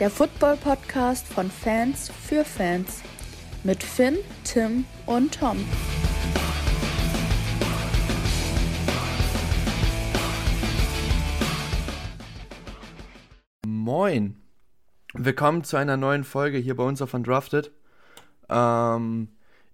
Der 0.00 0.10
Football-Podcast 0.10 1.24
von 1.28 1.48
Fans 1.48 2.10
für 2.10 2.44
Fans. 2.44 3.00
Mit 3.62 3.80
Finn, 3.80 4.18
Tim 4.42 4.86
und 5.06 5.38
Tom. 5.38 5.64
Moin. 13.64 14.42
Willkommen 15.12 15.62
zu 15.62 15.76
einer 15.76 15.96
neuen 15.96 16.24
Folge 16.24 16.58
hier 16.58 16.74
bei 16.74 16.82
uns 16.82 17.00
auf 17.00 17.14
Undrafted. 17.14 17.70
Ähm, 18.48 19.28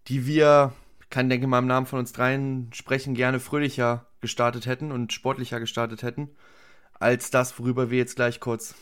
die 0.08 0.26
wir, 0.26 0.74
ich 1.00 1.08
kann 1.08 1.30
denke 1.30 1.46
mal 1.46 1.60
im 1.60 1.66
Namen 1.66 1.86
von 1.86 1.98
uns 1.98 2.12
dreien 2.12 2.70
sprechen, 2.74 3.14
gerne 3.14 3.40
fröhlicher 3.40 4.04
gestartet 4.20 4.66
hätten 4.66 4.92
und 4.92 5.14
sportlicher 5.14 5.60
gestartet 5.60 6.02
hätten, 6.02 6.28
als 6.92 7.30
das, 7.30 7.58
worüber 7.58 7.90
wir 7.90 7.96
jetzt 7.96 8.16
gleich 8.16 8.38
kurz 8.38 8.74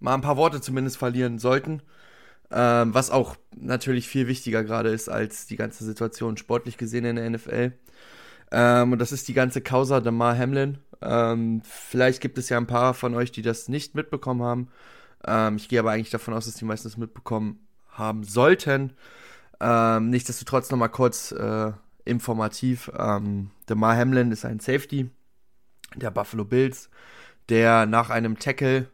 mal 0.00 0.14
ein 0.14 0.22
paar 0.22 0.36
Worte 0.36 0.60
zumindest 0.60 0.96
verlieren 0.96 1.38
sollten. 1.38 1.82
Ähm, 2.50 2.92
was 2.94 3.10
auch 3.10 3.36
natürlich 3.56 4.08
viel 4.08 4.26
wichtiger 4.26 4.64
gerade 4.64 4.90
ist 4.90 5.08
als 5.08 5.46
die 5.46 5.56
ganze 5.56 5.84
Situation 5.84 6.36
sportlich 6.36 6.76
gesehen 6.78 7.04
in 7.04 7.16
der 7.16 7.30
NFL. 7.30 7.72
Ähm, 8.50 8.92
und 8.92 8.98
das 8.98 9.12
ist 9.12 9.28
die 9.28 9.34
ganze 9.34 9.60
Causa 9.60 10.00
Damar 10.00 10.36
Hamlin. 10.36 10.78
Ähm, 11.00 11.62
vielleicht 11.64 12.20
gibt 12.20 12.38
es 12.38 12.48
ja 12.48 12.56
ein 12.56 12.66
paar 12.66 12.94
von 12.94 13.14
euch, 13.14 13.30
die 13.30 13.42
das 13.42 13.68
nicht 13.68 13.94
mitbekommen 13.94 14.42
haben. 14.42 14.68
Ähm, 15.24 15.56
ich 15.56 15.68
gehe 15.68 15.78
aber 15.78 15.92
eigentlich 15.92 16.10
davon 16.10 16.34
aus, 16.34 16.46
dass 16.46 16.56
die 16.56 16.64
meisten 16.64 16.88
das 16.88 16.96
mitbekommen 16.96 17.66
haben 17.90 18.24
sollten. 18.24 18.94
Ähm, 19.60 20.10
nichtsdestotrotz 20.10 20.70
nochmal 20.70 20.88
kurz 20.88 21.32
äh, 21.32 21.72
informativ. 22.04 22.90
Ähm, 22.98 23.50
Damar 23.66 23.96
Hamlin 23.96 24.32
ist 24.32 24.44
ein 24.44 24.58
Safety 24.58 25.10
der 25.96 26.10
Buffalo 26.10 26.44
Bills, 26.44 26.88
der 27.48 27.86
nach 27.86 28.10
einem 28.10 28.38
Tackle 28.38 28.88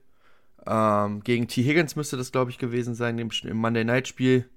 ähm, 0.67 1.22
gegen 1.22 1.48
T. 1.48 1.62
Higgins 1.62 1.97
müsste 1.97 2.17
das, 2.17 2.33
glaube 2.33 2.50
ich, 2.50 2.59
gewesen 2.59 2.95
sein, 2.95 3.19
im, 3.19 3.31
im 3.45 3.56
Monday 3.56 3.84
Night 3.84 4.09
Spiel. 4.09 4.48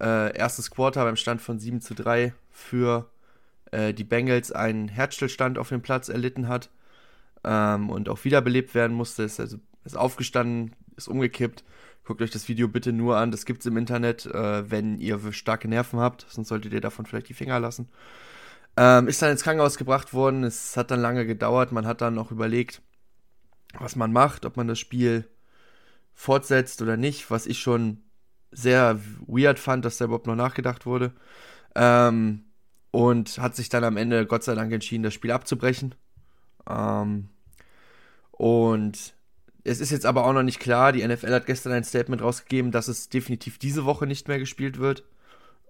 Äh, 0.00 0.36
erstes 0.36 0.70
Quarter 0.70 1.04
beim 1.04 1.16
Stand 1.16 1.40
von 1.40 1.58
7 1.58 1.80
zu 1.80 1.94
3 1.94 2.34
für 2.50 3.10
äh, 3.70 3.92
die 3.94 4.04
Bengals 4.04 4.50
einen 4.52 4.88
Herzstillstand 4.88 5.58
auf 5.58 5.68
dem 5.68 5.82
Platz 5.82 6.08
erlitten 6.08 6.48
hat 6.48 6.70
ähm, 7.44 7.90
und 7.90 8.08
auch 8.08 8.24
wiederbelebt 8.24 8.74
werden 8.74 8.96
musste. 8.96 9.22
Ist 9.22 9.40
also 9.40 9.58
ist 9.84 9.96
aufgestanden, 9.96 10.74
ist 10.96 11.08
umgekippt. 11.08 11.64
Guckt 12.04 12.20
euch 12.22 12.30
das 12.30 12.48
Video 12.48 12.66
bitte 12.66 12.92
nur 12.92 13.16
an, 13.16 13.30
das 13.30 13.46
gibt 13.46 13.60
es 13.60 13.66
im 13.66 13.76
Internet, 13.76 14.26
äh, 14.26 14.70
wenn 14.70 14.98
ihr 14.98 15.20
starke 15.32 15.68
Nerven 15.68 16.00
habt, 16.00 16.26
sonst 16.28 16.48
solltet 16.48 16.72
ihr 16.72 16.80
davon 16.80 17.06
vielleicht 17.06 17.28
die 17.28 17.34
Finger 17.34 17.60
lassen. 17.60 17.88
Ähm, 18.76 19.06
ist 19.06 19.22
dann 19.22 19.30
ins 19.30 19.44
Krankenhaus 19.44 19.76
gebracht 19.78 20.12
worden, 20.12 20.42
es 20.42 20.76
hat 20.76 20.90
dann 20.90 21.00
lange 21.00 21.26
gedauert, 21.26 21.70
man 21.70 21.86
hat 21.86 22.00
dann 22.00 22.14
noch 22.14 22.32
überlegt, 22.32 22.82
was 23.78 23.94
man 23.94 24.12
macht, 24.12 24.44
ob 24.44 24.56
man 24.56 24.66
das 24.66 24.80
Spiel 24.80 25.28
fortsetzt 26.14 26.82
oder 26.82 26.96
nicht, 26.96 27.30
was 27.30 27.46
ich 27.46 27.58
schon 27.60 28.02
sehr 28.50 29.00
weird 29.26 29.58
fand, 29.58 29.84
dass 29.84 29.98
da 29.98 30.04
überhaupt 30.04 30.26
noch 30.26 30.36
nachgedacht 30.36 30.86
wurde. 30.86 31.12
Ähm, 31.74 32.44
und 32.90 33.38
hat 33.38 33.56
sich 33.56 33.70
dann 33.70 33.84
am 33.84 33.96
Ende 33.96 34.26
Gott 34.26 34.44
sei 34.44 34.54
Dank 34.54 34.70
entschieden, 34.72 35.02
das 35.02 35.14
Spiel 35.14 35.30
abzubrechen. 35.30 35.94
Ähm, 36.68 37.30
und 38.30 39.14
es 39.64 39.80
ist 39.80 39.90
jetzt 39.90 40.06
aber 40.06 40.26
auch 40.26 40.32
noch 40.32 40.42
nicht 40.42 40.60
klar. 40.60 40.92
Die 40.92 41.06
NFL 41.06 41.32
hat 41.32 41.46
gestern 41.46 41.72
ein 41.72 41.84
Statement 41.84 42.22
rausgegeben, 42.22 42.70
dass 42.72 42.88
es 42.88 43.08
definitiv 43.08 43.58
diese 43.58 43.84
Woche 43.84 44.06
nicht 44.06 44.28
mehr 44.28 44.38
gespielt 44.38 44.78
wird. 44.78 45.04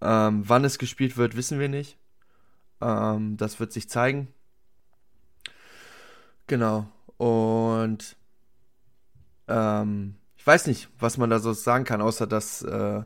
Ähm, 0.00 0.42
wann 0.46 0.64
es 0.64 0.78
gespielt 0.78 1.16
wird, 1.16 1.36
wissen 1.36 1.60
wir 1.60 1.68
nicht. 1.68 1.96
Ähm, 2.80 3.36
das 3.36 3.60
wird 3.60 3.72
sich 3.72 3.88
zeigen. 3.88 4.28
Genau. 6.48 6.88
Und 7.18 8.16
ähm, 9.46 10.16
ich 10.42 10.46
weiß 10.48 10.66
nicht, 10.66 10.88
was 10.98 11.18
man 11.18 11.30
da 11.30 11.38
so 11.38 11.52
sagen 11.52 11.84
kann, 11.84 12.00
außer 12.00 12.26
dass 12.26 12.62
äh, 12.62 13.04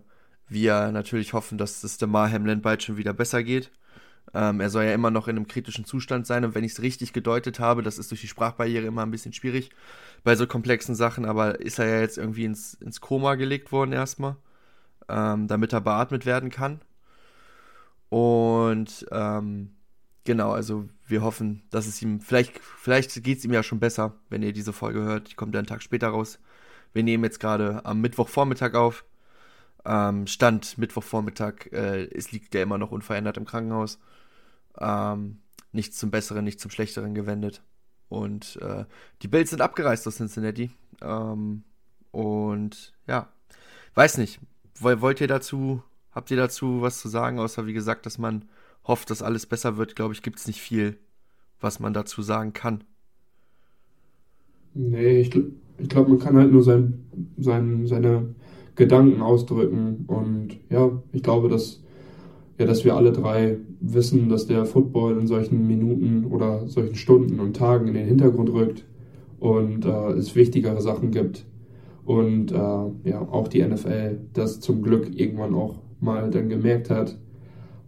wir 0.49 0.91
natürlich 0.91 1.35
hoffen, 1.35 1.59
dass 1.59 1.85
es 1.85 1.99
dem 1.99 2.17
Hamlin 2.17 2.63
bald 2.63 2.83
schon 2.83 2.97
wieder 2.97 3.13
besser 3.13 3.43
geht. 3.45 3.71
Ähm, 4.33 4.59
er 4.59 4.71
soll 4.71 4.85
ja 4.85 4.95
immer 4.95 5.11
noch 5.11 5.29
in 5.29 5.37
einem 5.37 5.47
kritischen 5.47 5.85
Zustand 5.85 6.27
sein 6.27 6.47
und 6.47 6.55
wenn 6.55 6.65
ich 6.65 6.73
es 6.73 6.81
richtig 6.81 7.13
gedeutet 7.13 7.61
habe, 7.61 7.83
das 7.83 7.99
ist 7.99 8.11
durch 8.11 8.23
die 8.23 8.29
Sprachbarriere 8.29 8.87
immer 8.87 9.03
ein 9.03 9.11
bisschen 9.11 9.35
schwierig 9.35 9.69
bei 10.25 10.35
so 10.35 10.47
komplexen 10.47 10.95
Sachen, 10.95 11.27
aber 11.27 11.61
ist 11.61 11.79
er 11.79 11.87
ja 11.87 12.01
jetzt 12.01 12.17
irgendwie 12.17 12.47
ins, 12.47 12.73
ins 12.73 13.03
Koma 13.03 13.35
gelegt 13.35 13.71
worden 13.71 13.93
erstmal, 13.93 14.37
ähm, 15.11 15.47
damit 15.47 15.75
er 15.75 15.83
beatmet 15.83 16.25
werden 16.25 16.49
kann. 16.49 16.81
Und 18.09 19.05
ähm, 19.11 19.77
genau, 20.25 20.53
also 20.53 20.89
wir 21.07 21.21
hoffen, 21.21 21.65
dass 21.69 21.87
es 21.87 22.01
ihm, 22.01 22.21
vielleicht, 22.21 22.59
vielleicht 22.61 23.23
geht 23.23 23.41
es 23.41 23.45
ihm 23.45 23.53
ja 23.53 23.63
schon 23.63 23.79
besser, 23.79 24.15
wenn 24.31 24.43
ihr 24.43 24.55
diese 24.55 24.73
Folge 24.73 25.01
hört. 25.03 25.31
Die 25.33 25.35
kommt 25.35 25.55
ja 25.55 25.59
einen 25.59 25.67
Tag 25.67 25.83
später 25.83 26.09
raus. 26.09 26.39
Wir 26.97 27.03
nehmen 27.03 27.25
jetzt 27.25 27.41
gerade 27.41 27.85
am 27.85 28.01
Mittwochvormittag 28.01 28.73
auf. 28.73 29.05
Ähm, 29.85 30.27
Stand 30.27 30.79
Mittwochvormittag, 30.79 31.71
äh, 31.71 32.05
es 32.05 32.33
liegt 32.33 32.55
ja 32.55 32.63
immer 32.63 32.79
noch 32.79 32.91
unverändert 32.91 33.37
im 33.37 33.45
Krankenhaus. 33.45 33.99
Ähm, 34.79 35.41
nichts 35.73 35.99
zum 35.99 36.11
Besseren, 36.11 36.43
nichts 36.43 36.63
zum 36.63 36.71
Schlechteren 36.71 37.15
gewendet. 37.15 37.63
Und 38.09 38.57
äh, 38.63 38.87
die 39.21 39.29
Bills 39.29 39.51
sind 39.51 39.61
abgereist 39.61 40.09
aus 40.09 40.17
Cincinnati. 40.17 40.71
Ähm, 41.03 41.65
und 42.13 42.95
ja, 43.07 43.29
weiß 43.95 44.17
nicht. 44.17 44.41
Wollt 44.81 45.21
ihr 45.21 45.29
dazu, 45.29 45.83
habt 46.13 46.31
ihr 46.31 46.39
dazu 46.39 46.81
was 46.81 46.99
zu 46.99 47.09
sagen, 47.11 47.39
außer 47.39 47.67
wie 47.67 47.75
gesagt, 47.75 48.07
dass 48.07 48.17
man 48.17 48.49
hofft, 48.87 49.11
dass 49.11 49.21
alles 49.21 49.45
besser 49.45 49.77
wird, 49.77 49.97
glaube 49.97 50.15
ich, 50.15 50.23
gibt 50.23 50.39
es 50.39 50.47
nicht 50.47 50.63
viel, 50.63 50.99
was 51.61 51.79
man 51.79 51.93
dazu 51.93 52.23
sagen 52.23 52.55
kann. 52.55 52.85
Nee, 54.73 55.21
ich, 55.21 55.31
ich 55.79 55.89
glaube, 55.89 56.11
man 56.11 56.19
kann 56.19 56.37
halt 56.37 56.53
nur 56.53 56.63
sein, 56.63 57.05
sein, 57.39 57.87
seine 57.87 58.35
Gedanken 58.75 59.23
ausdrücken. 59.23 60.05
Und 60.07 60.59
ja, 60.71 60.91
ich 61.13 61.23
glaube, 61.23 61.49
dass 61.49 61.83
ja, 62.59 62.65
dass 62.65 62.85
wir 62.85 62.97
alle 62.97 63.13
drei 63.13 63.59
wissen, 63.81 64.29
dass 64.29 64.47
der 64.47 64.65
Football 64.65 65.19
in 65.19 65.27
solchen 65.27 65.67
Minuten 65.67 66.25
oder 66.25 66.67
solchen 66.69 66.95
Stunden 66.95 67.39
und 67.41 67.57
Tagen 67.57 67.89
in 67.89 67.95
den 67.95 68.07
Hintergrund 68.07 68.51
rückt 68.51 68.85
und 69.39 69.85
äh, 69.85 70.13
es 70.13 70.35
wichtigere 70.35 70.81
Sachen 70.81 71.11
gibt. 71.11 71.45
Und 72.05 72.53
äh, 72.53 72.55
ja, 73.11 73.21
auch 73.31 73.49
die 73.49 73.63
NFL 73.63 74.19
das 74.33 74.61
zum 74.61 74.83
Glück 74.83 75.11
irgendwann 75.19 75.55
auch 75.55 75.77
mal 76.01 76.31
dann 76.31 76.49
gemerkt 76.49 76.89
hat. 76.89 77.19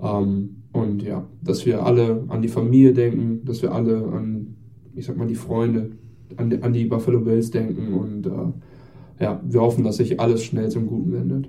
Ähm, 0.02 0.56
und 0.72 1.02
ja, 1.02 1.26
dass 1.42 1.64
wir 1.64 1.86
alle 1.86 2.24
an 2.28 2.42
die 2.42 2.48
Familie 2.48 2.92
denken, 2.92 3.44
dass 3.44 3.62
wir 3.62 3.72
alle 3.72 4.04
an, 4.08 4.56
ich 4.94 5.06
sag 5.06 5.16
mal, 5.16 5.26
die 5.26 5.34
Freunde, 5.34 5.92
an 6.36 6.50
die, 6.50 6.62
an 6.62 6.72
die 6.72 6.84
Buffalo 6.84 7.20
Bills 7.20 7.50
denken 7.50 7.94
und 7.94 8.26
äh, 8.26 9.24
ja, 9.24 9.40
wir 9.44 9.60
hoffen, 9.60 9.84
dass 9.84 9.96
sich 9.96 10.20
alles 10.20 10.44
schnell 10.44 10.70
zum 10.70 10.86
Guten 10.86 11.12
wendet. 11.12 11.48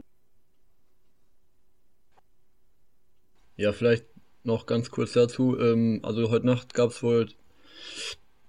Ja, 3.56 3.74
vielleicht 3.74 4.06
noch 4.44 4.66
ganz 4.66 4.90
kurz 4.90 5.14
dazu. 5.14 5.60
Ähm, 5.60 6.00
also 6.04 6.32
heute 6.32 6.46
Nacht 6.46 6.74
gab 6.74 6.92
es 6.92 7.04
wohl 7.04 7.28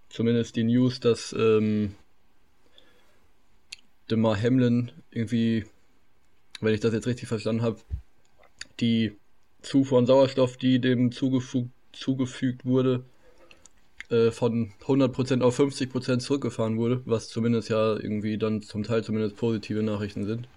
zumindest 0.08 0.56
die 0.56 0.64
News, 0.64 1.00
dass 1.00 1.34
ähm, 1.36 1.94
Demar 4.10 4.40
Hamlin 4.40 4.92
irgendwie, 5.10 5.64
wenn 6.60 6.74
ich 6.74 6.80
das 6.80 6.94
jetzt 6.94 7.06
richtig 7.06 7.28
verstanden 7.28 7.62
habe, 7.62 7.78
die 8.80 9.16
Zufuhr 9.62 9.98
an 9.98 10.06
Sauerstoff, 10.06 10.56
die 10.56 10.80
dem 10.80 11.12
zugefügt, 11.12 11.70
zugefügt 11.92 12.64
wurde, 12.64 13.04
äh, 14.10 14.30
von 14.30 14.72
100% 14.86 15.40
auf 15.42 15.58
50% 15.58 16.18
zurückgefahren 16.18 16.76
wurde, 16.76 17.02
was 17.04 17.28
zumindest 17.28 17.68
ja 17.68 17.96
irgendwie 17.96 18.38
dann 18.38 18.62
zum 18.62 18.82
Teil 18.82 19.04
zumindest 19.04 19.36
positive 19.36 19.82
Nachrichten 19.82 20.24
sind. 20.24 20.48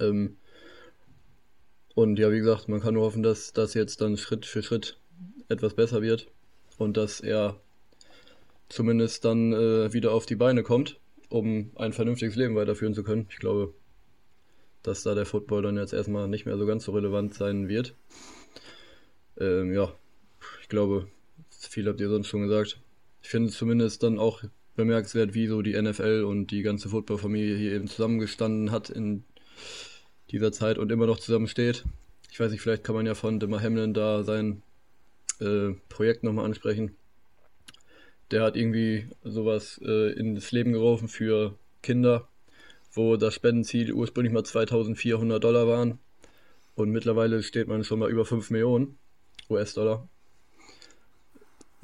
Ähm, 0.00 0.36
und 1.94 2.18
ja, 2.18 2.30
wie 2.30 2.38
gesagt, 2.38 2.68
man 2.68 2.80
kann 2.80 2.94
nur 2.94 3.04
hoffen, 3.04 3.22
dass 3.22 3.52
das 3.52 3.74
jetzt 3.74 4.00
dann 4.00 4.16
Schritt 4.16 4.44
für 4.44 4.62
Schritt 4.62 4.98
etwas 5.48 5.74
besser 5.74 6.02
wird 6.02 6.28
und 6.76 6.96
dass 6.96 7.20
er 7.20 7.58
zumindest 8.68 9.24
dann 9.24 9.52
äh, 9.52 9.92
wieder 9.92 10.12
auf 10.12 10.26
die 10.26 10.36
Beine 10.36 10.62
kommt, 10.62 10.98
um 11.28 11.70
ein 11.76 11.92
vernünftiges 11.92 12.36
Leben 12.36 12.56
weiterführen 12.56 12.94
zu 12.94 13.02
können. 13.02 13.26
Ich 13.30 13.38
glaube, 13.38 13.72
dass 14.82 15.04
da 15.04 15.14
der 15.14 15.24
Football 15.24 15.62
dann 15.62 15.76
jetzt 15.76 15.92
erstmal 15.92 16.28
nicht 16.28 16.46
mehr 16.46 16.58
so 16.58 16.66
ganz 16.66 16.84
so 16.84 16.92
relevant 16.92 17.34
sein 17.34 17.68
wird. 17.68 17.94
Ähm, 19.38 19.72
ja, 19.72 19.92
ich 20.60 20.68
glaube, 20.68 21.08
viel 21.68 21.88
habt 21.88 22.00
ihr 22.00 22.08
sonst 22.08 22.28
schon 22.28 22.42
gesagt. 22.42 22.80
Ich 23.22 23.28
finde 23.28 23.50
zumindest 23.50 24.02
dann 24.02 24.18
auch 24.18 24.42
bemerkenswert, 24.76 25.34
wie 25.34 25.46
so 25.46 25.62
die 25.62 25.80
NFL 25.80 26.24
und 26.24 26.48
die 26.48 26.62
ganze 26.62 26.90
Footballfamilie 26.90 27.56
hier 27.56 27.72
eben 27.72 27.88
zusammengestanden 27.88 28.70
hat 28.70 28.90
in 28.90 29.24
dieser 30.30 30.52
Zeit 30.52 30.78
und 30.78 30.92
immer 30.92 31.06
noch 31.06 31.18
zusammensteht. 31.18 31.84
Ich 32.30 32.38
weiß 32.38 32.52
nicht, 32.52 32.60
vielleicht 32.60 32.84
kann 32.84 32.94
man 32.94 33.06
ja 33.06 33.14
von 33.14 33.40
Demar 33.40 33.62
Hamlin 33.62 33.94
da 33.94 34.22
sein 34.22 34.62
äh, 35.40 35.70
Projekt 35.88 36.22
nochmal 36.22 36.44
ansprechen. 36.44 36.94
Der 38.30 38.42
hat 38.42 38.56
irgendwie 38.56 39.08
sowas 39.24 39.80
äh, 39.84 40.12
ins 40.12 40.52
Leben 40.52 40.72
gerufen 40.72 41.08
für 41.08 41.58
Kinder, 41.82 42.28
wo 42.92 43.16
das 43.16 43.34
Spendenziel 43.34 43.92
ursprünglich 43.92 44.32
mal 44.32 44.44
2400 44.44 45.42
Dollar 45.42 45.66
waren. 45.66 45.98
Und 46.74 46.90
mittlerweile 46.90 47.42
steht 47.42 47.68
man 47.68 47.84
schon 47.84 47.98
mal 47.98 48.10
über 48.10 48.26
5 48.26 48.50
Millionen 48.50 48.98
US-Dollar. 49.48 50.08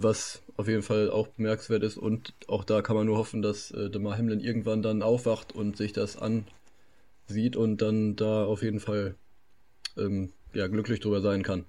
Was 0.02 0.42
auf 0.56 0.68
jeden 0.68 0.82
Fall 0.82 1.10
auch 1.10 1.28
bemerkenswert 1.28 1.82
ist. 1.82 1.96
Und 1.96 2.34
auch 2.48 2.64
da 2.64 2.82
kann 2.82 2.96
man 2.96 3.06
nur 3.06 3.18
hoffen, 3.18 3.42
dass 3.42 3.70
äh, 3.70 3.90
Demar 3.90 4.16
Hamlin 4.16 4.40
irgendwann 4.40 4.82
dann 4.82 5.02
aufwacht 5.02 5.54
und 5.54 5.76
sich 5.76 5.92
das 5.92 6.16
ansieht 6.16 7.56
und 7.56 7.78
dann 7.82 8.16
da 8.16 8.44
auf 8.44 8.62
jeden 8.62 8.80
Fall 8.80 9.14
ähm, 9.96 10.32
ja, 10.54 10.66
glücklich 10.66 11.00
drüber 11.00 11.20
sein 11.20 11.42
kann. 11.42 11.64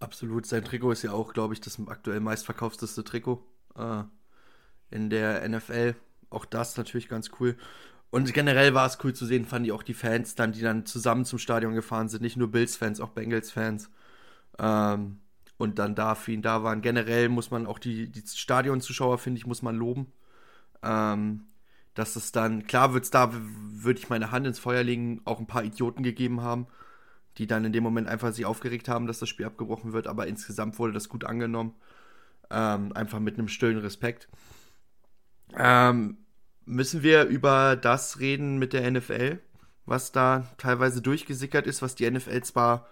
Absolut. 0.00 0.46
Sein 0.46 0.64
Trikot 0.64 0.92
ist 0.92 1.02
ja 1.02 1.12
auch, 1.12 1.32
glaube 1.32 1.54
ich, 1.54 1.60
das 1.60 1.78
aktuell 1.86 2.20
meistverkaufsteste 2.20 3.04
Trikot 3.04 3.42
äh, 3.76 4.02
in 4.90 5.10
der 5.10 5.48
NFL. 5.48 5.94
Auch 6.30 6.44
das 6.44 6.76
natürlich 6.76 7.08
ganz 7.08 7.30
cool. 7.40 7.56
Und 8.10 8.32
generell 8.32 8.74
war 8.74 8.86
es 8.86 8.98
cool 9.02 9.12
zu 9.12 9.26
sehen, 9.26 9.44
fand 9.44 9.66
ich 9.66 9.72
auch 9.72 9.82
die 9.82 9.94
Fans 9.94 10.34
dann, 10.34 10.52
die 10.52 10.60
dann 10.60 10.86
zusammen 10.86 11.24
zum 11.24 11.38
Stadion 11.38 11.74
gefahren 11.74 12.08
sind. 12.08 12.22
Nicht 12.22 12.36
nur 12.36 12.48
Bills-Fans, 12.50 13.00
auch 13.00 13.10
Bengals-Fans. 13.10 13.90
Ähm, 14.58 15.18
und 15.56 15.78
dann 15.78 15.94
da 15.94 16.14
für 16.14 16.32
ihn 16.32 16.42
da 16.42 16.62
waren. 16.62 16.82
Generell 16.82 17.28
muss 17.28 17.50
man 17.50 17.66
auch 17.66 17.78
die, 17.78 18.10
die 18.10 18.24
Stadionzuschauer, 18.26 19.18
finde 19.18 19.38
ich, 19.38 19.46
muss 19.46 19.62
man 19.62 19.76
loben. 19.76 20.12
Ähm, 20.82 21.46
dass 21.94 22.16
es 22.16 22.32
dann, 22.32 22.66
klar 22.66 22.92
wird 22.92 23.04
es 23.04 23.10
da, 23.10 23.30
würde 23.32 24.00
ich 24.00 24.10
meine 24.10 24.32
Hand 24.32 24.46
ins 24.46 24.58
Feuer 24.58 24.82
legen, 24.82 25.20
auch 25.24 25.38
ein 25.38 25.46
paar 25.46 25.64
Idioten 25.64 26.02
gegeben 26.02 26.42
haben 26.42 26.66
die 27.38 27.46
dann 27.46 27.64
in 27.64 27.72
dem 27.72 27.82
Moment 27.82 28.08
einfach 28.08 28.32
sich 28.32 28.46
aufgeregt 28.46 28.88
haben, 28.88 29.06
dass 29.06 29.18
das 29.18 29.28
Spiel 29.28 29.46
abgebrochen 29.46 29.92
wird, 29.92 30.06
aber 30.06 30.26
insgesamt 30.26 30.78
wurde 30.78 30.92
das 30.92 31.08
gut 31.08 31.24
angenommen. 31.24 31.74
Ähm, 32.50 32.92
einfach 32.92 33.20
mit 33.20 33.38
einem 33.38 33.48
stillen 33.48 33.78
Respekt. 33.78 34.28
Ähm, 35.56 36.18
müssen 36.64 37.02
wir 37.02 37.24
über 37.24 37.76
das 37.76 38.20
reden 38.20 38.58
mit 38.58 38.72
der 38.72 38.88
NFL, 38.90 39.40
was 39.86 40.12
da 40.12 40.46
teilweise 40.58 41.02
durchgesickert 41.02 41.66
ist, 41.66 41.82
was 41.82 41.94
die 41.94 42.08
NFL 42.08 42.42
zwar 42.42 42.88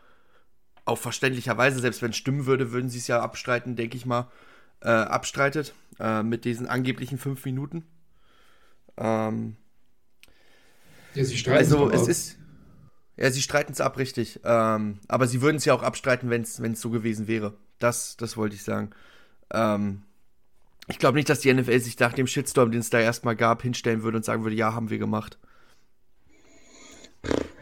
auf 0.84 1.00
verständlicher 1.00 1.56
Weise, 1.56 1.80
selbst 1.80 2.02
wenn 2.02 2.10
es 2.10 2.16
stimmen 2.16 2.46
würde, 2.46 2.72
würden 2.72 2.90
sie 2.90 2.98
es 2.98 3.06
ja 3.06 3.20
abstreiten, 3.20 3.76
denke 3.76 3.96
ich 3.96 4.06
mal, 4.06 4.30
äh, 4.80 4.88
abstreitet, 4.88 5.74
äh, 6.00 6.22
mit 6.22 6.44
diesen 6.44 6.66
angeblichen 6.66 7.18
fünf 7.18 7.44
Minuten. 7.44 7.84
Ähm, 8.96 9.56
ja, 11.14 11.24
sie 11.24 11.36
streiten 11.36 11.58
also 11.58 11.90
es 11.90 12.08
ist 12.08 12.38
ja, 13.16 13.30
sie 13.30 13.42
streiten 13.42 13.72
es 13.72 13.80
ab, 13.80 13.98
richtig. 13.98 14.40
Ähm, 14.44 14.98
aber 15.06 15.26
sie 15.26 15.42
würden 15.42 15.56
es 15.56 15.64
ja 15.64 15.74
auch 15.74 15.82
abstreiten, 15.82 16.30
wenn 16.30 16.42
es 16.42 16.80
so 16.80 16.90
gewesen 16.90 17.28
wäre. 17.28 17.54
Das, 17.78 18.16
das 18.16 18.36
wollte 18.36 18.54
ich 18.54 18.62
sagen. 18.62 18.90
Ähm, 19.52 20.02
ich 20.88 20.98
glaube 20.98 21.16
nicht, 21.16 21.28
dass 21.28 21.40
die 21.40 21.52
NFL 21.52 21.78
sich 21.78 21.98
nach 21.98 22.14
dem 22.14 22.26
Shitstorm, 22.26 22.70
den 22.70 22.80
es 22.80 22.90
da 22.90 22.98
erstmal 22.98 23.36
gab, 23.36 23.62
hinstellen 23.62 24.02
würde 24.02 24.16
und 24.16 24.24
sagen 24.24 24.42
würde, 24.44 24.56
ja, 24.56 24.74
haben 24.74 24.90
wir 24.90 24.98
gemacht. 24.98 25.38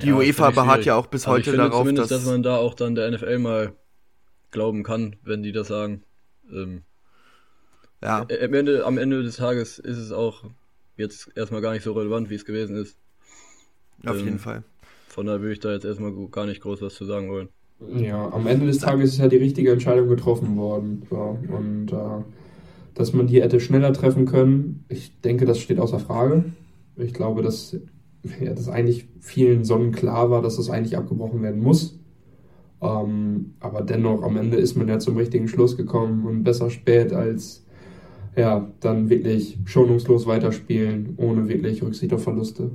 Die 0.03 0.09
ja, 0.09 0.17
UEFA 0.17 0.51
beharrt 0.51 0.85
ja 0.85 0.97
auch 0.97 1.07
bis 1.07 1.27
Aber 1.27 1.37
heute 1.37 1.51
ich 1.51 1.57
darauf, 1.57 1.81
zumindest, 1.81 2.11
dass, 2.11 2.23
dass 2.23 2.31
man 2.31 2.43
da 2.43 2.57
auch 2.57 2.75
dann 2.75 2.95
der 2.95 3.11
NFL 3.11 3.39
mal 3.39 3.73
glauben 4.51 4.83
kann, 4.83 5.17
wenn 5.23 5.43
die 5.43 5.53
das 5.53 5.69
sagen. 5.69 6.03
Ähm, 6.51 6.83
ja. 8.03 8.23
Am 8.23 8.55
Ende, 8.55 8.87
am 8.87 8.99
Ende 8.99 9.23
des 9.23 9.37
Tages 9.37 9.79
ist 9.79 9.99
es 9.99 10.13
auch 10.13 10.45
jetzt 10.97 11.31
erstmal 11.37 11.61
gar 11.61 11.73
nicht 11.73 11.83
so 11.83 11.93
relevant, 11.93 12.31
wie 12.31 12.35
es 12.35 12.45
gewesen 12.45 12.77
ist. 12.77 12.97
Auf 14.07 14.17
ähm, 14.17 14.25
jeden 14.25 14.39
Fall. 14.39 14.63
Von 15.09 15.27
daher 15.27 15.41
würde 15.41 15.53
ich 15.53 15.61
da 15.61 15.73
jetzt 15.73 15.85
erstmal 15.85 16.13
gar 16.31 16.47
nicht 16.47 16.63
groß 16.63 16.81
was 16.81 16.95
zu 16.95 17.05
sagen 17.05 17.31
wollen. 17.31 17.49
Ja, 17.95 18.31
am 18.31 18.47
Ende 18.47 18.67
des 18.67 18.79
Tages 18.79 19.13
ist 19.13 19.19
ja 19.19 19.29
die 19.29 19.37
richtige 19.37 19.73
Entscheidung 19.73 20.09
getroffen 20.09 20.57
worden. 20.57 21.07
So. 21.11 21.39
Und 21.49 21.93
äh, 21.93 22.25
dass 22.95 23.13
man 23.13 23.27
die 23.27 23.43
hätte 23.43 23.61
schneller 23.61 23.93
treffen 23.93 24.27
können, 24.27 24.85
ich 24.89 25.21
denke, 25.21 25.47
das 25.47 25.59
steht 25.59 25.79
außer 25.79 25.99
Frage. 25.99 26.45
Ich 26.97 27.15
glaube, 27.15 27.43
dass 27.43 27.77
ja, 28.41 28.53
das 28.53 28.69
eigentlich 28.69 29.09
vielen 29.21 29.65
sonnenklar 29.65 30.31
war, 30.31 30.43
dass 30.43 30.57
das 30.57 30.71
eigentlich 30.71 30.97
abgebrochen 30.97 31.43
werden 31.43 31.63
muss. 31.63 31.99
Ähm, 32.83 33.55
aber 33.61 33.83
dennoch, 33.83 34.23
am 34.23 34.37
Ende 34.37 34.57
ist 34.57 34.77
man 34.77 34.89
ja 34.89 34.99
zum 34.99 35.17
richtigen 35.17 35.49
Schluss 35.49 35.77
gekommen 35.77 36.27
und 36.27 36.45
besser 36.45 36.71
spät 36.71 37.13
als 37.13 37.67
ja, 38.37 38.71
dann 38.81 39.11
wirklich 39.11 39.59
schonungslos 39.67 40.27
weiterspielen, 40.27 41.15
ohne 41.17 41.49
wirklich 41.49 41.83
Rücksicht 41.83 42.13
auf 42.13 42.23
Verluste. 42.23 42.71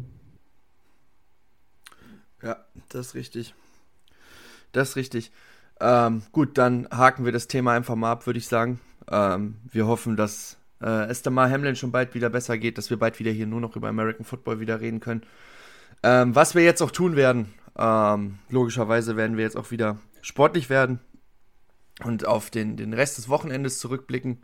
Ja, 2.44 2.57
das 2.89 3.07
ist 3.07 3.15
richtig. 3.15 3.56
Das 4.71 4.89
ist 4.89 4.95
richtig. 4.95 5.31
Ähm, 5.80 6.21
gut, 6.31 6.57
dann 6.57 6.88
haken 6.92 7.25
wir 7.25 7.31
das 7.31 7.47
Thema 7.47 7.74
einfach 7.74 7.95
mal 7.95 8.12
ab, 8.12 8.25
würde 8.27 8.39
ich 8.39 8.47
sagen. 8.47 8.80
Ähm, 9.09 9.56
wir 9.71 9.88
hoffen, 9.88 10.15
dass 10.15 10.57
äh, 10.81 11.06
es 11.06 11.24
mal 11.25 11.50
Hamlin 11.50 11.75
schon 11.75 11.92
bald 11.92 12.13
wieder 12.13 12.30
besser 12.30 12.57
geht, 12.57 12.77
dass 12.77 12.89
wir 12.89 12.98
bald 12.98 13.19
wieder 13.19 13.31
hier 13.31 13.48
nur 13.48 13.62
noch 13.62 13.75
über 13.75 13.88
American 13.88 14.25
Football 14.25 14.60
wieder 14.60 14.81
reden 14.81 15.00
können. 15.00 15.24
Ähm, 16.04 16.36
was 16.36 16.56
wir 16.56 16.63
jetzt 16.63 16.81
auch 16.81 16.92
tun 16.92 17.16
werden, 17.16 17.54
ähm, 17.77 18.39
logischerweise 18.50 19.16
werden 19.16 19.38
wir 19.38 19.44
jetzt 19.44 19.57
auch 19.57 19.72
wieder 19.72 19.98
sportlich 20.22 20.69
werden 20.69 21.00
und 22.04 22.25
auf 22.25 22.50
den, 22.50 22.77
den 22.77 22.94
Rest 22.94 23.18
des 23.18 23.30
Wochenendes 23.30 23.80
zurückblicken. 23.80 24.44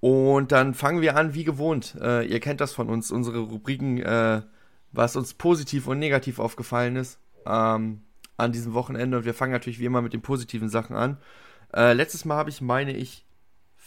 Und 0.00 0.52
dann 0.52 0.74
fangen 0.74 1.00
wir 1.00 1.16
an, 1.16 1.34
wie 1.34 1.44
gewohnt. 1.44 1.96
Äh, 2.00 2.26
ihr 2.26 2.40
kennt 2.40 2.60
das 2.60 2.72
von 2.72 2.88
uns, 2.88 3.10
unsere 3.10 3.38
Rubriken 3.38 3.98
äh, 3.98 4.42
was 4.96 5.16
uns 5.16 5.34
positiv 5.34 5.86
und 5.86 5.98
negativ 5.98 6.38
aufgefallen 6.38 6.96
ist 6.96 7.18
ähm, 7.44 8.02
an 8.36 8.52
diesem 8.52 8.74
Wochenende. 8.74 9.18
Und 9.18 9.24
wir 9.24 9.34
fangen 9.34 9.52
natürlich 9.52 9.78
wie 9.78 9.84
immer 9.84 10.02
mit 10.02 10.12
den 10.12 10.22
positiven 10.22 10.68
Sachen 10.68 10.96
an. 10.96 11.18
Äh, 11.74 11.92
letztes 11.92 12.24
Mal 12.24 12.36
habe 12.36 12.50
ich, 12.50 12.60
meine 12.60 12.96
ich, 12.96 13.25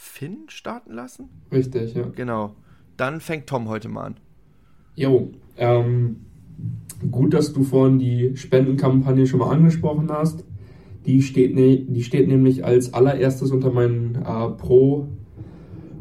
Finn 0.01 0.46
starten 0.48 0.94
lassen. 0.94 1.28
Richtig, 1.51 1.94
ja. 1.94 2.07
Genau. 2.16 2.56
Dann 2.96 3.19
fängt 3.19 3.48
Tom 3.48 3.68
heute 3.68 3.90
mal 3.90 4.06
an. 4.06 4.16
Jo, 4.96 5.31
ähm, 5.57 6.22
gut, 7.12 7.34
dass 7.34 7.51
du 7.51 7.63
vorhin 7.63 8.00
die 8.00 8.31
Spendenkampagne 8.38 9.28
schon 9.28 9.42
mal 9.42 9.51
angesprochen 9.51 10.10
hast. 10.10 10.46
Die 11.06 11.22
steht, 11.22 11.54
ne, 11.54 11.80
die 11.80 12.04
steht 12.04 12.30
nämlich 12.30 12.63
als 12.63 12.94
allererstes 12.94 13.51
unter 13.51 13.72
meinen 13.72 14.16
äh, 14.16 14.50
Pro, 14.51 15.10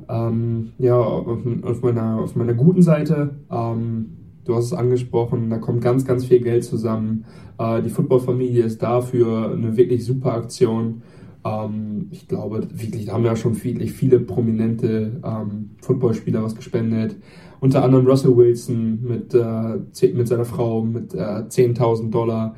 ähm, 0.08 0.74
ja, 0.78 0.96
auf, 0.96 1.40
auf, 1.62 1.82
meiner, 1.82 2.20
auf 2.20 2.36
meiner 2.36 2.54
guten 2.54 2.82
Seite. 2.82 3.40
Ähm, 3.50 4.18
Du 4.48 4.54
hast 4.54 4.64
es 4.64 4.72
angesprochen, 4.72 5.50
da 5.50 5.58
kommt 5.58 5.82
ganz, 5.82 6.06
ganz 6.06 6.24
viel 6.24 6.40
Geld 6.40 6.64
zusammen. 6.64 7.26
Äh, 7.58 7.82
die 7.82 7.90
Footballfamilie 7.90 8.64
ist 8.64 8.82
da 8.82 9.02
für 9.02 9.52
eine 9.52 9.76
wirklich 9.76 10.06
super 10.06 10.32
Aktion. 10.32 11.02
Ähm, 11.44 12.08
ich 12.10 12.28
glaube, 12.28 12.66
wirklich, 12.72 13.06
da 13.06 13.12
haben 13.12 13.24
ja 13.24 13.36
schon 13.36 13.54
viele, 13.54 13.86
viele 13.86 14.20
prominente 14.20 15.20
ähm, 15.24 15.70
Footballspieler 15.82 16.42
was 16.42 16.54
gespendet. 16.54 17.16
Unter 17.60 17.82
anderem 17.82 18.06
Russell 18.06 18.36
Wilson 18.36 19.00
mit, 19.02 19.34
äh, 19.34 20.08
mit 20.14 20.28
seiner 20.28 20.44
Frau 20.44 20.82
mit 20.82 21.14
äh, 21.14 21.18
10.000 21.18 22.10
Dollar. 22.10 22.54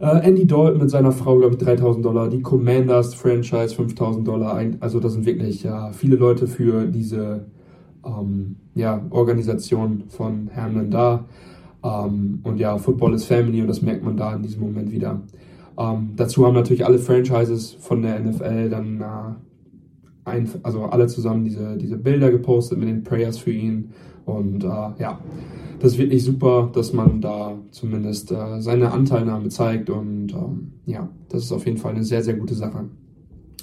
Uh, 0.00 0.18
Andy 0.18 0.44
Dalton 0.44 0.80
mit 0.80 0.90
seiner 0.90 1.12
Frau, 1.12 1.38
glaube 1.38 1.54
ich, 1.54 1.60
3000 1.60 2.04
Dollar. 2.04 2.28
Die 2.28 2.42
Commanders 2.42 3.14
Franchise 3.14 3.74
5000 3.76 4.26
Dollar. 4.26 4.60
Also, 4.80 4.98
das 4.98 5.12
sind 5.12 5.24
wirklich 5.24 5.64
uh, 5.66 5.92
viele 5.92 6.16
Leute 6.16 6.48
für 6.48 6.84
diese 6.86 7.46
ähm, 8.04 8.56
ja, 8.74 9.02
Organisation 9.10 10.04
von 10.08 10.50
Hamlin 10.54 10.90
da. 10.90 11.24
Ähm, 11.82 12.40
und 12.42 12.58
ja, 12.58 12.76
Football 12.76 13.14
is 13.14 13.24
Family 13.24 13.60
und 13.60 13.68
das 13.68 13.82
merkt 13.82 14.04
man 14.04 14.16
da 14.16 14.34
in 14.34 14.42
diesem 14.42 14.60
Moment 14.60 14.90
wieder. 14.90 15.20
Ähm, 15.78 16.12
dazu 16.16 16.46
haben 16.46 16.54
natürlich 16.54 16.86
alle 16.86 16.98
Franchises 16.98 17.72
von 17.72 18.02
der 18.02 18.20
NFL 18.20 18.70
dann 18.70 19.00
äh, 19.00 20.30
ein, 20.30 20.48
also 20.62 20.84
alle 20.84 21.06
zusammen 21.06 21.44
diese, 21.44 21.76
diese 21.76 21.96
Bilder 21.96 22.30
gepostet 22.30 22.78
mit 22.78 22.88
den 22.88 23.04
Prayers 23.04 23.38
für 23.38 23.52
ihn. 23.52 23.90
Und 24.24 24.64
äh, 24.64 24.66
ja, 24.66 25.20
das 25.80 25.92
ist 25.92 25.98
wirklich 25.98 26.24
super, 26.24 26.70
dass 26.72 26.92
man 26.92 27.20
da 27.20 27.58
zumindest 27.70 28.32
äh, 28.32 28.60
seine 28.60 28.92
Anteilnahme 28.92 29.48
zeigt. 29.48 29.90
Und 29.90 30.32
ähm, 30.32 30.72
ja, 30.86 31.08
das 31.28 31.44
ist 31.44 31.52
auf 31.52 31.66
jeden 31.66 31.78
Fall 31.78 31.92
eine 31.92 32.04
sehr, 32.04 32.22
sehr 32.22 32.34
gute 32.34 32.54
Sache. 32.54 32.84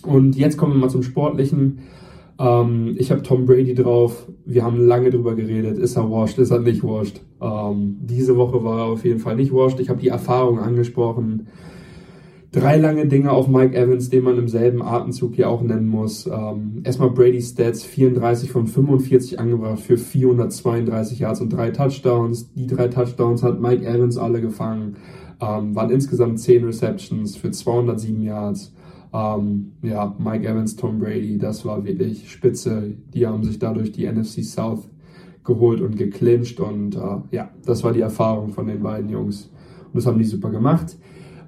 Und 0.03 0.35
jetzt 0.35 0.57
kommen 0.57 0.73
wir 0.73 0.79
mal 0.79 0.89
zum 0.89 1.03
Sportlichen. 1.03 1.79
Ähm, 2.37 2.95
ich 2.97 3.11
habe 3.11 3.23
Tom 3.23 3.45
Brady 3.45 3.73
drauf. 3.73 4.27
Wir 4.45 4.63
haben 4.63 4.77
lange 4.77 5.09
drüber 5.09 5.35
geredet. 5.35 5.77
Ist 5.77 5.95
er 5.95 6.09
washed? 6.11 6.37
Ist 6.39 6.51
er 6.51 6.59
nicht 6.59 6.83
washed? 6.83 7.21
Ähm, 7.41 7.97
diese 8.01 8.35
Woche 8.37 8.63
war 8.63 8.79
er 8.79 8.85
auf 8.85 9.05
jeden 9.05 9.19
Fall 9.19 9.35
nicht 9.35 9.53
washed. 9.53 9.79
Ich 9.79 9.89
habe 9.89 9.99
die 9.99 10.09
Erfahrung 10.09 10.59
angesprochen. 10.59 11.47
Drei 12.53 12.75
lange 12.75 13.07
Dinge 13.07 13.31
auf 13.31 13.47
Mike 13.47 13.73
Evans, 13.77 14.09
den 14.09 14.25
man 14.25 14.37
im 14.37 14.49
selben 14.49 14.81
Atemzug 14.81 15.35
hier 15.35 15.49
auch 15.49 15.61
nennen 15.61 15.87
muss. 15.87 16.27
Ähm, 16.27 16.81
erstmal 16.83 17.11
Brady 17.11 17.41
Stats, 17.41 17.83
34 17.83 18.51
von 18.51 18.67
45 18.67 19.39
angebracht 19.39 19.79
für 19.79 19.97
432 19.97 21.19
Yards 21.19 21.39
und 21.39 21.53
drei 21.53 21.71
Touchdowns. 21.71 22.51
Die 22.53 22.67
drei 22.67 22.89
Touchdowns 22.89 23.41
hat 23.41 23.61
Mike 23.61 23.85
Evans 23.85 24.17
alle 24.17 24.41
gefangen. 24.41 24.97
Ähm, 25.39 25.73
waren 25.75 25.91
insgesamt 25.91 26.41
10 26.41 26.65
Receptions 26.65 27.37
für 27.37 27.51
207 27.51 28.21
Yards. 28.21 28.73
Ähm, 29.13 29.71
ja, 29.81 30.13
Mike 30.19 30.45
Evans, 30.45 30.75
Tom 30.75 30.99
Brady, 30.99 31.37
das 31.37 31.63
war 31.63 31.85
wirklich 31.85 32.29
spitze. 32.29 32.95
Die 33.13 33.27
haben 33.27 33.45
sich 33.45 33.59
dadurch 33.59 33.93
die 33.93 34.05
NFC 34.05 34.43
South 34.43 34.89
geholt 35.45 35.79
und 35.79 35.95
geclincht 35.95 36.59
und 36.59 36.95
äh, 36.95 37.17
ja, 37.31 37.49
das 37.65 37.83
war 37.85 37.93
die 37.93 38.01
Erfahrung 38.01 38.49
von 38.49 38.67
den 38.67 38.83
beiden 38.83 39.09
Jungs. 39.09 39.49
Und 39.85 39.95
das 39.95 40.05
haben 40.05 40.17
die 40.17 40.25
super 40.25 40.49
gemacht. 40.49 40.97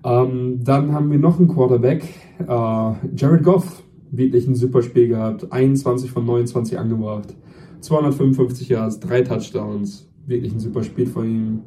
Ähm, 0.04 0.60
dann 0.64 0.92
haben 0.92 1.12
wir 1.12 1.20
noch 1.20 1.40
einen 1.40 1.48
Quarterback, 1.48 2.04
äh, 2.40 2.46
Jared 3.16 3.44
Goff, 3.44 3.84
wirklich 4.12 4.48
ein 4.48 4.56
super 4.56 4.82
Spiel 4.82 5.08
gehabt, 5.08 5.52
21 5.52 6.12
von 6.12 6.26
29 6.26 6.78
angebracht, 6.78 7.36
255 7.80 8.70
Yards, 8.70 9.00
drei 9.00 9.22
Touchdowns, 9.22 10.10
wirklich 10.26 10.54
ein 10.54 10.60
super 10.60 10.84
Spiel 10.84 11.08
von 11.08 11.26
ihm. 11.26 11.60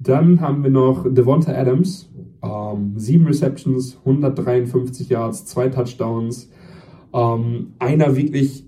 Dann 0.00 0.40
haben 0.40 0.62
wir 0.62 0.70
noch 0.70 1.06
Devonta 1.08 1.52
Adams, 1.52 2.08
ähm, 2.42 2.92
sieben 2.96 3.26
Receptions, 3.26 3.98
153 4.04 5.08
Yards, 5.08 5.46
zwei 5.46 5.68
Touchdowns, 5.68 6.50
ähm, 7.12 7.72
einer 7.78 8.16
wirklich 8.16 8.66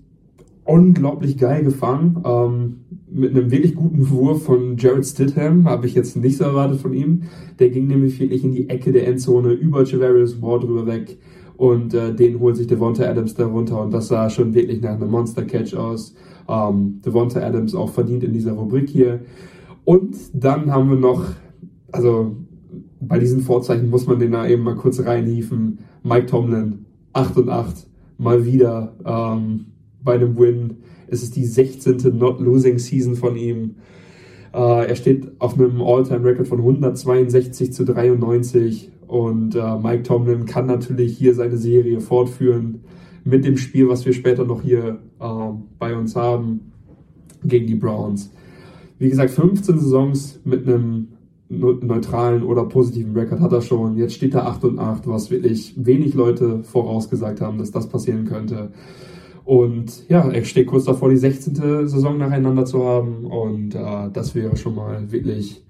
unglaublich 0.65 1.37
geil 1.37 1.63
gefangen. 1.63 2.21
Ähm, 2.25 2.88
mit 3.11 3.31
einem 3.31 3.51
wirklich 3.51 3.75
guten 3.75 4.09
Wurf 4.09 4.43
von 4.43 4.77
Jared 4.77 5.05
Stidham, 5.05 5.67
habe 5.67 5.87
ich 5.87 5.95
jetzt 5.95 6.15
nicht 6.15 6.37
so 6.37 6.43
erwartet 6.43 6.79
von 6.79 6.93
ihm. 6.93 7.23
Der 7.59 7.69
ging 7.69 7.87
nämlich 7.87 8.19
wirklich 8.19 8.43
in 8.43 8.51
die 8.51 8.69
Ecke 8.69 8.91
der 8.91 9.07
Endzone 9.07 9.53
über 9.53 9.83
Javarius 9.83 10.41
Ward 10.41 10.63
drüber 10.63 10.85
weg 10.85 11.17
und 11.57 11.93
äh, 11.93 12.13
den 12.13 12.39
holt 12.39 12.55
sich 12.55 12.67
Devonta 12.67 13.03
Adams 13.03 13.33
da 13.33 13.45
runter 13.45 13.81
und 13.81 13.93
das 13.93 14.07
sah 14.07 14.29
schon 14.29 14.53
wirklich 14.53 14.81
nach 14.81 14.95
einem 14.95 15.11
Monster-Catch 15.11 15.75
aus. 15.75 16.15
Ähm, 16.47 17.01
Devonta 17.05 17.41
Adams 17.41 17.75
auch 17.75 17.89
verdient 17.89 18.23
in 18.23 18.33
dieser 18.33 18.53
Rubrik 18.53 18.89
hier. 18.89 19.21
Und 19.85 20.15
dann 20.33 20.71
haben 20.71 20.89
wir 20.89 20.97
noch, 20.97 21.25
also 21.91 22.35
bei 23.01 23.19
diesen 23.19 23.41
Vorzeichen 23.41 23.89
muss 23.89 24.07
man 24.07 24.19
den 24.19 24.31
da 24.31 24.47
eben 24.47 24.63
mal 24.63 24.75
kurz 24.75 25.03
reinhieven. 25.03 25.79
Mike 26.03 26.27
Tomlin, 26.27 26.85
8 27.13 27.37
und 27.37 27.49
8, 27.49 27.87
mal 28.17 28.45
wieder. 28.45 28.95
Ähm, 29.03 29.65
bei 30.03 30.15
einem 30.15 30.37
Win. 30.37 30.77
Es 31.11 31.23
ist 31.23 31.35
die 31.35 31.45
16. 31.45 32.17
Not-Losing-Season 32.17 33.15
von 33.15 33.35
ihm. 33.35 33.75
Äh, 34.53 34.87
er 34.87 34.95
steht 34.95 35.31
auf 35.39 35.53
einem 35.53 35.81
All-Time-Record 35.81 36.47
von 36.47 36.59
162 36.59 37.73
zu 37.73 37.85
93 37.85 38.91
und 39.07 39.55
äh, 39.55 39.77
Mike 39.77 40.03
Tomlin 40.03 40.45
kann 40.45 40.67
natürlich 40.67 41.17
hier 41.17 41.33
seine 41.33 41.57
Serie 41.57 41.99
fortführen 41.99 42.81
mit 43.23 43.45
dem 43.45 43.57
Spiel, 43.57 43.89
was 43.89 44.05
wir 44.05 44.13
später 44.13 44.45
noch 44.45 44.61
hier 44.61 44.99
äh, 45.19 45.25
bei 45.77 45.95
uns 45.95 46.15
haben 46.15 46.71
gegen 47.43 47.67
die 47.67 47.75
Browns. 47.75 48.31
Wie 48.97 49.09
gesagt, 49.09 49.31
15 49.31 49.79
Saisons 49.79 50.39
mit 50.43 50.67
einem 50.67 51.07
neutralen 51.49 52.43
oder 52.43 52.65
positiven 52.65 53.15
Record 53.15 53.39
hat 53.39 53.51
er 53.51 53.61
schon. 53.61 53.97
Jetzt 53.97 54.13
steht 54.13 54.35
er 54.35 54.45
8 54.45 54.65
und 54.65 54.79
8, 54.79 55.07
was 55.07 55.31
wirklich 55.31 55.73
wenig 55.77 56.13
Leute 56.13 56.63
vorausgesagt 56.63 57.41
haben, 57.41 57.57
dass 57.57 57.71
das 57.71 57.89
passieren 57.89 58.25
könnte. 58.25 58.71
Und 59.49 60.07
ja, 60.09 60.29
er 60.29 60.45
steht 60.45 60.67
kurz 60.67 60.83
davor, 60.83 61.09
die 61.09 61.17
16. 61.17 61.87
Saison 61.87 62.19
nacheinander 62.19 62.65
zu 62.65 62.85
haben. 62.85 63.25
Und 63.25 63.73
äh, 63.73 64.11
das 64.13 64.35
wäre 64.35 64.55
schon 64.55 64.75
mal 64.75 65.11
wirklich, 65.11 65.65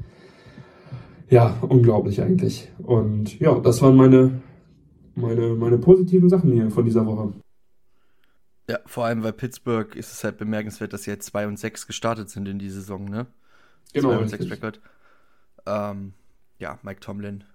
ja, 1.30 1.56
unglaublich 1.62 2.22
eigentlich. 2.22 2.70
Und 2.80 3.40
ja, 3.40 3.58
das 3.58 3.82
waren 3.82 3.96
meine, 3.96 4.42
meine, 5.16 5.56
meine 5.56 5.78
positiven 5.78 6.28
Sachen 6.28 6.52
hier 6.52 6.70
von 6.70 6.84
dieser 6.84 7.06
Woche. 7.06 7.32
Ja, 8.70 8.80
vor 8.86 9.06
allem 9.06 9.22
bei 9.22 9.32
Pittsburgh 9.32 9.96
ist 9.96 10.12
es 10.12 10.26
halt 10.26 10.38
bemerkenswert, 10.38 10.92
dass 10.92 11.04
sie 11.04 11.12
jetzt 11.12 11.28
2 11.28 11.48
und 11.48 11.58
6 11.58 11.88
gestartet 11.88 12.30
sind 12.30 12.50
in 12.50 12.60
die 12.60 12.70
Saison, 12.70 13.06
ne? 13.06 13.28
Genau. 13.94 14.10
2 14.10 14.18
und 14.18 14.28
6 14.28 14.52
Record. 14.52 14.82
Ähm, 15.66 16.12
ja, 16.58 16.80
Mike 16.84 17.00
Tomlin. 17.00 17.46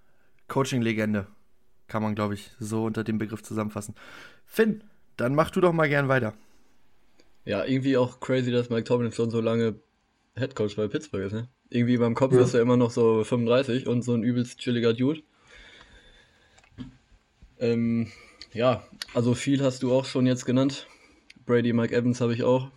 Coaching-Legende. 0.48 1.26
Kann 1.86 2.02
man, 2.02 2.14
glaube 2.14 2.32
ich, 2.32 2.50
so 2.58 2.86
unter 2.86 3.04
dem 3.04 3.18
Begriff 3.18 3.42
zusammenfassen. 3.42 3.94
Finn, 4.46 4.84
dann 5.16 5.34
mach 5.34 5.50
du 5.50 5.60
doch 5.60 5.72
mal 5.72 5.88
gern 5.88 6.08
weiter. 6.08 6.34
Ja, 7.44 7.64
irgendwie 7.64 7.96
auch 7.96 8.20
crazy, 8.20 8.50
dass 8.50 8.70
Mike 8.70 8.84
Tomlin 8.84 9.12
schon 9.12 9.30
so 9.30 9.40
lange 9.40 9.76
Headcoach 10.34 10.76
bei 10.76 10.88
Pittsburgh 10.88 11.24
ist, 11.24 11.32
ne? 11.32 11.48
Irgendwie 11.70 11.96
beim 11.98 12.14
Kopf 12.14 12.32
ja. 12.32 12.40
ist 12.40 12.54
er 12.54 12.62
immer 12.62 12.76
noch 12.76 12.90
so 12.90 13.24
35 13.24 13.86
und 13.86 14.02
so 14.02 14.14
ein 14.14 14.22
übelst 14.22 14.58
chilliger 14.58 14.94
Dude. 14.94 15.22
Ähm, 17.58 18.08
ja, 18.52 18.86
also 19.14 19.34
viel 19.34 19.62
hast 19.62 19.82
du 19.82 19.92
auch 19.92 20.04
schon 20.04 20.26
jetzt 20.26 20.44
genannt. 20.46 20.86
Brady, 21.46 21.72
Mike 21.72 21.94
Evans 21.94 22.20
habe 22.20 22.34
ich 22.34 22.42
auch. 22.42 22.70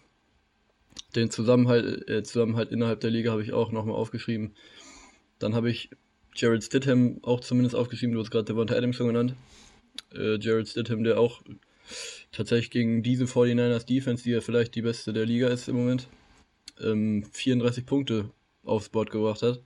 Den 1.15 1.29
Zusammenhalt, 1.29 2.07
äh, 2.09 2.23
Zusammenhalt 2.23 2.71
innerhalb 2.71 2.99
der 2.99 3.11
Liga 3.11 3.31
habe 3.31 3.43
ich 3.43 3.53
auch 3.53 3.71
nochmal 3.71 3.95
aufgeschrieben. 3.95 4.53
Dann 5.39 5.55
habe 5.55 5.69
ich 5.69 5.89
Jared 6.35 6.63
Stidham 6.63 7.19
auch 7.23 7.39
zumindest 7.39 7.75
aufgeschrieben. 7.75 8.13
Du 8.13 8.21
hast 8.21 8.31
gerade 8.31 8.45
Devonta 8.45 8.75
Adams 8.75 8.95
schon 8.95 9.07
genannt. 9.07 9.35
Äh, 10.13 10.37
Jared 10.39 10.67
Stidham, 10.67 11.03
der 11.03 11.19
auch 11.19 11.41
tatsächlich 12.31 12.71
gegen 12.71 13.03
diese 13.03 13.25
49ers 13.25 13.85
Defense, 13.85 14.23
die 14.23 14.31
ja 14.31 14.41
vielleicht 14.41 14.75
die 14.75 14.81
beste 14.81 15.13
der 15.13 15.25
Liga 15.25 15.47
ist 15.47 15.67
im 15.67 15.75
Moment, 15.75 16.07
ähm, 16.81 17.25
34 17.31 17.85
Punkte 17.85 18.31
aufs 18.63 18.89
Board 18.89 19.11
gebracht 19.11 19.41
hat. 19.41 19.61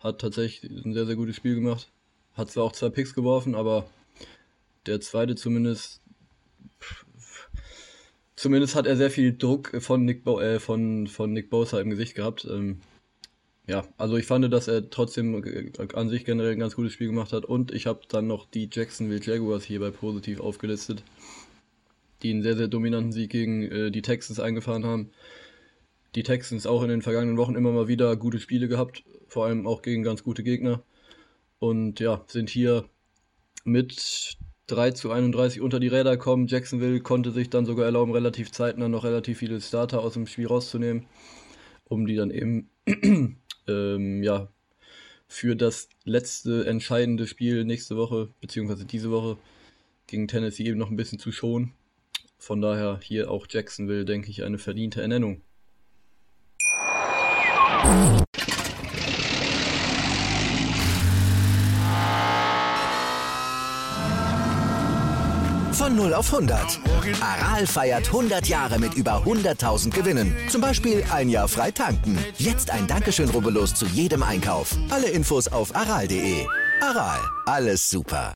Hat 0.00 0.20
tatsächlich 0.20 0.70
ein 0.70 0.92
sehr, 0.92 1.06
sehr 1.06 1.16
gutes 1.16 1.36
Spiel 1.36 1.56
gemacht. 1.56 1.90
Hat 2.34 2.50
zwar 2.50 2.64
auch 2.64 2.72
zwei 2.72 2.88
Picks 2.88 3.14
geworfen, 3.14 3.54
aber 3.54 3.90
der 4.86 5.00
zweite 5.00 5.34
zumindest. 5.34 6.00
Zumindest 8.36 8.76
hat 8.76 8.86
er 8.86 8.96
sehr 8.96 9.10
viel 9.10 9.36
Druck 9.36 9.76
von 9.80 10.04
Nick, 10.04 10.22
Bo 10.22 10.40
äh, 10.40 10.60
von, 10.60 11.08
von 11.08 11.32
Nick 11.32 11.50
Bosa 11.50 11.80
im 11.80 11.90
Gesicht 11.90 12.14
gehabt. 12.14 12.44
Ähm, 12.48 12.80
ja, 13.66 13.84
also 13.96 14.16
ich 14.16 14.26
fand, 14.26 14.50
dass 14.52 14.68
er 14.68 14.88
trotzdem 14.90 15.44
äh, 15.44 15.72
an 15.94 16.08
sich 16.08 16.24
generell 16.24 16.52
ein 16.52 16.60
ganz 16.60 16.76
gutes 16.76 16.92
Spiel 16.92 17.08
gemacht 17.08 17.32
hat. 17.32 17.44
Und 17.44 17.72
ich 17.72 17.86
habe 17.86 18.02
dann 18.08 18.28
noch 18.28 18.46
die 18.46 18.70
Jacksonville 18.72 19.20
Jaguars 19.20 19.64
hierbei 19.64 19.90
positiv 19.90 20.38
aufgelistet 20.38 21.02
die 22.22 22.30
einen 22.30 22.42
sehr, 22.42 22.56
sehr 22.56 22.68
dominanten 22.68 23.12
Sieg 23.12 23.30
gegen 23.30 23.62
äh, 23.62 23.90
die 23.90 24.02
Texans 24.02 24.40
eingefahren 24.40 24.84
haben. 24.84 25.10
Die 26.14 26.22
Texans 26.22 26.66
auch 26.66 26.82
in 26.82 26.88
den 26.88 27.02
vergangenen 27.02 27.36
Wochen 27.36 27.54
immer 27.54 27.72
mal 27.72 27.88
wieder 27.88 28.16
gute 28.16 28.40
Spiele 28.40 28.68
gehabt, 28.68 29.04
vor 29.28 29.46
allem 29.46 29.66
auch 29.66 29.82
gegen 29.82 30.02
ganz 30.02 30.24
gute 30.24 30.42
Gegner. 30.42 30.82
Und 31.58 32.00
ja, 32.00 32.24
sind 32.26 32.50
hier 32.50 32.88
mit 33.64 34.36
3 34.68 34.92
zu 34.92 35.10
31 35.10 35.60
unter 35.60 35.80
die 35.80 35.88
Räder 35.88 36.16
kommen. 36.16 36.46
Jacksonville 36.46 37.00
konnte 37.00 37.32
sich 37.32 37.50
dann 37.50 37.66
sogar 37.66 37.86
erlauben, 37.86 38.12
relativ 38.12 38.52
zeitnah 38.52 38.88
noch 38.88 39.04
relativ 39.04 39.38
viele 39.38 39.60
Starter 39.60 40.00
aus 40.00 40.14
dem 40.14 40.26
Spiel 40.26 40.46
rauszunehmen, 40.46 41.06
um 41.84 42.06
die 42.06 42.16
dann 42.16 42.30
eben 42.30 42.70
ähm, 43.66 44.22
ja, 44.22 44.48
für 45.26 45.56
das 45.56 45.88
letzte 46.04 46.66
entscheidende 46.66 47.26
Spiel 47.26 47.64
nächste 47.64 47.96
Woche, 47.96 48.28
beziehungsweise 48.40 48.86
diese 48.86 49.10
Woche 49.10 49.36
gegen 50.06 50.28
Tennessee 50.28 50.64
eben 50.64 50.78
noch 50.78 50.90
ein 50.90 50.96
bisschen 50.96 51.18
zu 51.18 51.32
schonen. 51.32 51.74
Von 52.38 52.60
daher 52.60 53.00
hier 53.02 53.30
auch 53.30 53.46
Jacksonville, 53.50 54.04
denke 54.04 54.30
ich, 54.30 54.44
eine 54.44 54.58
verdiente 54.58 55.02
Ernennung. 55.02 55.42
Von 65.72 65.96
0 65.96 66.14
auf 66.14 66.32
100. 66.32 66.80
Aral 67.20 67.66
feiert 67.66 68.06
100 68.06 68.46
Jahre 68.46 68.78
mit 68.78 68.94
über 68.94 69.22
100.000 69.24 69.90
Gewinnen. 69.90 70.36
Zum 70.48 70.60
Beispiel 70.60 71.04
ein 71.10 71.28
Jahr 71.28 71.48
frei 71.48 71.70
tanken. 71.70 72.18
Jetzt 72.36 72.70
ein 72.70 72.86
Dankeschön, 72.86 73.30
rubbellos 73.30 73.74
zu 73.74 73.86
jedem 73.86 74.22
Einkauf. 74.22 74.76
Alle 74.90 75.08
Infos 75.08 75.48
auf 75.48 75.74
aral.de. 75.74 76.46
Aral, 76.80 77.20
alles 77.46 77.88
super. 77.88 78.34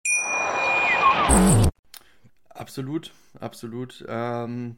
Absolut 2.54 3.12
absolut. 3.40 4.04
Ähm, 4.08 4.76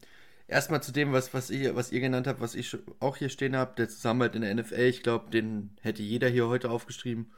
erstmal 0.49 0.83
zu 0.83 0.93
dem, 0.93 1.13
was, 1.13 1.35
was, 1.35 1.51
ihr, 1.51 1.77
was 1.77 1.93
ihr 1.93 2.01
genannt 2.01 2.27
habt, 2.27 2.41
was 2.41 2.55
ich 2.55 2.77
auch 3.01 3.17
hier 3.17 3.29
stehen 3.29 3.57
habe, 3.57 3.75
der 3.77 3.89
Zusammenhalt 3.89 4.35
in 4.35 4.43
der 4.43 4.55
NFL. 4.55 4.81
Ich 4.81 5.03
glaube, 5.03 5.31
den 5.31 5.71
hätte 5.81 6.03
jeder 6.03 6.29
hier 6.29 6.49
heute 6.49 6.71
aufgeschrieben. 6.71 7.33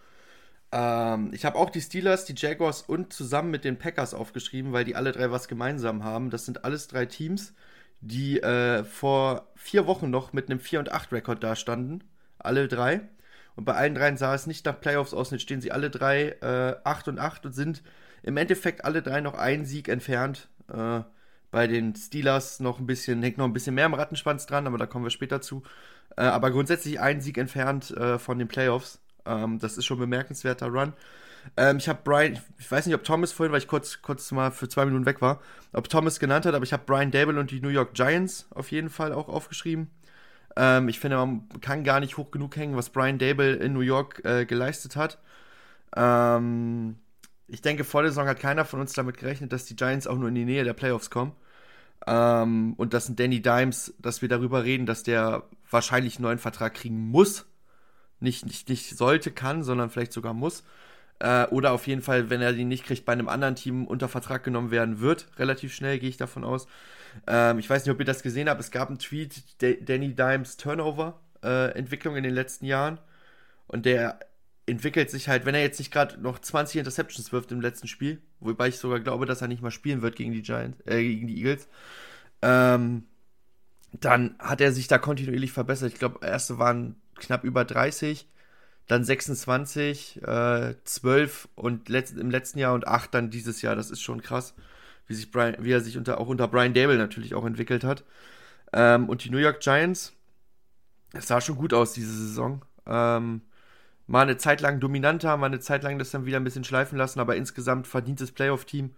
Ähm, 0.73 1.31
ich 1.33 1.45
habe 1.45 1.57
auch 1.59 1.71
die 1.71 1.81
Steelers, 1.81 2.25
die 2.25 2.35
Jaguars 2.37 2.83
und 2.83 3.13
zusammen 3.13 3.51
mit 3.51 3.65
den 3.65 3.79
Packers 3.79 4.15
aufgeschrieben, 4.15 4.73
weil 4.73 4.85
die 4.85 4.97
alle 4.97 5.13
drei 5.13 5.31
was 5.31 5.49
gemeinsam 5.49 6.05
haben. 6.05 6.31
Das 6.31 6.45
sind 6.45 6.65
alles 6.65 6.89
drei 6.89 7.07
Teams, 7.07 7.55
die 8.01 8.43
äh, 8.43 8.85
vor 8.85 9.53
vier 9.57 9.87
Wochen 9.87 10.11
noch 10.11 10.33
mit 10.33 10.51
einem 10.51 10.61
4 10.61 10.81
und 10.81 10.93
8 10.93 11.13
Rekord 11.13 11.43
dastanden. 11.43 12.05
Alle 12.39 12.69
drei. 12.69 13.03
Und 13.57 13.65
bei 13.65 13.75
allen 13.75 13.95
dreien 13.95 14.17
sah 14.19 14.35
es 14.35 14.47
nicht 14.47 14.67
nach 14.67 14.81
Playoffs 14.81 15.15
aus. 15.15 15.31
Jetzt 15.31 15.43
stehen 15.43 15.63
sie 15.63 15.73
alle 15.73 15.91
drei 15.91 16.37
äh, 16.43 16.77
8 16.85 17.09
und 17.09 17.19
8 17.19 17.47
und 17.47 17.53
sind 17.53 17.83
im 18.23 18.37
Endeffekt 18.37 18.85
alle 18.85 19.03
drei 19.03 19.21
noch 19.21 19.35
einen 19.35 19.65
Sieg 19.65 19.89
entfernt 19.89 20.49
äh, 20.73 21.03
bei 21.51 21.67
den 21.67 21.95
Steelers 21.95 22.61
noch 22.61 22.79
ein 22.79 22.87
bisschen, 22.87 23.23
hängt 23.23 23.39
noch 23.39 23.45
ein 23.47 23.53
bisschen 23.53 23.75
mehr 23.75 23.87
am 23.87 23.95
Rattenschwanz 23.95 24.47
dran, 24.47 24.67
aber 24.67 24.79
da 24.79 24.87
kommen 24.87 25.05
wir 25.05 25.11
später 25.11 25.41
zu. 25.41 25.63
Äh, 26.17 26.23
aber 26.23 26.51
grundsätzlich 26.51 27.01
ein 27.01 27.21
Sieg 27.21 27.39
entfernt 27.39 27.91
äh, 27.93 28.19
von 28.19 28.39
den 28.39 28.49
Playoffs. 28.49 29.01
Ähm, 29.25 29.59
das 29.59 29.77
ist 29.77 29.85
schon 29.85 29.99
ein 29.99 30.01
bemerkenswerter 30.01 30.69
Run. 30.69 30.93
Ähm, 31.57 31.79
ich 31.79 31.89
habe 31.89 32.01
Brian, 32.03 32.39
ich 32.59 32.71
weiß 32.71 32.87
nicht, 32.87 32.95
ob 32.95 33.05
Thomas 33.05 33.33
vorhin, 33.33 33.53
weil 33.53 33.61
ich 33.61 33.69
kurz, 33.69 34.03
kurz 34.03 34.31
mal 34.33 34.51
für 34.51 34.69
zwei 34.69 34.85
Minuten 34.85 35.07
weg 35.07 35.21
war, 35.21 35.41
ob 35.73 35.89
Thomas 35.89 36.19
genannt 36.19 36.47
hat, 36.47 36.55
aber 36.55 36.65
ich 36.65 36.73
habe 36.73 36.83
Brian 36.87 37.11
Dable 37.11 37.39
und 37.39 37.51
die 37.51 37.61
New 37.61 37.69
York 37.69 37.95
Giants 37.95 38.47
auf 38.51 38.71
jeden 38.73 38.91
Fall 38.91 39.13
auch 39.13 39.29
aufgeschrieben. 39.29 39.91
Ähm, 40.57 40.89
ich 40.89 40.99
finde, 41.01 41.19
man 41.19 41.49
kann 41.61 41.85
gar 41.85 42.01
nicht 42.01 42.17
hoch 42.17 42.31
genug 42.31 42.57
hängen, 42.57 42.77
was 42.77 42.91
Brian 42.91 43.19
Dable 43.19 43.55
in 43.55 43.73
New 43.75 43.81
York 43.81 44.25
äh, 44.25 44.47
geleistet 44.47 44.97
hat. 44.97 45.19
Ähm, 45.97 46.97
ich 47.49 47.63
denke, 47.63 47.85
vor 47.85 48.03
der 48.03 48.11
Saison 48.11 48.27
hat 48.27 48.41
keiner 48.41 48.65
von 48.65 48.81
uns 48.81 48.93
damit 48.93 49.19
gerechnet, 49.19 49.53
dass 49.53 49.65
die 49.65 49.77
Giants 49.77 50.07
auch 50.07 50.17
nur 50.17 50.29
in 50.29 50.35
die 50.35 50.45
Nähe 50.45 50.65
der 50.65 50.73
Playoffs 50.73 51.11
kommen. 51.11 51.33
Ähm, 52.07 52.75
und 52.77 52.93
dass 52.95 53.09
ein 53.09 53.17
Danny 53.17 53.41
Dimes, 53.41 53.95
dass 53.99 54.23
wir 54.23 54.29
darüber 54.29 54.65
reden, 54.65 54.87
dass 54.87 55.03
der 55.03 55.45
wahrscheinlich 55.71 56.17
einen 56.17 56.25
neuen 56.25 56.39
Vertrag 56.39 56.75
kriegen 56.75 57.09
muss. 57.09 57.47
Nicht, 58.21 58.47
nicht, 58.47 58.69
nicht 58.69 58.97
sollte, 58.97 59.31
kann, 59.31 59.63
sondern 59.63 59.91
vielleicht 59.91 60.13
sogar 60.13 60.35
muss. 60.35 60.65
Äh, 61.19 61.47
oder 61.47 61.73
auf 61.73 61.87
jeden 61.87 62.03
Fall, 62.03 62.31
wenn 62.31 62.43
er 62.43 62.53
den 62.53 62.69
nicht 62.69 62.85
kriegt, 62.85 63.05
bei 63.05 63.13
einem 63.13 63.29
anderen 63.29 63.57
Team 63.57 63.87
unter 63.87 64.09
Vertrag 64.09 64.45
genommen 64.45 64.71
werden 64.71 65.01
wird. 65.01 65.29
Relativ 65.39 65.75
schnell, 65.75 65.99
gehe 65.99 66.09
ich 66.09 66.17
davon 66.17 66.45
aus. 66.45 66.67
Ähm, 67.27 67.59
ich 67.59 67.69
weiß 67.71 67.85
nicht, 67.85 67.93
ob 67.93 67.99
ihr 68.01 68.07
das 68.07 68.23
gesehen 68.23 68.49
habt. 68.49 68.61
Es 68.61 68.71
gab 68.71 68.89
einen 68.89 68.99
Tweet, 68.99 69.43
Danny 69.61 70.15
Dimes 70.15 70.57
Turnover-Entwicklung 70.57 72.15
äh, 72.15 72.19
in 72.19 72.25
den 72.25 72.35
letzten 72.35 72.67
Jahren. 72.67 72.99
Und 73.67 73.87
der 73.87 74.21
entwickelt 74.67 75.11
sich 75.11 75.29
halt, 75.29 75.47
wenn 75.47 75.55
er 75.55 75.63
jetzt 75.63 75.79
nicht 75.79 75.93
gerade 75.93 76.21
noch 76.21 76.41
20 76.41 76.81
Interceptions 76.81 77.33
wirft 77.33 77.53
im 77.53 77.61
letzten 77.61 77.87
Spiel, 77.87 78.21
wobei 78.41 78.69
ich 78.69 78.79
sogar 78.79 79.01
glaube, 79.01 79.25
dass 79.25 79.41
er 79.41 79.49
nicht 79.49 79.63
mal 79.63 79.71
spielen 79.71 80.03
wird 80.03 80.17
gegen 80.17 80.33
die 80.33 80.43
Giants, 80.43 80.81
äh, 80.87 81.03
gegen 81.03 81.29
die 81.29 81.39
Eagles, 81.39 81.69
ähm, 82.43 83.05
dann 83.93 84.35
hat 84.39 84.61
er 84.61 84.73
sich 84.73 84.89
da 84.89 84.99
kontinuierlich 84.99 85.53
verbessert. 85.53 85.93
Ich 85.93 85.99
glaube, 85.99 86.27
erste 86.27 86.59
waren 86.59 86.97
knapp 87.15 87.45
über 87.45 87.65
30, 87.65 88.29
dann 88.89 89.05
26, 89.05 90.23
äh, 90.23 90.75
12 90.85 91.49
und 91.55 91.89
letzt, 91.89 92.19
im 92.19 92.31
letzten 92.31 92.59
Jahr 92.59 92.75
und 92.75 92.87
8 92.87 93.15
dann 93.15 93.31
dieses 93.31 93.63
Jahr. 93.63 93.77
Das 93.77 93.91
ist 93.91 94.03
schon 94.03 94.21
krass, 94.21 94.55
wie, 95.07 95.15
sich 95.15 95.31
Brian, 95.31 95.57
wie 95.61 95.73
er 95.73 95.81
sich 95.81 95.97
unter, 95.97 96.21
auch 96.21 96.29
unter 96.29 96.49
Brian 96.49 96.75
Dable 96.75 96.99
natürlich 96.99 97.35
auch 97.35 97.45
entwickelt 97.45 97.85
hat. 97.85 98.05
Ähm, 98.73 99.09
und 99.09 99.25
die 99.25 99.31
New 99.31 99.39
York 99.39 99.61
Giants, 99.61 100.13
es 101.13 101.29
sah 101.29 101.41
schon 101.41 101.57
gut 101.57 101.73
aus 101.73 101.93
diese 101.93 102.13
Saison. 102.13 102.65
Ähm, 102.87 103.43
mal 104.07 104.23
eine 104.23 104.37
Zeit 104.37 104.61
lang 104.61 104.81
dominanter, 104.81 105.37
mal 105.37 105.47
eine 105.47 105.61
Zeit 105.61 105.83
lang 105.83 105.99
das 105.99 106.11
dann 106.11 106.27
wieder 106.27 106.39
ein 106.39 106.45
bisschen 106.45 106.65
schleifen 106.65 106.99
lassen, 106.99 107.21
aber 107.21 107.37
insgesamt 107.37 107.87
verdientes 107.87 108.33
Playoff-Team. 108.33 108.95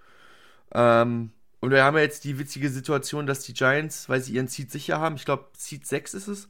Ähm, 0.74 1.32
und 1.60 1.70
wir 1.70 1.84
haben 1.84 1.96
ja 1.96 2.02
jetzt 2.02 2.24
die 2.24 2.38
witzige 2.38 2.70
Situation, 2.70 3.26
dass 3.26 3.40
die 3.40 3.54
Giants, 3.54 4.08
weil 4.08 4.20
sie 4.20 4.34
ihren 4.34 4.48
Seed 4.48 4.70
sicher 4.70 5.00
haben, 5.00 5.16
ich 5.16 5.24
glaube 5.24 5.46
Seed 5.56 5.86
6 5.86 6.14
ist 6.14 6.28
es, 6.28 6.48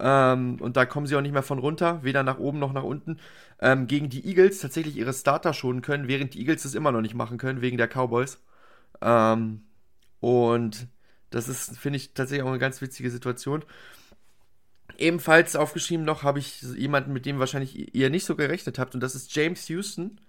ähm, 0.00 0.58
und 0.60 0.76
da 0.76 0.86
kommen 0.86 1.06
sie 1.06 1.16
auch 1.16 1.20
nicht 1.20 1.32
mehr 1.32 1.42
von 1.42 1.58
runter, 1.58 2.02
weder 2.02 2.22
nach 2.22 2.38
oben 2.38 2.58
noch 2.58 2.72
nach 2.72 2.82
unten, 2.82 3.18
ähm, 3.60 3.86
gegen 3.86 4.10
die 4.10 4.26
Eagles 4.26 4.58
tatsächlich 4.60 4.96
ihre 4.96 5.12
Starter 5.12 5.54
schonen 5.54 5.82
können, 5.82 6.08
während 6.08 6.34
die 6.34 6.40
Eagles 6.40 6.64
es 6.64 6.74
immer 6.74 6.92
noch 6.92 7.00
nicht 7.00 7.14
machen 7.14 7.38
können, 7.38 7.60
wegen 7.60 7.78
der 7.78 7.88
Cowboys. 7.88 8.38
Ähm, 9.00 9.62
und 10.20 10.88
das 11.30 11.48
ist, 11.48 11.78
finde 11.78 11.98
ich, 11.98 12.14
tatsächlich 12.14 12.44
auch 12.44 12.48
eine 12.50 12.58
ganz 12.58 12.80
witzige 12.80 13.10
Situation. 13.10 13.64
Ebenfalls 14.96 15.56
aufgeschrieben 15.56 16.04
noch 16.04 16.22
habe 16.22 16.38
ich 16.38 16.62
jemanden, 16.62 17.12
mit 17.12 17.26
dem 17.26 17.38
wahrscheinlich 17.38 17.94
ihr 17.94 18.10
nicht 18.10 18.24
so 18.24 18.36
gerechnet 18.36 18.78
habt, 18.78 18.94
und 18.94 19.00
das 19.00 19.14
ist 19.14 19.34
James 19.34 19.68
Houston, 19.68 20.20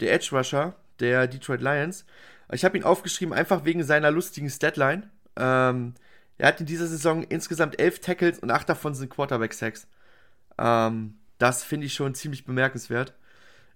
der 0.00 0.12
Edge 0.12 0.28
Rusher 0.32 0.74
der 1.00 1.26
Detroit 1.26 1.60
Lions. 1.60 2.04
Ich 2.52 2.64
habe 2.64 2.76
ihn 2.76 2.84
aufgeschrieben 2.84 3.34
einfach 3.34 3.64
wegen 3.64 3.82
seiner 3.82 4.10
lustigen 4.10 4.48
Statline. 4.48 5.10
Ähm, 5.36 5.94
er 6.38 6.48
hat 6.48 6.60
in 6.60 6.66
dieser 6.66 6.86
Saison 6.86 7.22
insgesamt 7.24 7.78
elf 7.80 8.00
Tackles 8.00 8.38
und 8.38 8.50
acht 8.50 8.68
davon 8.68 8.94
sind 8.94 9.10
Quarterback-Sacks. 9.10 9.86
Ähm, 10.58 11.14
das 11.38 11.64
finde 11.64 11.86
ich 11.86 11.94
schon 11.94 12.14
ziemlich 12.14 12.44
bemerkenswert. 12.44 13.14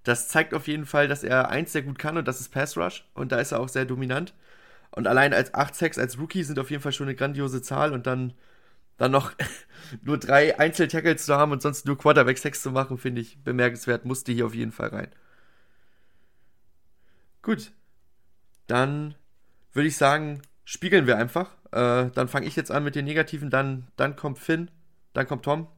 Das 0.05 0.29
zeigt 0.29 0.55
auf 0.55 0.69
jeden 0.69 0.87
Fall, 0.87 1.09
dass 1.09 1.25
er 1.25 1.49
eins 1.49 1.73
sehr 1.73 1.83
gut 1.83 1.99
kann 1.99 2.17
und 2.17 2.29
das 2.29 2.41
ist 2.41 2.51
Pass 2.51 2.77
Rush. 2.77 3.05
Und 3.15 3.33
da 3.33 3.41
ist 3.41 3.53
er 3.53 3.61
auch 3.61 3.69
sehr 3.69 3.85
dominant. 3.85 4.35
Und 4.93 5.07
allein 5.07 5.35
als 5.35 5.53
8 5.53 5.75
Sacks 5.75 5.99
als 5.99 6.19
Rookie 6.19 6.45
sind 6.45 6.59
auf 6.59 6.71
jeden 6.71 6.83
Fall 6.83 6.93
schon 6.93 7.09
eine 7.09 7.17
grandiose 7.17 7.61
Zahl. 7.63 7.93
Und 7.93 8.07
dann 8.07 8.35
dann 8.97 9.13
noch 9.13 9.33
nur 10.03 10.19
drei 10.19 10.59
Einzeltackles 10.59 11.27
zu 11.27 11.37
haben 11.37 11.53
und 11.53 11.63
sonst 11.63 11.87
nur 11.87 11.99
Quarterback-Sex 11.99 12.63
zu 12.63 12.71
machen, 12.71 12.99
finde 12.99 13.21
ich 13.21 13.43
bemerkenswert. 13.43 14.05
Musste 14.05 14.33
hier 14.33 14.47
auf 14.47 14.55
jeden 14.55 14.73
Fall 14.73 14.89
rein. 14.89 15.09
Gut. 17.43 17.73
Dann 18.67 19.15
würde 19.73 19.89
ich 19.89 19.97
sagen, 19.97 20.43
spiegeln 20.65 21.07
wir 21.07 21.17
einfach. 21.17 21.53
Äh, 21.73 22.11
dann 22.11 22.29
fange 22.29 22.47
ich 22.47 22.57
jetzt 22.57 22.71
an 22.71 22.85
mit 22.85 22.95
den 22.95 23.05
Negativen, 23.05 23.51
dann, 23.51 23.89
dann 23.97 24.17
kommt 24.17 24.39
Finn, 24.39 24.71
dann 25.13 25.27
kommt 25.27 25.45
Tom. 25.45 25.69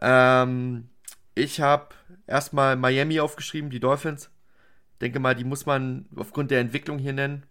Ähm, 0.00 0.88
ich 1.34 1.60
habe 1.60 1.94
erstmal 2.26 2.76
Miami 2.76 3.20
aufgeschrieben, 3.20 3.70
die 3.70 3.80
Dolphins. 3.80 4.30
Denke 5.00 5.20
mal, 5.20 5.34
die 5.34 5.44
muss 5.44 5.66
man 5.66 6.06
aufgrund 6.16 6.50
der 6.50 6.60
Entwicklung 6.60 6.98
hier 6.98 7.12
nennen. 7.12 7.46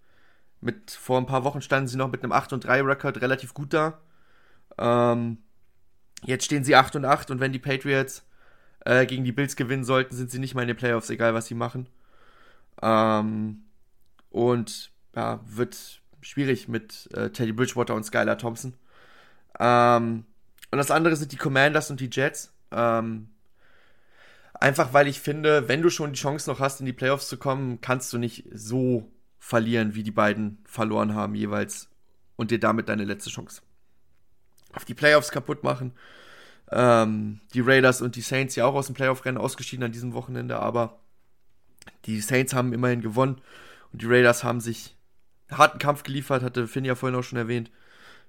Mit, 0.62 0.92
vor 0.92 1.18
ein 1.18 1.26
paar 1.26 1.44
Wochen 1.44 1.62
standen 1.62 1.88
sie 1.88 1.98
noch 1.98 2.12
mit 2.12 2.24
einem 2.24 2.32
8 2.32 2.54
und 2.54 2.66
3 2.66 2.82
Rekord 2.82 3.22
relativ 3.22 3.54
gut 3.54 3.74
da. 3.74 4.00
Ähm, 4.82 5.38
jetzt 6.24 6.46
stehen 6.46 6.64
sie 6.64 6.76
8 6.76 6.96
und 6.96 7.06
8 7.06 7.32
und 7.32 7.40
wenn 7.40 7.54
die 7.54 7.60
Patriots 7.60 8.26
äh, 8.86 9.06
gegen 9.06 9.24
die 9.24 9.32
Bills 9.32 9.56
gewinnen 9.56 9.84
sollten, 9.84 10.16
sind 10.16 10.32
sie 10.32 10.40
nicht 10.40 10.56
mal 10.56 10.64
in 10.64 10.68
den 10.68 10.78
Playoffs, 10.78 11.10
egal 11.10 11.34
was 11.34 11.46
sie 11.46 11.56
machen. 11.56 11.88
Ähm, 12.82 13.64
und 14.32 14.92
ja, 15.16 15.40
wird 15.46 16.02
schwierig 16.22 16.68
mit 16.68 17.10
äh, 17.14 17.30
Teddy 17.30 17.54
Bridgewater 17.54 17.96
und 17.96 18.06
Skylar 18.06 18.38
Thompson. 18.38 18.74
Ähm, 19.60 20.26
und 20.72 20.78
das 20.78 20.90
andere 20.90 21.16
sind 21.16 21.32
die 21.32 21.38
Commanders 21.38 21.92
und 21.92 22.00
die 22.00 22.10
Jets. 22.12 22.54
Ähm, 22.72 23.30
einfach 24.54 24.94
weil 24.94 25.08
ich 25.08 25.20
finde, 25.20 25.68
wenn 25.68 25.82
du 25.82 25.90
schon 25.90 26.14
die 26.14 26.20
Chance 26.20 26.50
noch 26.50 26.60
hast, 26.60 26.80
in 26.80 26.86
die 26.88 26.94
Playoffs 26.94 27.28
zu 27.28 27.38
kommen, 27.38 27.82
kannst 27.82 28.12
du 28.14 28.18
nicht 28.18 28.48
so 28.52 29.12
verlieren, 29.38 29.94
wie 29.94 30.04
die 30.04 30.12
beiden 30.12 30.60
verloren 30.66 31.14
haben 31.14 31.36
jeweils 31.36 31.90
und 32.36 32.52
dir 32.52 32.60
damit 32.60 32.90
deine 32.90 33.04
letzte 33.04 33.30
Chance 33.30 33.62
auf 34.74 34.86
die 34.86 34.94
Playoffs 34.94 35.32
kaputt 35.32 35.64
machen. 35.64 35.94
Ähm, 36.72 37.42
die 37.54 37.62
Raiders 37.62 38.02
und 38.02 38.16
die 38.16 38.22
Saints 38.22 38.56
ja 38.56 38.66
auch 38.66 38.76
aus 38.76 38.86
dem 38.86 38.96
Playoff-Rennen 38.96 39.38
ausgeschieden 39.38 39.84
an 39.84 39.92
diesem 39.92 40.14
Wochenende, 40.14 40.60
aber 40.60 41.00
die 42.06 42.22
Saints 42.22 42.54
haben 42.54 42.74
immerhin 42.74 43.02
gewonnen 43.02 43.42
und 43.92 44.02
die 44.02 44.08
Raiders 44.08 44.44
haben 44.44 44.62
sich 44.62 44.96
harten 45.50 45.80
Kampf 45.80 46.04
geliefert, 46.04 46.44
hatte 46.44 46.68
Finn 46.68 46.86
ja 46.86 46.96
vorhin 46.96 47.20
auch 47.20 47.24
schon 47.24 47.38
erwähnt, 47.38 47.72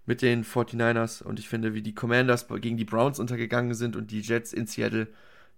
mit 0.06 0.22
den 0.22 0.44
49ers 0.44 1.22
und 1.22 1.38
ich 1.38 1.48
finde, 1.48 1.74
wie 1.74 1.82
die 1.82 1.94
Commanders 1.94 2.48
gegen 2.48 2.76
die 2.76 2.84
Browns 2.84 3.20
untergegangen 3.20 3.74
sind 3.74 3.94
und 3.94 4.10
die 4.10 4.20
Jets 4.20 4.52
in 4.52 4.66
Seattle, 4.66 5.06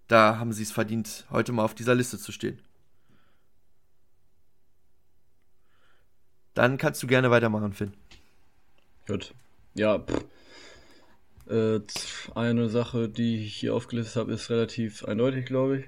da 0.07 0.37
haben 0.37 0.53
sie 0.53 0.63
es 0.63 0.71
verdient, 0.71 1.25
heute 1.31 1.51
mal 1.51 1.63
auf 1.63 1.73
dieser 1.73 1.95
Liste 1.95 2.19
zu 2.19 2.31
stehen. 2.31 2.59
Dann 6.53 6.77
kannst 6.77 7.01
du 7.01 7.07
gerne 7.07 7.31
weitermachen, 7.31 7.73
Finn. 7.73 7.93
Gut. 9.07 9.33
Ja, 9.73 9.99
pff. 9.99 10.23
Äh, 11.47 11.79
eine 12.33 12.69
Sache, 12.69 13.07
die 13.07 13.45
ich 13.45 13.55
hier 13.55 13.75
aufgelistet 13.75 14.15
habe, 14.15 14.33
ist 14.33 14.49
relativ 14.49 15.05
eindeutig, 15.05 15.45
glaube 15.45 15.79
ich. 15.79 15.85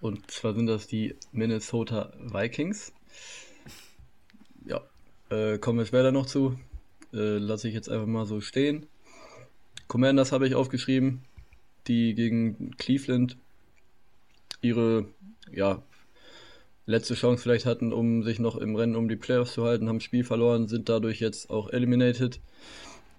Und 0.00 0.28
zwar 0.30 0.54
sind 0.54 0.66
das 0.66 0.88
die 0.88 1.14
Minnesota 1.30 2.12
Vikings. 2.18 2.92
Ja, 4.66 4.80
äh, 5.30 5.58
kommen 5.58 5.78
wir 5.78 5.86
später 5.86 6.10
noch 6.10 6.26
zu. 6.26 6.58
Äh, 7.12 7.38
Lasse 7.38 7.68
ich 7.68 7.74
jetzt 7.74 7.88
einfach 7.88 8.06
mal 8.06 8.26
so 8.26 8.40
stehen. 8.40 8.86
Commanders 9.86 10.32
habe 10.32 10.48
ich 10.48 10.56
aufgeschrieben, 10.56 11.22
die 11.86 12.14
gegen 12.14 12.72
Cleveland 12.78 13.36
ihre 14.60 15.06
ja, 15.52 15.82
letzte 16.86 17.14
Chance 17.14 17.42
vielleicht 17.42 17.66
hatten, 17.66 17.92
um 17.92 18.22
sich 18.22 18.38
noch 18.38 18.56
im 18.56 18.74
Rennen 18.74 18.96
um 18.96 19.08
die 19.08 19.16
Playoffs 19.16 19.52
zu 19.52 19.64
halten, 19.64 19.88
haben 19.88 20.00
Spiel 20.00 20.24
verloren, 20.24 20.66
sind 20.66 20.88
dadurch 20.88 21.20
jetzt 21.20 21.50
auch 21.50 21.70
eliminated 21.70 22.40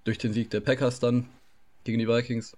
durch 0.03 0.17
den 0.17 0.33
Sieg 0.33 0.49
der 0.49 0.59
Packers 0.61 0.99
dann 0.99 1.27
gegen 1.83 1.99
die 1.99 2.07
Vikings. 2.07 2.55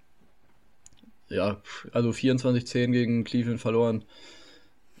Ja, 1.28 1.60
also 1.92 2.10
24-10 2.10 2.92
gegen 2.92 3.24
Cleveland 3.24 3.60
verloren. 3.60 4.04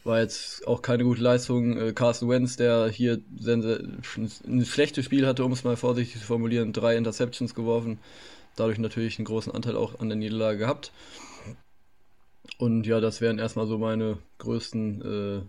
War 0.04 0.20
jetzt 0.20 0.66
auch 0.66 0.82
keine 0.82 1.04
gute 1.04 1.22
Leistung. 1.22 1.78
Äh, 1.78 1.92
Carson 1.92 2.28
Wentz, 2.28 2.56
der 2.56 2.88
hier 2.88 3.20
ein 3.46 4.64
schlechtes 4.64 5.04
Spiel 5.04 5.26
hatte, 5.26 5.44
um 5.44 5.52
es 5.52 5.64
mal 5.64 5.76
vorsichtig 5.76 6.20
zu 6.20 6.26
formulieren, 6.26 6.72
drei 6.72 6.96
Interceptions 6.96 7.54
geworfen. 7.54 7.98
Dadurch 8.56 8.78
natürlich 8.78 9.18
einen 9.18 9.26
großen 9.26 9.52
Anteil 9.52 9.76
auch 9.76 9.98
an 10.00 10.08
der 10.08 10.16
Niederlage 10.16 10.58
gehabt. 10.58 10.92
Und 12.58 12.86
ja, 12.86 13.00
das 13.00 13.20
wären 13.20 13.38
erstmal 13.38 13.66
so 13.66 13.78
meine 13.78 14.18
größten 14.38 15.02
äh, 15.02 15.42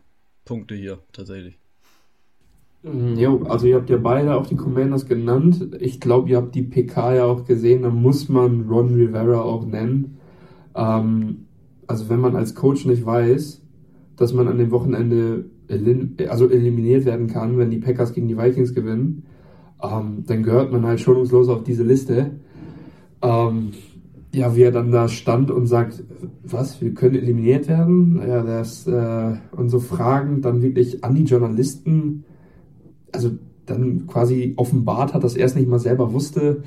Punkte 0.45 0.75
hier 0.75 0.99
tatsächlich. 1.13 1.55
Mhm, 2.83 3.17
jo, 3.17 3.43
also 3.43 3.67
ihr 3.67 3.75
habt 3.75 3.89
ja 3.89 3.97
beide 3.97 4.35
auch 4.35 4.47
die 4.47 4.55
Commanders 4.55 5.07
genannt. 5.07 5.75
Ich 5.79 5.99
glaube, 5.99 6.29
ihr 6.29 6.37
habt 6.37 6.55
die 6.55 6.63
PK 6.63 7.15
ja 7.15 7.25
auch 7.25 7.45
gesehen, 7.45 7.81
da 7.83 7.89
muss 7.89 8.29
man 8.29 8.67
Ron 8.69 8.93
Rivera 8.93 9.41
auch 9.41 9.65
nennen. 9.65 10.17
Ähm, 10.75 11.47
also 11.87 12.09
wenn 12.09 12.19
man 12.19 12.35
als 12.35 12.55
Coach 12.55 12.85
nicht 12.85 13.05
weiß, 13.05 13.61
dass 14.15 14.33
man 14.33 14.47
an 14.47 14.57
dem 14.57 14.71
Wochenende 14.71 15.45
elim 15.67 16.15
also 16.29 16.49
eliminiert 16.49 17.05
werden 17.05 17.27
kann, 17.27 17.57
wenn 17.57 17.71
die 17.71 17.79
Packers 17.79 18.13
gegen 18.13 18.27
die 18.27 18.37
Vikings 18.37 18.73
gewinnen, 18.73 19.23
ähm, 19.83 20.23
dann 20.25 20.43
gehört 20.43 20.71
man 20.71 20.85
halt 20.85 20.99
schonungslos 20.99 21.49
auf 21.49 21.63
diese 21.63 21.83
Liste. 21.83 22.31
Ähm, 23.21 23.71
ja, 24.33 24.55
wie 24.55 24.63
er 24.63 24.71
dann 24.71 24.91
da 24.91 25.07
stand 25.07 25.51
und 25.51 25.67
sagt, 25.67 26.03
was, 26.43 26.81
wir 26.81 26.93
können 26.93 27.15
eliminiert 27.15 27.67
werden? 27.67 28.21
Ja, 28.27 28.43
das, 28.43 28.85
äh, 28.87 29.35
und 29.55 29.69
so 29.69 29.79
Fragen 29.79 30.41
dann 30.41 30.61
wirklich 30.61 31.03
an 31.03 31.15
die 31.15 31.23
Journalisten 31.23 32.23
also 33.11 33.31
dann 33.65 34.07
quasi 34.07 34.53
offenbart 34.55 35.13
hat, 35.13 35.23
dass 35.23 35.35
er 35.35 35.45
es 35.45 35.55
nicht 35.55 35.67
mal 35.67 35.79
selber 35.79 36.13
wusste. 36.13 36.63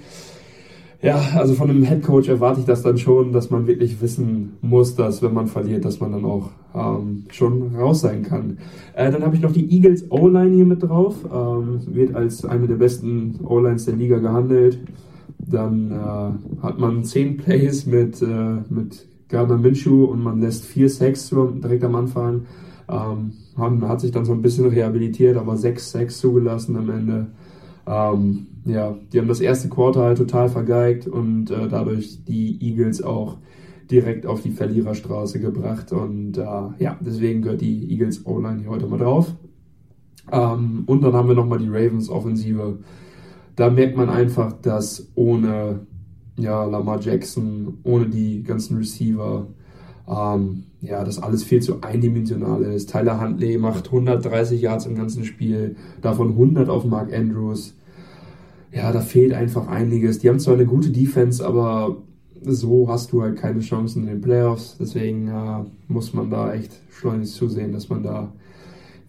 ja, 1.03 1.19
also 1.35 1.55
von 1.55 1.71
einem 1.71 1.83
Head 1.83 2.03
Coach 2.03 2.29
erwarte 2.29 2.61
ich 2.61 2.67
das 2.67 2.83
dann 2.83 2.99
schon, 2.99 3.33
dass 3.33 3.51
man 3.51 3.67
wirklich 3.67 4.03
wissen 4.03 4.53
muss, 4.61 4.95
dass 4.97 5.23
wenn 5.23 5.33
man 5.33 5.47
verliert, 5.47 5.85
dass 5.85 6.01
man 6.01 6.13
dann 6.13 6.25
auch 6.27 6.51
ähm, 6.75 7.25
schon 7.31 7.75
raus 7.75 8.03
sein 8.03 8.23
kann. 8.23 8.59
Äh, 8.95 9.11
dann 9.11 9.23
habe 9.25 9.35
ich 9.35 9.41
noch 9.41 9.53
die 9.53 9.71
Eagles 9.75 10.11
O-Line 10.11 10.55
hier 10.55 10.67
mit 10.67 10.83
drauf. 10.83 11.17
Ähm, 11.25 11.81
wird 11.87 12.15
als 12.15 12.45
eine 12.45 12.67
der 12.67 12.77
besten 12.77 13.41
O-Lines 13.45 13.87
der 13.87 13.97
Liga 13.97 14.19
gehandelt. 14.19 14.79
Dann 15.39 15.91
äh, 15.91 16.63
hat 16.63 16.79
man 16.79 17.03
10 17.03 17.39
Plays 17.39 17.87
mit, 17.87 18.21
äh, 18.21 18.59
mit 18.69 19.07
Gardner 19.29 19.57
Minshew 19.57 20.05
und 20.05 20.23
man 20.23 20.41
lässt 20.41 20.67
vier 20.67 20.91
Sacks 20.91 21.31
direkt 21.31 21.85
am 21.85 21.95
Anfang. 21.95 22.43
Ähm, 22.91 23.33
haben, 23.57 23.87
hat 23.89 24.01
sich 24.01 24.11
dann 24.11 24.25
so 24.25 24.33
ein 24.33 24.43
bisschen 24.43 24.67
rehabilitiert, 24.67 25.37
aber 25.37 25.57
sechs 25.57 25.91
Sacks 25.91 26.19
zugelassen 26.19 26.77
am 26.77 26.91
Ende. 26.91 27.27
Ähm, 27.87 28.47
ja, 28.65 28.97
die 29.13 29.19
haben 29.19 29.29
das 29.29 29.41
erste 29.41 29.69
Quartal 29.69 30.05
halt 30.05 30.19
total 30.19 30.49
vergeigt 30.49 31.07
und 31.07 31.51
äh, 31.51 31.69
dadurch 31.69 32.25
die 32.25 32.59
Eagles 32.61 33.03
auch 33.03 33.39
direkt 33.91 34.27
auf 34.27 34.43
die 34.43 34.51
Verliererstraße 34.51 35.41
gebracht. 35.41 35.93
Und 35.93 36.37
äh, 36.39 36.43
ja, 36.79 36.99
deswegen 37.01 37.43
gehört 37.43 37.61
die 37.61 37.91
Eagles 37.91 38.27
O-Line 38.27 38.61
hier 38.61 38.71
heute 38.71 38.87
mal 38.87 38.99
drauf. 38.99 39.35
Ähm, 40.31 40.85
und 40.87 41.03
dann 41.03 41.13
haben 41.13 41.29
wir 41.29 41.35
nochmal 41.35 41.59
die 41.59 41.69
Ravens 41.69 42.09
Offensive. 42.09 42.79
Da 43.57 43.71
merkt 43.71 43.97
man 43.97 44.09
einfach, 44.09 44.53
dass 44.53 45.11
ohne 45.15 45.87
ja, 46.37 46.65
Lamar 46.65 47.01
Jackson, 47.01 47.79
ohne 47.83 48.09
die 48.09 48.43
ganzen 48.43 48.77
Receiver, 48.79 49.47
ähm, 50.09 50.65
ja, 50.81 51.05
das 51.05 51.23
alles 51.23 51.45
viel 51.45 51.61
zu 51.61 51.83
eindimensional 51.83 52.63
ist. 52.63 52.91
Tyler 52.91 53.21
Huntley 53.21 53.59
macht 53.59 53.87
130 53.87 54.61
Yards 54.61 54.87
im 54.87 54.95
ganzen 54.95 55.25
Spiel, 55.25 55.77
davon 56.01 56.31
100 56.31 56.69
auf 56.69 56.85
Mark 56.85 57.13
Andrews 57.13 57.75
ja, 58.73 58.93
da 58.93 59.01
fehlt 59.01 59.33
einfach 59.33 59.67
einiges. 59.67 60.19
Die 60.19 60.29
haben 60.29 60.39
zwar 60.39 60.55
eine 60.55 60.67
gute 60.67 60.91
Defense, 60.91 61.45
aber 61.45 61.97
so 62.43 62.89
hast 62.89 63.13
du 63.13 63.23
halt 63.23 63.37
keine 63.37 63.61
Chancen 63.61 64.03
in 64.03 64.09
den 64.09 64.21
Playoffs. 64.21 64.77
Deswegen 64.79 65.29
äh, 65.29 65.65
muss 65.89 66.15
man 66.15 66.31
da 66.31 66.53
echt 66.53 66.81
schleunigst 66.91 67.35
zusehen, 67.35 67.73
dass 67.73 67.89
man 67.89 68.03
da 68.03 68.33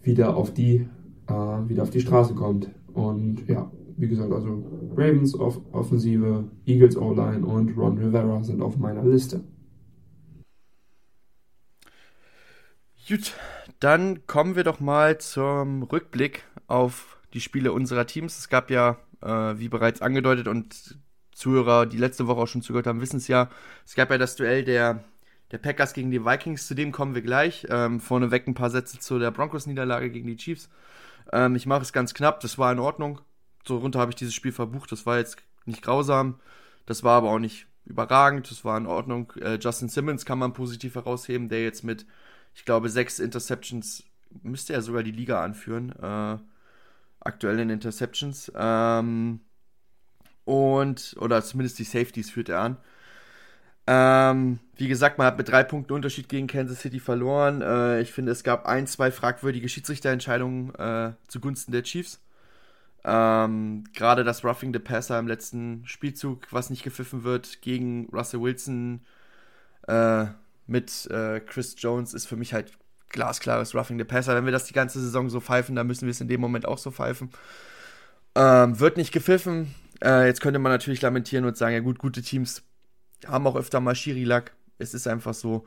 wieder 0.02 0.36
auf 0.36 0.52
die, 0.52 0.86
äh, 1.28 1.68
wieder 1.68 1.84
auf 1.84 1.90
die 1.90 2.00
Straße 2.00 2.34
kommt. 2.34 2.68
Und 2.92 3.48
ja, 3.48 3.70
wie 3.96 4.08
gesagt, 4.08 4.32
also 4.32 4.64
Ravens 4.96 5.34
auf 5.34 5.60
Offensive, 5.70 6.44
Eagles 6.66 6.96
O-Line 6.96 7.46
und 7.46 7.76
Ron 7.76 7.98
Rivera 7.98 8.42
sind 8.42 8.60
auf 8.60 8.76
meiner 8.78 9.04
Liste. 9.04 9.40
Gut, 13.08 13.34
dann 13.80 14.26
kommen 14.28 14.54
wir 14.54 14.62
doch 14.62 14.78
mal 14.78 15.18
zum 15.18 15.82
Rückblick 15.82 16.44
auf 16.68 17.18
die 17.34 17.40
Spiele 17.40 17.72
unserer 17.72 18.06
Teams. 18.06 18.38
Es 18.38 18.48
gab 18.48 18.70
ja 18.70 18.96
äh, 19.20 19.58
wie 19.58 19.68
bereits 19.68 20.02
angedeutet 20.02 20.46
und 20.46 20.96
Zuhörer, 21.32 21.86
die 21.86 21.96
letzte 21.96 22.28
Woche 22.28 22.40
auch 22.40 22.46
schon 22.46 22.62
zugehört 22.62 22.86
haben, 22.86 23.00
wissen 23.00 23.16
es 23.16 23.26
ja. 23.26 23.50
Es 23.84 23.96
gab 23.96 24.10
ja 24.10 24.18
das 24.18 24.36
Duell 24.36 24.64
der, 24.64 25.02
der 25.50 25.58
Packers 25.58 25.94
gegen 25.94 26.12
die 26.12 26.24
Vikings, 26.24 26.68
zu 26.68 26.74
dem 26.74 26.92
kommen 26.92 27.16
wir 27.16 27.22
gleich. 27.22 27.66
Ähm, 27.70 27.98
vorneweg 27.98 28.46
ein 28.46 28.54
paar 28.54 28.70
Sätze 28.70 29.00
zu 29.00 29.18
der 29.18 29.32
Broncos-Niederlage 29.32 30.10
gegen 30.10 30.28
die 30.28 30.36
Chiefs. 30.36 30.68
Ähm, 31.32 31.56
ich 31.56 31.66
mache 31.66 31.82
es 31.82 31.92
ganz 31.92 32.14
knapp, 32.14 32.38
das 32.40 32.56
war 32.58 32.70
in 32.70 32.78
Ordnung. 32.78 33.20
So 33.66 33.78
runter 33.78 33.98
habe 33.98 34.12
ich 34.12 34.16
dieses 34.16 34.34
Spiel 34.34 34.52
verbucht, 34.52 34.92
das 34.92 35.06
war 35.06 35.18
jetzt 35.18 35.38
nicht 35.64 35.82
grausam, 35.82 36.38
das 36.86 37.02
war 37.02 37.18
aber 37.18 37.30
auch 37.30 37.38
nicht 37.40 37.66
überragend, 37.84 38.48
das 38.50 38.64
war 38.64 38.76
in 38.76 38.86
Ordnung. 38.86 39.32
Äh, 39.40 39.58
Justin 39.60 39.88
Simmons 39.88 40.24
kann 40.24 40.38
man 40.38 40.52
positiv 40.52 40.94
herausheben, 40.94 41.48
der 41.48 41.64
jetzt 41.64 41.82
mit, 41.82 42.06
ich 42.54 42.64
glaube, 42.64 42.88
sechs 42.88 43.18
Interceptions 43.18 44.04
müsste 44.42 44.72
er 44.72 44.82
sogar 44.82 45.02
die 45.02 45.10
Liga 45.10 45.42
anführen. 45.42 45.92
Äh, 46.00 46.38
aktuell 47.20 47.58
in 47.60 47.70
Interceptions. 47.70 48.52
Ähm, 48.54 49.40
und, 50.44 51.16
oder 51.20 51.42
zumindest 51.42 51.78
die 51.78 51.84
Safeties 51.84 52.30
führt 52.30 52.48
er 52.48 52.60
an. 52.60 52.76
Ähm, 53.86 54.60
wie 54.76 54.88
gesagt, 54.88 55.18
man 55.18 55.26
hat 55.26 55.38
mit 55.38 55.48
drei 55.48 55.64
Punkten 55.64 55.92
Unterschied 55.92 56.28
gegen 56.28 56.46
Kansas 56.46 56.80
City 56.80 57.00
verloren. 57.00 57.62
Äh, 57.62 58.00
ich 58.00 58.12
finde, 58.12 58.32
es 58.32 58.44
gab 58.44 58.66
ein, 58.66 58.86
zwei 58.86 59.10
fragwürdige 59.10 59.68
Schiedsrichterentscheidungen 59.68 60.74
äh, 60.76 61.12
zugunsten 61.28 61.72
der 61.72 61.82
Chiefs. 61.82 62.20
Ähm, 63.04 63.84
Gerade 63.92 64.22
das 64.22 64.44
Roughing 64.44 64.72
the 64.72 64.78
Passer 64.78 65.18
im 65.18 65.26
letzten 65.26 65.82
Spielzug, 65.86 66.46
was 66.52 66.70
nicht 66.70 66.84
gepfiffen 66.84 67.24
wird, 67.24 67.60
gegen 67.62 68.08
Russell 68.12 68.40
Wilson 68.40 69.00
äh, 69.88 70.26
mit 70.66 71.06
äh, 71.10 71.40
Chris 71.40 71.74
Jones, 71.78 72.14
ist 72.14 72.26
für 72.26 72.36
mich 72.36 72.52
halt 72.52 72.72
glasklares 73.08 73.74
Roughing 73.74 73.98
the 73.98 74.04
Passer. 74.04 74.34
Wenn 74.34 74.44
wir 74.44 74.52
das 74.52 74.64
die 74.64 74.72
ganze 74.72 75.00
Saison 75.00 75.30
so 75.30 75.40
pfeifen, 75.40 75.76
dann 75.76 75.86
müssen 75.86 76.06
wir 76.06 76.10
es 76.10 76.20
in 76.20 76.28
dem 76.28 76.40
Moment 76.40 76.66
auch 76.66 76.78
so 76.78 76.90
pfeifen. 76.90 77.30
Ähm, 78.34 78.80
wird 78.80 78.96
nicht 78.96 79.12
gepfiffen. 79.12 79.74
Äh, 80.02 80.26
jetzt 80.26 80.40
könnte 80.40 80.58
man 80.58 80.72
natürlich 80.72 81.02
lamentieren 81.02 81.44
und 81.44 81.56
sagen, 81.56 81.74
ja 81.74 81.80
gut, 81.80 81.98
gute 81.98 82.22
Teams 82.22 82.62
haben 83.26 83.46
auch 83.46 83.56
öfter 83.56 83.80
mal 83.80 83.94
Schiri-Lack. 83.94 84.52
Es 84.78 84.94
ist 84.94 85.06
einfach 85.06 85.34
so. 85.34 85.66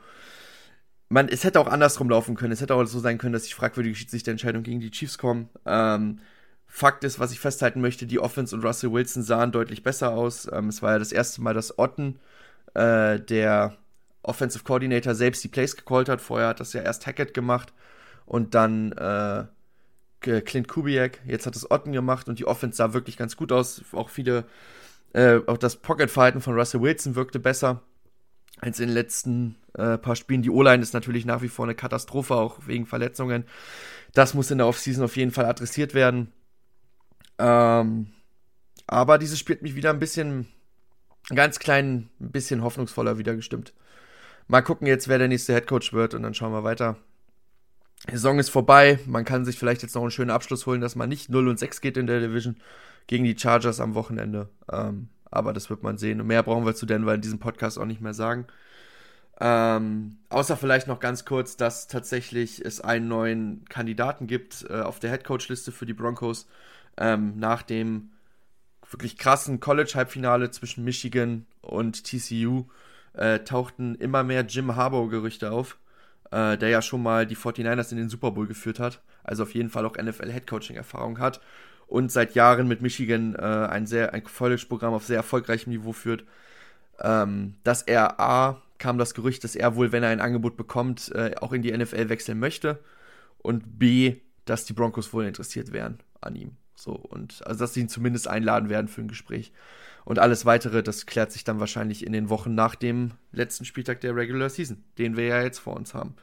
Man, 1.08 1.28
es 1.28 1.44
hätte 1.44 1.60
auch 1.60 1.68
andersrum 1.68 2.10
laufen 2.10 2.34
können. 2.34 2.52
Es 2.52 2.60
hätte 2.60 2.74
auch 2.74 2.84
so 2.84 2.98
sein 2.98 3.18
können, 3.18 3.32
dass 3.32 3.44
die 3.44 3.52
fragwürdige 3.52 3.94
Schiedsrichterentscheidung 3.94 4.64
gegen 4.64 4.80
die 4.80 4.90
Chiefs 4.90 5.18
kommen. 5.18 5.48
Ähm, 5.64 6.18
Fakt 6.66 7.04
ist, 7.04 7.20
was 7.20 7.32
ich 7.32 7.38
festhalten 7.38 7.80
möchte, 7.80 8.06
die 8.06 8.18
Offense 8.18 8.54
und 8.54 8.64
Russell 8.64 8.92
Wilson 8.92 9.22
sahen 9.22 9.52
deutlich 9.52 9.84
besser 9.84 10.10
aus. 10.10 10.50
Ähm, 10.52 10.68
es 10.68 10.82
war 10.82 10.92
ja 10.92 10.98
das 10.98 11.12
erste 11.12 11.40
Mal, 11.40 11.54
dass 11.54 11.78
Otten, 11.78 12.18
äh, 12.74 13.20
der 13.20 13.78
Offensive 14.26 14.64
Coordinator 14.64 15.14
selbst 15.14 15.42
die 15.44 15.48
Plays 15.48 15.76
gecallt 15.76 16.08
hat. 16.08 16.20
Vorher 16.20 16.48
hat 16.48 16.60
das 16.60 16.72
ja 16.72 16.82
erst 16.82 17.06
Hackett 17.06 17.34
gemacht 17.34 17.72
und 18.24 18.54
dann 18.54 18.92
äh, 18.92 19.44
Clint 20.20 20.68
Kubiak. 20.68 21.20
Jetzt 21.26 21.46
hat 21.46 21.56
es 21.56 21.70
Otten 21.70 21.92
gemacht 21.92 22.28
und 22.28 22.38
die 22.38 22.46
Offense 22.46 22.76
sah 22.76 22.92
wirklich 22.92 23.16
ganz 23.16 23.36
gut 23.36 23.52
aus. 23.52 23.82
Auch 23.92 24.10
viele, 24.10 24.44
äh, 25.12 25.38
auch 25.46 25.58
das 25.58 25.76
Pocket-Verhalten 25.76 26.40
von 26.40 26.54
Russell 26.54 26.82
Wilson 26.82 27.14
wirkte 27.14 27.38
besser 27.38 27.82
als 28.60 28.80
in 28.80 28.88
den 28.88 28.94
letzten 28.94 29.56
äh, 29.74 29.98
paar 29.98 30.16
Spielen. 30.16 30.42
Die 30.42 30.50
O-Line 30.50 30.82
ist 30.82 30.94
natürlich 30.94 31.26
nach 31.26 31.42
wie 31.42 31.48
vor 31.48 31.66
eine 31.66 31.74
Katastrophe, 31.74 32.34
auch 32.34 32.66
wegen 32.66 32.86
Verletzungen. 32.86 33.44
Das 34.14 34.34
muss 34.34 34.50
in 34.50 34.58
der 34.58 34.66
Offseason 34.66 35.04
auf 35.04 35.16
jeden 35.16 35.30
Fall 35.30 35.44
adressiert 35.44 35.94
werden. 35.94 36.32
Ähm, 37.38 38.08
aber 38.86 39.18
dieses 39.18 39.38
Spiel 39.38 39.56
hat 39.56 39.62
mich 39.62 39.74
wieder 39.74 39.90
ein 39.90 39.98
bisschen, 39.98 40.46
ganz 41.34 41.58
klein, 41.58 42.08
ein 42.20 42.30
bisschen 42.30 42.62
hoffnungsvoller 42.62 43.18
wieder 43.18 43.34
gestimmt. 43.34 43.74
Mal 44.48 44.62
gucken 44.62 44.86
jetzt, 44.86 45.08
wer 45.08 45.18
der 45.18 45.28
nächste 45.28 45.54
Headcoach 45.54 45.92
wird 45.92 46.14
und 46.14 46.22
dann 46.22 46.34
schauen 46.34 46.52
wir 46.52 46.64
weiter. 46.64 46.96
Die 48.08 48.12
Saison 48.12 48.38
ist 48.38 48.50
vorbei. 48.50 49.00
Man 49.06 49.24
kann 49.24 49.44
sich 49.44 49.58
vielleicht 49.58 49.82
jetzt 49.82 49.94
noch 49.94 50.02
einen 50.02 50.10
schönen 50.10 50.30
Abschluss 50.30 50.66
holen, 50.66 50.80
dass 50.80 50.94
man 50.94 51.08
nicht 51.08 51.30
0 51.30 51.48
und 51.48 51.58
6 51.58 51.80
geht 51.80 51.96
in 51.96 52.06
der 52.06 52.20
Division 52.20 52.56
gegen 53.06 53.24
die 53.24 53.36
Chargers 53.36 53.80
am 53.80 53.94
Wochenende. 53.94 54.48
Ähm, 54.70 55.08
aber 55.30 55.52
das 55.52 55.70
wird 55.70 55.82
man 55.82 55.98
sehen. 55.98 56.20
Und 56.20 56.28
mehr 56.28 56.42
brauchen 56.42 56.64
wir 56.64 56.74
zu 56.74 56.86
Denver 56.86 57.14
in 57.14 57.20
diesem 57.20 57.40
Podcast 57.40 57.78
auch 57.78 57.84
nicht 57.84 58.00
mehr 58.00 58.14
sagen. 58.14 58.46
Ähm, 59.40 60.18
außer 60.28 60.56
vielleicht 60.56 60.86
noch 60.86 61.00
ganz 61.00 61.24
kurz, 61.24 61.56
dass 61.56 61.88
tatsächlich 61.88 62.64
es 62.64 62.80
einen 62.80 63.08
neuen 63.08 63.64
Kandidaten 63.68 64.26
gibt 64.26 64.64
äh, 64.70 64.80
auf 64.80 64.98
der 64.98 65.10
Headcoach-Liste 65.10 65.72
für 65.72 65.84
die 65.84 65.92
Broncos 65.92 66.46
ähm, 66.96 67.36
nach 67.36 67.62
dem 67.62 68.10
wirklich 68.88 69.18
krassen 69.18 69.60
College-Halbfinale 69.60 70.50
zwischen 70.52 70.84
Michigan 70.84 71.46
und 71.60 72.04
TCU 72.04 72.66
äh, 73.16 73.40
tauchten 73.40 73.94
immer 73.96 74.22
mehr 74.22 74.42
Jim 74.42 74.76
Harbaugh-Gerüchte 74.76 75.50
auf, 75.50 75.78
äh, 76.30 76.56
der 76.56 76.68
ja 76.68 76.82
schon 76.82 77.02
mal 77.02 77.26
die 77.26 77.36
49ers 77.36 77.92
in 77.92 77.98
den 77.98 78.08
Super 78.08 78.30
Bowl 78.30 78.46
geführt 78.46 78.80
hat, 78.80 79.00
also 79.24 79.42
auf 79.42 79.54
jeden 79.54 79.70
Fall 79.70 79.86
auch 79.86 79.96
NFL-Headcoaching-Erfahrung 79.96 81.18
hat 81.18 81.40
und 81.86 82.10
seit 82.10 82.34
Jahren 82.34 82.68
mit 82.68 82.82
Michigan 82.82 83.34
äh, 83.34 83.40
ein 83.40 83.86
sehr 83.86 84.12
ein 84.12 84.24
College-Programm 84.24 84.94
auf 84.94 85.04
sehr 85.04 85.16
erfolgreichem 85.16 85.72
Niveau 85.72 85.92
führt. 85.92 86.24
Ähm, 87.00 87.54
dass 87.62 87.82
er 87.82 88.18
A, 88.20 88.62
kam 88.78 88.98
das 88.98 89.14
Gerücht, 89.14 89.44
dass 89.44 89.54
er 89.54 89.76
wohl, 89.76 89.92
wenn 89.92 90.02
er 90.02 90.10
ein 90.10 90.20
Angebot 90.20 90.56
bekommt, 90.56 91.12
äh, 91.14 91.34
auch 91.40 91.52
in 91.52 91.62
die 91.62 91.76
NFL 91.76 92.08
wechseln 92.08 92.38
möchte 92.38 92.78
und 93.38 93.78
B, 93.78 94.16
dass 94.44 94.64
die 94.64 94.72
Broncos 94.72 95.12
wohl 95.12 95.26
interessiert 95.26 95.72
wären 95.72 95.98
an 96.20 96.36
ihm. 96.36 96.56
So, 96.74 96.92
und 96.92 97.46
also 97.46 97.60
dass 97.60 97.74
sie 97.74 97.80
ihn 97.80 97.88
zumindest 97.88 98.28
einladen 98.28 98.68
werden 98.68 98.88
für 98.88 99.00
ein 99.00 99.08
Gespräch. 99.08 99.52
Und 100.06 100.20
alles 100.20 100.46
weitere, 100.46 100.84
das 100.84 101.04
klärt 101.04 101.32
sich 101.32 101.42
dann 101.42 101.58
wahrscheinlich 101.58 102.06
in 102.06 102.12
den 102.12 102.30
Wochen 102.30 102.54
nach 102.54 102.76
dem 102.76 103.10
letzten 103.32 103.64
Spieltag 103.64 104.00
der 104.02 104.14
Regular 104.14 104.48
Season, 104.48 104.84
den 104.98 105.16
wir 105.16 105.26
ja 105.26 105.42
jetzt 105.42 105.58
vor 105.58 105.74
uns 105.74 105.94
haben. 105.94 106.14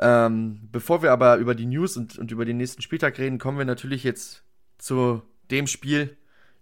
Ähm, 0.00 0.68
bevor 0.72 1.04
wir 1.04 1.12
aber 1.12 1.36
über 1.36 1.54
die 1.54 1.66
News 1.66 1.96
und, 1.96 2.18
und 2.18 2.32
über 2.32 2.44
den 2.44 2.56
nächsten 2.56 2.82
Spieltag 2.82 3.16
reden, 3.18 3.38
kommen 3.38 3.58
wir 3.58 3.64
natürlich 3.64 4.02
jetzt 4.02 4.42
zu 4.78 5.22
dem 5.52 5.68
Spiel, 5.68 6.16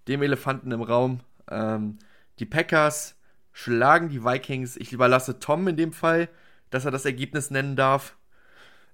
dem 0.07 0.20
Elefanten 0.20 0.70
im 0.70 0.83
Raum. 0.83 1.20
Ähm, 1.50 1.98
die 2.38 2.44
Packers 2.44 3.16
schlagen 3.54 4.11
die 4.11 4.22
Vikings. 4.22 4.76
Ich 4.76 4.92
überlasse 4.92 5.38
Tom 5.38 5.66
in 5.66 5.78
dem 5.78 5.94
Fall, 5.94 6.28
dass 6.68 6.85
er 6.85 6.90
das 6.90 7.07
Ergebnis 7.07 7.50
nennen 7.50 7.74
darf. 7.74 8.18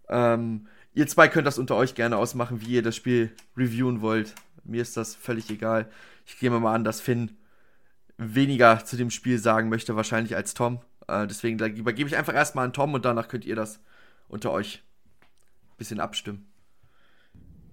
Ähm, 0.08 0.68
ihr 0.94 1.08
zwei 1.08 1.26
könnt 1.26 1.48
das 1.48 1.58
unter 1.58 1.74
euch 1.74 1.96
gerne 1.96 2.16
ausmachen, 2.16 2.60
wie 2.60 2.74
ihr 2.74 2.82
das 2.84 2.94
Spiel 2.94 3.32
reviewen 3.56 4.02
wollt. 4.02 4.36
Mir 4.62 4.82
ist 4.82 4.96
das 4.96 5.16
völlig 5.16 5.50
egal. 5.50 5.90
Ich 6.26 6.38
gehe 6.38 6.50
mal 6.50 6.72
an, 6.72 6.84
dass 6.84 7.00
Finn 7.00 7.36
weniger 8.20 8.85
zu 8.85 8.96
dem 8.96 9.11
Spiel 9.11 9.38
sagen 9.38 9.68
möchte, 9.68 9.96
wahrscheinlich 9.96 10.37
als 10.37 10.54
Tom. 10.54 10.78
Äh, 11.09 11.26
deswegen 11.26 11.59
übergebe 11.59 12.09
ich 12.09 12.16
einfach 12.16 12.35
erstmal 12.35 12.66
an 12.66 12.72
Tom 12.72 12.94
und 12.94 13.04
danach 13.04 13.28
könnt 13.28 13.46
ihr 13.46 13.56
das 13.56 13.80
unter 14.28 14.52
euch 14.52 14.83
ein 15.72 15.78
bisschen 15.78 16.00
abstimmen. 16.00 16.46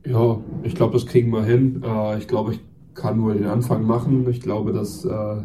Ja, 0.06 0.40
ich 0.64 0.74
glaube, 0.74 0.94
das 0.94 1.06
kriegen 1.06 1.32
wir 1.32 1.44
hin. 1.44 1.84
Äh, 1.84 2.18
ich 2.18 2.28
glaube, 2.28 2.54
ich 2.54 2.62
kann 2.96 3.18
nur 3.18 3.34
den 3.34 3.46
Anfang 3.46 3.86
machen. 3.86 4.28
Ich 4.30 4.42
glaube, 4.42 4.72
dass 4.72 5.04
äh, 5.06 5.44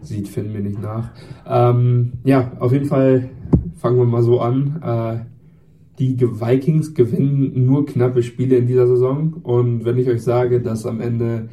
Sieht 0.00 0.28
Finn 0.28 0.52
mir 0.52 0.60
nicht 0.60 0.80
nach. 0.80 1.10
Ähm, 1.46 2.12
ja, 2.24 2.52
auf 2.60 2.72
jeden 2.72 2.86
Fall 2.86 3.30
fangen 3.76 3.98
wir 3.98 4.04
mal 4.04 4.22
so 4.22 4.40
an. 4.40 4.80
Äh, 4.82 5.24
die 5.98 6.20
Vikings 6.20 6.94
gewinnen 6.94 7.66
nur 7.66 7.84
knappe 7.84 8.22
Spiele 8.22 8.56
in 8.56 8.68
dieser 8.68 8.86
Saison. 8.86 9.34
Und 9.42 9.84
wenn 9.84 9.98
ich 9.98 10.08
euch 10.08 10.22
sage, 10.22 10.60
dass 10.60 10.86
am 10.86 11.00
Ende 11.00 11.48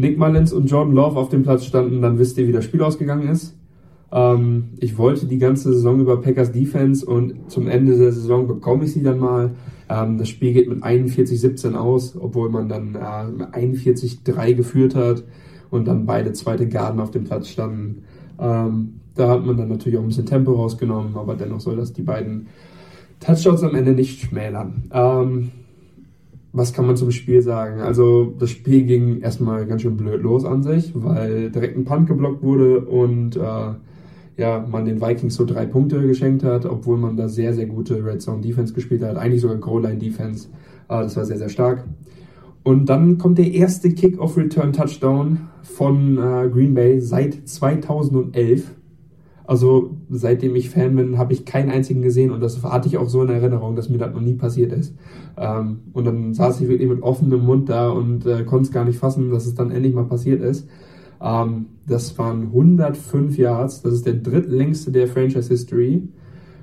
Nick 0.00 0.18
Mullins 0.18 0.52
und 0.52 0.66
Jordan 0.66 0.94
Love 0.94 1.18
auf 1.18 1.28
dem 1.28 1.42
Platz 1.42 1.64
standen, 1.64 2.02
dann 2.02 2.18
wisst 2.18 2.38
ihr, 2.38 2.48
wie 2.48 2.52
das 2.52 2.64
Spiel 2.64 2.82
ausgegangen 2.82 3.28
ist. 3.28 3.56
Ähm, 4.12 4.70
ich 4.78 4.98
wollte 4.98 5.26
die 5.26 5.38
ganze 5.38 5.72
Saison 5.72 6.00
über 6.00 6.20
Packers 6.20 6.52
Defense 6.52 7.06
und 7.06 7.50
zum 7.50 7.68
Ende 7.68 7.96
der 7.96 8.12
Saison 8.12 8.46
bekomme 8.46 8.84
ich 8.84 8.92
sie 8.92 9.02
dann 9.02 9.18
mal. 9.18 9.52
Ähm, 9.88 10.18
das 10.18 10.28
Spiel 10.28 10.52
geht 10.52 10.68
mit 10.68 10.82
41-17 10.82 11.74
aus, 11.74 12.16
obwohl 12.18 12.50
man 12.50 12.68
dann 12.68 12.94
äh, 12.94 13.58
41-3 13.58 14.54
geführt 14.54 14.94
hat 14.94 15.24
und 15.70 15.86
dann 15.86 16.06
beide 16.06 16.32
zweite 16.32 16.68
Garden 16.68 17.00
auf 17.00 17.10
dem 17.10 17.24
Platz 17.24 17.48
standen. 17.48 18.02
Ähm, 18.38 18.94
da 19.14 19.28
hat 19.28 19.44
man 19.44 19.56
dann 19.56 19.68
natürlich 19.68 19.98
auch 19.98 20.02
ein 20.02 20.08
bisschen 20.08 20.26
Tempo 20.26 20.52
rausgenommen, 20.52 21.16
aber 21.16 21.34
dennoch 21.34 21.60
soll 21.60 21.76
das 21.76 21.92
die 21.92 22.02
beiden 22.02 22.46
Touchdowns 23.20 23.62
am 23.62 23.74
Ende 23.74 23.92
nicht 23.92 24.20
schmälern. 24.20 24.84
Ähm, 24.92 25.50
was 26.52 26.72
kann 26.72 26.86
man 26.86 26.96
zum 26.96 27.10
Spiel 27.12 27.42
sagen? 27.42 27.80
Also 27.80 28.34
das 28.38 28.50
Spiel 28.50 28.82
ging 28.82 29.20
erstmal 29.20 29.66
ganz 29.66 29.82
schön 29.82 29.96
blöd 29.96 30.22
los 30.22 30.44
an 30.44 30.62
sich, 30.62 30.92
weil 30.94 31.50
direkt 31.50 31.76
ein 31.76 31.84
Punt 31.84 32.08
geblockt 32.08 32.42
wurde 32.42 32.80
und 32.80 33.36
äh, 33.36 33.74
ja, 34.36 34.66
man 34.68 34.84
den 34.84 35.00
Vikings 35.00 35.34
so 35.34 35.44
drei 35.44 35.66
Punkte 35.66 36.00
geschenkt 36.06 36.42
hat, 36.42 36.64
obwohl 36.64 36.96
man 36.96 37.16
da 37.16 37.28
sehr, 37.28 37.52
sehr 37.54 37.66
gute 37.66 38.04
Red 38.04 38.22
Zone 38.22 38.40
Defense 38.40 38.72
gespielt 38.72 39.02
hat, 39.02 39.16
eigentlich 39.16 39.42
sogar 39.42 39.58
Goal 39.58 39.82
Line 39.82 39.98
Defense. 39.98 40.48
Äh, 40.88 41.02
das 41.02 41.16
war 41.16 41.24
sehr, 41.24 41.38
sehr 41.38 41.50
stark. 41.50 41.84
Und 42.62 42.86
dann 42.86 43.18
kommt 43.18 43.38
der 43.38 43.52
erste 43.52 43.90
Kick-Off-Return-Touchdown 43.90 45.48
von 45.62 46.18
äh, 46.18 46.48
Green 46.48 46.74
Bay 46.74 47.00
seit 47.00 47.48
2011. 47.48 48.70
Also 49.50 49.96
seitdem 50.08 50.54
ich 50.54 50.70
Fan 50.70 50.94
bin, 50.94 51.18
habe 51.18 51.32
ich 51.32 51.44
keinen 51.44 51.72
einzigen 51.72 52.02
gesehen 52.02 52.30
und 52.30 52.40
das 52.40 52.62
hatte 52.62 52.86
ich 52.86 52.98
auch 52.98 53.08
so 53.08 53.20
in 53.20 53.30
Erinnerung, 53.30 53.74
dass 53.74 53.88
mir 53.88 53.98
das 53.98 54.14
noch 54.14 54.20
nie 54.20 54.34
passiert 54.34 54.72
ist. 54.72 54.94
Ähm, 55.36 55.80
und 55.92 56.04
dann 56.04 56.34
saß 56.34 56.60
ich 56.60 56.68
wirklich 56.68 56.88
mit 56.88 57.02
offenem 57.02 57.44
Mund 57.44 57.68
da 57.68 57.90
und 57.90 58.24
äh, 58.26 58.44
konnte 58.44 58.68
es 58.68 58.70
gar 58.70 58.84
nicht 58.84 59.00
fassen, 59.00 59.32
dass 59.32 59.46
es 59.46 59.56
dann 59.56 59.72
endlich 59.72 59.92
mal 59.92 60.04
passiert 60.04 60.40
ist. 60.40 60.68
Ähm, 61.20 61.66
das 61.84 62.16
waren 62.16 62.42
105 62.42 63.36
Yards, 63.38 63.82
das 63.82 63.94
ist 63.94 64.06
der 64.06 64.14
drittlängste 64.14 64.92
der 64.92 65.08
Franchise 65.08 65.48
History. 65.48 66.06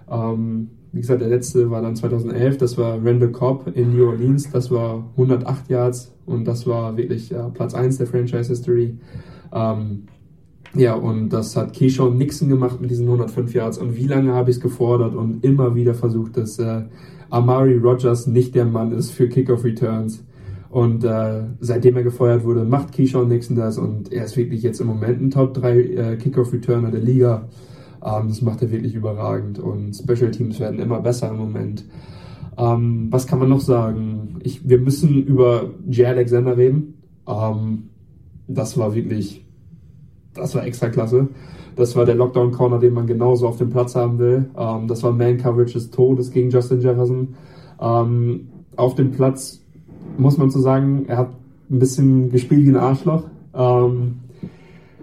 Ähm, 0.09 0.69
wie 0.93 1.01
gesagt, 1.01 1.19
der 1.19 1.27
letzte 1.27 1.69
war 1.69 1.81
dann 1.81 1.97
2011, 1.97 2.57
das 2.57 2.77
war 2.77 3.03
Randall 3.03 3.33
Cobb 3.33 3.69
in 3.75 3.97
New 3.97 4.07
Orleans, 4.07 4.49
das 4.49 4.71
war 4.71 5.03
108 5.17 5.69
Yards 5.69 6.15
und 6.25 6.45
das 6.45 6.65
war 6.65 6.95
wirklich 6.95 7.33
äh, 7.33 7.49
Platz 7.53 7.73
1 7.73 7.97
der 7.97 8.07
Franchise 8.07 8.47
History. 8.47 8.97
Ähm, 9.51 10.03
ja, 10.77 10.95
und 10.95 11.29
das 11.29 11.55
hat 11.55 11.73
Keyshawn 11.73 12.17
Nixon 12.17 12.49
gemacht 12.49 12.79
mit 12.81 12.91
diesen 12.91 13.05
105 13.05 13.53
Yards. 13.53 13.77
Und 13.77 13.95
wie 13.95 14.07
lange 14.07 14.33
habe 14.33 14.49
ich 14.49 14.57
es 14.57 14.61
gefordert 14.61 15.15
und 15.15 15.43
immer 15.43 15.75
wieder 15.75 15.93
versucht, 15.93 16.37
dass 16.37 16.59
äh, 16.59 16.83
Amari 17.29 17.77
Rogers 17.77 18.27
nicht 18.27 18.55
der 18.55 18.65
Mann 18.65 18.91
ist 18.91 19.11
für 19.11 19.27
Kickoff 19.27 19.63
Returns. 19.63 20.23
Und 20.69 21.03
äh, 21.03 21.43
seitdem 21.59 21.95
er 21.95 22.03
gefeuert 22.03 22.43
wurde, 22.43 22.63
macht 22.63 22.91
Keyshawn 22.91 23.29
Nixon 23.29 23.55
das 23.55 23.77
und 23.77 24.11
er 24.11 24.25
ist 24.25 24.35
wirklich 24.35 24.63
jetzt 24.63 24.81
im 24.81 24.87
Moment 24.87 25.21
ein 25.21 25.31
Top 25.31 25.53
3 25.53 25.79
äh, 25.79 26.17
Kickoff 26.17 26.51
Returner 26.51 26.91
der 26.91 27.01
Liga. 27.01 27.47
Ähm, 28.03 28.27
das 28.27 28.41
macht 28.41 28.61
er 28.61 28.71
wirklich 28.71 28.93
überragend 28.93 29.59
und 29.59 29.95
Special 29.95 30.31
Teams 30.31 30.59
werden 30.59 30.79
immer 30.79 30.99
besser 30.99 31.29
im 31.29 31.37
Moment. 31.37 31.85
Ähm, 32.57 33.07
was 33.11 33.27
kann 33.27 33.39
man 33.39 33.49
noch 33.49 33.61
sagen? 33.61 34.39
Ich, 34.43 34.67
wir 34.67 34.79
müssen 34.79 35.23
über 35.23 35.71
Jay 35.89 36.05
Alexander 36.05 36.57
reden. 36.57 37.01
Ähm, 37.27 37.89
das 38.47 38.77
war 38.77 38.93
wirklich 38.93 39.46
das 40.37 40.55
war 40.55 40.65
extra 40.65 40.89
klasse. 40.89 41.27
Das 41.75 41.95
war 41.95 42.05
der 42.05 42.15
Lockdown-Corner, 42.15 42.79
den 42.79 42.93
man 42.93 43.05
genauso 43.05 43.47
auf 43.47 43.57
dem 43.57 43.69
Platz 43.69 43.95
haben 43.95 44.17
will. 44.17 44.49
Ähm, 44.57 44.87
das 44.87 45.03
war 45.03 45.11
Man-Coverage 45.11 45.73
des 45.73 45.91
Todes 45.91 46.31
gegen 46.31 46.49
Justin 46.49 46.81
Jefferson. 46.81 47.35
Ähm, 47.79 48.47
auf 48.75 48.95
dem 48.95 49.11
Platz 49.11 49.61
muss 50.17 50.37
man 50.37 50.49
so 50.49 50.59
sagen, 50.59 51.05
er 51.07 51.17
hat 51.17 51.29
ein 51.69 51.79
bisschen 51.79 52.31
gespielt 52.31 52.65
wie 52.65 52.69
ein 52.69 52.77
Arschloch. 52.77 53.23
Ähm, 53.53 54.19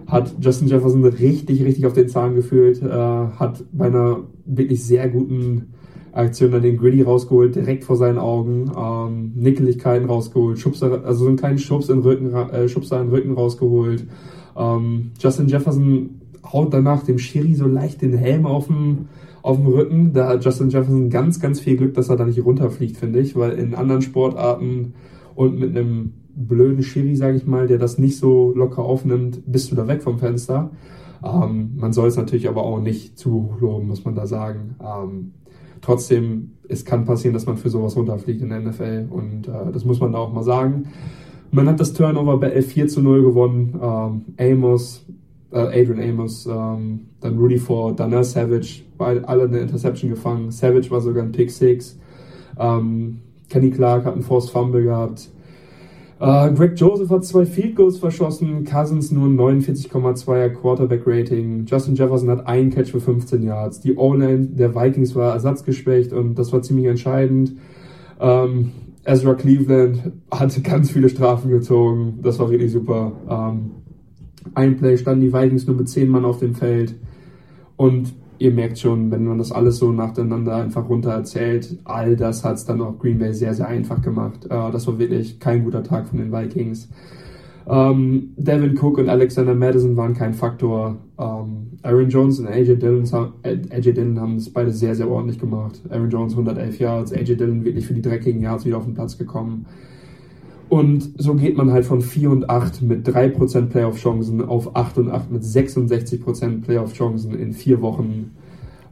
hat 0.07 0.35
Justin 0.39 0.67
Jefferson 0.67 1.03
richtig, 1.05 1.63
richtig 1.63 1.85
auf 1.85 1.93
den 1.93 2.09
Zahn 2.09 2.35
gefühlt. 2.35 2.81
Äh, 2.81 2.89
hat 2.89 3.63
bei 3.71 3.85
einer 3.87 4.19
wirklich 4.45 4.83
sehr 4.83 5.09
guten 5.09 5.73
Aktion 6.11 6.51
dann 6.51 6.61
den 6.61 6.77
Gritty 6.77 7.01
rausgeholt, 7.01 7.55
direkt 7.55 7.83
vor 7.83 7.97
seinen 7.97 8.17
Augen. 8.17 8.71
Ähm, 8.77 9.33
Nickeligkeiten 9.35 10.07
rausgeholt, 10.07 10.59
Schubser, 10.59 11.03
also 11.05 11.23
so 11.23 11.27
einen 11.27 11.37
kleinen 11.37 11.57
Schubs 11.57 11.89
in 11.89 11.99
Rücken, 11.99 12.33
äh, 12.33 12.67
Schubser 12.69 13.01
in 13.01 13.07
den 13.07 13.13
Rücken 13.13 13.33
rausgeholt. 13.33 14.05
Ähm, 14.55 15.11
Justin 15.19 15.47
Jefferson 15.47 16.21
haut 16.51 16.73
danach 16.73 17.03
dem 17.03 17.17
Schiri 17.17 17.55
so 17.55 17.67
leicht 17.67 18.01
den 18.01 18.13
Helm 18.13 18.45
auf 18.45 18.67
dem, 18.67 19.09
auf 19.41 19.57
dem 19.57 19.67
Rücken. 19.67 20.13
Da 20.13 20.29
hat 20.29 20.45
Justin 20.45 20.69
Jefferson 20.69 21.09
ganz, 21.09 21.39
ganz 21.39 21.59
viel 21.59 21.77
Glück, 21.77 21.93
dass 21.93 22.09
er 22.09 22.17
da 22.17 22.25
nicht 22.25 22.43
runterfliegt, 22.43 22.97
finde 22.97 23.19
ich, 23.19 23.35
weil 23.35 23.51
in 23.53 23.75
anderen 23.75 24.01
Sportarten 24.01 24.93
und 25.35 25.59
mit 25.59 25.75
einem 25.75 26.13
blöden 26.35 26.83
Schiri, 26.83 27.15
sage 27.15 27.37
ich 27.37 27.45
mal, 27.45 27.67
der 27.67 27.77
das 27.77 27.97
nicht 27.97 28.17
so 28.17 28.53
locker 28.55 28.83
aufnimmt, 28.83 29.41
bist 29.45 29.71
du 29.71 29.75
da 29.75 29.87
weg 29.87 30.03
vom 30.03 30.19
Fenster. 30.19 30.71
Ähm, 31.23 31.71
man 31.77 31.93
soll 31.93 32.07
es 32.07 32.17
natürlich 32.17 32.49
aber 32.49 32.63
auch 32.63 32.79
nicht 32.79 33.17
zu 33.17 33.55
loben, 33.59 33.87
muss 33.87 34.03
man 34.03 34.15
da 34.15 34.27
sagen. 34.27 34.75
Ähm, 34.81 35.31
trotzdem, 35.81 36.51
es 36.67 36.83
kann 36.83 37.05
passieren, 37.05 37.33
dass 37.33 37.45
man 37.45 37.57
für 37.57 37.69
sowas 37.69 37.95
runterfliegt 37.95 38.41
in 38.41 38.49
der 38.49 38.59
NFL 38.59 39.07
und 39.09 39.47
äh, 39.47 39.71
das 39.71 39.85
muss 39.85 39.99
man 39.99 40.11
da 40.11 40.19
auch 40.19 40.33
mal 40.33 40.43
sagen. 40.43 40.87
Man 41.51 41.67
hat 41.67 41.79
das 41.79 41.93
Turnover 41.93 42.37
bei 42.37 42.61
4 42.61 42.87
zu 42.87 43.01
0 43.01 43.21
gewonnen. 43.21 43.79
Ähm, 43.81 44.21
Amos, 44.37 45.05
äh, 45.51 45.57
Adrian 45.57 46.01
Amos, 46.01 46.45
ähm, 46.45 47.01
dann 47.21 47.37
Rudy 47.37 47.57
Ford, 47.57 47.99
dann 47.99 48.23
Savage, 48.23 48.83
beide, 48.97 49.27
alle 49.27 49.43
eine 49.43 49.59
Interception 49.59 50.09
gefangen. 50.09 50.51
Savage 50.51 50.91
war 50.91 51.01
sogar 51.01 51.23
ein 51.23 51.31
Pick 51.31 51.51
6. 51.51 51.97
Ähm, 52.59 53.19
Kenny 53.49 53.71
Clark 53.71 54.05
hat 54.05 54.13
einen 54.13 54.23
Forced 54.23 54.51
Fumble 54.51 54.83
gehabt. 54.83 55.29
Uh, 56.17 56.49
Greg 56.55 56.79
Joseph 56.79 57.09
hat 57.09 57.25
zwei 57.25 57.45
Field 57.45 57.75
Goals 57.75 57.97
verschossen, 57.97 58.63
Cousins 58.63 59.11
nur 59.11 59.27
49,2er 59.27 60.47
Quarterback 60.47 61.01
Rating, 61.05 61.65
Justin 61.65 61.95
Jefferson 61.95 62.29
hat 62.29 62.47
einen 62.47 62.69
Catch 62.69 62.91
für 62.91 63.01
15 63.01 63.43
Yards, 63.43 63.81
die 63.81 63.97
O-Line 63.97 64.45
der 64.45 64.73
Vikings 64.73 65.13
war 65.13 65.33
ersatzgeschwächt 65.33 66.13
und 66.13 66.35
das 66.35 66.53
war 66.53 66.61
ziemlich 66.61 66.85
entscheidend. 66.85 67.57
Um, 68.17 68.71
Ezra 69.05 69.35
Cleveland 69.35 70.11
hat 70.31 70.63
ganz 70.63 70.91
viele 70.91 71.09
Strafen 71.09 71.51
gezogen. 71.51 72.19
Das 72.21 72.39
war 72.39 72.49
wirklich 72.49 72.71
super. 72.71 73.13
Ähm, 73.29 73.71
ein 74.53 74.77
Play 74.77 74.97
standen 74.97 75.21
die 75.21 75.33
Vikings 75.33 75.67
nur 75.67 75.75
mit 75.75 75.89
zehn 75.89 76.09
Mann 76.09 76.25
auf 76.25 76.39
dem 76.39 76.55
Feld. 76.55 76.95
Und 77.77 78.13
ihr 78.39 78.51
merkt 78.51 78.79
schon, 78.79 79.11
wenn 79.11 79.25
man 79.25 79.37
das 79.37 79.51
alles 79.51 79.77
so 79.77 79.91
nacheinander 79.91 80.55
einfach 80.55 80.89
runter 80.89 81.11
erzählt, 81.11 81.77
all 81.83 82.15
das 82.15 82.43
hat 82.43 82.55
es 82.55 82.65
dann 82.65 82.81
auch 82.81 82.97
Green 82.99 83.19
Bay 83.19 83.33
sehr, 83.33 83.53
sehr 83.53 83.67
einfach 83.67 84.01
gemacht. 84.01 84.45
Äh, 84.45 84.71
das 84.71 84.87
war 84.87 84.97
wirklich 84.97 85.39
kein 85.39 85.63
guter 85.63 85.83
Tag 85.83 86.07
von 86.07 86.17
den 86.17 86.31
Vikings. 86.31 86.89
Ähm, 87.67 88.33
Devin 88.37 88.77
Cook 88.77 88.99
und 88.99 89.09
Alexander 89.09 89.55
Madison 89.55 89.97
waren 89.97 90.13
kein 90.13 90.33
Faktor. 90.33 90.97
Ähm, 91.17 91.67
Aaron 91.81 92.09
Jones 92.09 92.39
und 92.39 92.47
AJ 92.47 92.77
Dillon, 92.77 93.05
AJ 93.43 93.93
Dillon 93.93 94.19
haben 94.19 94.35
es 94.35 94.51
beide 94.51 94.71
sehr, 94.71 94.95
sehr 94.95 95.09
ordentlich 95.09 95.39
gemacht. 95.39 95.81
Aaron 95.89 96.09
Jones 96.09 96.33
111 96.33 96.79
Yards, 96.79 97.13
AJ 97.13 97.35
Dillon 97.35 97.65
wirklich 97.65 97.85
für 97.87 97.93
die 97.93 98.01
dreckigen 98.01 98.41
Yards 98.41 98.65
wieder 98.65 98.77
auf 98.77 98.85
den 98.85 98.93
Platz 98.93 99.17
gekommen. 99.17 99.65
Und 100.67 101.11
so 101.17 101.35
geht 101.35 101.57
man 101.57 101.71
halt 101.71 101.85
von 101.85 102.01
4 102.01 102.31
und 102.31 102.49
8 102.49 102.81
mit 102.81 103.07
3% 103.07 103.67
Playoff-Chancen 103.67 104.43
auf 104.43 104.75
8 104.75 104.97
und 104.97 105.11
8 105.11 105.31
mit 105.31 105.43
66% 105.43 106.61
Playoff-Chancen 106.63 107.35
in 107.35 107.53
vier 107.53 107.81
Wochen. 107.81 108.31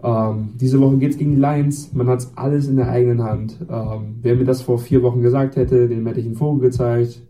Ähm, 0.04 0.50
diese 0.60 0.80
Woche 0.80 0.98
geht 0.98 1.12
es 1.12 1.18
gegen 1.18 1.32
die 1.32 1.42
Lions. 1.42 1.92
Man 1.94 2.08
hat 2.08 2.20
es 2.20 2.32
alles 2.36 2.68
in 2.68 2.76
der 2.76 2.90
eigenen 2.90 3.24
Hand. 3.24 3.58
Ähm, 3.62 4.18
wer 4.22 4.36
mir 4.36 4.46
das 4.46 4.62
vor 4.62 4.78
vier 4.78 5.02
Wochen 5.02 5.22
gesagt 5.22 5.56
hätte, 5.56 5.88
dem 5.88 6.06
hätte 6.06 6.20
ich 6.20 6.26
einen 6.28 6.36
Vogel 6.36 6.70
gezeigt. 6.70 7.24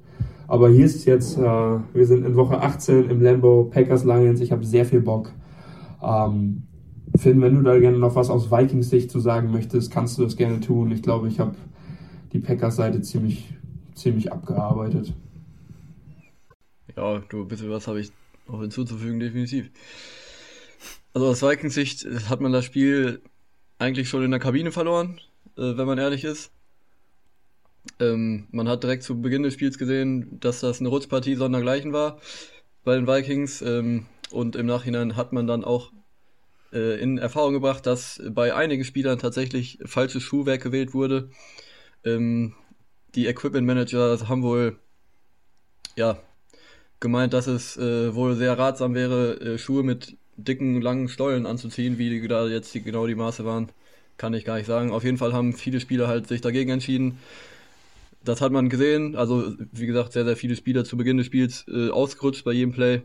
Aber 0.47 0.69
hier 0.69 0.86
ist 0.86 1.06
jetzt, 1.06 1.38
äh, 1.38 1.41
wir 1.41 2.06
sind 2.06 2.25
in 2.25 2.36
Woche 2.36 2.62
18 2.62 3.10
im 3.10 3.21
Lambo, 3.21 3.65
Packers 3.71 4.03
Lions, 4.03 4.41
ich 4.41 4.51
habe 4.51 4.65
sehr 4.65 4.86
viel 4.86 5.01
Bock. 5.01 5.32
Ähm, 6.01 6.63
Finn, 7.15 7.41
wenn 7.41 7.56
du 7.56 7.62
da 7.62 7.79
gerne 7.79 7.97
noch 7.97 8.15
was 8.15 8.29
aus 8.29 8.51
Vikings 8.51 8.89
Sicht 8.89 9.12
zu 9.12 9.19
sagen 9.19 9.51
möchtest, 9.51 9.91
kannst 9.91 10.17
du 10.17 10.23
das 10.23 10.36
gerne 10.36 10.60
tun. 10.60 10.91
Ich 10.91 11.03
glaube, 11.03 11.27
ich 11.27 11.39
habe 11.39 11.56
die 12.34 12.39
Packers-Seite 12.39 13.01
ziemlich, 13.01 13.53
ziemlich 13.93 14.32
abgearbeitet. 14.32 15.13
Ja, 16.95 17.19
du, 17.29 17.45
bisschen 17.45 17.69
was 17.69 17.88
habe 17.88 18.01
ich 18.01 18.12
noch 18.47 18.62
hinzuzufügen, 18.62 19.19
definitiv. 19.19 19.69
Also 21.13 21.27
aus 21.27 21.43
Vikings 21.43 21.75
Sicht 21.75 22.08
hat 22.29 22.41
man 22.41 22.51
das 22.51 22.65
Spiel 22.65 23.21
eigentlich 23.77 24.10
schon 24.10 24.23
in 24.23 24.32
der 24.32 24.39
Kabine 24.39 24.71
verloren, 24.71 25.19
äh, 25.58 25.77
wenn 25.77 25.86
man 25.86 25.99
ehrlich 25.99 26.23
ist. 26.23 26.51
Ähm, 28.00 28.48
man 28.52 28.67
hat 28.67 28.84
direkt 28.84 29.04
zu 29.04 29.22
Beginn 29.22 29.43
des 29.43 29.54
Spiels 29.54 29.78
gesehen, 29.78 30.39
dass 30.39 30.62
das 30.62 30.80
eine 30.80 30.89
Rutschpartie 30.89 31.36
sondergleichen 31.36 31.93
war 31.93 32.19
bei 32.84 32.96
den 32.96 33.08
Vikings. 33.08 33.62
Ähm, 33.62 34.06
und 34.32 34.56
im 34.56 34.65
Nachhinein 34.65 35.15
hat 35.15 35.34
man 35.34 35.48
dann 35.48 35.63
auch 35.63 35.91
äh, 36.72 37.00
in 37.00 37.17
Erfahrung 37.17 37.54
gebracht, 37.54 37.86
dass 37.86 38.22
bei 38.30 38.54
einigen 38.56 38.84
Spielern 38.84 39.19
tatsächlich 39.19 39.80
falsches 39.86 40.24
Schuhwerk 40.24 40.62
gewählt 40.62 40.93
wurde. 40.93 41.30
Ähm, 42.04 42.56
die 43.15 43.28
Equipment 43.28 43.67
Manager 43.67 44.17
haben 44.28 44.43
wohl 44.43 44.78
ja 45.96 46.17
gemeint, 47.00 47.34
dass 47.34 47.48
es 47.48 47.78
äh, 47.78 48.15
wohl 48.15 48.36
sehr 48.36 48.58
ratsam 48.58 48.96
wäre, 48.96 49.39
äh, 49.39 49.58
Schuhe 49.58 49.84
mit 49.84 50.17
dicken, 50.38 50.82
langen 50.82 51.10
Stollen 51.10 51.46
anzuziehen, 51.46 51.98
wie 51.98 52.28
da 52.28 52.48
jetzt 52.48 52.74
die, 52.74 52.82
genau 52.82 53.06
die 53.06 53.15
Maße 53.15 53.46
waren, 53.46 53.69
kann 54.17 54.34
ich 54.34 54.46
gar 54.46 54.58
nicht 54.58 54.65
sagen. 54.65 54.91
Auf 54.91 55.04
jeden 55.04 55.17
Fall 55.17 55.34
haben 55.34 55.54
viele 55.54 55.80
Spieler 55.80 56.08
halt 56.08 56.28
sich 56.28 56.41
dagegen 56.41 56.72
entschieden. 56.72 57.19
Das 58.24 58.42
hat 58.42 58.52
man 58.52 58.70
gesehen. 58.70 59.16
Also, 59.16 59.54
wie 59.72 59.86
gesagt, 59.86 60.14
sehr, 60.14 60.26
sehr 60.26 60.38
viele 60.38 60.56
Spieler 60.56 60.86
zu 60.86 60.96
Beginn 60.98 61.18
des 61.18 61.26
Spiels 61.26 61.66
äh, 61.68 61.90
ausgerutscht 61.90 62.46
bei 62.46 62.54
jedem 62.54 62.72
Play 62.72 63.02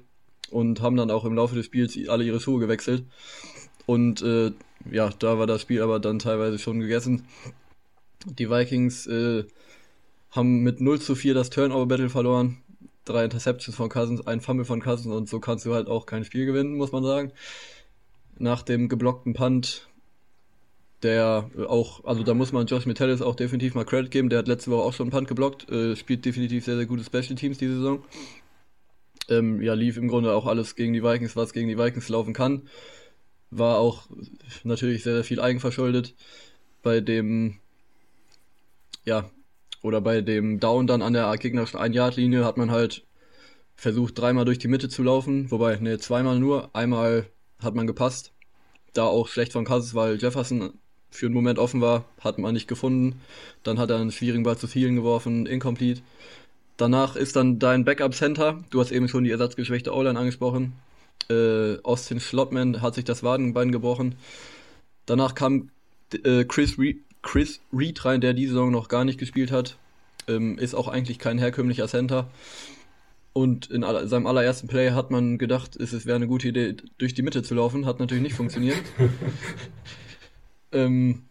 und 0.50 0.80
haben 0.80 0.96
dann 0.96 1.10
auch 1.10 1.24
im 1.24 1.34
Laufe 1.34 1.54
des 1.54 1.66
Spiels 1.66 1.98
alle 2.08 2.24
ihre 2.24 2.40
Schuhe 2.40 2.60
gewechselt. 2.60 3.04
Und 3.86 4.22
äh, 4.22 4.52
ja, 4.90 5.10
da 5.18 5.38
war 5.38 5.46
das 5.46 5.62
Spiel 5.62 5.82
aber 5.82 5.98
dann 5.98 6.18
teilweise 6.18 6.58
schon 6.58 6.80
gegessen. 6.80 7.26
Die 8.26 8.50
Vikings 8.50 9.06
äh, 9.06 9.44
haben 10.30 10.62
mit 10.62 10.80
0 10.80 11.00
zu 11.00 11.14
4 11.14 11.34
das 11.34 11.50
Turnover-Battle 11.50 12.10
verloren. 12.10 12.58
Drei 13.04 13.24
Interceptions 13.24 13.76
von 13.76 13.88
Cousins, 13.88 14.26
ein 14.26 14.40
Fumble 14.40 14.66
von 14.66 14.80
Cousins 14.80 15.14
und 15.14 15.28
so 15.28 15.40
kannst 15.40 15.64
du 15.64 15.74
halt 15.74 15.88
auch 15.88 16.04
kein 16.04 16.24
Spiel 16.24 16.44
gewinnen, 16.44 16.76
muss 16.76 16.92
man 16.92 17.02
sagen. 17.02 17.32
Nach 18.38 18.62
dem 18.62 18.88
geblockten 18.88 19.32
Punt, 19.32 19.87
der 21.02 21.50
auch, 21.68 22.04
also 22.04 22.22
da 22.22 22.34
muss 22.34 22.52
man 22.52 22.66
Josh 22.66 22.86
Metellus 22.86 23.22
auch 23.22 23.36
definitiv 23.36 23.74
mal 23.74 23.84
Credit 23.84 24.10
geben, 24.10 24.28
der 24.28 24.40
hat 24.40 24.48
letzte 24.48 24.70
Woche 24.70 24.82
auch 24.82 24.92
schon 24.92 25.04
einen 25.04 25.12
Punt 25.12 25.28
geblockt, 25.28 25.70
äh, 25.70 25.96
spielt 25.96 26.24
definitiv 26.24 26.64
sehr, 26.64 26.76
sehr 26.76 26.86
gute 26.86 27.04
Special 27.04 27.36
Teams 27.36 27.58
diese 27.58 27.76
Saison. 27.76 28.04
Ähm, 29.28 29.60
ja, 29.62 29.74
lief 29.74 29.96
im 29.96 30.08
Grunde 30.08 30.32
auch 30.32 30.46
alles 30.46 30.74
gegen 30.74 30.92
die 30.94 31.02
Vikings, 31.02 31.36
was 31.36 31.52
gegen 31.52 31.68
die 31.68 31.78
Vikings 31.78 32.08
laufen 32.08 32.32
kann. 32.32 32.62
War 33.50 33.78
auch 33.78 34.08
natürlich 34.64 35.02
sehr, 35.02 35.14
sehr 35.14 35.24
viel 35.24 35.40
eigenverschuldet. 35.40 36.14
Bei 36.82 37.00
dem, 37.00 37.58
ja, 39.04 39.30
oder 39.82 40.00
bei 40.00 40.20
dem 40.22 40.60
Down 40.60 40.86
dann 40.86 41.02
an 41.02 41.12
der 41.12 41.34
gegnerischen 41.36 41.78
Ein-Yard-Linie 41.78 42.44
hat 42.44 42.56
man 42.56 42.70
halt 42.70 43.06
versucht, 43.76 44.18
dreimal 44.18 44.44
durch 44.44 44.58
die 44.58 44.68
Mitte 44.68 44.88
zu 44.88 45.02
laufen. 45.02 45.50
Wobei, 45.50 45.76
ne, 45.76 45.98
zweimal 45.98 46.38
nur. 46.38 46.74
Einmal 46.74 47.26
hat 47.60 47.74
man 47.74 47.86
gepasst. 47.86 48.32
Da 48.92 49.04
auch 49.04 49.28
schlecht 49.28 49.52
von 49.52 49.64
Cousins, 49.64 49.94
weil 49.94 50.16
Jefferson 50.16 50.74
für 51.10 51.26
einen 51.26 51.34
Moment 51.34 51.58
offen 51.58 51.80
war, 51.80 52.04
hat 52.20 52.38
man 52.38 52.54
nicht 52.54 52.68
gefunden. 52.68 53.20
Dann 53.62 53.78
hat 53.78 53.90
er 53.90 53.96
einen 53.96 54.12
schwierigen 54.12 54.44
Ball 54.44 54.58
zu 54.58 54.66
vielen 54.66 54.96
geworfen, 54.96 55.46
incomplete. 55.46 56.02
Danach 56.76 57.16
ist 57.16 57.34
dann 57.36 57.58
dein 57.58 57.84
Backup-Center, 57.84 58.62
du 58.70 58.80
hast 58.80 58.92
eben 58.92 59.08
schon 59.08 59.24
die 59.24 59.32
ersatzgeschwächte 59.32 59.92
O-Line 59.92 60.18
angesprochen. 60.18 60.74
Äh, 61.28 61.78
Austin 61.82 62.20
Schlottman 62.20 62.80
hat 62.80 62.94
sich 62.94 63.04
das 63.04 63.22
Wadenbein 63.22 63.72
gebrochen. 63.72 64.14
Danach 65.04 65.34
kam 65.34 65.70
äh, 66.24 66.44
Chris, 66.44 66.78
Re 66.78 66.94
Chris 67.20 67.60
Reed 67.72 68.04
rein, 68.04 68.20
der 68.20 68.32
diese 68.32 68.52
Saison 68.52 68.70
noch 68.70 68.88
gar 68.88 69.04
nicht 69.04 69.18
gespielt 69.18 69.50
hat. 69.50 69.76
Ähm, 70.28 70.56
ist 70.56 70.74
auch 70.74 70.86
eigentlich 70.86 71.18
kein 71.18 71.38
herkömmlicher 71.38 71.88
Center. 71.88 72.30
Und 73.32 73.70
in 73.70 73.84
aller, 73.84 74.06
seinem 74.06 74.26
allerersten 74.26 74.68
Play 74.68 74.90
hat 74.90 75.10
man 75.10 75.36
gedacht, 75.36 75.76
es 75.76 76.06
wäre 76.06 76.16
eine 76.16 76.28
gute 76.28 76.48
Idee, 76.48 76.76
durch 76.98 77.14
die 77.14 77.22
Mitte 77.22 77.42
zu 77.42 77.54
laufen. 77.54 77.86
Hat 77.86 77.98
natürlich 77.98 78.22
nicht 78.22 78.36
funktioniert. 78.36 78.78
ähm, 80.72 81.22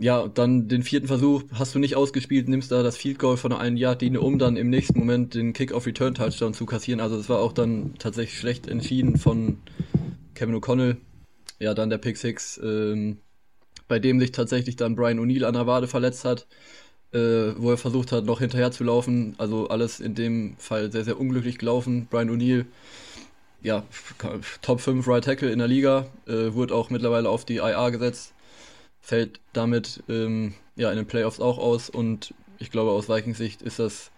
ja, 0.00 0.28
dann 0.28 0.66
den 0.66 0.82
vierten 0.82 1.08
Versuch 1.08 1.42
hast 1.52 1.74
du 1.74 1.78
nicht 1.78 1.94
ausgespielt, 1.94 2.48
nimmst 2.48 2.72
da 2.72 2.82
das 2.82 2.96
Field 2.96 3.18
Goal 3.18 3.36
von 3.36 3.52
einer 3.52 3.76
Yard 3.76 4.00
Linie, 4.00 4.22
um 4.22 4.38
dann 4.38 4.56
im 4.56 4.70
nächsten 4.70 4.98
Moment 4.98 5.34
den 5.34 5.52
Kick-off-Return 5.52 6.14
Touchdown 6.14 6.54
zu 6.54 6.64
kassieren. 6.64 7.00
Also 7.00 7.18
das 7.18 7.28
war 7.28 7.38
auch 7.40 7.52
dann 7.52 7.94
tatsächlich 7.98 8.38
schlecht 8.38 8.66
entschieden 8.66 9.18
von 9.18 9.58
Kevin 10.34 10.54
O'Connell. 10.54 10.96
Ja, 11.58 11.74
dann 11.74 11.90
der 11.90 11.98
Pick 11.98 12.16
6, 12.16 12.60
ähm, 12.64 13.18
bei 13.88 13.98
dem 13.98 14.20
sich 14.20 14.32
tatsächlich 14.32 14.76
dann 14.76 14.96
Brian 14.96 15.20
O'Neill 15.20 15.44
an 15.44 15.52
der 15.52 15.66
Wade 15.66 15.86
verletzt 15.86 16.24
hat, 16.24 16.46
äh, 17.12 17.52
wo 17.58 17.70
er 17.70 17.76
versucht 17.76 18.10
hat, 18.10 18.24
noch 18.24 18.38
hinterher 18.40 18.70
zu 18.70 18.84
laufen. 18.84 19.34
Also 19.36 19.68
alles 19.68 20.00
in 20.00 20.14
dem 20.14 20.56
Fall 20.56 20.90
sehr, 20.90 21.04
sehr 21.04 21.20
unglücklich 21.20 21.58
gelaufen. 21.58 22.06
Brian 22.10 22.30
O'Neill, 22.30 22.64
ja, 23.60 23.84
Top 24.62 24.80
5 24.80 25.06
Right 25.06 25.24
Tackle 25.24 25.52
in 25.52 25.58
der 25.58 25.68
Liga, 25.68 26.06
äh, 26.26 26.54
wurde 26.54 26.74
auch 26.74 26.88
mittlerweile 26.88 27.28
auf 27.28 27.44
die 27.44 27.56
IA 27.56 27.90
gesetzt 27.90 28.32
fällt 29.00 29.40
damit 29.52 30.02
ähm, 30.08 30.54
ja 30.76 30.90
in 30.90 30.96
den 30.96 31.06
Playoffs 31.06 31.40
auch 31.40 31.58
aus 31.58 31.90
und 31.90 32.34
ich 32.58 32.70
glaube 32.70 32.90
aus 32.90 33.08
Vikings 33.08 33.38
Sicht 33.38 33.62
ist 33.62 33.78
das 33.78 34.10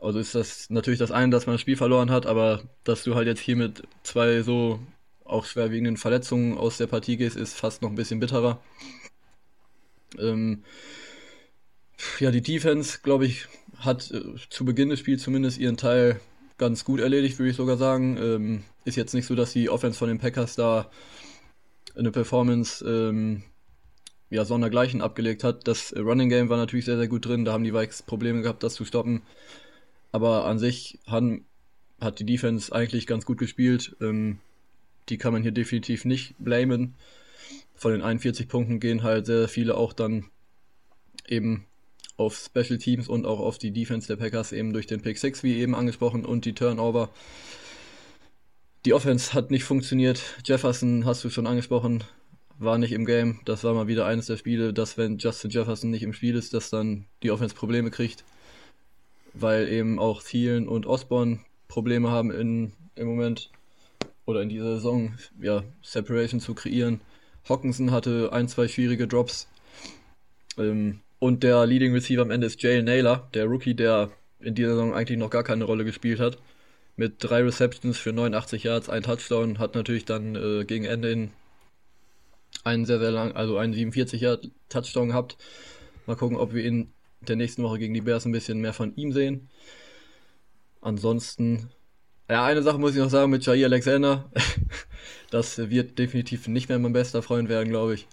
also 0.00 0.18
ist 0.18 0.34
das 0.34 0.68
natürlich 0.68 0.98
das 0.98 1.10
eine, 1.10 1.30
dass 1.30 1.46
man 1.46 1.54
das 1.54 1.62
Spiel 1.62 1.76
verloren 1.76 2.10
hat, 2.10 2.26
aber 2.26 2.62
dass 2.84 3.04
du 3.04 3.14
halt 3.14 3.26
jetzt 3.26 3.40
hier 3.40 3.56
mit 3.56 3.84
zwei 4.02 4.42
so 4.42 4.78
auch 5.24 5.46
schwerwiegenden 5.46 5.96
Verletzungen 5.96 6.58
aus 6.58 6.76
der 6.76 6.86
Partie 6.86 7.16
gehst, 7.16 7.36
ist 7.36 7.54
fast 7.54 7.80
noch 7.80 7.88
ein 7.88 7.94
bisschen 7.94 8.20
bitterer. 8.20 8.60
Ähm, 10.18 10.62
ja, 12.20 12.30
die 12.30 12.42
Defense, 12.42 12.98
glaube 13.02 13.26
ich, 13.26 13.46
hat 13.78 14.10
äh, 14.10 14.22
zu 14.50 14.64
Beginn 14.64 14.90
des 14.90 15.00
Spiels 15.00 15.22
zumindest 15.22 15.58
ihren 15.58 15.76
Teil 15.76 16.20
ganz 16.58 16.84
gut 16.84 17.00
erledigt, 17.00 17.38
würde 17.38 17.50
ich 17.50 17.56
sogar 17.56 17.76
sagen. 17.76 18.16
Ähm, 18.18 18.64
ist 18.84 18.96
jetzt 18.96 19.14
nicht 19.14 19.26
so, 19.26 19.34
dass 19.34 19.52
die 19.52 19.70
Offense 19.70 19.98
von 19.98 20.08
den 20.08 20.18
Packers 20.18 20.54
da 20.54 20.90
eine 21.96 22.10
Performance 22.10 22.84
ähm, 22.84 23.42
ja, 24.34 24.44
sondergleichen 24.44 25.00
abgelegt 25.00 25.44
hat. 25.44 25.68
Das 25.68 25.94
Running 25.96 26.28
Game 26.28 26.48
war 26.48 26.56
natürlich 26.56 26.84
sehr, 26.84 26.96
sehr 26.96 27.08
gut 27.08 27.24
drin. 27.24 27.44
Da 27.44 27.52
haben 27.52 27.64
die 27.64 27.72
Vikes 27.72 28.02
Probleme 28.02 28.42
gehabt, 28.42 28.62
das 28.62 28.74
zu 28.74 28.84
stoppen. 28.84 29.22
Aber 30.10 30.44
an 30.46 30.58
sich 30.58 30.98
haben, 31.06 31.44
hat 32.00 32.18
die 32.18 32.26
Defense 32.26 32.74
eigentlich 32.74 33.06
ganz 33.06 33.24
gut 33.24 33.38
gespielt. 33.38 33.96
Ähm, 34.00 34.40
die 35.08 35.18
kann 35.18 35.32
man 35.32 35.42
hier 35.42 35.52
definitiv 35.52 36.04
nicht 36.04 36.34
blamen. 36.38 36.94
Von 37.76 37.92
den 37.92 38.02
41 38.02 38.48
Punkten 38.48 38.80
gehen 38.80 39.04
halt 39.04 39.26
sehr, 39.26 39.38
sehr 39.38 39.48
viele 39.48 39.76
auch 39.76 39.92
dann 39.92 40.26
eben 41.28 41.66
auf 42.16 42.36
Special 42.36 42.78
Teams 42.78 43.08
und 43.08 43.26
auch 43.26 43.40
auf 43.40 43.58
die 43.58 43.72
Defense 43.72 44.08
der 44.08 44.16
Packers 44.16 44.52
eben 44.52 44.72
durch 44.72 44.86
den 44.86 45.00
Pick 45.00 45.18
6, 45.18 45.42
wie 45.42 45.54
eben 45.58 45.74
angesprochen, 45.74 46.24
und 46.24 46.44
die 46.44 46.54
Turnover. 46.54 47.10
Die 48.84 48.94
Offense 48.94 49.32
hat 49.32 49.50
nicht 49.50 49.64
funktioniert. 49.64 50.22
Jefferson 50.44 51.04
hast 51.04 51.24
du 51.24 51.30
schon 51.30 51.46
angesprochen, 51.46 52.04
war 52.58 52.78
nicht 52.78 52.92
im 52.92 53.04
Game. 53.04 53.40
Das 53.44 53.64
war 53.64 53.74
mal 53.74 53.86
wieder 53.86 54.06
eines 54.06 54.26
der 54.26 54.36
Spiele, 54.36 54.72
dass 54.72 54.96
wenn 54.96 55.18
Justin 55.18 55.50
Jefferson 55.50 55.90
nicht 55.90 56.02
im 56.02 56.12
Spiel 56.12 56.36
ist, 56.36 56.54
dass 56.54 56.70
dann 56.70 57.06
die 57.22 57.30
Offense 57.30 57.54
Probleme 57.54 57.90
kriegt. 57.90 58.24
Weil 59.32 59.68
eben 59.68 59.98
auch 59.98 60.22
Thielen 60.22 60.68
und 60.68 60.86
Osborne 60.86 61.40
Probleme 61.68 62.10
haben 62.10 62.30
in, 62.30 62.72
im 62.94 63.08
Moment 63.08 63.50
oder 64.26 64.42
in 64.42 64.48
dieser 64.48 64.76
Saison, 64.76 65.14
ja, 65.40 65.64
Separation 65.82 66.40
zu 66.40 66.54
kreieren. 66.54 67.00
Hawkinson 67.48 67.90
hatte 67.90 68.30
ein, 68.32 68.48
zwei 68.48 68.68
schwierige 68.68 69.06
Drops. 69.06 69.48
Ähm, 70.56 71.00
und 71.18 71.42
der 71.42 71.66
Leading 71.66 71.92
Receiver 71.92 72.22
am 72.22 72.30
Ende 72.30 72.46
ist 72.46 72.62
Jalen 72.62 72.84
Naylor, 72.84 73.28
der 73.34 73.46
Rookie, 73.46 73.74
der 73.74 74.10
in 74.40 74.54
dieser 74.54 74.70
Saison 74.70 74.94
eigentlich 74.94 75.18
noch 75.18 75.30
gar 75.30 75.42
keine 75.42 75.64
Rolle 75.64 75.84
gespielt 75.84 76.20
hat. 76.20 76.38
Mit 76.96 77.16
drei 77.18 77.42
Receptions 77.42 77.98
für 77.98 78.12
89 78.12 78.62
Yards, 78.64 78.88
ein 78.88 79.02
Touchdown, 79.02 79.58
hat 79.58 79.74
natürlich 79.74 80.04
dann 80.04 80.36
äh, 80.36 80.64
gegen 80.64 80.84
Ende 80.84 81.10
in 81.10 81.30
einen 82.64 82.86
sehr, 82.86 82.98
sehr 82.98 83.10
lang, 83.10 83.32
also 83.32 83.58
einen 83.58 83.74
47er 83.74 84.50
Touchdown 84.68 85.08
gehabt. 85.08 85.36
Mal 86.06 86.16
gucken, 86.16 86.36
ob 86.36 86.52
wir 86.54 86.64
in 86.64 86.92
der 87.20 87.36
nächsten 87.36 87.62
Woche 87.62 87.78
gegen 87.78 87.94
die 87.94 88.00
Bears 88.00 88.24
ein 88.24 88.32
bisschen 88.32 88.60
mehr 88.60 88.72
von 88.72 88.94
ihm 88.96 89.12
sehen. 89.12 89.48
Ansonsten, 90.80 91.70
ja, 92.28 92.44
eine 92.44 92.62
Sache 92.62 92.78
muss 92.78 92.92
ich 92.92 92.98
noch 92.98 93.10
sagen 93.10 93.30
mit 93.30 93.44
Jair 93.46 93.66
Alexander. 93.66 94.30
das 95.30 95.58
wird 95.70 95.98
definitiv 95.98 96.48
nicht 96.48 96.68
mehr 96.68 96.78
mein 96.78 96.92
bester 96.92 97.22
Freund 97.22 97.48
werden, 97.48 97.68
glaube 97.68 97.94
ich. 97.94 98.08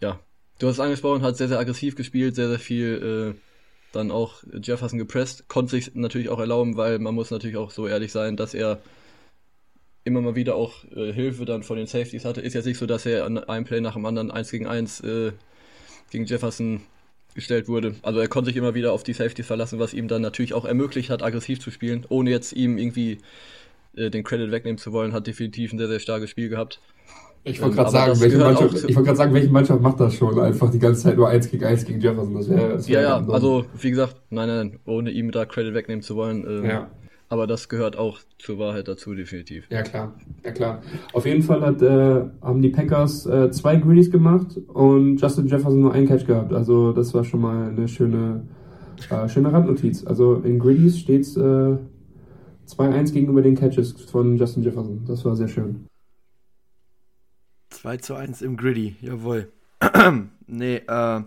Ja, 0.00 0.20
du 0.58 0.66
hast 0.66 0.74
es 0.74 0.80
angesprochen, 0.80 1.22
hat 1.22 1.36
sehr, 1.36 1.48
sehr 1.48 1.58
aggressiv 1.58 1.94
gespielt, 1.94 2.34
sehr, 2.34 2.48
sehr 2.48 2.58
viel 2.58 3.34
äh, 3.36 3.40
dann 3.92 4.10
auch 4.10 4.42
Jefferson 4.62 4.98
gepresst. 4.98 5.48
Konnte 5.48 5.72
sich 5.72 5.94
natürlich 5.94 6.28
auch 6.28 6.38
erlauben, 6.38 6.76
weil 6.76 6.98
man 6.98 7.14
muss 7.14 7.30
natürlich 7.30 7.56
auch 7.56 7.70
so 7.70 7.86
ehrlich 7.86 8.12
sein, 8.12 8.36
dass 8.36 8.54
er 8.54 8.80
immer 10.04 10.20
mal 10.20 10.34
wieder 10.34 10.54
auch 10.54 10.84
äh, 10.94 11.12
Hilfe 11.12 11.44
dann 11.44 11.62
von 11.62 11.76
den 11.76 11.86
Safeties 11.86 12.24
hatte. 12.24 12.40
Ist 12.40 12.54
jetzt 12.54 12.66
nicht 12.66 12.78
so, 12.78 12.86
dass 12.86 13.06
er 13.06 13.24
an 13.24 13.38
einem 13.38 13.64
Play 13.64 13.80
nach 13.80 13.94
dem 13.94 14.06
anderen 14.06 14.30
1 14.30 14.50
gegen 14.50 14.66
1 14.66 15.00
äh, 15.00 15.32
gegen 16.10 16.24
Jefferson 16.24 16.80
gestellt 17.34 17.68
wurde. 17.68 17.94
Also 18.02 18.18
er 18.18 18.28
konnte 18.28 18.48
sich 18.48 18.56
immer 18.56 18.74
wieder 18.74 18.92
auf 18.92 19.02
die 19.02 19.12
Safeties 19.12 19.46
verlassen, 19.46 19.78
was 19.78 19.94
ihm 19.94 20.08
dann 20.08 20.22
natürlich 20.22 20.54
auch 20.54 20.64
ermöglicht 20.64 21.10
hat, 21.10 21.22
aggressiv 21.22 21.60
zu 21.60 21.70
spielen, 21.70 22.04
ohne 22.08 22.30
jetzt 22.30 22.52
ihm 22.52 22.76
irgendwie 22.76 23.18
äh, 23.94 24.10
den 24.10 24.24
Credit 24.24 24.50
wegnehmen 24.50 24.78
zu 24.78 24.92
wollen, 24.92 25.12
hat 25.12 25.26
definitiv 25.26 25.72
ein 25.72 25.78
sehr, 25.78 25.88
sehr 25.88 26.00
starkes 26.00 26.30
Spiel 26.30 26.48
gehabt. 26.48 26.80
Ich 27.42 27.60
wollte 27.60 27.72
ähm, 27.72 27.76
gerade 27.76 27.90
sagen, 27.90 28.20
welche 28.20 28.38
Mannschaft, 28.38 28.84
ich 28.88 28.96
wollte 28.96 29.16
sagen, 29.16 29.32
welche 29.32 29.48
Mannschaft 29.48 29.80
macht 29.80 30.00
das 30.00 30.14
schon? 30.14 30.38
Einfach 30.38 30.70
die 30.70 30.78
ganze 30.78 31.02
Zeit 31.02 31.16
nur 31.16 31.28
1 31.28 31.50
gegen 31.50 31.64
1 31.64 31.84
gegen 31.84 32.00
Jefferson. 32.00 32.34
Das 32.34 32.50
wäre, 32.50 32.68
das 32.74 32.88
wär 32.88 33.00
ja, 33.00 33.20
ja, 33.20 33.28
also 33.28 33.64
wie 33.78 33.90
gesagt, 33.90 34.16
nein, 34.30 34.48
nein, 34.48 34.78
ohne 34.84 35.10
ihm 35.10 35.30
da 35.30 35.46
Credit 35.46 35.72
wegnehmen 35.72 36.02
zu 36.02 36.16
wollen. 36.16 36.64
Äh, 36.64 36.68
ja. 36.68 36.90
Aber 37.30 37.46
das 37.46 37.68
gehört 37.68 37.96
auch 37.96 38.18
zur 38.38 38.58
Wahrheit 38.58 38.88
dazu, 38.88 39.14
definitiv. 39.14 39.64
Ja, 39.70 39.82
klar. 39.82 40.12
Ja, 40.44 40.50
klar. 40.50 40.82
Auf 41.12 41.26
jeden 41.26 41.42
Fall 41.42 41.60
hat, 41.60 41.80
äh, 41.80 42.24
haben 42.42 42.60
die 42.60 42.70
Packers 42.70 43.24
äh, 43.24 43.52
zwei 43.52 43.76
Greenies 43.76 44.10
gemacht 44.10 44.58
und 44.66 45.16
Justin 45.18 45.46
Jefferson 45.46 45.80
nur 45.80 45.94
einen 45.94 46.08
Catch 46.08 46.26
gehabt. 46.26 46.52
Also, 46.52 46.92
das 46.92 47.14
war 47.14 47.22
schon 47.22 47.40
mal 47.40 47.68
eine 47.68 47.86
schöne, 47.86 48.48
äh, 49.08 49.28
schöne 49.28 49.52
Randnotiz. 49.52 50.04
Also, 50.04 50.42
in 50.42 50.58
Greenies 50.58 50.98
steht 50.98 51.20
es 51.20 51.36
äh, 51.36 51.76
2-1 52.66 53.12
gegenüber 53.12 53.42
den 53.42 53.54
Catches 53.54 53.92
von 53.92 54.36
Justin 54.36 54.64
Jefferson. 54.64 55.04
Das 55.06 55.24
war 55.24 55.36
sehr 55.36 55.48
schön. 55.48 55.86
2 57.70 57.96
zu 57.98 58.14
1 58.16 58.42
im 58.42 58.56
Griddy, 58.56 58.96
jawohl. 59.02 59.46
nee, 60.48 60.76
äh, 60.76 61.20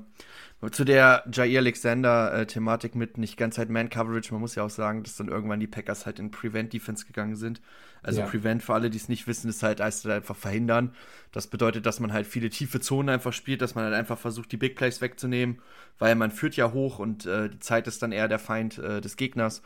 Zu 0.72 0.86
der 0.86 1.24
Jair 1.32 1.60
Alexander-Thematik 1.60 2.96
mit 2.96 3.18
nicht 3.18 3.38
ganz 3.38 3.58
halt 3.58 3.70
Man-Coverage, 3.70 4.32
man 4.32 4.42
muss 4.42 4.56
ja 4.56 4.64
auch 4.64 4.70
sagen, 4.70 5.04
dass 5.04 5.16
dann 5.16 5.28
irgendwann 5.28 5.60
die 5.60 5.68
Packers 5.68 6.06
halt 6.06 6.20
in 6.20 6.32
Prevent-Defense 6.32 7.06
gegangen 7.06 7.36
sind. 7.36 7.62
Also 8.04 8.22
ja. 8.22 8.28
Prevent, 8.28 8.62
für 8.64 8.74
alle, 8.74 8.90
die 8.90 8.98
es 8.98 9.10
nicht 9.10 9.28
wissen, 9.28 9.50
ist 9.50 9.64
halt, 9.64 9.82
heißt 9.82 10.06
halt 10.06 10.16
einfach 10.16 10.36
verhindern. 10.36 10.94
Das 11.32 11.48
bedeutet, 11.48 11.86
dass 11.86 12.00
man 12.00 12.14
halt 12.14 12.28
viele 12.28 12.50
tiefe 12.50 12.80
Zonen 12.80 13.10
einfach 13.10 13.34
spielt, 13.34 13.62
dass 13.62 13.76
man 13.76 13.86
halt 13.86 13.94
einfach 13.94 14.18
versucht, 14.18 14.52
die 14.52 14.58
Big 14.58 14.76
Plays 14.76 15.02
wegzunehmen, 15.02 15.60
weil 16.00 16.16
man 16.16 16.32
führt 16.32 16.56
ja 16.56 16.72
hoch 16.72 17.00
und 17.00 17.26
äh, 17.26 17.50
die 17.50 17.60
Zeit 17.60 17.88
ist 17.88 18.02
dann 18.02 18.12
eher 18.12 18.28
der 18.28 18.40
Feind 18.40 18.78
äh, 18.78 19.02
des 19.02 19.16
Gegners. 19.16 19.62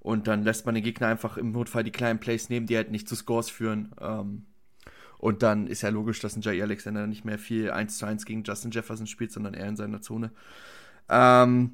Und 0.00 0.28
dann 0.28 0.42
lässt 0.42 0.64
man 0.64 0.74
den 0.74 0.82
Gegner 0.82 1.08
einfach 1.08 1.36
im 1.36 1.52
Notfall 1.52 1.84
die 1.84 1.92
kleinen 1.92 2.20
Plays 2.20 2.48
nehmen, 2.48 2.66
die 2.66 2.76
halt 2.76 2.90
nicht 2.90 3.06
zu 3.08 3.14
Scores 3.14 3.50
führen. 3.50 3.94
Ähm, 4.00 4.46
und 5.20 5.42
dann 5.42 5.66
ist 5.66 5.82
ja 5.82 5.90
logisch, 5.90 6.20
dass 6.20 6.34
ein 6.34 6.40
Jair 6.40 6.64
Alexander 6.64 7.06
nicht 7.06 7.26
mehr 7.26 7.38
viel 7.38 7.70
1 7.70 7.98
zu 7.98 8.06
1 8.06 8.24
gegen 8.24 8.42
Justin 8.42 8.70
Jefferson 8.70 9.06
spielt, 9.06 9.32
sondern 9.32 9.52
eher 9.52 9.68
in 9.68 9.76
seiner 9.76 10.00
Zone. 10.00 10.30
Ähm, 11.10 11.72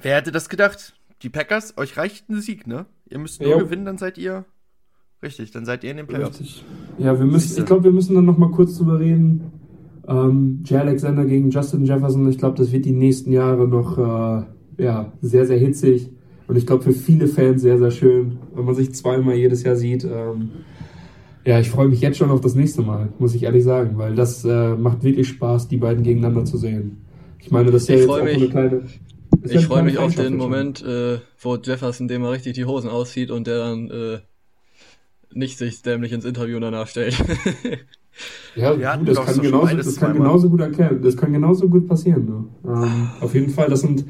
wer 0.00 0.16
hätte 0.16 0.32
das 0.32 0.48
gedacht? 0.48 0.94
Die 1.22 1.28
Packers, 1.28 1.76
euch 1.76 1.98
reicht 1.98 2.30
ein 2.30 2.40
Sieg, 2.40 2.66
ne? 2.66 2.86
Ihr 3.08 3.18
müsst 3.18 3.42
nur 3.42 3.50
jo. 3.50 3.58
gewinnen, 3.58 3.84
dann 3.84 3.98
seid 3.98 4.16
ihr. 4.16 4.46
Richtig, 5.22 5.50
dann 5.50 5.66
seid 5.66 5.84
ihr 5.84 5.90
in 5.90 5.98
den 5.98 6.06
Playoffs. 6.06 6.40
Richtig. 6.40 6.64
Ja, 6.96 7.18
wir 7.18 7.26
müssen, 7.26 7.58
ich 7.58 7.66
glaube, 7.66 7.84
wir 7.84 7.92
müssen 7.92 8.14
dann 8.14 8.24
noch 8.24 8.38
mal 8.38 8.50
kurz 8.50 8.78
drüber 8.78 8.98
reden. 8.98 9.52
Ähm, 10.08 10.62
Jay 10.64 10.78
Alexander 10.78 11.26
gegen 11.26 11.50
Justin 11.50 11.84
Jefferson, 11.84 12.26
ich 12.30 12.38
glaube, 12.38 12.56
das 12.56 12.72
wird 12.72 12.86
die 12.86 12.92
nächsten 12.92 13.30
Jahre 13.30 13.68
noch 13.68 13.98
äh, 13.98 14.82
ja, 14.82 15.12
sehr, 15.20 15.46
sehr 15.46 15.58
hitzig. 15.58 16.10
Und 16.46 16.56
ich 16.56 16.66
glaube, 16.66 16.82
für 16.82 16.92
viele 16.92 17.26
Fans 17.26 17.60
sehr, 17.60 17.78
sehr 17.78 17.90
schön, 17.90 18.38
wenn 18.54 18.64
man 18.64 18.74
sich 18.74 18.94
zweimal 18.94 19.34
jedes 19.34 19.62
Jahr 19.62 19.76
sieht. 19.76 20.04
Ähm, 20.04 20.50
ja, 21.46 21.60
ich 21.60 21.70
freue 21.70 21.88
mich 21.88 22.00
jetzt 22.00 22.18
schon 22.18 22.30
auf 22.30 22.40
das 22.40 22.54
nächste 22.54 22.82
Mal, 22.82 23.12
muss 23.18 23.34
ich 23.34 23.42
ehrlich 23.42 23.64
sagen, 23.64 23.98
weil 23.98 24.14
das 24.14 24.44
äh, 24.44 24.74
macht 24.74 25.02
wirklich 25.02 25.28
Spaß, 25.28 25.68
die 25.68 25.76
beiden 25.76 26.02
gegeneinander 26.02 26.44
zu 26.44 26.56
sehen. 26.56 27.04
Ich 27.38 27.50
meine, 27.50 27.70
das 27.70 27.82
ist 27.82 27.88
ja 27.88 27.96
jetzt 27.96 28.08
auch 28.08 28.22
mich, 28.22 28.36
eine 28.36 28.48
kleine. 28.48 28.82
Ich 29.42 29.66
freue 29.66 29.82
mich 29.82 29.98
auf 29.98 30.14
den 30.14 30.36
Moment, 30.36 30.82
äh, 30.82 31.18
wo 31.38 31.56
Jefferson 31.56 32.08
dem 32.08 32.22
mal 32.22 32.30
richtig 32.30 32.54
die 32.54 32.64
Hosen 32.64 32.88
auszieht 32.88 33.30
und 33.30 33.46
der 33.46 33.58
dann 33.58 33.90
äh, 33.90 34.18
nicht 35.32 35.58
sich 35.58 35.82
dämlich 35.82 36.12
ins 36.12 36.24
Interview 36.24 36.58
danach 36.60 36.86
stellt. 36.86 37.16
ja, 38.54 38.96
gut, 38.96 39.08
das, 39.08 39.24
kann 39.24 39.40
genauso, 39.40 39.76
das 39.76 39.96
kann 39.96 40.14
genauso 40.14 40.48
gut 40.48 40.60
erklären. 40.60 41.02
Das 41.02 41.16
kann 41.16 41.32
genauso 41.32 41.68
gut 41.68 41.88
passieren. 41.88 42.24
Ne? 42.26 42.44
Ähm, 42.64 43.10
auf 43.20 43.34
jeden 43.34 43.50
Fall, 43.50 43.68
das 43.68 43.80
sind, 43.80 44.04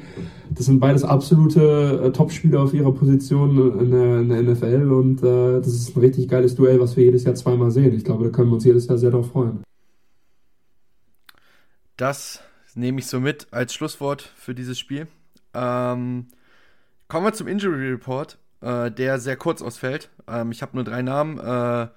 das 0.51 0.67
sind 0.67 0.81
beides 0.81 1.03
absolute 1.05 2.03
äh, 2.05 2.13
Top-Spieler 2.13 2.61
auf 2.61 2.75
ihrer 2.75 2.93
Position 2.93 3.81
in 3.81 3.91
der, 3.91 4.21
in 4.21 4.29
der 4.29 4.43
NFL 4.43 4.91
und 4.93 5.23
äh, 5.23 5.61
das 5.61 5.69
ist 5.69 5.97
ein 5.97 6.01
richtig 6.01 6.29
geiles 6.29 6.55
Duell, 6.55 6.81
was 6.81 6.97
wir 6.97 7.05
jedes 7.05 7.25
Jahr 7.25 7.35
zweimal 7.35 7.71
sehen. 7.71 7.95
Ich 7.95 8.05
glaube, 8.05 8.25
da 8.25 8.31
können 8.31 8.51
wir 8.51 8.55
uns 8.55 8.65
jedes 8.65 8.87
Jahr 8.87 8.99
sehr 8.99 9.11
darauf 9.11 9.31
freuen. 9.31 9.63
Das 11.97 12.41
nehme 12.75 12.99
ich 12.99 13.07
so 13.07 13.21
mit 13.21 13.47
als 13.51 13.73
Schlusswort 13.73 14.31
für 14.37 14.55
dieses 14.55 14.79
Spiel. 14.79 15.07
Ähm, 15.55 16.27
kommen 17.09 17.27
wir 17.27 17.33
zum 17.33 17.47
Injury 17.47 17.91
Report, 17.91 18.39
äh, 18.61 18.91
der 18.91 19.19
sehr 19.21 19.37
kurz 19.37 19.63
ausfällt. 19.63 20.11
Ähm, 20.29 20.51
ich 20.51 20.61
habe 20.61 20.73
nur 20.75 20.85
drei 20.85 21.01
Namen. 21.01 21.39
Äh, 21.39 21.89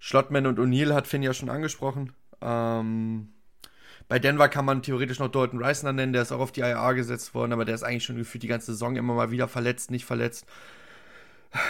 Schlottman 0.00 0.46
und 0.46 0.58
O'Neill 0.58 0.92
hat 0.94 1.06
Finn 1.06 1.22
ja 1.22 1.32
schon 1.32 1.50
angesprochen. 1.50 2.12
Ähm, 2.40 3.28
bei 4.08 4.18
Denver 4.18 4.48
kann 4.48 4.64
man 4.64 4.82
theoretisch 4.82 5.20
noch 5.20 5.28
Dalton 5.28 5.62
Reisner 5.62 5.92
nennen, 5.92 6.12
der 6.12 6.22
ist 6.22 6.32
auch 6.32 6.40
auf 6.40 6.50
die 6.50 6.62
IR 6.62 6.94
gesetzt 6.94 7.32
worden, 7.34 7.52
aber 7.52 7.64
der 7.64 7.76
ist 7.76 7.84
eigentlich 7.84 8.04
schon 8.04 8.16
gefühlt 8.16 8.42
die 8.42 8.48
ganze 8.48 8.72
Saison 8.72 8.96
immer 8.96 9.14
mal 9.14 9.30
wieder 9.30 9.46
verletzt, 9.46 9.92
nicht 9.92 10.04
verletzt. 10.04 10.46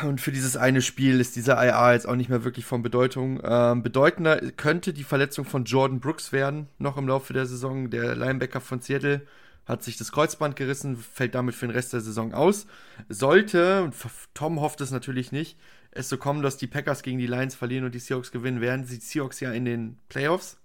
Und 0.02 0.20
für 0.20 0.30
dieses 0.30 0.56
eine 0.56 0.80
Spiel 0.80 1.20
ist 1.20 1.36
dieser 1.36 1.62
IR 1.62 1.92
jetzt 1.92 2.06
auch 2.06 2.14
nicht 2.14 2.28
mehr 2.28 2.44
wirklich 2.44 2.66
von 2.66 2.82
Bedeutung. 2.82 3.40
Ähm, 3.42 3.82
bedeutender 3.82 4.38
könnte 4.52 4.92
die 4.92 5.04
Verletzung 5.04 5.44
von 5.44 5.64
Jordan 5.64 6.00
Brooks 6.00 6.32
werden, 6.32 6.68
noch 6.78 6.96
im 6.96 7.08
Laufe 7.08 7.32
der 7.32 7.46
Saison. 7.46 7.90
Der 7.90 8.14
Linebacker 8.14 8.60
von 8.60 8.80
Seattle 8.80 9.22
hat 9.66 9.82
sich 9.82 9.96
das 9.96 10.12
Kreuzband 10.12 10.56
gerissen, 10.56 10.96
fällt 10.96 11.34
damit 11.34 11.54
für 11.54 11.66
den 11.66 11.74
Rest 11.74 11.92
der 11.92 12.00
Saison 12.00 12.34
aus. 12.34 12.66
Sollte, 13.08 13.82
und 13.82 13.94
Tom 14.34 14.60
hofft 14.60 14.80
es 14.80 14.90
natürlich 14.90 15.32
nicht, 15.32 15.58
es 15.92 16.08
so 16.08 16.16
kommen, 16.16 16.42
dass 16.42 16.56
die 16.56 16.66
Packers 16.66 17.02
gegen 17.02 17.18
die 17.18 17.26
Lions 17.26 17.54
verlieren 17.54 17.84
und 17.84 17.94
die 17.94 17.98
Seahawks 17.98 18.30
gewinnen, 18.30 18.60
wären 18.60 18.86
die 18.86 18.96
Seahawks 18.96 19.40
ja 19.40 19.52
in 19.52 19.64
den 19.64 19.98
Playoffs. 20.08 20.58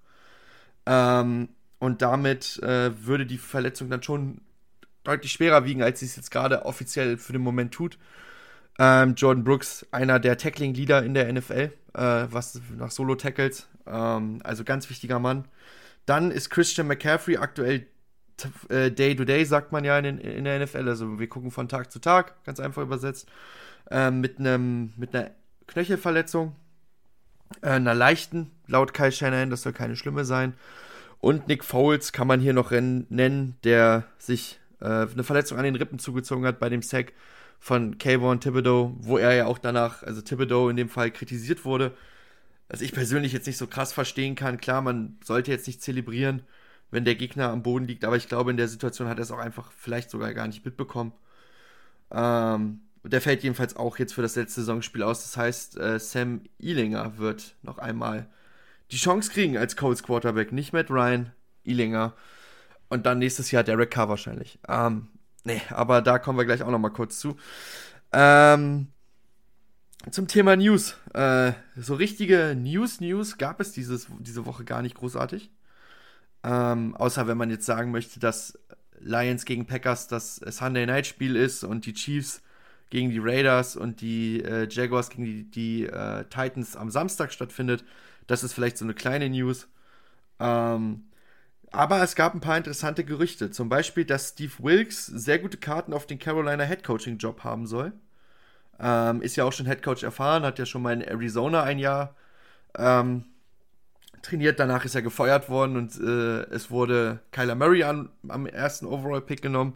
Ähm, 0.86 1.49
und 1.80 2.01
damit 2.01 2.61
äh, 2.63 2.91
würde 3.05 3.26
die 3.26 3.38
Verletzung 3.38 3.89
dann 3.89 4.03
schon 4.03 4.41
deutlich 5.03 5.32
schwerer 5.32 5.65
wiegen, 5.65 5.84
als 5.84 5.99
sie 5.99 6.05
es 6.05 6.15
jetzt 6.15 6.32
gerade 6.32 6.65
offiziell 6.65 7.17
für 7.17 7.34
den 7.34 7.41
Moment 7.41 7.73
tut. 7.73 7.97
Ähm, 8.78 9.15
Jordan 9.15 9.43
Brooks, 9.43 9.86
einer 9.91 10.19
der 10.19 10.38
Tackling-Leader 10.38 11.03
in 11.03 11.13
der 11.13 11.32
NFL, 11.32 11.71
äh, 11.93 12.28
was 12.30 12.61
nach 12.78 12.91
Solo-Tackles, 12.91 13.67
ähm, 13.88 14.39
also 14.43 14.63
ganz 14.63 14.89
wichtiger 14.89 15.19
Mann. 15.19 15.45
Dann 16.05 16.32
ist 16.32 16.49
Christian 16.49 16.88
McCaffrey 16.88 17.38
aktuell 17.38 17.88
Day-to-Day, 18.69 19.41
äh, 19.41 19.43
-Day, 19.43 19.45
sagt 19.45 19.71
man 19.71 19.86
ja 19.86 19.97
in, 19.97 20.17
in, 20.17 20.43
der 20.43 20.59
NFL, 20.59 20.89
also 20.89 21.19
wir 21.19 21.28
gucken 21.28 21.51
von 21.51 21.69
Tag 21.69 21.91
zu 21.91 21.99
Tag, 21.99 22.43
ganz 22.43 22.59
einfach 22.59 22.82
übersetzt, 22.82 23.30
ähm, 23.91 24.21
mit, 24.21 24.39
einem, 24.39 24.93
mit 24.97 25.15
einer 25.15 25.31
Knöchelverletzung, 25.67 26.55
äh, 27.61 27.69
einer 27.69 27.93
leichten, 27.93 28.51
laut 28.67 28.93
Kai 28.93 29.11
Shanahan, 29.11 29.49
das 29.49 29.61
soll 29.61 29.73
keine 29.73 29.95
schlimme 29.95 30.25
sein. 30.25 30.53
Und 31.19 31.47
Nick 31.47 31.63
Foles 31.63 32.11
kann 32.11 32.27
man 32.27 32.39
hier 32.39 32.53
noch 32.53 32.71
nennen, 32.71 33.57
der 33.63 34.05
sich 34.17 34.59
äh, 34.79 34.86
eine 34.86 35.23
Verletzung 35.23 35.57
an 35.57 35.63
den 35.63 35.75
Rippen 35.75 35.99
zugezogen 35.99 36.45
hat 36.45 36.59
bei 36.59 36.69
dem 36.69 36.81
Sack 36.81 37.13
von 37.59 37.97
Kayvon 37.97 38.39
Thibodeau, 38.39 38.95
wo 38.99 39.17
er 39.17 39.33
ja 39.33 39.45
auch 39.47 39.57
danach, 39.57 40.03
also 40.03 40.21
Thibodeau 40.21 40.69
in 40.69 40.77
dem 40.77 40.89
Fall 40.89 41.11
kritisiert 41.11 41.65
wurde. 41.65 41.95
Was 42.67 42.81
ich 42.81 42.93
persönlich 42.93 43.33
jetzt 43.33 43.47
nicht 43.47 43.57
so 43.57 43.67
krass 43.67 43.93
verstehen 43.93 44.36
kann. 44.36 44.57
Klar, 44.57 44.81
man 44.81 45.17
sollte 45.23 45.51
jetzt 45.51 45.67
nicht 45.67 45.81
zelebrieren, 45.81 46.43
wenn 46.91 47.05
der 47.05 47.15
Gegner 47.15 47.49
am 47.49 47.63
Boden 47.63 47.86
liegt, 47.86 48.05
aber 48.05 48.17
ich 48.17 48.27
glaube, 48.27 48.51
in 48.51 48.57
der 48.57 48.67
Situation 48.67 49.07
hat 49.07 49.17
er 49.17 49.23
es 49.23 49.31
auch 49.31 49.39
einfach 49.39 49.71
vielleicht 49.71 50.09
sogar 50.09 50.33
gar 50.33 50.47
nicht 50.47 50.65
mitbekommen. 50.65 51.11
Ähm, 52.11 52.81
der 53.08 53.22
fällt 53.22 53.43
jedenfalls 53.43 53.76
auch 53.76 53.97
jetzt 53.97 54.14
für 54.14 54.22
das 54.22 54.36
letzte 54.36 54.62
Saisonspiel 54.62 55.03
aus. 55.03 55.24
Das 55.24 55.38
heißt, 55.38 55.78
äh, 55.78 55.99
Sam 55.99 56.41
Ealinger 56.60 57.18
wird 57.18 57.56
noch 57.62 57.78
einmal 57.78 58.28
die 58.91 58.97
Chance 58.97 59.32
kriegen 59.32 59.58
als 59.58 59.76
Colts 59.76 60.03
Quarterback. 60.03 60.51
Nicht 60.51 60.74
Matt 60.74 60.89
Ryan, 60.89 61.32
Ealinger. 61.64 62.14
Und 62.89 63.06
dann 63.06 63.20
nächstes 63.20 63.51
Jahr 63.51 63.64
Derek 63.64 63.91
Carr 63.91 64.10
wahrscheinlich. 64.10 64.60
Ähm, 64.68 65.08
Nee, 65.45 65.62
aber 65.70 66.01
da 66.01 66.18
kommen 66.18 66.39
wir 66.39 66.45
gleich 66.45 66.64
auch 66.64 66.72
noch 66.72 66.80
mal 66.80 66.89
kurz 66.89 67.20
zu. 67.20 67.38
Ähm, 68.12 68.88
zum 70.10 70.28
Thema 70.28 70.56
News. 70.56 70.97
Äh, 71.14 71.53
so 71.78 71.93
richtige 71.93 72.56
News-News 72.58 73.38
gab 73.38 73.60
es 73.62 73.72
dieses, 73.72 74.08
diese 74.20 74.47
Woche 74.47 74.66
gar 74.66 74.82
nicht 74.82 74.95
großartig. 74.95 75.51
Ähm, 76.43 76.95
außer 76.95 77.28
wenn 77.28 77.38
man 77.38 77.51
jetzt 77.51 77.68
sagen 77.68 77.91
möchte, 77.91 78.20
dass 78.20 78.58
Lions 78.99 79.45
gegen 79.45 79.68
Packers 79.68 80.08
das 80.08 80.38
Sunday 80.38 80.88
Night 80.88 81.06
Spiel 81.06 81.36
ist 81.36 81.64
und 81.64 81.86
die 81.86 81.93
Chiefs 81.93 82.41
gegen 82.89 83.09
die 83.09 83.19
Raiders 83.19 83.75
und 83.75 84.01
die 84.01 84.43
äh, 84.43 84.67
Jaguars 84.69 85.09
gegen 85.09 85.25
die, 85.25 85.43
die 85.49 85.86
äh, 85.86 86.23
Titans 86.25 86.75
am 86.75 86.89
Samstag 86.89 87.33
stattfindet. 87.33 87.83
Das 88.27 88.43
ist 88.43 88.53
vielleicht 88.53 88.77
so 88.77 88.86
eine 88.86 88.93
kleine 88.93 89.29
News. 89.29 89.67
Ähm, 90.39 91.05
aber 91.71 92.01
es 92.01 92.15
gab 92.15 92.33
ein 92.33 92.39
paar 92.39 92.57
interessante 92.57 93.03
Gerüchte. 93.03 93.51
Zum 93.51 93.69
Beispiel, 93.69 94.05
dass 94.05 94.29
Steve 94.29 94.53
Wilkes 94.59 95.05
sehr 95.07 95.39
gute 95.39 95.57
Karten 95.57 95.93
auf 95.93 96.05
den 96.07 96.19
Carolina 96.19 96.63
Headcoaching 96.63 97.17
Job 97.17 97.43
haben 97.43 97.67
soll. 97.67 97.91
Ähm, 98.79 99.21
ist 99.21 99.36
ja 99.36 99.43
auch 99.43 99.53
schon 99.53 99.65
Headcoach 99.65 100.03
erfahren, 100.03 100.43
hat 100.43 100.59
ja 100.59 100.65
schon 100.65 100.81
mal 100.81 100.93
in 100.93 101.01
Arizona 101.01 101.63
ein 101.63 101.79
Jahr 101.79 102.15
ähm, 102.77 103.25
trainiert. 104.21 104.59
Danach 104.59 104.86
ist 104.86 104.95
er 104.95 105.01
gefeuert 105.01 105.49
worden 105.49 105.77
und 105.77 105.99
äh, 105.99 106.43
es 106.53 106.71
wurde 106.71 107.19
Kyler 107.31 107.55
Murray 107.55 107.83
an, 107.83 108.09
am 108.27 108.45
ersten 108.45 108.86
Overall-Pick 108.86 109.41
genommen. 109.41 109.75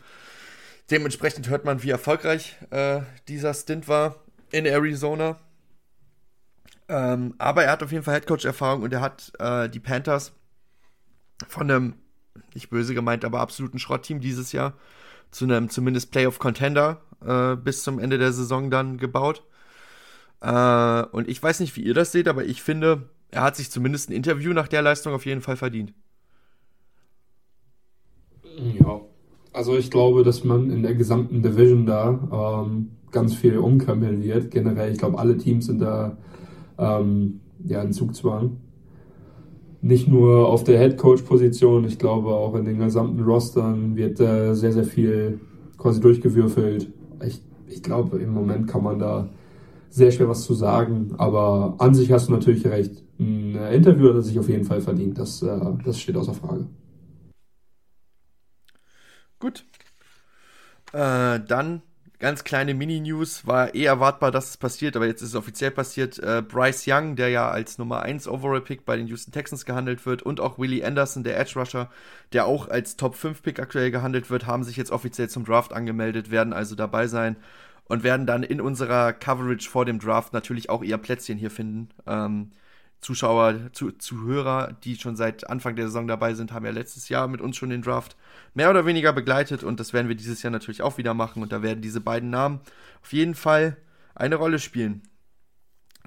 Dementsprechend 0.91 1.49
hört 1.49 1.65
man, 1.65 1.83
wie 1.83 1.91
erfolgreich 1.91 2.57
äh, 2.71 3.01
dieser 3.27 3.53
Stint 3.53 3.87
war 3.87 4.15
in 4.51 4.65
Arizona. 4.65 5.39
Ähm, 6.87 7.35
aber 7.37 7.63
er 7.63 7.71
hat 7.71 7.83
auf 7.83 7.91
jeden 7.91 8.03
Fall 8.03 8.15
Headcoach-Erfahrung 8.15 8.81
und 8.81 8.91
er 8.91 9.01
hat 9.01 9.31
äh, 9.37 9.69
die 9.69 9.79
Panthers 9.79 10.33
von 11.47 11.69
einem, 11.69 11.93
nicht 12.55 12.71
böse 12.71 12.95
gemeint, 12.95 13.23
aber 13.23 13.39
absoluten 13.39 13.77
Schrottteam 13.77 14.19
dieses 14.19 14.51
Jahr 14.51 14.73
zu 15.29 15.45
einem 15.45 15.69
zumindest 15.69 16.11
Playoff-Contender 16.11 17.01
äh, 17.23 17.55
bis 17.55 17.83
zum 17.83 17.99
Ende 17.99 18.17
der 18.17 18.33
Saison 18.33 18.71
dann 18.71 18.97
gebaut. 18.97 19.43
Äh, 20.41 21.03
und 21.11 21.29
ich 21.29 21.41
weiß 21.41 21.59
nicht, 21.59 21.75
wie 21.75 21.83
ihr 21.83 21.93
das 21.93 22.11
seht, 22.11 22.27
aber 22.27 22.45
ich 22.45 22.63
finde, 22.63 23.09
er 23.29 23.43
hat 23.43 23.55
sich 23.55 23.69
zumindest 23.69 24.09
ein 24.09 24.13
Interview 24.13 24.53
nach 24.53 24.67
der 24.67 24.81
Leistung 24.81 25.13
auf 25.13 25.27
jeden 25.27 25.41
Fall 25.41 25.57
verdient. 25.57 25.93
Ja, 28.43 29.01
also 29.59 29.75
ich 29.75 29.91
glaube, 29.91 30.23
dass 30.23 30.45
man 30.45 30.71
in 30.71 30.83
der 30.83 30.95
gesamten 30.95 31.43
Division 31.43 31.85
da 31.85 32.63
ähm, 32.65 32.91
ganz 33.11 33.35
viel 33.35 33.57
umkrempeln 33.57 34.21
Generell, 34.49 34.93
ich 34.93 34.97
glaube, 34.97 35.19
alle 35.19 35.35
Teams 35.35 35.65
sind 35.65 35.81
da 35.81 36.15
ähm, 36.77 37.41
ja, 37.65 37.81
in 37.81 37.91
Zugzwang 37.91 38.51
nicht 39.81 40.07
nur 40.07 40.47
auf 40.47 40.63
der 40.63 40.79
Head-Coach-Position, 40.79 41.83
ich 41.85 41.99
glaube 41.99 42.29
auch 42.29 42.55
in 42.55 42.63
den 42.63 42.79
gesamten 42.79 43.21
Rostern 43.21 43.97
wird 43.97 44.21
äh, 44.21 44.53
sehr, 44.53 44.71
sehr 44.71 44.85
viel 44.85 45.41
quasi 45.77 45.99
durchgewürfelt. 45.99 46.91
Ich, 47.25 47.41
ich 47.67 47.83
glaube, 47.83 48.17
im 48.19 48.33
Moment 48.33 48.67
kann 48.67 48.83
man 48.83 48.97
da 48.97 49.27
sehr 49.89 50.11
schwer 50.11 50.29
was 50.29 50.43
zu 50.43 50.53
sagen, 50.53 51.15
aber 51.17 51.75
an 51.79 51.93
sich 51.93 52.13
hast 52.13 52.29
du 52.29 52.31
natürlich 52.31 52.65
recht. 52.65 53.03
Ein 53.19 53.55
Interview 53.73 54.07
hat 54.09 54.15
er 54.15 54.21
sich 54.21 54.39
auf 54.39 54.47
jeden 54.47 54.63
Fall 54.63 54.79
verdient, 54.79 55.17
das, 55.17 55.41
äh, 55.41 55.59
das 55.83 55.99
steht 55.99 56.15
außer 56.15 56.33
Frage. 56.33 56.65
Gut. 59.39 59.65
Äh, 60.91 61.39
dann 61.39 61.81
ganz 62.19 62.43
kleine 62.43 62.73
Mini-News. 62.73 63.47
War 63.47 63.73
eh 63.73 63.85
erwartbar, 63.85 64.31
dass 64.31 64.49
es 64.49 64.57
passiert, 64.57 64.95
aber 64.95 65.07
jetzt 65.07 65.21
ist 65.21 65.29
es 65.29 65.35
offiziell 65.35 65.71
passiert. 65.71 66.19
Äh, 66.19 66.43
Bryce 66.45 66.85
Young, 66.87 67.15
der 67.15 67.29
ja 67.29 67.49
als 67.49 67.77
Nummer 67.77 68.01
1 68.01 68.27
Overall-Pick 68.27 68.85
bei 68.85 68.97
den 68.97 69.07
Houston 69.07 69.31
Texans 69.31 69.65
gehandelt 69.65 70.05
wird, 70.05 70.21
und 70.21 70.39
auch 70.39 70.59
Willie 70.59 70.85
Anderson, 70.85 71.23
der 71.23 71.39
Edge-Rusher, 71.39 71.89
der 72.33 72.45
auch 72.45 72.67
als 72.67 72.97
Top-5-Pick 72.97 73.59
aktuell 73.59 73.91
gehandelt 73.91 74.29
wird, 74.29 74.45
haben 74.45 74.63
sich 74.63 74.77
jetzt 74.77 74.91
offiziell 74.91 75.29
zum 75.29 75.45
Draft 75.45 75.73
angemeldet, 75.73 76.29
werden 76.29 76.53
also 76.53 76.75
dabei 76.75 77.07
sein 77.07 77.37
und 77.85 78.03
werden 78.03 78.27
dann 78.27 78.43
in 78.43 78.61
unserer 78.61 79.13
Coverage 79.13 79.69
vor 79.69 79.85
dem 79.85 79.99
Draft 79.99 80.33
natürlich 80.33 80.69
auch 80.69 80.83
ihr 80.83 80.97
Plätzchen 80.97 81.37
hier 81.37 81.49
finden. 81.49 81.89
Ähm, 82.05 82.51
Zuschauer, 83.01 83.71
zu, 83.71 83.91
Zuhörer, 83.93 84.75
die 84.83 84.97
schon 84.97 85.15
seit 85.15 85.49
Anfang 85.49 85.77
der 85.77 85.87
Saison 85.87 86.05
dabei 86.07 86.33
sind, 86.33 86.51
haben 86.51 86.65
ja 86.65 86.71
letztes 86.71 87.07
Jahr 87.07 87.29
mit 87.29 87.39
uns 87.39 87.55
schon 87.55 87.69
den 87.69 87.81
Draft 87.81 88.17
mehr 88.53 88.69
oder 88.69 88.85
weniger 88.85 89.13
begleitet 89.13 89.63
und 89.63 89.79
das 89.79 89.93
werden 89.93 90.07
wir 90.07 90.15
dieses 90.15 90.41
Jahr 90.41 90.51
natürlich 90.51 90.81
auch 90.81 90.97
wieder 90.97 91.13
machen 91.13 91.41
und 91.41 91.51
da 91.51 91.61
werden 91.61 91.81
diese 91.81 92.01
beiden 92.01 92.29
Namen 92.29 92.61
auf 93.01 93.13
jeden 93.13 93.35
Fall 93.35 93.77
eine 94.15 94.35
Rolle 94.35 94.59
spielen. 94.59 95.03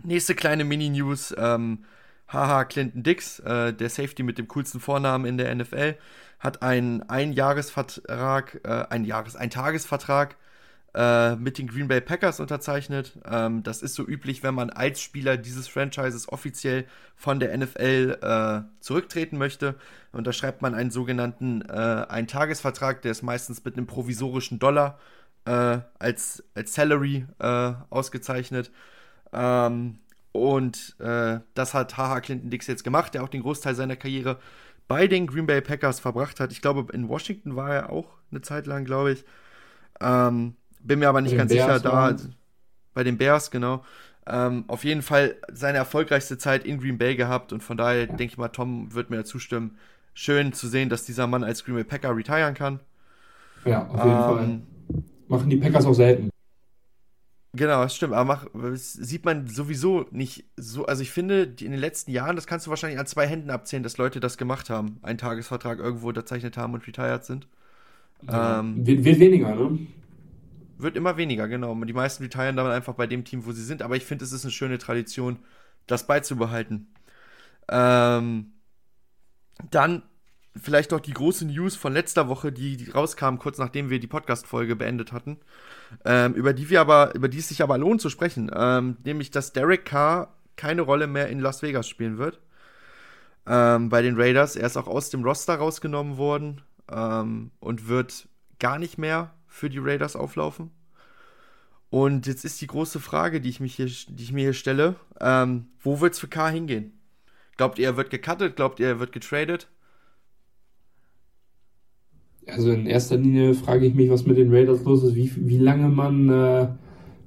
Nächste 0.03 0.34
kleine 0.34 0.64
Mini-News, 0.64 1.34
ähm, 1.38 1.84
haha, 2.28 2.64
Clinton 2.64 3.03
Dix, 3.03 3.38
äh, 3.40 3.72
der 3.72 3.88
Safety 3.88 4.22
mit 4.22 4.38
dem 4.38 4.49
coolsten 4.49 4.80
Vornamen 4.80 5.26
in 5.26 5.38
der 5.38 5.55
NFL, 5.55 5.97
hat 6.40 6.62
einen 6.62 7.03
Einjahresvertrag, 7.03 8.61
äh, 8.64 8.84
ein 8.90 9.05
Jahres-, 9.05 9.36
ein 9.36 9.51
Tagesvertrag 9.51 10.36
äh, 10.95 11.36
mit 11.36 11.57
den 11.59 11.68
Green 11.68 11.88
Bay 11.88 12.01
Packers 12.01 12.38
unterzeichnet. 12.38 13.18
Ähm, 13.24 13.62
das 13.62 13.82
ist 13.82 13.95
so 13.95 14.07
üblich, 14.07 14.43
wenn 14.43 14.55
man 14.55 14.70
als 14.70 15.01
Spieler 15.01 15.36
dieses 15.38 15.68
Franchises 15.68 16.28
offiziell 16.28 16.84
von 17.16 17.40
der 17.40 17.57
NFL 17.57 18.18
äh, 18.20 18.80
zurücktreten 18.80 19.38
möchte. 19.38 19.76
Und 20.12 20.26
da 20.26 20.32
schreibt 20.32 20.61
man 20.61 20.74
einen 20.74 20.90
sogenannten 20.90 21.62
äh, 21.62 21.72
Eintagesvertrag, 22.09 23.01
der 23.03 23.12
ist 23.12 23.22
meistens 23.22 23.64
mit 23.64 23.76
einem 23.76 23.86
provisorischen 23.86 24.59
Dollar 24.59 24.99
äh, 25.47 25.78
als, 25.99 26.45
als 26.55 26.74
Salary 26.74 27.26
äh, 27.38 27.72
ausgezeichnet. 27.88 28.70
Ähm, 29.32 29.99
und 30.32 30.97
das 30.99 31.74
hat 31.74 31.99
Haha 31.99 32.22
Clinton 32.22 32.49
Dix 32.49 32.66
jetzt 32.66 32.84
gemacht, 32.84 33.12
der 33.12 33.22
auch 33.22 33.28
den 33.28 33.43
Großteil 33.43 33.74
seiner 33.74 33.97
Karriere 33.97 34.38
bei 34.88 35.07
den 35.07 35.26
Green 35.26 35.47
Bay 35.47 35.61
Packers 35.61 36.01
verbracht 36.01 36.40
hat. 36.40 36.53
Ich 36.53 36.62
glaube, 36.62 36.90
in 36.95 37.11
Washington 37.11 37.55
war 37.55 37.70
er 37.70 37.90
auch 37.90 38.09
eine 38.30 38.40
Zeit 38.40 38.66
lang, 38.66 38.86
glaube 38.86 39.12
ich. 39.12 39.26
Ähm, 40.01 40.57
bin 40.83 40.99
mir 40.99 41.09
aber 41.09 41.20
nicht 41.20 41.37
ganz 41.37 41.53
Bears 41.53 41.83
sicher, 41.83 41.91
da 41.91 42.16
bei 42.95 43.05
den 43.05 43.16
Bears, 43.16 43.51
genau. 43.51 43.85
Ähm, 44.26 44.64
auf 44.68 44.85
jeden 44.85 45.03
Fall 45.03 45.35
seine 45.53 45.78
erfolgreichste 45.78 46.39
Zeit 46.39 46.64
in 46.64 46.78
Green 46.78 46.99
Bay 46.99 47.16
gehabt 47.16 47.53
und 47.53 47.62
von 47.62 47.76
daher 47.76 48.07
denke 48.07 48.24
ich 48.24 48.39
mal, 48.39 48.49
Tom 48.49 48.95
wird 48.95 49.11
mir 49.11 49.24
zustimmen. 49.24 49.76
Schön 50.14 50.53
zu 50.53 50.68
sehen, 50.68 50.91
dass 50.91 51.05
dieser 51.05 51.26
Mann 51.26 51.43
als 51.43 51.64
Green 51.64 51.74
Bay 51.74 51.85
Packer 51.85 52.14
retiren 52.14 52.55
kann. 52.55 52.80
Ja, 53.64 53.87
auf 53.89 54.05
jeden 54.05 54.11
ähm, 54.11 54.22
Fall. 54.22 54.62
Machen 55.28 55.51
die 55.51 55.57
Packers 55.57 55.87
auch 55.87 55.95
selten. 55.95 56.30
Genau, 57.55 57.83
das 57.83 57.95
stimmt. 57.95 58.14
Aber 58.14 58.24
mach, 58.24 58.47
das 58.55 58.93
sieht 58.93 59.24
man 59.24 59.47
sowieso 59.47 60.07
nicht 60.11 60.45
so. 60.57 60.87
Also 60.87 61.03
ich 61.03 61.11
finde, 61.11 61.47
die, 61.47 61.66
in 61.66 61.72
den 61.72 61.80
letzten 61.80 62.11
Jahren, 62.11 62.37
das 62.37 62.47
kannst 62.47 62.66
du 62.66 62.70
wahrscheinlich 62.70 62.99
an 62.99 63.07
zwei 63.07 63.26
Händen 63.26 63.51
abzählen, 63.51 63.83
dass 63.83 63.99
Leute 63.99 64.20
das 64.20 64.39
gemacht 64.39 64.70
haben, 64.70 64.99
einen 65.03 65.18
Tagesvertrag 65.18 65.78
irgendwo 65.78 66.09
unterzeichnet 66.09 66.57
haben 66.57 66.74
und 66.74 66.87
retired 66.87 67.24
sind. 67.24 67.47
Ja, 68.26 68.61
ähm, 68.61 68.87
wird, 68.87 69.05
wird 69.05 69.18
weniger, 69.18 69.55
ne? 69.55 69.78
Wird 70.83 70.97
immer 70.97 71.16
weniger, 71.16 71.49
genau. 71.49 71.74
Die 71.85 71.93
meisten 71.93 72.24
retiren 72.24 72.57
dann 72.57 72.66
einfach 72.66 72.95
bei 72.95 73.07
dem 73.07 73.24
Team, 73.24 73.47
wo 73.47 73.53
sie 73.53 73.64
sind. 73.64 73.83
Aber 73.83 73.97
ich 73.97 74.05
finde, 74.05 74.24
es 74.24 74.33
ist 74.33 74.45
eine 74.45 74.51
schöne 74.51 74.78
Tradition, 74.78 75.39
das 75.87 76.07
beizubehalten. 76.07 76.93
Ähm, 77.68 78.53
dann 79.70 80.03
vielleicht 80.57 80.91
noch 80.91 81.01
die 81.01 81.12
große 81.12 81.47
News 81.47 81.76
von 81.76 81.93
letzter 81.93 82.28
Woche, 82.28 82.53
die, 82.53 82.76
die 82.76 82.91
rauskam, 82.91 83.37
kurz 83.37 83.59
nachdem 83.59 83.91
wir 83.91 84.01
die 84.01 84.07
Podcast-Folge 84.07 84.76
beendet 84.76 85.12
hatten, 85.12 85.39
ähm, 86.05 86.35
über 86.35 86.53
die 86.53 86.68
wir 86.68 86.80
aber, 86.80 87.14
über 87.14 87.28
die 87.28 87.39
es 87.39 87.49
sich 87.49 87.62
aber 87.62 87.78
lohnt 87.78 88.01
zu 88.01 88.11
sprechen, 88.11 88.51
ähm, 88.55 88.97
nämlich, 89.05 89.30
dass 89.30 89.53
Derek 89.53 89.85
Carr 89.85 90.35
keine 90.57 90.83
Rolle 90.83 91.07
mehr 91.07 91.28
in 91.28 91.41
Las 91.41 91.62
Vegas 91.62 91.89
spielen 91.89 92.18
wird. 92.18 92.41
Ähm, 93.47 93.89
bei 93.89 94.03
den 94.03 94.20
Raiders. 94.20 94.55
Er 94.57 94.66
ist 94.66 94.76
auch 94.76 94.87
aus 94.87 95.11
dem 95.11 95.24
Roster 95.24 95.57
rausgenommen 95.57 96.16
worden 96.16 96.61
ähm, 96.91 97.51
und 97.59 97.89
wird 97.89 98.28
gar 98.61 98.78
nicht 98.78 98.99
mehr 98.99 99.33
für 99.53 99.68
die 99.68 99.78
Raiders 99.78 100.16
auflaufen. 100.16 100.70
Und 101.90 102.26
jetzt 102.26 102.44
ist 102.44 102.61
die 102.62 102.66
große 102.66 103.00
Frage, 103.00 103.40
die 103.40 103.50
ich, 103.50 103.61
mich 103.61 103.74
hier, 103.74 103.86
die 103.86 104.22
ich 104.22 104.32
mir 104.32 104.44
hier 104.44 104.55
stelle: 104.55 104.96
ähm, 105.20 105.66
Wo 105.80 106.00
wird 106.00 106.14
es 106.14 106.18
für 106.18 106.28
K 106.28 106.48
hingehen? 106.48 106.92
Glaubt 107.59 107.78
ihr, 107.78 107.86
er 107.86 107.96
wird 107.98 108.09
gecuttet? 108.09 108.57
Glaubt 108.57 108.80
ihr, 108.80 108.86
er 108.86 108.98
wird 108.98 109.12
getradet? 109.12 109.68
Also 112.46 112.72
in 112.72 112.86
erster 112.86 113.18
Linie 113.18 113.55
frage 113.55 113.86
ich 113.86 113.94
mich, 113.94 114.11
was 114.11 114.26
mit 114.26 114.38
den 114.38 114.53
Raiders 114.53 114.82
los 114.84 115.05
ist, 115.05 115.14
wie, 115.14 115.30
wie 115.36 115.59
lange 115.59 115.88
man, 115.88 116.28
äh, 116.30 116.68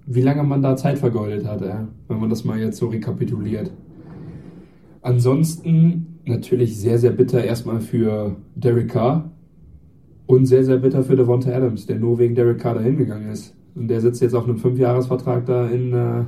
wie 0.07 0.21
lange 0.21 0.43
man 0.43 0.63
da 0.63 0.75
Zeit 0.75 0.97
vergeudet 0.97 1.45
hat, 1.45 1.61
äh, 1.61 1.85
wenn 2.07 2.19
man 2.19 2.29
das 2.29 2.43
mal 2.43 2.59
jetzt 2.59 2.77
so 2.77 2.87
rekapituliert. 2.87 3.71
Ansonsten 5.03 6.19
natürlich 6.25 6.75
sehr, 6.77 6.97
sehr 6.97 7.11
bitter 7.11 7.43
erstmal 7.43 7.81
für 7.81 8.35
Derek 8.55 8.89
Carr, 8.89 9.31
und 10.27 10.45
sehr, 10.45 10.63
sehr 10.63 10.77
bitter 10.77 11.03
für 11.03 11.15
Devonta 11.15 11.51
Adams, 11.51 11.85
der 11.85 11.99
nur 11.99 12.17
wegen 12.19 12.35
Derek 12.35 12.59
Carr 12.59 12.79
hingegangen 12.79 13.29
ist. 13.29 13.55
Und 13.75 13.89
der 13.89 14.01
sitzt 14.01 14.21
jetzt 14.21 14.33
auf 14.33 14.45
einem 14.45 14.57
Fünfjahresvertrag 14.57 15.45
da 15.45 15.67
in, 15.67 15.93
äh, 15.93 16.23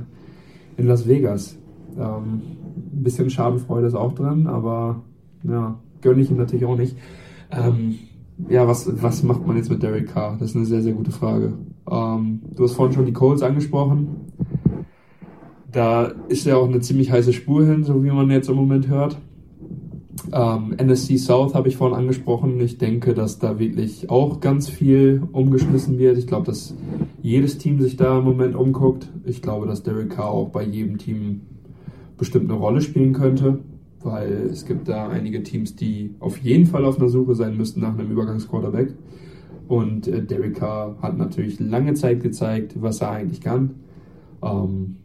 in 0.76 0.86
Las 0.86 1.08
Vegas. 1.08 1.58
Ähm, 1.98 2.42
ein 2.76 3.02
bisschen 3.02 3.30
Schadenfreude 3.30 3.86
ist 3.86 3.94
auch 3.94 4.12
drin, 4.12 4.46
aber 4.46 5.02
ja, 5.42 5.80
gönne 6.02 6.20
ich 6.20 6.30
ihm 6.30 6.36
natürlich 6.36 6.66
auch 6.66 6.76
nicht. 6.76 6.96
Ähm, 7.50 7.96
ja, 8.48 8.68
was, 8.68 9.02
was 9.02 9.22
macht 9.22 9.46
man 9.46 9.56
jetzt 9.56 9.70
mit 9.70 9.82
Derek 9.82 10.08
Carr? 10.08 10.36
Das 10.38 10.50
ist 10.50 10.56
eine 10.56 10.66
sehr, 10.66 10.82
sehr 10.82 10.92
gute 10.92 11.10
Frage. 11.10 11.54
Ähm, 11.90 12.40
du 12.54 12.62
hast 12.62 12.74
vorhin 12.74 12.94
schon 12.94 13.06
die 13.06 13.12
Colts 13.12 13.42
angesprochen. 13.42 14.32
Da 15.72 16.12
ist 16.28 16.46
ja 16.46 16.56
auch 16.56 16.68
eine 16.68 16.80
ziemlich 16.80 17.10
heiße 17.10 17.32
Spur 17.32 17.64
hin, 17.64 17.84
so 17.84 18.04
wie 18.04 18.10
man 18.10 18.30
jetzt 18.30 18.48
im 18.48 18.56
Moment 18.56 18.88
hört. 18.88 19.18
Ähm, 20.32 20.74
NSC 20.76 21.16
South 21.16 21.54
habe 21.54 21.68
ich 21.68 21.76
vorhin 21.76 21.96
angesprochen. 21.96 22.60
Ich 22.60 22.78
denke, 22.78 23.14
dass 23.14 23.38
da 23.38 23.58
wirklich 23.58 24.10
auch 24.10 24.40
ganz 24.40 24.68
viel 24.68 25.22
umgeschmissen 25.32 25.98
wird. 25.98 26.18
Ich 26.18 26.26
glaube, 26.26 26.46
dass 26.46 26.74
jedes 27.22 27.58
Team 27.58 27.80
sich 27.80 27.96
da 27.96 28.18
im 28.18 28.24
Moment 28.24 28.54
umguckt. 28.54 29.08
Ich 29.24 29.42
glaube, 29.42 29.66
dass 29.66 29.82
Derek 29.82 30.10
Carr 30.10 30.30
auch 30.30 30.50
bei 30.50 30.62
jedem 30.62 30.98
Team 30.98 31.42
bestimmt 32.16 32.50
eine 32.50 32.58
Rolle 32.58 32.80
spielen 32.80 33.12
könnte, 33.12 33.60
weil 34.02 34.48
es 34.50 34.66
gibt 34.66 34.88
da 34.88 35.08
einige 35.08 35.42
Teams, 35.42 35.76
die 35.76 36.14
auf 36.20 36.38
jeden 36.38 36.66
Fall 36.66 36.84
auf 36.84 36.98
einer 36.98 37.08
Suche 37.08 37.34
sein 37.34 37.56
müssten 37.56 37.80
nach 37.80 37.96
einem 37.96 38.10
Übergangsquarterback. 38.10 38.94
Und 39.68 40.08
äh, 40.08 40.22
Derek 40.22 40.56
Carr 40.56 40.96
hat 41.00 41.16
natürlich 41.16 41.60
lange 41.60 41.94
Zeit 41.94 42.22
gezeigt, 42.22 42.74
was 42.80 43.00
er 43.00 43.10
eigentlich 43.10 43.40
kann. 43.40 43.74
Ähm, 44.42 44.96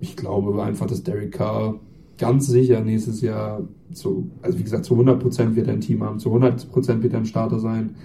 ich 0.00 0.16
glaube 0.16 0.62
einfach, 0.62 0.86
dass 0.86 1.02
Derek 1.02 1.32
Carr 1.32 1.76
ganz 2.22 2.46
sicher 2.46 2.80
nächstes 2.80 3.20
Jahr, 3.20 3.62
zu, 3.92 4.30
also 4.42 4.56
wie 4.56 4.62
gesagt, 4.62 4.84
zu 4.84 4.94
100% 4.94 5.56
wird 5.56 5.66
er 5.66 5.72
ein 5.72 5.80
Team 5.80 6.04
haben, 6.04 6.20
zu 6.20 6.30
100% 6.30 7.02
wird 7.02 7.12
er 7.12 7.18
ein 7.18 7.26
Starter 7.26 7.58
sein. 7.58 7.96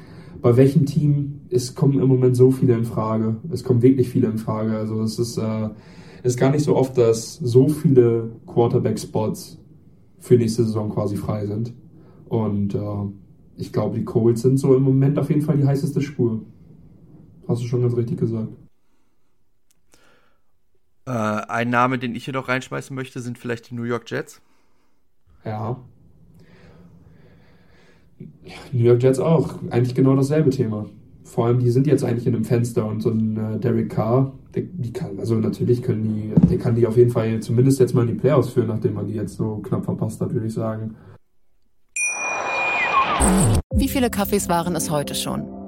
Bei 0.41 0.57
welchem 0.57 0.87
Team? 0.87 1.41
Es 1.51 1.75
kommen 1.75 1.99
im 1.99 2.07
Moment 2.07 2.35
so 2.35 2.49
viele 2.49 2.73
in 2.73 2.83
Frage. 2.83 3.35
Es 3.51 3.63
kommen 3.63 3.83
wirklich 3.83 4.09
viele 4.09 4.27
in 4.27 4.39
Frage. 4.39 4.75
Also 4.75 5.01
es 5.01 5.19
ist, 5.19 5.37
äh, 5.37 5.69
ist 6.23 6.39
gar 6.39 6.49
nicht 6.49 6.63
so 6.63 6.75
oft, 6.75 6.97
dass 6.97 7.35
so 7.35 7.69
viele 7.69 8.31
Quarterback-Spots 8.47 9.59
für 10.17 10.35
nächste 10.35 10.63
Saison 10.63 10.89
quasi 10.89 11.15
frei 11.15 11.45
sind. 11.45 11.73
Und 12.27 12.73
äh, 12.73 12.79
ich 13.55 13.71
glaube, 13.71 13.99
die 13.99 14.03
Colts 14.03 14.41
sind 14.41 14.57
so 14.57 14.75
im 14.75 14.81
Moment 14.81 15.19
auf 15.19 15.29
jeden 15.29 15.43
Fall 15.43 15.57
die 15.57 15.67
heißeste 15.67 16.01
Spur. 16.01 16.41
Hast 17.47 17.61
du 17.61 17.67
schon 17.67 17.81
ganz 17.81 17.95
richtig 17.95 18.19
gesagt. 18.19 18.49
Äh, 21.07 21.09
ein 21.09 21.69
Name, 21.69 21.97
den 21.99 22.15
ich 22.15 22.25
hier 22.25 22.33
noch 22.33 22.49
reinschmeißen 22.49 22.93
möchte, 22.93 23.21
sind 23.21 23.37
vielleicht 23.37 23.69
die 23.69 23.75
New 23.75 23.83
York 23.83 24.11
Jets. 24.11 24.41
Ja. 25.45 25.77
New 28.73 28.83
York 28.83 29.01
Jets 29.01 29.17
auch. 29.17 29.55
Eigentlich 29.69 29.95
genau 29.95 30.17
dasselbe 30.17 30.49
Thema. 30.49 30.85
Vor 31.23 31.45
allem, 31.45 31.59
die 31.59 31.69
sind 31.69 31.87
jetzt 31.87 32.03
eigentlich 32.03 32.27
in 32.27 32.35
einem 32.35 32.43
Fenster 32.43 32.85
und 32.85 33.01
so 33.01 33.09
ein 33.11 33.37
äh, 33.37 33.57
Derek 33.59 33.89
Carr, 33.89 34.33
der, 34.53 34.63
die 34.63 34.91
kann, 34.91 35.17
also 35.17 35.35
natürlich 35.35 35.81
können 35.81 36.03
die, 36.03 36.47
der 36.47 36.57
kann 36.57 36.75
die 36.75 36.85
auf 36.85 36.97
jeden 36.97 37.11
Fall 37.11 37.39
zumindest 37.39 37.79
jetzt 37.79 37.93
mal 37.93 38.01
in 38.01 38.15
die 38.15 38.19
Playoffs 38.19 38.49
führen, 38.49 38.67
nachdem 38.67 38.93
man 38.93 39.07
die 39.07 39.13
jetzt 39.13 39.37
so 39.37 39.57
knapp 39.57 39.85
verpasst 39.85 40.19
hat, 40.19 40.33
würde 40.33 40.47
ich 40.47 40.53
sagen. 40.53 40.95
Wie 43.73 43.87
viele 43.87 44.09
Kaffees 44.09 44.49
waren 44.49 44.75
es 44.75 44.89
heute 44.89 45.15
schon? 45.15 45.56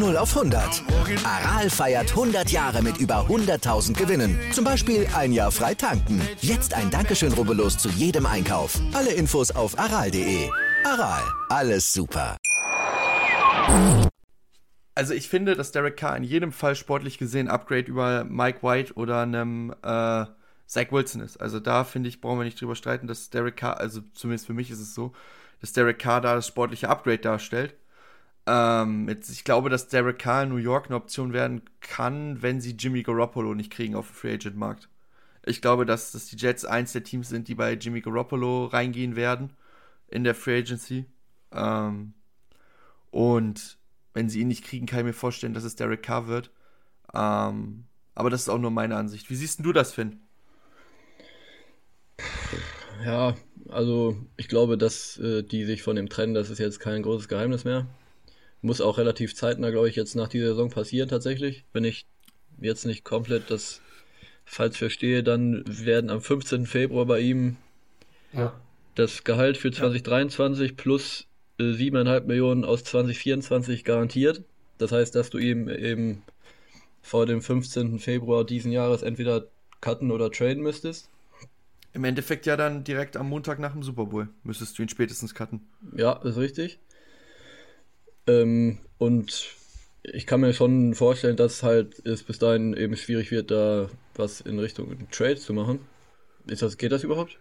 0 0.00 0.16
auf 0.16 0.36
100. 0.36 0.82
Aral 1.24 1.70
feiert 1.70 2.10
100 2.10 2.50
Jahre 2.50 2.82
mit 2.82 2.96
über 2.96 3.26
100.000 3.28 3.96
Gewinnen. 3.96 4.38
Zum 4.52 4.64
Beispiel 4.64 5.06
ein 5.14 5.32
Jahr 5.32 5.52
frei 5.52 5.74
tanken. 5.74 6.20
Jetzt 6.40 6.74
ein 6.74 6.90
Dankeschön, 6.90 7.32
rubbellos 7.32 7.78
zu 7.78 7.88
jedem 7.90 8.26
Einkauf. 8.26 8.80
Alle 8.94 9.12
Infos 9.12 9.50
auf 9.50 9.78
aral.de. 9.78 10.48
Aral, 10.84 11.22
alles 11.50 11.92
super. 11.92 12.36
Also 14.94 15.14
ich 15.14 15.28
finde, 15.28 15.54
dass 15.54 15.72
Derek 15.72 15.96
Carr 15.96 16.16
in 16.16 16.24
jedem 16.24 16.52
Fall 16.52 16.74
sportlich 16.74 17.18
gesehen 17.18 17.48
Upgrade 17.48 17.86
über 17.86 18.24
Mike 18.24 18.62
White 18.62 18.94
oder 18.94 19.20
einem 19.20 19.72
äh, 19.82 20.24
Zach 20.66 20.92
Wilson 20.92 21.20
ist. 21.20 21.40
Also 21.40 21.60
da 21.60 21.84
finde 21.84 22.08
ich, 22.08 22.20
brauchen 22.20 22.38
wir 22.38 22.44
nicht 22.44 22.60
drüber 22.60 22.74
streiten, 22.74 23.06
dass 23.06 23.28
Derek 23.30 23.56
Carr, 23.56 23.78
also 23.78 24.00
zumindest 24.14 24.46
für 24.46 24.54
mich 24.54 24.70
ist 24.70 24.80
es 24.80 24.94
so, 24.94 25.12
dass 25.60 25.72
Derek 25.72 25.98
Carr 25.98 26.20
da 26.20 26.34
das 26.34 26.46
sportliche 26.46 26.88
Upgrade 26.88 27.18
darstellt. 27.18 27.74
Ähm, 28.52 29.08
jetzt, 29.08 29.30
ich 29.30 29.44
glaube, 29.44 29.70
dass 29.70 29.86
Derek 29.86 30.18
Carr 30.18 30.42
in 30.42 30.48
New 30.48 30.56
York 30.56 30.86
eine 30.86 30.96
Option 30.96 31.32
werden 31.32 31.62
kann, 31.78 32.42
wenn 32.42 32.60
sie 32.60 32.72
Jimmy 32.72 33.04
Garoppolo 33.04 33.54
nicht 33.54 33.70
kriegen 33.70 33.94
auf 33.94 34.08
dem 34.08 34.14
Free 34.14 34.34
Agent 34.34 34.56
Markt. 34.56 34.88
Ich 35.46 35.62
glaube, 35.62 35.86
dass, 35.86 36.10
dass 36.10 36.26
die 36.26 36.36
Jets 36.36 36.64
eins 36.64 36.92
der 36.92 37.04
Teams 37.04 37.28
sind, 37.28 37.46
die 37.46 37.54
bei 37.54 37.74
Jimmy 37.74 38.00
Garoppolo 38.00 38.64
reingehen 38.66 39.14
werden 39.14 39.52
in 40.08 40.24
der 40.24 40.34
Free 40.34 40.58
Agency. 40.58 41.06
Ähm, 41.52 42.14
und 43.12 43.78
wenn 44.14 44.28
sie 44.28 44.40
ihn 44.40 44.48
nicht 44.48 44.64
kriegen, 44.64 44.86
kann 44.86 44.98
ich 45.00 45.04
mir 45.06 45.12
vorstellen, 45.12 45.54
dass 45.54 45.62
es 45.62 45.76
Derek 45.76 46.02
Carr 46.02 46.26
wird. 46.26 46.50
Ähm, 47.14 47.84
aber 48.16 48.30
das 48.30 48.42
ist 48.42 48.48
auch 48.48 48.58
nur 48.58 48.72
meine 48.72 48.96
Ansicht. 48.96 49.30
Wie 49.30 49.36
siehst 49.36 49.64
du 49.64 49.72
das, 49.72 49.92
Finn? 49.92 50.20
Ja, 53.04 53.36
also 53.68 54.16
ich 54.36 54.48
glaube, 54.48 54.76
dass 54.76 55.18
äh, 55.18 55.44
die 55.44 55.64
sich 55.64 55.82
von 55.82 55.94
dem 55.94 56.08
trennen, 56.08 56.34
das 56.34 56.50
ist 56.50 56.58
jetzt 56.58 56.80
kein 56.80 57.02
großes 57.02 57.28
Geheimnis 57.28 57.64
mehr. 57.64 57.86
Muss 58.62 58.80
auch 58.80 58.98
relativ 58.98 59.34
zeitnah, 59.34 59.70
glaube 59.70 59.88
ich, 59.88 59.96
jetzt 59.96 60.14
nach 60.14 60.28
dieser 60.28 60.48
Saison 60.48 60.70
passieren 60.70 61.08
tatsächlich. 61.08 61.64
Wenn 61.72 61.84
ich 61.84 62.06
jetzt 62.60 62.84
nicht 62.84 63.04
komplett 63.04 63.50
das 63.50 63.80
falsch 64.44 64.78
verstehe, 64.78 65.22
dann 65.22 65.64
werden 65.66 66.10
am 66.10 66.20
15. 66.20 66.66
Februar 66.66 67.06
bei 67.06 67.20
ihm 67.20 67.56
ja. 68.32 68.52
das 68.96 69.24
Gehalt 69.24 69.56
für 69.56 69.70
2023 69.70 70.76
plus 70.76 71.26
äh, 71.58 71.62
7,5 71.62 72.26
Millionen 72.26 72.64
aus 72.64 72.84
2024 72.84 73.84
garantiert. 73.84 74.42
Das 74.78 74.92
heißt, 74.92 75.14
dass 75.14 75.30
du 75.30 75.38
ihm 75.38 75.68
eben 75.68 76.22
vor 77.02 77.26
dem 77.26 77.42
15. 77.42 77.98
Februar 77.98 78.44
diesen 78.44 78.72
Jahres 78.72 79.02
entweder 79.02 79.46
cutten 79.80 80.10
oder 80.10 80.30
traden 80.30 80.62
müsstest. 80.62 81.08
Im 81.92 82.04
Endeffekt 82.04 82.46
ja 82.46 82.56
dann 82.56 82.84
direkt 82.84 83.16
am 83.16 83.28
Montag 83.28 83.58
nach 83.58 83.72
dem 83.72 83.82
Super 83.82 84.06
Bowl 84.06 84.28
müsstest 84.44 84.78
du 84.78 84.82
ihn 84.82 84.88
spätestens 84.88 85.34
cutten. 85.34 85.60
Ja, 85.96 86.12
ist 86.12 86.36
richtig. 86.36 86.78
Ähm, 88.26 88.78
und 88.98 89.54
ich 90.02 90.26
kann 90.26 90.40
mir 90.40 90.52
schon 90.54 90.94
vorstellen, 90.94 91.36
dass 91.36 91.62
halt 91.62 92.04
es 92.06 92.22
bis 92.22 92.38
dahin 92.38 92.74
eben 92.74 92.96
schwierig 92.96 93.30
wird, 93.30 93.50
da 93.50 93.88
was 94.14 94.40
in 94.40 94.58
Richtung 94.58 95.08
Trade 95.10 95.36
zu 95.36 95.52
machen. 95.52 95.80
Ist 96.46 96.62
das, 96.62 96.78
geht 96.78 96.92
das 96.92 97.04
überhaupt? 97.04 97.38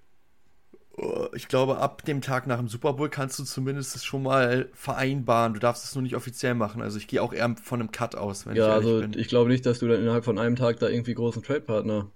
Oh, 1.02 1.28
ich 1.34 1.48
glaube, 1.48 1.78
ab 1.78 2.04
dem 2.04 2.22
Tag 2.22 2.46
nach 2.46 2.58
dem 2.58 2.68
Super 2.68 2.94
Bowl 2.94 3.10
kannst 3.10 3.40
du 3.40 3.44
zumindest 3.46 4.06
schon 4.06 4.24
mal 4.24 4.68
vereinbaren. 4.74 5.54
Du 5.54 5.60
darfst 5.60 5.86
es 5.86 5.96
nur 5.96 6.02
nicht 6.02 6.16
offiziell 6.16 6.56
machen. 6.56 6.82
Also 6.82 6.98
ich 6.98 7.08
gehe 7.08 7.22
auch 7.22 7.32
eher 7.32 7.56
von 7.64 7.80
einem 7.80 7.92
Cut 7.92 8.16
aus. 8.16 8.46
ja, 8.46 8.54
ich 8.54 8.62
also 8.62 9.00
bin. 9.00 9.18
ich 9.18 9.30
glaube 9.30 9.50
nicht, 9.50 9.66
dass 9.66 9.80
du 9.80 9.88
dann 9.88 10.02
innerhalb 10.02 10.26
von 10.26 10.38
einem 10.38 10.58
Tag 10.58 10.80
da 10.80 10.90
irgendwie 10.90 11.14
großen 11.14 11.42
Trade-Partner 11.42 12.12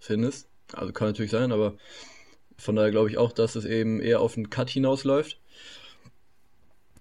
findest. 0.00 0.48
Also 0.72 0.92
kann 0.92 1.08
natürlich 1.08 1.30
sein, 1.30 1.52
aber 1.52 1.76
von 2.56 2.76
daher 2.76 2.90
glaube 2.90 3.10
ich 3.10 3.18
auch, 3.18 3.32
dass 3.32 3.54
es 3.54 3.66
eben 3.66 4.00
eher 4.00 4.20
auf 4.20 4.36
einen 4.36 4.48
Cut 4.48 4.70
hinausläuft. 4.70 5.38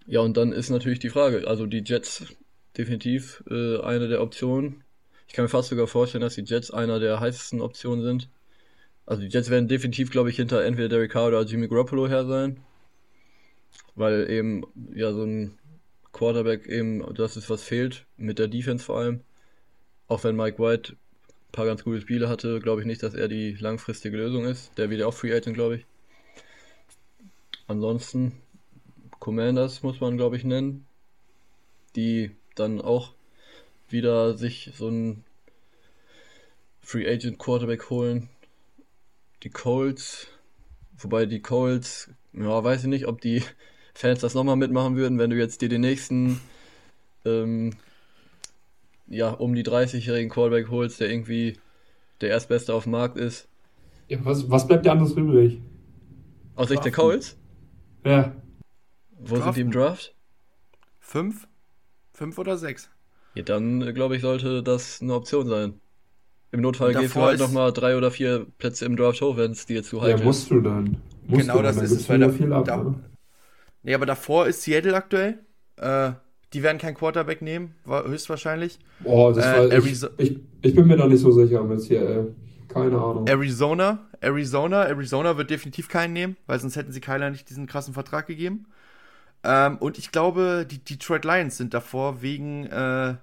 Ja, 0.08 0.22
und 0.22 0.38
dann 0.38 0.52
ist 0.52 0.70
natürlich 0.70 1.00
die 1.00 1.10
Frage, 1.10 1.48
also 1.48 1.66
die 1.66 1.84
Jets 1.84 2.26
definitiv 2.78 3.44
äh, 3.50 3.80
eine 3.82 4.08
der 4.08 4.22
Optionen. 4.22 4.84
Ich 5.28 5.34
kann 5.34 5.46
mir 5.46 5.50
fast 5.50 5.70
sogar 5.70 5.88
vorstellen, 5.88 6.22
dass 6.22 6.36
die 6.36 6.44
Jets 6.44 6.72
einer 6.72 7.00
der 7.00 7.20
heißesten 7.20 7.62
Optionen 7.62 8.04
sind. 8.04 8.30
Also 9.06 9.22
die 9.22 9.30
Jets 9.30 9.50
werden 9.50 9.68
definitiv, 9.68 10.12
glaube 10.12 10.30
ich, 10.30 10.36
hinter 10.36 10.64
entweder 10.64 10.90
Derek 10.90 11.12
Carr 11.12 11.28
oder 11.28 11.44
Jimmy 11.44 11.68
Garoppolo 11.68 12.08
her 12.08 12.26
sein. 12.26 12.60
Weil 13.96 14.30
eben, 14.30 14.64
ja, 14.94 15.12
so 15.14 15.24
ein 15.24 15.58
Quarterback 16.12 16.68
eben, 16.68 17.14
das 17.16 17.38
ist 17.38 17.50
was 17.50 17.64
fehlt, 17.64 18.06
mit 18.18 18.40
der 18.40 18.48
Defense 18.48 18.86
vor 18.86 19.00
allem. 19.00 19.22
Auch 20.08 20.24
wenn 20.24 20.36
Mike 20.36 20.60
White 20.60 20.94
ein 20.94 21.52
paar 21.52 21.66
ganz 21.66 21.84
gute 21.84 22.02
Spiele 22.02 22.30
hatte, 22.30 22.60
glaube 22.60 22.82
ich 22.82 22.88
nicht, 22.88 23.04
dass 23.04 23.16
er 23.16 23.28
die 23.28 23.54
langfristige 23.54 24.18
Lösung 24.18 24.46
ist. 24.46 24.78
Der 24.78 24.90
wird 24.90 25.02
ja 25.02 25.08
auch 25.08 25.14
Free 25.14 25.34
Agent, 25.34 25.56
glaube 25.56 25.78
ich. 25.78 25.86
Ansonsten, 27.68 28.34
Commanders 29.26 29.82
muss 29.82 30.00
man, 30.02 30.18
glaube 30.18 30.38
ich, 30.38 30.44
nennen. 30.44 30.86
Die 31.96 32.30
dann 32.54 32.80
auch 32.80 33.14
wieder 33.90 34.38
sich 34.38 34.72
so 34.76 34.88
ein 34.88 35.24
Free 36.80 37.12
Agent 37.12 37.40
Quarterback 37.40 37.90
holen. 37.90 38.30
Die 39.42 39.50
Colts, 39.50 40.28
wobei 41.00 41.26
die 41.26 41.42
Colts, 41.42 42.12
ja, 42.34 42.64
weiß 42.64 42.84
ich 42.84 42.88
nicht, 42.88 43.08
ob 43.08 43.20
die 43.20 43.42
Fans 43.96 44.20
das 44.20 44.36
nochmal 44.36 44.58
mitmachen 44.58 44.96
würden, 44.96 45.18
wenn 45.18 45.32
du 45.32 45.38
jetzt 45.38 45.60
dir 45.64 45.70
den 45.70 45.82
nächsten, 45.82 46.40
ähm, 47.26 47.72
ja, 49.08 49.32
um 49.32 49.56
die 49.56 49.64
30-jährigen 49.64 50.30
Quarterback 50.30 50.70
holst, 50.70 51.00
der 51.00 51.10
irgendwie 51.10 51.58
der 52.22 52.30
Erstbeste 52.30 52.76
auf 52.76 52.84
dem 52.84 52.92
Markt 52.92 53.18
ist. 53.18 53.48
Ja, 54.08 54.24
was, 54.24 54.48
was 54.52 54.68
bleibt 54.68 54.86
dir 54.86 54.92
anders 54.92 55.14
übrig? 55.14 55.60
Aus 56.56 56.70
Sicht 56.70 56.86
der 56.86 56.92
Colts? 56.92 57.36
Ja. 58.06 58.36
Wo 59.26 59.36
Draften. 59.36 59.44
sind 59.44 59.56
die 59.56 59.62
im 59.62 59.72
Draft? 59.72 60.16
Fünf? 61.00 61.48
Fünf 62.14 62.38
oder 62.38 62.58
sechs? 62.58 62.90
Ja, 63.34 63.44
dann 63.44 63.82
äh, 63.82 63.92
glaube 63.92 64.16
ich, 64.16 64.22
sollte 64.22 64.64
das 64.64 65.02
eine 65.02 65.14
Option 65.14 65.48
sein. 65.48 65.74
Im 66.52 66.62
Notfall 66.62 66.94
gehst 66.94 67.16
du 67.16 67.22
halt 67.22 67.40
nochmal 67.40 67.74
drei 67.74 67.98
oder 67.98 68.12
vier 68.12 68.46
Plätze 68.60 68.86
im 68.86 68.96
Draft 68.96 69.22
hoch, 69.22 69.36
wenn 69.36 69.52
es 69.52 69.66
dir 69.66 69.84
zu 69.84 70.02
heikel 70.02 70.16
ist. 70.16 70.20
Ja, 70.20 70.26
musst 70.26 70.52
du 70.52 70.62
dann. 70.62 70.98
Musst 71.28 71.42
genau 71.42 71.58
du 71.58 71.64
das 71.64 71.78
ist 71.78 71.92
es, 71.92 72.08
weil 72.08 72.20
da, 72.20 72.30
viel 72.30 72.54
ab, 72.54 72.66
da, 72.66 72.96
Nee, 73.84 73.94
aber 73.94 74.06
davor 74.06 74.48
ist 74.48 74.62
Seattle 74.62 74.96
aktuell. 74.96 75.40
Äh, 75.78 76.12
die 76.54 76.64
werden 76.64 76.78
keinen 76.78 76.96
Quarterback 76.96 77.42
nehmen, 77.42 77.76
höchstwahrscheinlich. 77.86 78.80
Oh, 79.04 79.34
das 79.36 79.46
äh, 79.46 79.72
war, 79.72 79.86
ich, 79.86 80.04
ich, 80.18 80.40
ich, 80.62 80.76
bin 80.76 80.88
mir 80.88 80.96
da 80.96 81.08
nicht 81.08 81.20
so 81.20 81.32
sicher 81.32 81.64
mit 81.64 81.82
Seattle. 81.82 82.34
Keine 82.70 82.98
Ahnung. 82.98 83.28
Arizona, 83.28 84.08
Arizona, 84.22 84.84
Arizona 84.84 85.38
wird 85.38 85.50
definitiv 85.50 85.90
keinen 85.90 86.14
nehmen, 86.14 86.38
weil 86.46 86.60
sonst 86.60 86.78
hätten 86.78 86.92
sie 86.92 87.02
Kyler 87.02 87.32
nicht 87.32 87.50
diesen 87.50 87.68
krassen 87.68 87.94
Vertrag 87.94 88.28
gegeben. 88.28 88.68
Ähm, 89.46 89.78
und 89.78 89.98
ich 89.98 90.12
glaube, 90.12 90.66
die 90.70 90.80
Detroit 90.80 91.26
Lions 91.26 91.58
sind 91.58 91.74
davor 91.74 92.22
wegen 92.22 92.66
äh, 92.66 93.16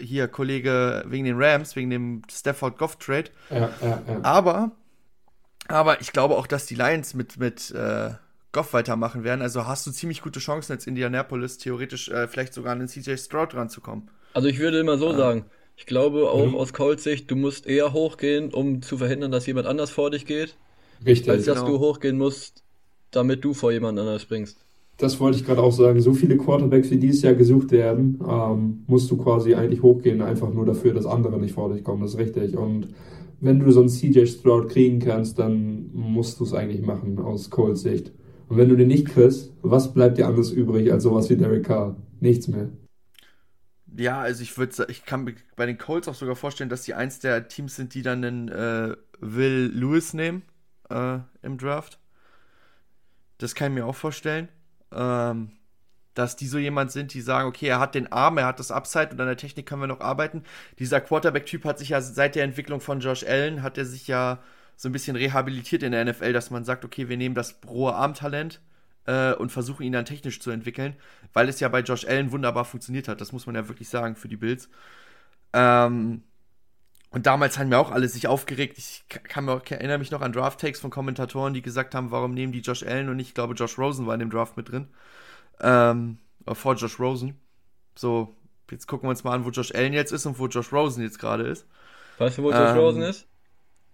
hier 0.00 0.28
Kollege 0.28 1.04
wegen 1.06 1.24
den 1.24 1.40
Rams, 1.40 1.76
wegen 1.76 1.90
dem 1.90 2.22
Stafford 2.30 2.78
Goff 2.78 2.96
Trade. 2.96 3.30
Ja, 3.50 3.70
ja, 3.80 4.02
ja. 4.06 4.20
Aber 4.22 4.72
aber 5.66 6.00
ich 6.00 6.12
glaube 6.12 6.36
auch, 6.36 6.46
dass 6.46 6.66
die 6.66 6.74
Lions 6.74 7.14
mit 7.14 7.38
mit 7.38 7.70
äh, 7.70 8.10
Goff 8.52 8.72
weitermachen 8.72 9.24
werden. 9.24 9.42
Also 9.42 9.66
hast 9.66 9.86
du 9.86 9.90
ziemlich 9.90 10.22
gute 10.22 10.40
Chancen 10.40 10.72
als 10.72 10.86
Indianapolis 10.86 11.58
theoretisch 11.58 12.08
äh, 12.08 12.28
vielleicht 12.28 12.54
sogar 12.54 12.72
an 12.72 12.80
den 12.80 12.88
CJ 12.88 13.16
Stroud 13.16 13.54
ranzukommen. 13.54 14.10
Also 14.32 14.48
ich 14.48 14.58
würde 14.58 14.80
immer 14.80 14.98
so 14.98 15.10
ah. 15.10 15.16
sagen, 15.16 15.44
ich 15.76 15.86
glaube 15.86 16.30
auch 16.30 16.46
mhm. 16.46 16.54
aus 16.54 16.72
Colts 16.72 17.04
Sicht, 17.04 17.30
du 17.30 17.36
musst 17.36 17.66
eher 17.66 17.92
hochgehen, 17.92 18.52
um 18.52 18.82
zu 18.82 18.98
verhindern, 18.98 19.32
dass 19.32 19.46
jemand 19.46 19.66
anders 19.66 19.90
vor 19.90 20.10
dich 20.10 20.26
geht. 20.26 20.56
Richtig. 21.04 21.30
Als 21.30 21.44
dass 21.44 21.60
genau. 21.60 21.72
du 21.72 21.78
hochgehen 21.80 22.16
musst, 22.16 22.62
damit 23.10 23.44
du 23.44 23.54
vor 23.54 23.72
jemand 23.72 23.98
anders 23.98 24.22
springst. 24.22 24.58
Das 24.96 25.18
wollte 25.18 25.38
ich 25.38 25.44
gerade 25.44 25.62
auch 25.62 25.72
sagen. 25.72 26.00
So 26.00 26.14
viele 26.14 26.36
Quarterbacks, 26.36 26.90
wie 26.90 26.98
dieses 26.98 27.22
Jahr 27.22 27.34
gesucht 27.34 27.72
werden, 27.72 28.20
ähm, 28.28 28.84
musst 28.86 29.10
du 29.10 29.16
quasi 29.16 29.54
eigentlich 29.54 29.82
hochgehen, 29.82 30.22
einfach 30.22 30.52
nur 30.52 30.66
dafür, 30.66 30.94
dass 30.94 31.06
andere 31.06 31.38
nicht 31.40 31.54
vor 31.54 31.72
dich 31.72 31.82
kommen. 31.82 32.02
Das 32.02 32.12
ist 32.12 32.18
richtig. 32.18 32.56
Und 32.56 32.88
wenn 33.40 33.58
du 33.58 33.70
so 33.72 33.80
einen 33.80 33.88
CJ 33.88 34.26
Stroud 34.26 34.68
kriegen 34.68 35.00
kannst, 35.00 35.38
dann 35.38 35.90
musst 35.92 36.38
du 36.38 36.44
es 36.44 36.54
eigentlich 36.54 36.82
machen, 36.82 37.18
aus 37.18 37.50
Coles 37.50 37.82
Sicht. 37.82 38.12
Und 38.48 38.56
wenn 38.56 38.68
du 38.68 38.76
den 38.76 38.88
nicht 38.88 39.08
kriegst, 39.08 39.52
was 39.62 39.92
bleibt 39.92 40.18
dir 40.18 40.28
anders 40.28 40.52
übrig 40.52 40.92
als 40.92 41.02
sowas 41.02 41.28
wie 41.28 41.36
Derek 41.36 41.64
Carr? 41.64 41.96
Nichts 42.20 42.46
mehr. 42.46 42.68
Ja, 43.96 44.20
also 44.20 44.42
ich 44.42 44.56
würde, 44.56 44.86
ich 44.88 45.04
kann 45.04 45.34
bei 45.56 45.66
den 45.66 45.78
Colts 45.78 46.08
auch 46.08 46.14
sogar 46.14 46.36
vorstellen, 46.36 46.70
dass 46.70 46.82
die 46.82 46.94
eins 46.94 47.18
der 47.18 47.48
Teams 47.48 47.74
sind, 47.76 47.94
die 47.94 48.02
dann 48.02 48.24
einen 48.24 48.48
äh, 48.48 48.94
Will 49.20 49.72
Lewis 49.74 50.14
nehmen 50.14 50.42
äh, 50.88 51.18
im 51.42 51.58
Draft. 51.58 51.98
Das 53.38 53.54
kann 53.54 53.72
ich 53.72 53.78
mir 53.78 53.86
auch 53.86 53.94
vorstellen 53.94 54.48
ähm, 54.94 55.50
dass 56.14 56.36
die 56.36 56.46
so 56.46 56.58
jemand 56.58 56.92
sind, 56.92 57.12
die 57.12 57.20
sagen, 57.20 57.48
okay, 57.48 57.66
er 57.66 57.80
hat 57.80 57.94
den 57.94 58.10
Arm, 58.12 58.38
er 58.38 58.46
hat 58.46 58.60
das 58.60 58.70
Upside 58.70 59.10
und 59.10 59.20
an 59.20 59.26
der 59.26 59.36
Technik 59.36 59.66
können 59.66 59.82
wir 59.82 59.88
noch 59.88 60.00
arbeiten. 60.00 60.44
Dieser 60.78 61.00
Quarterback-Typ 61.00 61.64
hat 61.64 61.78
sich 61.78 61.90
ja 61.90 62.00
seit 62.00 62.36
der 62.36 62.44
Entwicklung 62.44 62.80
von 62.80 63.00
Josh 63.00 63.24
Allen, 63.24 63.62
hat 63.62 63.78
er 63.78 63.84
sich 63.84 64.06
ja 64.06 64.38
so 64.76 64.88
ein 64.88 64.92
bisschen 64.92 65.16
rehabilitiert 65.16 65.82
in 65.82 65.92
der 65.92 66.04
NFL, 66.04 66.32
dass 66.32 66.50
man 66.50 66.64
sagt, 66.64 66.84
okay, 66.84 67.08
wir 67.08 67.16
nehmen 67.16 67.34
das 67.34 67.58
rohe 67.66 67.94
Armtalent 67.94 68.60
äh, 69.06 69.32
und 69.34 69.50
versuchen 69.50 69.82
ihn 69.82 69.92
dann 69.92 70.04
technisch 70.04 70.40
zu 70.40 70.50
entwickeln, 70.50 70.94
weil 71.32 71.48
es 71.48 71.60
ja 71.60 71.68
bei 71.68 71.80
Josh 71.80 72.06
Allen 72.06 72.32
wunderbar 72.32 72.64
funktioniert 72.64 73.08
hat. 73.08 73.20
Das 73.20 73.32
muss 73.32 73.46
man 73.46 73.54
ja 73.54 73.68
wirklich 73.68 73.88
sagen 73.88 74.16
für 74.16 74.28
die 74.28 74.36
Bills. 74.36 74.68
Ähm, 75.52 76.22
und 77.14 77.26
damals 77.26 77.58
haben 77.58 77.70
wir 77.70 77.78
auch 77.80 77.90
alle 77.90 78.08
sich 78.08 78.26
aufgeregt. 78.26 78.76
Ich 78.78 79.04
kann 79.08 79.44
mir, 79.44 79.62
erinnere 79.70 79.98
mich 79.98 80.10
noch 80.10 80.20
an 80.20 80.32
Draft-Takes 80.32 80.80
von 80.80 80.90
Kommentatoren, 80.90 81.54
die 81.54 81.62
gesagt 81.62 81.94
haben, 81.94 82.10
warum 82.10 82.34
nehmen 82.34 82.52
die 82.52 82.60
Josh 82.60 82.82
Allen 82.82 83.08
und 83.08 83.16
nicht, 83.16 83.28
ich 83.28 83.34
glaube, 83.34 83.54
Josh 83.54 83.78
Rosen 83.78 84.06
war 84.06 84.14
in 84.14 84.20
dem 84.20 84.30
Draft 84.30 84.56
mit 84.56 84.70
drin. 84.70 84.88
Ähm, 85.60 86.18
vor 86.52 86.74
Josh 86.74 86.98
Rosen. 86.98 87.40
So, 87.96 88.36
Jetzt 88.70 88.86
gucken 88.88 89.06
wir 89.06 89.10
uns 89.10 89.24
mal 89.24 89.34
an, 89.34 89.44
wo 89.44 89.50
Josh 89.50 89.74
Allen 89.74 89.92
jetzt 89.92 90.10
ist 90.10 90.24
und 90.26 90.38
wo 90.38 90.46
Josh 90.46 90.72
Rosen 90.72 91.02
jetzt 91.02 91.18
gerade 91.18 91.44
ist. 91.44 91.66
Weißt 92.18 92.38
du, 92.38 92.42
wo 92.42 92.50
Josh 92.50 92.70
Ähm, 92.70 92.76
Rosen 92.78 93.02
ist? 93.02 93.26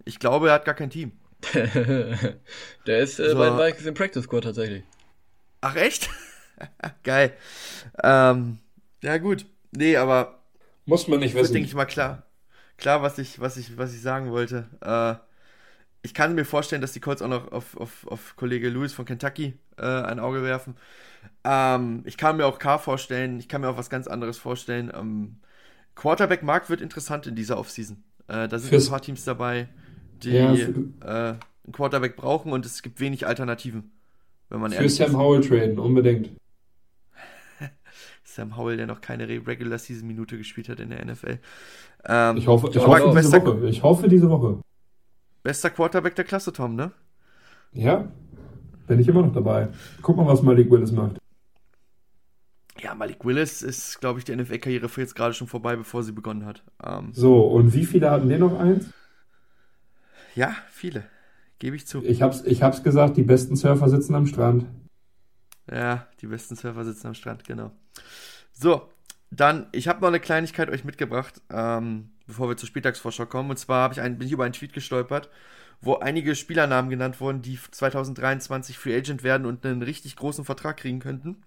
Ich 0.05 0.19
glaube, 0.19 0.49
er 0.49 0.55
hat 0.55 0.65
gar 0.65 0.75
kein 0.75 0.91
Team. 0.91 1.13
Der 2.87 2.99
ist 3.01 3.19
äh, 3.19 3.31
So. 3.31 3.37
bei 3.39 3.51
den 3.51 3.59
Vikings 3.59 3.87
im 3.87 3.95
Practice 3.95 4.25
Squad 4.25 4.45
tatsächlich. 4.45 4.85
Ach, 5.61 5.75
echt? 5.77 6.09
Geil. 7.03 7.33
Ähm, 8.03 8.59
ja, 9.03 9.19
gut. 9.19 9.45
Nee, 9.73 9.97
aber 9.97 10.39
Muss 10.87 11.09
man 11.09 11.21
nicht 11.21 11.35
wissen. 11.35 11.53
denke 11.53 11.69
ich 11.69 11.75
mal, 11.75 11.85
klar. 11.87 12.23
Klar, 12.81 13.03
was 13.03 13.19
ich, 13.19 13.41
was 13.41 13.57
ich, 13.57 13.77
was 13.79 13.95
ich 13.95 14.01
sagen 14.03 14.31
wollte. 14.31 14.67
Äh, 14.81 15.15
ich 16.03 16.15
kann 16.15 16.35
mir 16.35 16.45
vorstellen, 16.47 16.81
dass 16.81 16.93
die 16.93 17.01
Colts 17.01 17.21
auch 17.23 17.29
noch 17.29 17.53
auf, 17.53 17.77
auf, 17.77 18.07
auf 18.07 18.37
Kollege 18.37 18.69
Lewis 18.71 18.93
von 18.93 19.05
Kentucky 19.05 19.55
äh, 19.77 19.85
ein 19.85 20.19
Auge 20.19 20.43
werfen. 20.43 20.75
Ähm, 21.45 22.03
ich 22.07 22.17
kann 22.17 22.39
mir 22.39 22.47
auch 22.47 22.59
K 22.59 22.79
vorstellen. 22.79 23.39
Ich 23.39 23.49
kann 23.49 23.61
mir 23.61 23.69
auch 23.69 23.77
was 23.77 23.91
ganz 23.91 24.07
anderes 24.07 24.39
vorstellen. 24.39 24.91
Ähm, 24.95 25.37
Quarterback-Markt 25.95 26.71
wird 26.71 26.81
interessant 26.81 27.27
in 27.27 27.35
dieser 27.37 27.59
Offseason. 27.59 28.03
Äh, 28.29 28.49
da 28.49 28.59
sind 28.59 28.71
Fürs- 28.71 28.87
ein 28.87 28.91
paar 28.91 29.03
Teams 29.03 29.25
dabei, 29.25 29.69
die 30.23 30.31
Ja, 30.31 30.55
äh, 30.55 30.67
einen 31.05 31.73
Quarterback 31.73 32.17
brauchen 32.17 32.53
und 32.53 32.65
es 32.65 32.83
gibt 32.83 32.99
wenig 33.01 33.27
Alternativen. 33.27 33.93
Wenn 34.49 34.61
man 34.61 34.71
Für 34.71 34.79
ehrlich 34.79 34.95
Sam. 34.95 35.17
Howell 35.17 35.43
traden, 35.47 35.79
unbedingt. 35.79 36.31
Sam 38.35 38.57
Howell, 38.57 38.77
der 38.77 38.87
noch 38.87 39.01
keine 39.01 39.29
Re- 39.29 39.47
Regular 39.47 39.79
Season 39.79 40.07
Minute 40.07 40.39
gespielt 40.39 40.69
hat 40.69 40.81
in 40.81 40.91
der 40.91 41.05
NFL. 41.05 41.39
Ähm, 42.05 42.37
Ich 42.37 42.47
hoffe, 42.47 42.69
ich 42.73 42.79
hoffe 42.87 43.13
diese 43.17 43.31
bester, 43.31 43.45
Woche. 43.47 43.69
Ich 43.69 43.83
hoffe 43.83 44.09
diese 44.09 44.31
Woche. 44.31 44.61
bester 45.43 45.71
Quarterback 45.71 46.15
der 46.17 46.25
Klasse, 46.25 46.53
Tom, 46.53 46.75
ne? 46.77 46.93
Ja, 47.73 48.11
bin 48.87 49.01
ich 49.01 49.09
immer 49.09 49.23
noch 49.23 49.33
dabei. 49.33 49.69
Guck 50.03 50.17
mal, 50.17 50.27
was 50.27 50.43
Malik 50.43 50.71
Willis 50.71 50.93
macht. 50.93 51.19
Ja, 52.81 52.95
Malik 52.95 53.25
Willis 53.25 53.63
ist, 53.63 54.01
glaube 54.01 54.19
ich, 54.19 54.25
die 54.25 54.35
NFL-Karriere 54.35 54.89
für 54.89 55.03
jetzt 55.03 55.15
gerade 55.15 55.35
schon 55.35 55.49
vorbei, 55.49 55.77
bevor 55.77 56.03
sie 56.03 56.13
begonnen 56.13 56.47
hat. 56.47 56.63
Ähm, 56.83 57.11
So, 57.13 57.43
und 57.47 57.75
wie 57.75 57.85
viele 57.85 58.11
hatten 58.11 58.29
wir 58.29 58.39
noch 58.39 58.59
eins? 58.59 58.87
ja, 60.35 60.55
viele. 60.71 61.05
Gebe 61.59 61.77
ich 61.77 61.87
zu. 61.87 62.03
Ich 62.03 62.23
hab's, 62.23 62.43
ich 62.45 62.63
hab's 62.63 62.83
gesagt, 62.83 63.17
die 63.19 63.23
besten 63.23 63.55
Surfer 63.57 63.89
sitzen 63.89 64.15
am 64.15 64.27
Strand. 64.27 64.67
Ja, 65.71 66.07
die 66.21 66.27
besten 66.27 66.57
Surfer 66.57 66.85
sitzen 66.85 67.09
am 67.09 67.15
Strand, 67.15 67.45
genau. 67.45 67.71
So, 68.53 68.91
dann, 69.31 69.69
ich 69.73 69.89
habe 69.89 70.01
noch 70.01 70.09
eine 70.09 70.21
Kleinigkeit 70.21 70.71
euch 70.71 70.85
mitgebracht, 70.85 71.41
ähm, 71.51 72.11
bevor 72.27 72.49
wir 72.49 72.57
zur 72.57 72.67
Spieltagsvorschau 72.67 73.27
kommen. 73.27 73.51
Und 73.51 73.59
zwar 73.59 73.91
ich 73.93 74.01
einen, 74.01 74.19
bin 74.19 74.27
ich 74.27 74.33
über 74.33 74.45
einen 74.45 74.53
Tweet 74.53 74.73
gestolpert, 74.73 75.31
wo 75.81 75.97
einige 75.97 76.35
Spielernamen 76.35 76.91
genannt 76.91 77.21
wurden, 77.21 77.43
die 77.43 77.59
2023 77.71 78.79
Free 78.79 78.97
Agent 78.97 79.23
werden 79.23 79.47
und 79.47 79.65
einen 79.65 79.83
richtig 79.83 80.17
großen 80.17 80.45
Vertrag 80.45 80.79
kriegen 80.79 81.01
könnten. 81.01 81.43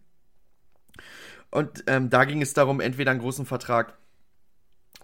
Und 1.51 1.83
ähm, 1.87 2.09
da 2.09 2.25
ging 2.25 2.41
es 2.41 2.53
darum, 2.53 2.79
entweder 2.79 3.11
einen 3.11 3.19
großen 3.19 3.45
Vertrag, 3.45 3.93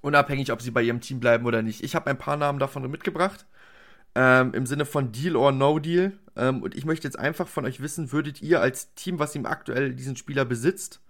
unabhängig, 0.01 0.51
ob 0.51 0.61
sie 0.61 0.71
bei 0.71 0.81
ihrem 0.81 1.01
Team 1.01 1.19
bleiben 1.19 1.45
oder 1.45 1.61
nicht. 1.61 1.83
Ich 1.83 1.95
habe 1.95 2.09
ein 2.09 2.17
paar 2.17 2.37
Namen 2.37 2.59
davon 2.59 2.89
mitgebracht. 2.89 3.45
Ähm, 4.15 4.53
Im 4.53 4.65
Sinne 4.65 4.85
von 4.85 5.11
Deal 5.11 5.35
or 5.35 5.51
No 5.51 5.77
Deal. 5.77 6.13
Ähm, 6.35 6.63
und 6.63 6.75
ich 6.75 6.85
möchte 6.85 7.07
jetzt 7.07 7.19
einfach 7.19 7.47
von 7.47 7.65
euch 7.65 7.81
wissen, 7.81 8.11
würdet 8.11 8.41
ihr 8.41 8.61
als 8.61 8.95
Team, 8.95 9.19
was 9.19 9.35
ihm 9.35 9.45
aktuell 9.45 9.93
diesen 9.93 10.15
Spieler 10.15 10.45
besitzt, 10.45 11.01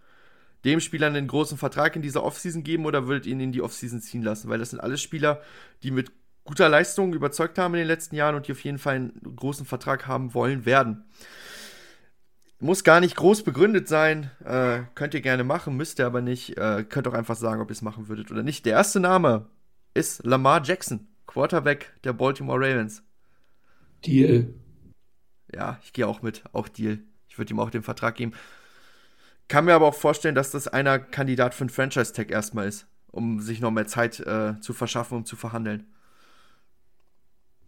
dem 0.65 0.79
Spieler 0.79 1.07
einen 1.07 1.27
großen 1.27 1.57
Vertrag 1.57 1.95
in 1.95 2.01
dieser 2.01 2.23
Offseason 2.23 2.63
geben 2.63 2.85
oder 2.85 3.07
würdet 3.07 3.25
ihr 3.25 3.33
ihn 3.33 3.39
in 3.39 3.51
die 3.51 3.61
Offseason 3.61 4.01
ziehen 4.01 4.23
lassen? 4.23 4.49
Weil 4.49 4.59
das 4.59 4.71
sind 4.71 4.79
alles 4.79 5.01
Spieler, 5.01 5.41
die 5.83 5.91
mit 5.91 6.11
guter 6.43 6.67
Leistung 6.67 7.13
überzeugt 7.13 7.57
haben 7.57 7.75
in 7.75 7.79
den 7.79 7.87
letzten 7.87 8.15
Jahren 8.15 8.35
und 8.35 8.47
die 8.47 8.51
auf 8.51 8.63
jeden 8.63 8.79
Fall 8.79 8.95
einen 8.95 9.35
großen 9.35 9.65
Vertrag 9.65 10.07
haben 10.07 10.33
wollen 10.33 10.65
werden. 10.65 11.05
Muss 12.59 12.83
gar 12.83 12.99
nicht 12.99 13.15
groß 13.15 13.43
begründet 13.43 13.87
sein, 13.87 14.31
äh, 14.43 14.81
könnt 14.93 15.13
ihr 15.13 15.21
gerne 15.21 15.45
machen, 15.45 15.77
müsst 15.77 15.99
ihr 15.99 16.05
aber 16.05 16.21
nicht. 16.21 16.57
Äh, 16.57 16.83
könnt 16.83 17.07
auch 17.07 17.13
einfach 17.13 17.37
sagen, 17.37 17.61
ob 17.61 17.69
ihr 17.69 17.73
es 17.73 17.81
machen 17.81 18.09
würdet 18.09 18.31
oder 18.31 18.43
nicht. 18.43 18.65
Der 18.65 18.73
erste 18.73 18.99
Name 18.99 19.47
ist 19.93 20.25
Lamar 20.25 20.61
Jackson, 20.63 21.07
Quarterback 21.25 21.93
der 22.03 22.11
Baltimore 22.11 22.59
Ravens. 22.59 23.01
Deal. 24.05 24.53
Ja, 25.53 25.79
ich 25.83 25.93
gehe 25.93 26.05
auch 26.05 26.21
mit, 26.21 26.43
auch 26.51 26.67
Deal. 26.67 26.99
Ich 27.29 27.37
würde 27.37 27.53
ihm 27.53 27.59
auch 27.59 27.69
den 27.69 27.83
Vertrag 27.83 28.15
geben. 28.15 28.33
Kann 29.49 29.65
mir 29.65 29.73
aber 29.73 29.87
auch 29.87 29.95
vorstellen, 29.95 30.35
dass 30.35 30.51
das 30.51 30.67
einer 30.67 30.99
Kandidat 30.99 31.53
für 31.53 31.61
einen 31.61 31.69
Franchise-Tag 31.69 32.31
erstmal 32.31 32.67
ist, 32.67 32.87
um 33.11 33.41
sich 33.41 33.59
noch 33.59 33.71
mehr 33.71 33.87
Zeit 33.87 34.19
äh, 34.21 34.53
zu 34.61 34.73
verschaffen, 34.73 35.17
um 35.17 35.25
zu 35.25 35.35
verhandeln. 35.35 35.87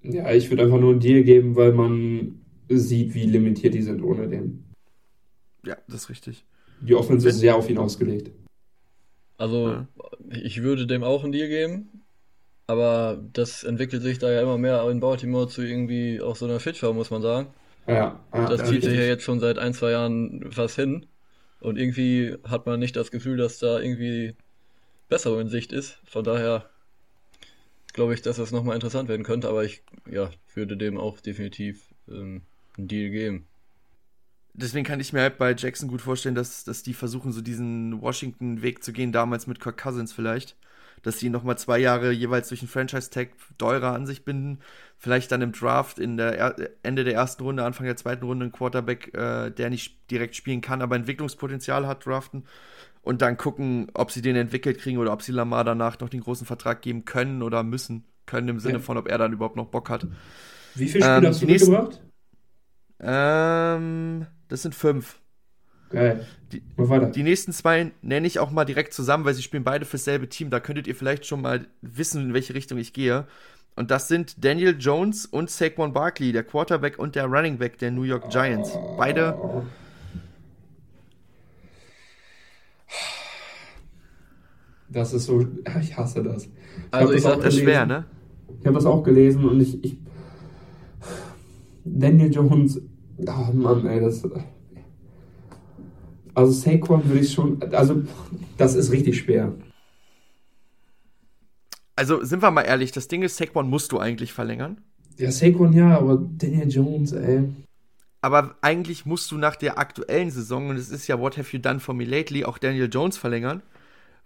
Ja, 0.04 0.32
ich 0.32 0.50
würde 0.50 0.64
einfach 0.64 0.80
nur 0.80 0.92
einen 0.92 1.00
Deal 1.00 1.24
geben, 1.24 1.56
weil 1.56 1.74
man 1.74 2.40
sieht, 2.70 3.14
wie 3.16 3.26
limitiert 3.26 3.74
die 3.74 3.82
sind 3.82 4.02
ohne 4.04 4.28
den. 4.28 4.64
Ja, 5.66 5.76
das 5.88 6.04
ist 6.04 6.10
richtig. 6.10 6.46
Die 6.82 6.96
Offense 6.96 7.28
ist 7.28 7.40
sehr 7.40 7.56
auf 7.56 7.70
ihn 7.70 7.78
ausgelegt. 7.78 8.32
Also, 9.38 9.70
Ja. 9.70 9.88
ich 10.30 10.62
würde 10.62 10.86
dem 10.86 11.04
auch 11.04 11.24
einen 11.24 11.32
Deal 11.32 11.48
geben, 11.50 12.04
aber 12.68 13.24
das 13.34 13.64
entwickelt 13.64 14.04
sich 14.04 14.20
da 14.20 14.32
ja 14.32 14.42
immer 14.42 14.58
mehr 14.60 14.88
in 14.90 15.00
Baltimore 15.00 15.48
zu 15.48 15.64
irgendwie 15.64 16.22
auch 16.22 16.36
so 16.36 16.46
einer 16.46 16.60
Fitschau, 16.60 16.94
muss 16.94 17.10
man 17.10 17.24
sagen. 17.24 17.48
Ja, 17.88 18.20
ja, 18.34 18.50
Das 18.50 18.70
zieht 18.70 18.84
sich 18.84 18.94
ja 18.98 19.06
jetzt 19.06 19.24
schon 19.24 19.40
seit 19.40 19.58
ein, 19.58 19.74
zwei 19.74 19.92
Jahren 19.92 20.44
was 20.56 20.76
hin. 20.76 21.08
Und 21.62 21.78
irgendwie 21.78 22.36
hat 22.44 22.66
man 22.66 22.80
nicht 22.80 22.96
das 22.96 23.12
Gefühl, 23.12 23.38
dass 23.38 23.60
da 23.60 23.80
irgendwie 23.80 24.36
Besserung 25.08 25.42
in 25.42 25.50
Sicht 25.50 25.72
ist. 25.72 26.00
Von 26.04 26.24
daher 26.24 26.70
glaube 27.94 28.14
ich, 28.14 28.22
dass 28.22 28.38
das 28.38 28.52
nochmal 28.52 28.76
interessant 28.76 29.08
werden 29.08 29.24
könnte, 29.24 29.48
aber 29.48 29.64
ich 29.64 29.84
ja, 30.10 30.30
würde 30.56 30.76
dem 30.76 30.98
auch 30.98 31.22
definitiv 31.22 31.94
ähm, 32.10 32.42
einen 32.78 32.88
Deal 32.88 33.12
geben. 33.12 33.48
Deswegen 34.54 34.86
kann 34.86 35.00
ich 35.00 35.14
mir 35.14 35.22
halt 35.22 35.38
bei 35.38 35.54
Jackson 35.56 35.88
gut 35.88 36.02
vorstellen, 36.02 36.36
dass, 36.36 36.64
dass 36.64 36.84
die 36.84 36.94
versuchen, 36.94 37.32
so 37.32 37.42
diesen 37.42 38.02
Washington-Weg 38.02 38.84
zu 38.84 38.92
gehen, 38.92 39.12
damals 39.12 39.48
mit 39.48 39.60
Kirk 39.60 39.78
Cousins 39.78 40.12
vielleicht. 40.12 40.58
Dass 41.04 41.18
sie 41.20 41.30
nochmal 41.30 41.58
zwei 41.58 41.80
Jahre 41.80 42.12
jeweils 42.12 42.50
durch 42.50 42.62
einen 42.62 42.70
Franchise-Tag 42.70 43.30
teurer 43.58 43.94
an 43.94 44.06
sich 44.06 44.24
binden. 44.24 44.60
Vielleicht 44.98 45.32
dann 45.32 45.42
im 45.42 45.52
Draft 45.52 45.98
in 45.98 46.16
der 46.18 46.38
er 46.38 46.70
Ende 46.84 47.04
der 47.04 47.16
ersten 47.16 47.42
Runde, 47.44 47.64
Anfang 47.64 47.88
der 47.88 47.98
zweiten 47.98 48.24
Runde 48.24 48.44
einen 48.46 48.52
Quarterback, 48.52 49.14
äh, 49.16 49.50
der 49.50 49.70
nicht 49.72 50.12
direkt 50.12 50.36
spielen 50.36 50.62
kann, 50.62 50.82
aber 50.84 50.96
Entwicklungspotenzial 50.96 51.88
hat, 51.88 52.06
draften. 52.06 52.44
Und 53.02 53.24
dann 53.24 53.36
gucken, 53.36 53.88
ob 53.96 54.12
sie 54.12 54.22
den 54.22 54.36
entwickelt 54.36 54.78
kriegen 54.78 55.00
oder 55.00 55.12
ob 55.12 55.24
sie 55.24 55.32
Lamar 55.32 55.64
danach 55.64 56.00
noch 56.00 56.10
den 56.10 56.22
großen 56.22 56.46
Vertrag 56.46 56.84
geben 56.84 57.04
können 57.06 57.42
oder 57.42 57.64
müssen. 57.64 58.04
Können 58.28 58.50
im 58.50 58.60
Sinne 58.60 58.76
Ja. 58.76 58.80
von, 58.82 58.98
ob 58.98 59.08
er 59.08 59.18
dann 59.18 59.34
überhaupt 59.34 59.56
noch 59.56 59.66
Bock 59.68 59.90
hat. 59.90 60.06
Wie 60.76 60.88
viele 60.88 61.04
Spiele 61.04 61.18
Ähm, 61.18 61.26
hast 61.26 61.42
du 61.42 61.46
nächsten- 61.48 61.72
mitgebracht? 61.72 62.02
Ähm, 63.00 64.28
das 64.48 64.62
sind 64.62 64.76
fünf. 64.76 65.20
Geil. 65.92 66.26
Die- 66.52 66.62
Mach 66.78 66.90
weiter. 66.90 67.08
Die 67.08 67.24
nächsten 67.24 67.52
zwei 67.54 67.92
nenne 68.02 68.28
ich 68.28 68.40
auch 68.40 68.52
mal 68.52 68.66
direkt 68.66 68.94
zusammen, 68.94 69.26
weil 69.26 69.34
sie 69.34 69.44
spielen 69.44 69.64
beide 69.64 69.86
fürs 69.86 70.04
selbe 70.06 70.28
Team. 70.30 70.50
Da 70.50 70.60
könntet 70.60 70.88
ihr 70.88 70.96
vielleicht 70.96 71.26
schon 71.26 71.42
mal 71.42 71.66
wissen, 71.82 72.22
in 72.24 72.34
welche 72.34 72.54
Richtung 72.54 72.78
ich 72.78 72.94
gehe. 72.94 73.26
Und 73.76 73.90
das 73.90 74.08
sind 74.10 74.44
Daniel 74.44 74.76
Jones 74.78 75.26
und 75.26 75.50
Saquon 75.50 75.94
Barkley, 75.94 76.32
der 76.34 76.44
Quarterback 76.44 77.00
und 77.00 77.16
der 77.16 77.26
Running 77.26 77.58
Back 77.58 77.78
der 77.78 77.92
New 77.92 78.04
York 78.04 78.30
Giants. 78.30 78.78
Beide, 78.98 79.38
Das 84.90 85.14
ist 85.14 85.26
so. 85.26 85.46
Ich 85.82 85.98
hasse 85.98 86.24
das. 86.24 86.50
Also 86.92 87.08
hab 87.10 87.16
ich 87.16 87.16
das 87.16 87.24
sag, 87.24 87.34
auch 87.40 87.44
das 87.44 87.54
ist 87.56 87.62
schwer, 87.62 87.86
ne? 87.86 88.06
Ich 88.60 88.66
habe 88.66 88.76
das 88.76 88.86
auch 88.86 89.04
gelesen 89.04 89.46
und 89.46 89.60
ich, 89.60 89.84
ich. 89.84 89.98
Daniel 91.84 92.32
Jones. 92.32 92.82
Oh 93.18 93.54
Mann, 93.54 93.86
ey, 93.88 94.02
das. 94.02 94.24
Also 96.34 96.52
Saquon 96.52 97.06
würde 97.06 97.20
ich 97.20 97.34
schon. 97.34 97.62
Also, 97.74 98.04
das 98.58 98.76
ist 98.76 98.92
richtig 98.92 99.20
schwer. 99.20 99.54
Also 101.96 102.24
sind 102.24 102.42
wir 102.42 102.52
mal 102.52 102.62
ehrlich, 102.62 102.92
das 102.92 103.08
Ding 103.08 103.22
ist, 103.22 103.38
Saquon 103.38 103.70
musst 103.70 103.92
du 103.92 104.00
eigentlich 104.00 104.34
verlängern. 104.34 104.82
Ja, 105.18 105.32
Saquon 105.32 105.74
ja, 105.74 105.98
aber 105.98 106.18
Daniel 106.38 106.70
Jones, 106.70 107.12
ey. 107.12 107.44
Aber 108.22 108.56
eigentlich 108.62 109.06
musst 109.06 109.32
du 109.32 109.38
nach 109.38 109.56
der 109.56 109.78
aktuellen 109.78 110.32
Saison, 110.32 110.70
und 110.70 110.78
es 110.78 110.90
ist 110.90 111.08
ja 111.08 111.20
What 111.20 111.38
Have 111.38 111.56
You 111.56 111.62
Done 111.62 111.80
For 111.80 111.94
Me 111.94 112.06
Lately, 112.06 112.46
auch 112.46 112.58
Daniel 112.58 112.90
Jones 112.92 113.18
verlängern. 113.18 113.62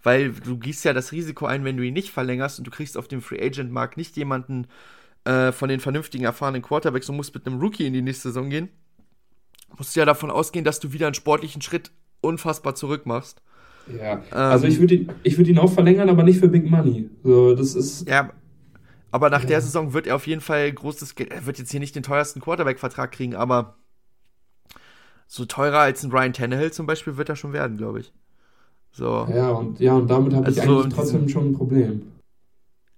Weil 0.04 0.34
du 0.34 0.58
gießt 0.58 0.86
ja 0.86 0.94
das 0.94 1.12
Risiko 1.12 1.48
ein, 1.48 1.64
wenn 1.64 1.78
du 1.78 1.84
ihn 1.84 1.94
nicht 1.94 2.12
verlängerst 2.12 2.60
und 2.60 2.68
du 2.68 2.72
kriegst 2.72 2.98
auf 2.98 3.08
dem 3.08 3.22
Free 3.22 3.44
Agent 3.44 3.72
Markt 3.72 3.98
nicht 3.98 4.16
jemanden 4.18 4.68
äh, 5.24 5.52
von 5.52 5.68
den 5.68 5.80
vernünftigen, 5.80 6.26
erfahrenen 6.26 6.62
Quarterbacks 6.62 7.10
und 7.10 7.16
musst 7.16 7.34
mit 7.34 7.48
einem 7.48 7.60
Rookie 7.60 7.88
in 7.88 7.94
die 7.94 8.04
nächste 8.04 8.30
Saison 8.30 8.50
gehen. 8.50 8.70
Musst 9.78 9.96
du 9.96 10.00
ja 10.00 10.06
davon 10.06 10.32
ausgehen, 10.32 10.64
dass 10.66 10.80
du 10.80 10.94
wieder 10.94 11.08
einen 11.08 11.16
sportlichen 11.16 11.62
Schritt 11.62 11.92
unfassbar 12.22 12.76
zurück 12.76 13.06
machst. 13.06 13.42
Ja. 14.00 14.24
also 14.32 14.66
ich 14.66 14.76
Ähm. 14.76 14.80
würde 14.82 14.96
ihn, 14.96 15.12
ich 15.24 15.38
würd 15.38 15.48
ihn 15.48 15.60
auch 15.60 15.72
verlängern, 15.72 16.10
aber 16.10 16.24
nicht 16.24 16.40
für 16.40 16.48
Big 16.48 16.70
Money. 16.70 17.10
So, 17.24 17.56
das 17.56 17.76
ist. 17.76 18.08
Ja, 18.10 18.32
aber 19.12 19.30
nach 19.30 19.42
Ja. 19.42 19.48
der 19.48 19.62
Saison 19.62 19.94
wird 19.94 20.08
er 20.08 20.16
auf 20.16 20.26
jeden 20.26 20.42
Fall 20.42 20.72
großes 20.72 21.14
Geld. 21.16 21.32
Er 21.32 21.46
wird 21.46 21.60
jetzt 21.60 21.70
hier 21.72 21.80
nicht 21.80 21.96
den 21.96 22.02
teuersten 22.04 22.42
Quarterback-Vertrag 22.42 23.12
kriegen, 23.12 23.36
aber 23.36 23.76
so 25.28 25.46
teurer 25.46 25.80
als 25.80 26.04
ein 26.04 26.12
Ryan 26.12 26.34
Tannehill 26.34 26.72
zum 26.72 26.86
Beispiel 26.88 27.18
wird 27.18 27.30
er 27.30 27.36
schon 27.36 27.54
werden, 27.54 27.78
glaube 27.78 28.00
ich. 28.00 28.14
So. 28.92 29.28
Ja, 29.32 29.50
und, 29.52 29.80
ja, 29.80 29.94
und 29.94 30.10
damit 30.10 30.34
habe 30.34 30.46
Also 30.46 30.60
ich 30.62 30.66
so 30.66 30.72
eigentlich 30.74 30.86
in 30.86 30.90
trotzdem 30.92 31.26
diesem- 31.26 31.30
schon 31.30 31.50
ein 31.52 31.54
Problem. 31.54 32.12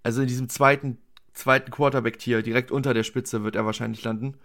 Also 0.03 0.21
in 0.21 0.27
diesem 0.27 0.47
zweiten, 0.47 0.97
zweiten 1.33 1.71
Quarterback-Tier, 1.71 2.43
direkt 2.43 2.71
unter 2.71 2.93
der 2.93 3.03
Spitze, 3.03 3.43
wird 3.43 3.55
er 3.55 3.65
wahrscheinlich 3.65 4.03
landen. 4.03 4.35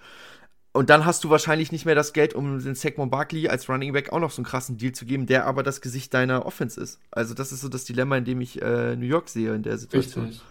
Und 0.72 0.88
dann 0.88 1.04
hast 1.04 1.22
du 1.22 1.30
wahrscheinlich 1.30 1.70
nicht 1.70 1.84
mehr 1.84 1.94
das 1.94 2.14
Geld, 2.14 2.34
um 2.34 2.58
den 2.58 2.74
Saquon 2.74 3.10
Barkley 3.10 3.48
als 3.48 3.68
Running 3.68 3.92
Back 3.92 4.10
auch 4.12 4.20
noch 4.20 4.30
so 4.30 4.38
einen 4.38 4.46
krassen 4.46 4.78
Deal 4.78 4.92
zu 4.92 5.04
geben, 5.04 5.26
der 5.26 5.46
aber 5.46 5.62
das 5.62 5.82
Gesicht 5.82 6.14
deiner 6.14 6.46
Offense 6.46 6.80
ist. 6.80 6.98
Also 7.10 7.34
das 7.34 7.52
ist 7.52 7.60
so 7.60 7.68
das 7.68 7.84
Dilemma, 7.84 8.16
in 8.16 8.24
dem 8.24 8.40
ich 8.40 8.60
äh, 8.62 8.96
New 8.96 9.06
York 9.06 9.28
sehe 9.28 9.54
in 9.54 9.62
der 9.62 9.76
Situation. 9.76 10.26
Richtig. 10.26 10.42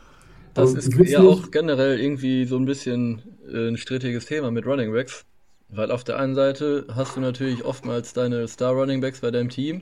Das 0.53 0.73
ist 0.73 0.93
ja 1.09 1.21
auch 1.21 1.49
generell 1.49 1.99
irgendwie 1.99 2.45
so 2.45 2.57
ein 2.57 2.65
bisschen 2.65 3.21
äh, 3.51 3.69
ein 3.69 3.77
strittiges 3.77 4.25
Thema 4.25 4.51
mit 4.51 4.65
Running 4.65 4.91
Backs. 4.93 5.25
Weil 5.69 5.89
auf 5.89 6.03
der 6.03 6.19
einen 6.19 6.35
Seite 6.35 6.85
hast 6.93 7.15
du 7.15 7.21
natürlich 7.21 7.63
oftmals 7.63 8.13
deine 8.13 8.47
Star 8.47 8.73
Running 8.73 8.99
Backs 8.99 9.21
bei 9.21 9.31
deinem 9.31 9.49
Team. 9.49 9.81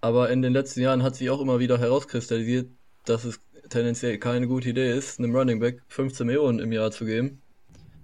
Aber 0.00 0.30
in 0.30 0.42
den 0.42 0.54
letzten 0.54 0.80
Jahren 0.80 1.02
hat 1.02 1.16
sich 1.16 1.30
auch 1.30 1.40
immer 1.40 1.60
wieder 1.60 1.78
herauskristallisiert, 1.78 2.68
dass 3.04 3.24
es 3.24 3.40
tendenziell 3.68 4.18
keine 4.18 4.48
gute 4.48 4.70
Idee 4.70 4.92
ist, 4.92 5.18
einem 5.18 5.36
Running 5.36 5.60
Back 5.60 5.82
15 5.88 6.26
Millionen 6.26 6.58
im 6.58 6.72
Jahr 6.72 6.90
zu 6.90 7.04
geben. 7.04 7.42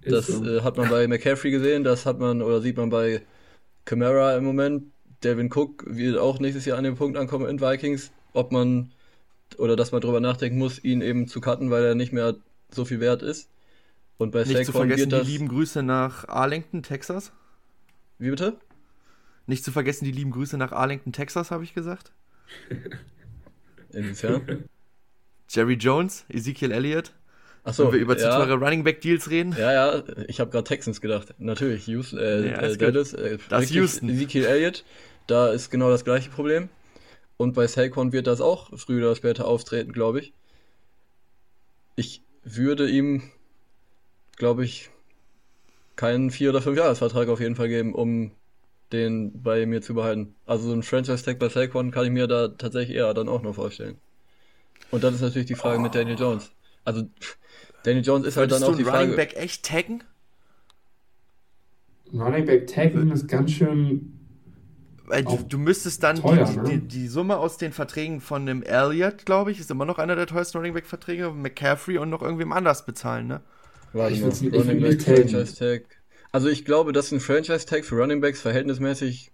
Das 0.05 0.27
so. 0.27 0.43
äh, 0.45 0.61
hat 0.61 0.77
man 0.77 0.89
bei 0.89 1.07
McCaffrey 1.07 1.51
gesehen, 1.51 1.83
das 1.83 2.05
hat 2.05 2.19
man 2.19 2.41
oder 2.41 2.61
sieht 2.61 2.77
man 2.77 2.89
bei 2.89 3.21
Camara 3.85 4.35
im 4.35 4.43
Moment. 4.43 4.91
Devin 5.23 5.51
Cook 5.53 5.83
wird 5.87 6.17
auch 6.17 6.39
nächstes 6.39 6.65
Jahr 6.65 6.77
an 6.77 6.83
den 6.83 6.95
Punkt 6.95 7.17
ankommen 7.17 7.47
in 7.47 7.61
Vikings, 7.61 8.11
ob 8.33 8.51
man 8.51 8.91
oder 9.57 9.75
dass 9.75 9.91
man 9.91 10.01
drüber 10.01 10.19
nachdenken 10.19 10.57
muss, 10.57 10.83
ihn 10.83 11.01
eben 11.01 11.27
zu 11.27 11.41
cutten, 11.41 11.69
weil 11.71 11.83
er 11.83 11.95
nicht 11.95 12.13
mehr 12.13 12.35
so 12.69 12.85
viel 12.85 12.99
wert 12.99 13.21
ist. 13.21 13.49
Und 14.17 14.31
bei 14.31 14.43
Nicht 14.43 14.63
zu 14.65 14.71
Saquon 14.71 14.73
vergessen 14.73 15.11
wird 15.11 15.11
die 15.11 15.19
das. 15.19 15.27
lieben 15.27 15.47
Grüße 15.47 15.83
nach 15.83 16.27
Arlington, 16.27 16.83
Texas. 16.83 17.31
Wie 18.19 18.29
bitte? 18.29 18.57
Nicht 19.45 19.63
zu 19.63 19.71
vergessen 19.71 20.05
die 20.05 20.11
lieben 20.11 20.31
Grüße 20.31 20.57
nach 20.57 20.71
Arlington, 20.71 21.13
Texas, 21.13 21.51
habe 21.51 21.63
ich 21.63 21.73
gesagt. 21.73 22.11
Inwiefern? 23.93 24.47
Jerry 25.49 25.75
Jones, 25.75 26.25
Ezekiel 26.29 26.71
Elliott. 26.71 27.13
Achso, 27.63 27.85
wenn 27.85 27.93
wir 27.93 27.99
über 27.99 28.17
zu 28.17 28.25
ja, 28.25 28.35
teure 28.37 28.55
Running 28.55 28.83
Back 28.83 29.01
Deals 29.01 29.29
reden. 29.29 29.55
ja, 29.57 29.71
ja, 29.71 30.03
ich 30.27 30.39
habe 30.39 30.49
gerade 30.49 30.63
Texans 30.63 30.99
gedacht. 30.99 31.33
Natürlich, 31.37 31.85
Houston, 31.87 32.17
äh, 32.19 32.49
Ja, 32.51 32.59
äh. 32.61 32.77
Dallas, 32.77 33.13
äh, 33.13 33.37
Das 33.49 33.69
Houston. 33.69 34.09
Ezekiel 34.09 34.45
Elliott, 34.45 34.83
da 35.27 35.51
ist 35.51 35.69
genau 35.69 35.89
das 35.89 36.03
gleiche 36.03 36.29
Problem. 36.29 36.69
Und 37.37 37.53
bei 37.53 37.67
Saquon 37.67 38.11
wird 38.11 38.27
das 38.27 38.41
auch 38.41 38.69
früher 38.77 39.05
oder 39.07 39.15
später 39.15 39.47
auftreten, 39.47 39.93
glaube 39.93 40.19
ich. 40.19 40.33
Ich 41.95 42.21
würde 42.43 42.89
ihm, 42.89 43.23
glaube 44.37 44.65
ich, 44.65 44.89
keinen 45.95 46.31
vier 46.31 46.49
oder 46.49 46.61
fünf 46.61 46.77
Jahresvertrag 46.77 47.29
auf 47.29 47.39
jeden 47.39 47.55
Fall 47.55 47.67
geben, 47.67 47.93
um 47.93 48.31
den 48.91 49.41
bei 49.41 49.65
mir 49.65 49.81
zu 49.81 49.93
behalten. 49.93 50.35
Also 50.45 50.67
so 50.67 50.73
ein 50.73 50.83
Franchise-Tag 50.83 51.39
bei 51.39 51.49
Saquon 51.49 51.91
kann 51.91 52.05
ich 52.05 52.11
mir 52.11 52.27
da 52.27 52.49
tatsächlich 52.49 52.97
eher 52.97 53.13
dann 53.13 53.29
auch 53.29 53.41
noch 53.41 53.55
vorstellen. 53.55 53.97
Und 54.91 55.03
dann 55.03 55.13
ist 55.13 55.21
natürlich 55.21 55.47
die 55.47 55.55
Frage 55.55 55.79
mit 55.79 55.95
Daniel 55.95 56.17
Jones. 56.19 56.51
Also 56.85 57.03
Daniel 57.83 58.03
Jones 58.05 58.27
ist 58.27 58.37
halt 58.37 58.49
Würdest 58.49 58.61
dann 58.61 58.63
du 58.63 58.71
auch 58.71 58.75
die 58.75 58.83
einen 58.83 58.89
Running 58.89 59.13
Frage. 59.13 59.15
Back 59.15 59.35
echt 59.35 59.65
taggen? 59.65 60.03
Running 62.13 62.45
Back 62.45 62.67
Taggen 62.67 63.11
ist 63.11 63.27
ganz 63.27 63.51
schön. 63.51 64.19
Weil 65.05 65.23
du, 65.25 65.37
du 65.43 65.57
müsstest 65.57 66.03
dann 66.03 66.21
teuer, 66.21 66.45
die, 66.45 66.57
ne? 66.57 66.63
die, 66.63 66.87
die 66.87 67.07
Summe 67.07 67.37
aus 67.37 67.57
den 67.57 67.73
Verträgen 67.73 68.21
von 68.21 68.45
dem 68.45 68.63
Elliott, 68.63 69.25
glaube 69.25 69.51
ich, 69.51 69.59
ist 69.59 69.71
immer 69.71 69.85
noch 69.85 69.97
einer 69.99 70.15
der 70.15 70.27
teuersten 70.27 70.57
Running 70.57 70.73
Back 70.73 70.85
Verträge, 70.85 71.31
McCaffrey 71.31 71.97
und 71.97 72.09
noch 72.09 72.21
irgendwem 72.21 72.51
anders 72.53 72.85
bezahlen, 72.85 73.27
ne? 73.27 73.41
Warte 73.93 74.13
Ich 74.13 74.21
mal, 74.21 74.29
ich 74.29 74.53
Running 74.53 74.81
Back. 74.81 75.01
Franchise 75.01 75.55
Tag. 75.55 76.01
Also 76.31 76.47
ich 76.49 76.65
glaube, 76.65 76.93
dass 76.93 77.11
ein 77.11 77.19
Franchise 77.19 77.65
Tag 77.65 77.85
für 77.85 77.95
Running 77.95 78.21
Backs 78.21 78.41
verhältnismäßig. 78.41 79.31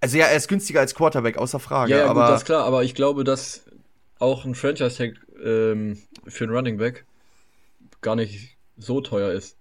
Also 0.00 0.16
ja, 0.18 0.26
er 0.26 0.36
ist 0.36 0.48
günstiger 0.48 0.80
als 0.80 0.94
Quarterback, 0.94 1.36
außer 1.38 1.58
Frage, 1.58 1.92
Ja, 1.92 1.98
ja 1.98 2.06
aber 2.06 2.22
gut, 2.22 2.30
das 2.30 2.40
ist 2.42 2.46
klar, 2.46 2.64
aber 2.64 2.84
ich 2.84 2.94
glaube, 2.94 3.24
dass 3.24 3.64
auch 4.18 4.44
ein 4.44 4.54
Franchise 4.54 4.96
Tag 4.96 5.14
ähm, 5.42 5.98
für 6.26 6.44
einen 6.44 6.54
Running 6.54 6.76
Back 6.78 7.04
gar 8.00 8.16
nicht 8.16 8.56
so 8.76 9.00
teuer 9.00 9.32
ist. 9.32 9.56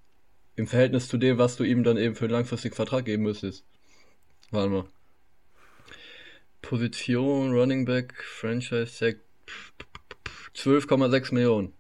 Im 0.56 0.68
Verhältnis 0.68 1.08
zu 1.08 1.18
dem, 1.18 1.38
was 1.38 1.56
du 1.56 1.64
ihm 1.64 1.84
dann 1.84 1.98
eben 1.98 2.16
für 2.16 2.26
einen 2.26 2.34
langfristigen 2.34 2.76
Vertrag 2.76 3.06
geben 3.06 3.24
müsstest. 3.24 3.64
Warte 4.52 4.70
mal. 4.70 4.86
Position, 6.62 7.52
Running 7.54 7.86
Back, 7.86 8.14
Franchise 8.24 8.98
Tag 9.00 9.18
12,6 10.56 11.34
Millionen. 11.34 11.74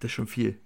das 0.00 0.06
ist 0.10 0.12
schon 0.12 0.26
viel. 0.26 0.58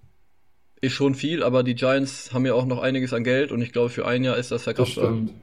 Ist 0.81 0.93
schon 0.93 1.13
viel, 1.13 1.43
aber 1.43 1.63
die 1.63 1.75
Giants 1.75 2.33
haben 2.33 2.45
ja 2.45 2.53
auch 2.53 2.65
noch 2.65 2.81
einiges 2.81 3.13
an 3.13 3.25
Geld 3.25 3.51
und 3.51 3.61
ich 3.61 3.73
glaube, 3.73 3.89
für 3.89 4.07
ein 4.07 4.23
Jahr 4.23 4.37
ist 4.37 4.51
das 4.51 4.63
Das 4.63 4.75
verkraftbar. 4.75 5.13
stimmt. 5.13 5.33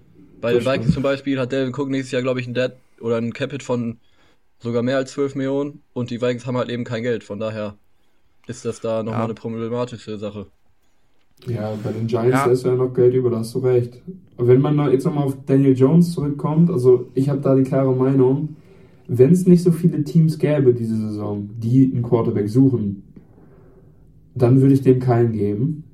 Bei 0.41 0.53
den 0.53 0.65
das 0.65 0.73
Vikings 0.75 0.95
zum 0.95 1.03
Beispiel 1.03 1.39
hat 1.39 1.53
Delvin 1.53 1.75
Cook 1.75 1.91
nächstes 1.91 2.13
Jahr, 2.13 2.23
glaube 2.23 2.41
ich, 2.41 2.47
ein 2.47 2.55
Dead 2.55 2.73
oder 3.01 3.17
ein 3.19 3.33
Capit 3.33 3.63
von 3.63 3.99
sogar 4.59 4.83
mehr 4.83 4.97
als 4.97 5.13
12 5.13 5.35
Millionen 5.35 5.83
und 5.93 6.11
die 6.11 6.21
Vikings 6.21 6.47
haben 6.47 6.57
halt 6.57 6.69
eben 6.71 6.85
kein 6.85 7.03
Geld. 7.03 7.25
Von 7.25 7.39
daher 7.39 7.77
ist 8.47 8.65
das 8.65 8.81
da 8.81 9.03
nochmal 9.03 9.21
Ja. 9.21 9.25
eine 9.27 9.35
problematische 9.35 10.19
Sache. 10.19 10.47
Ja, 11.47 11.75
bei 11.85 11.93
den 11.93 12.07
Giants 12.07 12.31
Ja. 12.31 12.47
ist 12.47 12.65
ja 12.65 12.75
noch 12.75 12.95
Geld 12.95 13.15
über, 13.15 13.31
da 13.31 13.39
hast 13.41 13.55
du 13.55 13.59
recht. 13.59 14.01
Aber 14.37 14.49
wenn 14.49 14.61
man 14.61 14.77
noch- 14.77 14.89
jetzt 14.91 15.05
nochmal 15.05 15.25
auf 15.25 15.37
Daniel 15.45 15.77
Jones 15.77 16.13
zurückkommt, 16.13 16.71
also 16.71 17.09
ich 17.15 17.29
habe 17.29 17.41
da 17.41 17.55
die 17.55 17.63
klare 17.63 17.95
Meinung, 17.95 18.57
wenn 19.09 19.33
es 19.33 19.47
nicht 19.47 19.63
so 19.63 19.71
viele 19.71 20.03
Teams 20.05 20.39
gäbe 20.39 20.73
diese 20.75 20.97
Saison, 20.97 21.49
die 21.59 21.91
einen 21.93 22.03
Quarterback 22.03 22.49
suchen, 22.49 23.03
dann 24.35 24.61
würde 24.61 24.75
ich 24.75 24.83
dem 24.83 24.99
keinen 24.99 25.33
geben. 25.33 25.85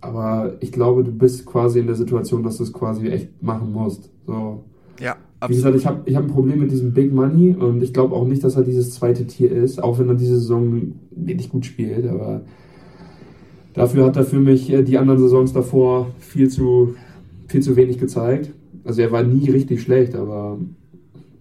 Aber 0.00 0.56
ich 0.60 0.70
glaube, 0.72 1.02
du 1.04 1.10
bist 1.10 1.46
quasi 1.46 1.80
in 1.80 1.86
der 1.86 1.96
Situation, 1.96 2.42
dass 2.42 2.58
du 2.58 2.62
es 2.62 2.72
quasi 2.72 3.08
echt 3.08 3.42
machen 3.42 3.72
musst. 3.72 4.10
So. 4.26 4.64
Ja, 5.00 5.16
Wie 5.46 5.54
gesagt, 5.54 5.76
ich 5.76 5.86
habe 5.86 6.02
ich 6.06 6.16
hab 6.16 6.24
ein 6.24 6.30
Problem 6.30 6.60
mit 6.60 6.70
diesem 6.70 6.94
Big 6.94 7.12
Money 7.12 7.54
und 7.54 7.82
ich 7.82 7.92
glaube 7.92 8.14
auch 8.14 8.26
nicht, 8.26 8.42
dass 8.42 8.56
er 8.56 8.62
dieses 8.62 8.92
zweite 8.92 9.26
Tier 9.26 9.52
ist, 9.52 9.82
auch 9.82 9.98
wenn 9.98 10.08
er 10.08 10.14
diese 10.14 10.38
Saison 10.38 10.92
wirklich 11.10 11.50
gut 11.50 11.66
spielt. 11.66 12.06
Aber 12.06 12.42
dafür 13.74 14.06
hat 14.06 14.16
er 14.16 14.24
für 14.24 14.40
mich 14.40 14.72
äh, 14.72 14.82
die 14.82 14.96
anderen 14.96 15.20
Saisons 15.20 15.52
davor 15.52 16.08
viel 16.18 16.48
zu, 16.48 16.94
viel 17.48 17.62
zu 17.62 17.76
wenig 17.76 17.98
gezeigt. 17.98 18.50
Also 18.84 19.02
er 19.02 19.12
war 19.12 19.22
nie 19.22 19.50
richtig 19.50 19.82
schlecht, 19.82 20.14
aber 20.14 20.58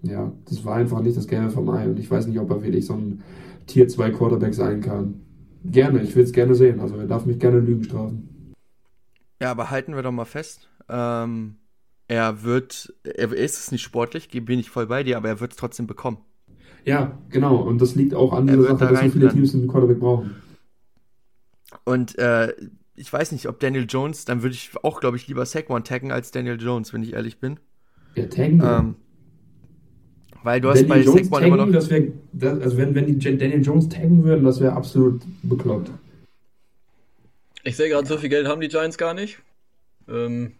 ja, 0.02 0.32
das 0.50 0.66
war 0.66 0.76
einfach 0.76 1.02
nicht 1.02 1.16
das 1.16 1.28
Gelbe 1.28 1.50
vom 1.50 1.70
Ei 1.70 1.88
und 1.88 1.98
ich 1.98 2.12
weiß 2.12 2.28
nicht, 2.28 2.40
ob 2.40 2.50
er 2.50 2.64
wirklich 2.64 2.86
so 2.86 2.94
ein 2.94 3.24
Tier 3.66 3.88
2 3.88 4.12
Quarterback 4.12 4.54
sein 4.54 4.82
kann. 4.82 5.22
Gerne, 5.64 6.02
ich 6.02 6.16
will 6.16 6.24
es 6.24 6.34
gerne 6.34 6.54
sehen. 6.54 6.80
Also 6.80 6.96
er 6.96 7.08
darf 7.08 7.26
mich 7.26 7.40
gerne 7.40 7.60
Lügen 7.60 7.84
strafen. 7.84 8.54
Ja, 9.42 9.52
aber 9.52 9.72
halten 9.72 9.96
wir 9.96 10.04
doch 10.04 10.12
mal 10.12 10.26
fest. 10.26 10.70
Ähm, 10.90 11.56
er 12.08 12.44
wird, 12.44 12.94
er 13.04 13.32
ist 13.34 13.60
es 13.60 13.72
nicht 13.72 13.82
sportlich, 13.82 14.30
bin 14.30 14.60
ich 14.60 14.70
voll 14.70 14.88
bei 14.88 15.04
dir, 15.04 15.18
aber 15.18 15.30
er 15.30 15.40
wird 15.40 15.52
es 15.52 15.58
trotzdem 15.58 15.88
bekommen. 15.88 16.18
Ja, 16.86 17.18
genau. 17.30 17.56
Und 17.56 17.82
das 17.82 17.96
liegt 17.96 18.14
auch 18.14 18.32
an 18.32 18.48
Er 18.48 18.60
wird 18.60 18.70
Sache, 18.70 18.86
da 18.86 18.92
dass 18.92 19.02
so 19.02 19.10
viele. 19.10 19.30
Teams 19.30 19.56
einen 19.56 19.68
Quarterback 19.68 20.00
brauchen. 20.00 20.36
Und 21.84 22.18
äh, 22.20 22.54
ich 22.96 23.12
weiß 23.12 23.32
nicht, 23.32 23.48
ob 23.48 23.60
Daniel 23.60 23.86
Jones, 23.90 24.26
dann 24.26 24.44
würde 24.44 24.56
ich 24.56 24.72
auch, 24.84 25.00
glaube 25.02 25.18
ich, 25.18 25.28
lieber 25.28 25.46
Saquon 25.46 25.84
taggen 25.84 26.12
als 26.12 26.32
Daniel 26.32 26.62
Jones, 26.62 26.94
wenn 26.94 27.04
ich 27.04 27.14
ehrlich 27.14 27.40
bin. 27.40 27.60
Ja, 28.16 28.28
taggen. 28.28 28.62
Ähm, 28.64 28.96
weil 30.44 30.62
du 30.62 30.70
hast 30.70 30.82
Daniel 30.84 30.90
bei 30.90 31.02
Jones 31.02 31.24
Saquon 31.24 31.40
taggen, 31.42 31.54
immer 31.54 31.66
noch. 31.66 31.74
das 31.74 31.90
wäre, 31.90 32.12
das, 32.34 32.62
also 32.62 32.78
wenn, 32.78 32.94
wenn 32.94 33.08
die 33.08 33.18
Daniel 33.18 33.64
Jones 33.64 33.90
taggen 33.90 34.24
würden, 34.24 34.46
das 34.46 34.62
wäre 34.62 34.74
absolut 34.74 35.22
bekloppt. 35.42 35.90
Ich 37.64 37.76
sehe 37.76 37.90
gerade, 37.90 38.08
so 38.08 38.18
viel 38.18 38.30
Geld 38.30 38.48
haben 38.48 38.62
die 38.62 38.68
Giants 38.68 38.98
gar 38.98 39.16
nicht. 39.16 39.40
Ähm, 40.08 40.52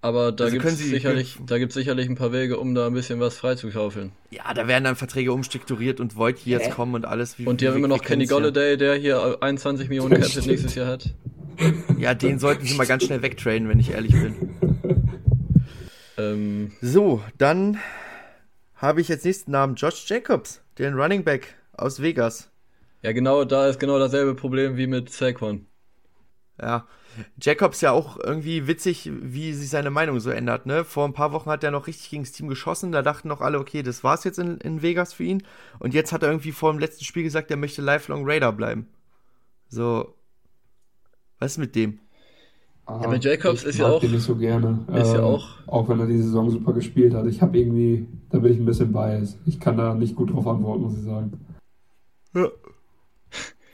aber 0.00 0.32
da 0.32 0.44
Also 0.44 0.54
gibt 0.56 0.64
es 0.66 0.78
sicherlich, 0.78 1.38
da 1.46 1.58
gibt's 1.58 1.74
sicherlich 1.74 2.08
ein 2.08 2.14
paar 2.14 2.32
Wege, 2.32 2.58
um 2.58 2.74
da 2.74 2.86
ein 2.86 2.94
bisschen 2.94 3.18
was 3.20 3.36
freizuschaufeln. 3.36 4.12
Ja, 4.30 4.52
da 4.54 4.68
werden 4.68 4.84
dann 4.84 4.96
Verträge 4.96 5.32
umstrukturiert 5.32 6.00
und 6.00 6.16
Void 6.16 6.38
hier 6.38 6.58
jetzt 6.58 6.70
kommen 6.72 6.94
und 6.94 7.04
alles. 7.04 7.38
Wie, 7.38 7.46
Und 7.46 7.60
die 7.60 7.66
haben 7.66 7.74
wir- 7.74 7.78
immer 7.78 7.88
noch 7.88 8.02
Kenny. 8.02 8.26
Golladay, 8.26 8.76
der 8.76 8.94
hier 8.94 9.38
21 9.42 9.88
Millionen 9.88 10.20
Capit 10.20 10.46
nächstes 10.46 10.74
Jahr 10.74 10.86
hat. 10.86 11.14
Ja, 11.98 12.14
den 12.14 12.38
sollten 12.38 12.64
sie 12.64 12.76
mal 12.76 12.86
ganz 12.86 13.02
schnell 13.04 13.20
wegtraden, 13.20 13.68
wenn 13.68 13.80
ich 13.80 13.90
ehrlich 13.90 14.12
bin. 14.12 14.36
Ähm, 16.16 16.72
So, 16.80 17.22
dann 17.36 17.78
habe 18.74 19.00
ich 19.00 19.08
jetzt 19.08 19.24
nächsten 19.24 19.50
Namen 19.52 19.74
Josh 19.76 20.04
Jacobs, 20.08 20.62
den 20.78 20.94
Running 20.94 21.24
Back 21.24 21.54
aus 21.72 22.00
Vegas. 22.02 22.50
ja, 23.02 23.12
genau, 23.12 23.44
da 23.44 23.68
ist 23.68 23.78
genau 23.80 23.98
dasselbe 23.98 24.34
Problem 24.34 24.76
wie 24.76 24.86
mit 24.86 25.10
Saquon. 25.10 25.66
Ja. 26.60 26.86
Jacobs 27.40 27.80
ja 27.80 27.92
auch 27.92 28.18
irgendwie 28.18 28.66
witzig, 28.66 29.10
wie 29.12 29.52
sich 29.52 29.68
seine 29.70 29.90
Meinung 29.90 30.20
so 30.20 30.30
ändert, 30.30 30.66
ne? 30.66 30.84
Vor 30.84 31.04
ein 31.06 31.12
paar 31.12 31.32
Wochen 31.32 31.50
hat 31.50 31.64
er 31.64 31.70
noch 31.70 31.86
richtig 31.86 32.10
gegen 32.10 32.22
das 32.22 32.32
Team 32.32 32.48
geschossen, 32.48 32.92
da 32.92 33.02
dachten 33.02 33.28
noch 33.28 33.40
alle, 33.40 33.58
okay, 33.58 33.82
das 33.82 34.04
war's 34.04 34.24
jetzt 34.24 34.38
in, 34.38 34.58
in 34.58 34.82
Vegas 34.82 35.12
für 35.12 35.24
ihn. 35.24 35.42
Und 35.78 35.94
jetzt 35.94 36.12
hat 36.12 36.22
er 36.22 36.28
irgendwie 36.30 36.52
vor 36.52 36.70
dem 36.72 36.78
letzten 36.78 37.04
Spiel 37.04 37.22
gesagt, 37.22 37.50
er 37.50 37.56
möchte 37.56 37.82
lifelong 37.82 38.22
Raider 38.28 38.52
bleiben. 38.52 38.86
So. 39.68 40.14
Was 41.38 41.52
ist 41.52 41.58
mit 41.58 41.74
dem? 41.76 42.00
Ah, 42.86 43.04
aber 43.04 43.16
Jacobs 43.16 43.62
ich 43.62 43.68
ist 43.68 43.78
ja 43.78 43.86
mag 43.86 43.94
auch- 43.96 44.00
Den 44.00 44.12
nicht 44.12 44.22
so 44.22 44.34
gerne. 44.34 44.84
ist 44.94 45.12
ja 45.12 45.18
Ähm, 45.18 45.24
auch- 45.24 45.48
Auch 45.66 45.88
wenn 45.88 46.00
er 46.00 46.06
die 46.06 46.16
Saison 46.22 46.50
super 46.50 46.72
gespielt 46.72 47.12
hat. 47.14 47.26
Ich 47.26 47.42
habe 47.42 47.58
irgendwie, 47.58 48.06
da 48.30 48.38
bin 48.38 48.52
ich 48.52 48.58
ein 48.58 48.64
bisschen 48.64 48.92
biased. 48.92 49.36
Ich 49.44 49.60
kann 49.60 49.76
da 49.76 49.94
nicht 49.94 50.16
gut 50.16 50.32
drauf 50.32 50.46
antworten, 50.46 50.82
muss 50.82 50.96
ich 50.96 51.04
sagen. 51.04 51.32
Ja. 52.34 52.48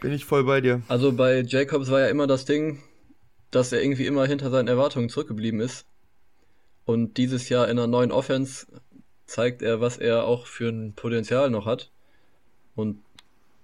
Bin 0.01 0.13
ich 0.13 0.25
voll 0.25 0.45
bei 0.45 0.61
dir. 0.61 0.83
Also 0.89 1.13
bei 1.13 1.41
Jacobs 1.43 1.91
war 1.91 2.01
ja 2.01 2.09
immer 2.09 2.27
das 2.27 2.45
Ding, 2.45 2.81
dass 3.55 3.71
er 3.73 3.83
irgendwie 3.83 4.07
immer 4.07 4.27
hinter 4.27 4.51
seinen 4.51 4.69
Erwartungen 4.69 5.09
zurückgeblieben 5.09 5.61
ist. 5.61 5.87
Und 6.85 7.17
dieses 7.19 7.49
Jahr 7.49 7.67
in 7.67 7.79
einer 7.79 7.87
neuen 7.87 8.11
Offense 8.11 8.67
zeigt 9.27 9.63
er, 9.63 9.81
was 9.81 9.97
er 9.97 10.25
auch 10.25 10.47
für 10.47 10.69
ein 10.69 10.95
Potenzial 10.95 11.51
noch 11.51 11.65
hat. 11.65 11.91
Und 12.75 13.01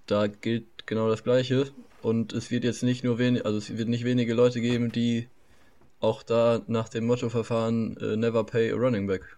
da 0.07 0.27
gilt 0.27 0.87
genau 0.87 1.09
das 1.09 1.23
Gleiche. 1.23 1.71
Und 2.01 2.31
es 2.31 2.51
wird 2.51 2.63
jetzt 2.63 2.83
nicht 2.83 3.03
nur 3.03 3.19
wenig, 3.19 3.45
also 3.45 3.57
es 3.57 3.77
wird 3.77 3.89
nicht 3.89 4.05
wenige 4.05 4.33
Leute 4.33 4.61
geben, 4.61 4.91
die 4.91 5.27
auch 5.99 6.23
da 6.23 6.61
nach 6.67 6.89
dem 6.89 7.05
Motto 7.05 7.29
verfahren, 7.29 7.97
uh, 8.01 8.15
never 8.15 8.43
pay 8.43 8.71
a 8.71 8.75
running 8.75 9.07
back. 9.07 9.37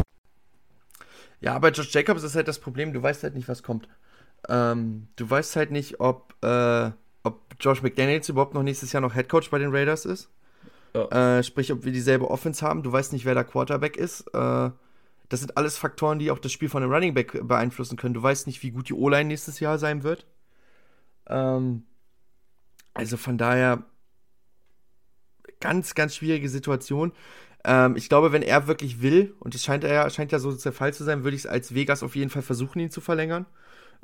Ja, 1.41 1.55
aber 1.55 1.71
Josh 1.71 1.93
Jacobs 1.93 2.23
ist 2.23 2.35
halt 2.35 2.47
das 2.47 2.59
Problem, 2.59 2.93
du 2.93 3.01
weißt 3.01 3.23
halt 3.23 3.35
nicht, 3.35 3.47
was 3.47 3.63
kommt. 3.63 3.87
Ähm, 4.47 5.07
du 5.15 5.29
weißt 5.29 5.55
halt 5.55 5.71
nicht, 5.71 5.99
ob, 5.99 6.35
äh, 6.43 6.91
ob 7.23 7.41
Josh 7.59 7.81
McDaniels 7.81 8.29
überhaupt 8.29 8.53
noch 8.53 8.63
nächstes 8.63 8.91
Jahr 8.93 9.01
noch 9.01 9.15
Headcoach 9.15 9.49
bei 9.49 9.59
den 9.59 9.75
Raiders 9.75 10.05
ist. 10.05 10.29
Ja. 10.93 11.39
Äh, 11.39 11.43
sprich, 11.43 11.71
ob 11.71 11.83
wir 11.83 11.91
dieselbe 11.91 12.29
Offense 12.29 12.65
haben. 12.65 12.83
Du 12.83 12.91
weißt 12.91 13.13
nicht, 13.13 13.25
wer 13.25 13.33
der 13.33 13.43
Quarterback 13.43 13.97
ist. 13.97 14.21
Äh, 14.33 14.71
das 15.29 15.39
sind 15.39 15.57
alles 15.57 15.77
Faktoren, 15.77 16.19
die 16.19 16.29
auch 16.29 16.39
das 16.39 16.51
Spiel 16.51 16.69
von 16.69 16.83
einem 16.83 16.91
Running 16.91 17.13
Back 17.13 17.47
beeinflussen 17.47 17.97
können. 17.97 18.13
Du 18.13 18.21
weißt 18.21 18.47
nicht, 18.47 18.61
wie 18.63 18.71
gut 18.71 18.89
die 18.89 18.93
O-Line 18.93 19.25
nächstes 19.25 19.59
Jahr 19.59 19.79
sein 19.79 20.03
wird. 20.03 20.27
Ähm, 21.27 21.83
also 22.93 23.17
von 23.17 23.37
daher 23.37 23.83
ganz, 25.61 25.95
ganz 25.95 26.15
schwierige 26.15 26.49
Situation. 26.49 27.13
Ähm, 27.63 27.95
ich 27.95 28.09
glaube, 28.09 28.31
wenn 28.31 28.41
er 28.41 28.67
wirklich 28.67 29.01
will, 29.01 29.33
und 29.39 29.55
es 29.55 29.63
scheint 29.63 29.83
ja, 29.83 30.09
scheint 30.09 30.31
ja 30.31 30.39
so 30.39 30.51
der 30.51 30.71
Fall 30.71 30.93
zu 30.93 31.03
sein, 31.03 31.23
würde 31.23 31.35
ich 31.35 31.43
es 31.43 31.47
als 31.47 31.73
Vegas 31.75 32.03
auf 32.03 32.15
jeden 32.15 32.29
Fall 32.29 32.41
versuchen, 32.41 32.79
ihn 32.79 32.91
zu 32.91 33.01
verlängern. 33.01 33.45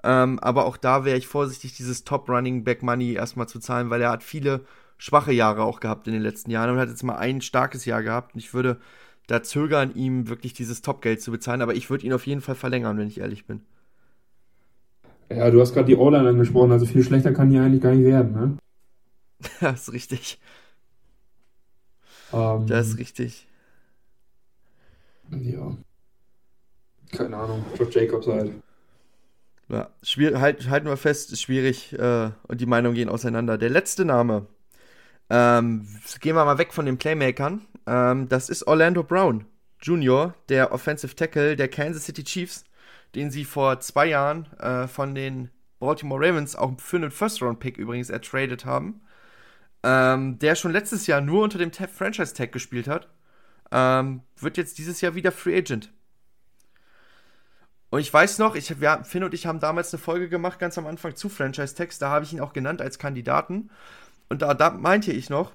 Ähm, 0.04 0.40
aber 0.40 0.66
auch 0.66 0.78
da 0.78 1.06
wäre 1.06 1.18
ich 1.18 1.28
vorsichtig, 1.28 1.76
dieses 1.76 2.04
Top 2.04 2.30
Running 2.30 2.64
Back 2.64 2.84
Money 2.84 3.14
erstmal 3.14 3.48
zu 3.48 3.60
zahlen, 3.60 3.90
weil 3.90 4.02
er 4.02 4.12
hat 4.12 4.24
viele 4.24 4.62
schwache 4.98 5.32
Jahre 5.32 5.64
auch 5.64 5.80
gehabt 5.80 6.08
in 6.08 6.14
den 6.14 6.22
letzten 6.22 6.52
Jahren 6.52 6.72
und 6.72 6.80
hat 6.80 6.90
jetzt 6.90 7.04
mal 7.04 7.18
ein 7.18 7.42
starkes 7.42 7.86
Jahr 7.86 8.04
gehabt. 8.04 8.36
Und 8.36 8.40
ich 8.40 8.54
würde 8.54 8.78
da 9.28 9.44
zögern, 9.44 9.94
ihm 9.96 10.30
wirklich 10.30 10.54
dieses 10.54 10.82
Top-Geld 10.82 11.22
zu 11.22 11.32
bezahlen, 11.32 11.62
aber 11.62 11.76
ich 11.76 11.90
würde 11.90 12.06
ihn 12.06 12.14
auf 12.14 12.26
jeden 12.28 12.42
Fall 12.42 12.56
verlängern, 12.56 12.98
wenn 12.98 13.08
ich 13.08 13.20
ehrlich 13.20 13.46
bin. 13.46 13.62
Ja, 15.30 15.52
du 15.52 15.60
hast 15.60 15.74
gerade 15.74 15.88
die 15.88 15.96
O-Line 15.96 16.30
angesprochen, 16.30 16.72
also 16.72 16.86
viel 16.86 17.04
schlechter 17.04 17.34
kann 17.34 17.50
die 17.50 17.58
eigentlich 17.58 17.82
gar 17.82 17.94
nicht 17.94 18.06
werden, 18.06 18.34
ne? 18.34 18.58
das 19.60 19.88
ist 19.88 19.94
richtig. 19.94 20.40
Ähm, 22.32 22.66
das 22.68 22.90
ist 22.90 22.98
richtig. 22.98 23.47
Ja. 25.32 25.76
Keine 27.12 27.38
Ahnung. 27.38 27.66
Josh 27.78 27.96
Jacobs 27.96 28.28
halt. 28.28 28.52
Ja, 29.70 29.90
schwierig, 30.02 30.40
halt, 30.40 30.70
halten 30.70 30.88
wir 30.88 30.98
fest, 30.98 31.32
ist 31.32 31.42
schwierig 31.42 31.94
äh, 31.94 32.32
und 32.48 32.62
die 32.62 32.66
Meinungen 32.66 32.96
gehen 32.96 33.10
auseinander. 33.10 33.58
Der 33.58 33.70
letzte 33.70 34.06
Name, 34.06 34.48
ähm, 35.30 35.88
gehen 36.22 36.36
wir 36.36 36.46
mal 36.46 36.58
weg 36.58 36.74
von 36.74 36.86
den 36.86 36.98
Playmakern, 36.98 37.66
ähm, 37.86 38.30
das 38.30 38.50
ist 38.50 38.66
Orlando 38.66 39.04
Brown 39.04 39.46
Jr., 39.82 40.34
der 40.48 40.72
Offensive 40.72 41.16
Tackle 41.16 41.58
der 41.58 41.68
Kansas 41.68 42.06
City 42.06 42.24
Chiefs, 42.24 42.64
den 43.14 43.30
sie 43.30 43.44
vor 43.44 43.82
zwei 43.82 44.06
Jahren 44.06 44.48
äh, 44.60 44.88
von 44.88 45.14
den 45.16 45.50
Baltimore 45.80 46.26
Ravens 46.26 46.56
auch 46.56 46.80
für 46.80 46.98
einen 46.98 47.12
First-Round-Pick 47.12 47.78
übrigens 47.78 48.10
ertradet 48.10 48.66
haben 48.66 49.02
ähm, 49.84 50.40
der 50.40 50.56
schon 50.56 50.72
letztes 50.72 51.08
Jahr 51.08 51.22
nur 51.22 51.44
unter 51.44 51.58
dem 51.58 51.72
Franchise-Tag 51.72 52.52
gespielt 52.52 52.88
hat, 52.88 53.08
ähm, 53.72 54.22
wird 54.38 54.58
jetzt 54.58 54.78
dieses 54.78 55.02
Jahr 55.02 55.16
wieder 55.16 55.32
Free 55.32 55.58
Agent. 55.58 55.92
Und 57.90 58.02
ich 58.02 58.14
weiß 58.14 58.40
noch, 58.40 58.56
ich, 58.56 58.82
wir, 58.82 59.04
Finn 59.04 59.24
und 59.24 59.34
ich 59.34 59.46
haben 59.46 59.60
damals 59.60 59.94
eine 59.94 60.02
Folge 60.02 60.28
gemacht, 60.28 60.60
ganz 60.60 60.78
am 60.78 60.88
Anfang 60.88 61.16
zu 61.16 61.30
Franchise-Tags, 61.30 62.00
da 62.00 62.10
habe 62.10 62.26
ich 62.26 62.34
ihn 62.34 62.42
auch 62.42 62.54
genannt 62.54 62.82
als 62.82 63.00
Kandidaten. 63.00 63.70
Und 64.30 64.42
da, 64.42 64.54
da 64.54 64.72
meinte 64.72 65.14
ich 65.14 65.30
noch, 65.30 65.54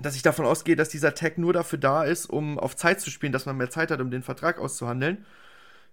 dass 0.00 0.16
ich 0.16 0.22
davon 0.22 0.44
ausgehe, 0.44 0.76
dass 0.76 0.90
dieser 0.90 1.14
Tag 1.14 1.38
nur 1.38 1.52
dafür 1.52 1.78
da 1.78 2.04
ist, 2.04 2.26
um 2.26 2.58
auf 2.58 2.76
Zeit 2.76 3.00
zu 3.00 3.10
spielen, 3.10 3.32
dass 3.32 3.46
man 3.46 3.56
mehr 3.56 3.70
Zeit 3.70 3.90
hat, 3.90 4.00
um 4.00 4.10
den 4.10 4.22
Vertrag 4.22 4.58
auszuhandeln 4.58 5.24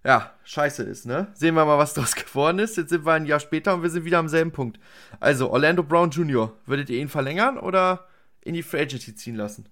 ja, 0.03 0.31
scheiße 0.43 0.83
ist, 0.83 1.05
ne? 1.05 1.27
Sehen 1.33 1.55
wir 1.55 1.65
mal, 1.65 1.77
was 1.77 1.93
daraus 1.93 2.15
geworden 2.15 2.59
ist. 2.59 2.77
Jetzt 2.77 2.89
sind 2.89 3.05
wir 3.05 3.13
ein 3.13 3.25
Jahr 3.25 3.39
später 3.39 3.73
und 3.73 3.83
wir 3.83 3.89
sind 3.89 4.05
wieder 4.05 4.19
am 4.19 4.29
selben 4.29 4.51
Punkt. 4.51 4.79
Also, 5.19 5.51
Orlando 5.51 5.83
Brown 5.83 6.11
Jr., 6.11 6.53
würdet 6.65 6.89
ihr 6.89 6.99
ihn 6.99 7.09
verlängern 7.09 7.57
oder 7.57 8.07
in 8.41 8.53
die 8.53 8.63
Free 8.63 8.81
Agency 8.81 9.15
ziehen 9.15 9.35
lassen? 9.35 9.67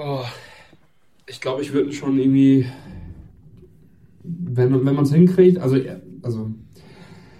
Oh, 0.00 0.24
ich 1.26 1.40
glaube, 1.40 1.60
ich 1.60 1.72
würde 1.72 1.92
schon 1.92 2.20
irgendwie, 2.20 2.66
wenn, 4.22 4.86
wenn 4.86 4.94
man 4.94 5.04
es 5.04 5.12
hinkriegt, 5.12 5.58
also, 5.58 5.76
also 6.22 6.52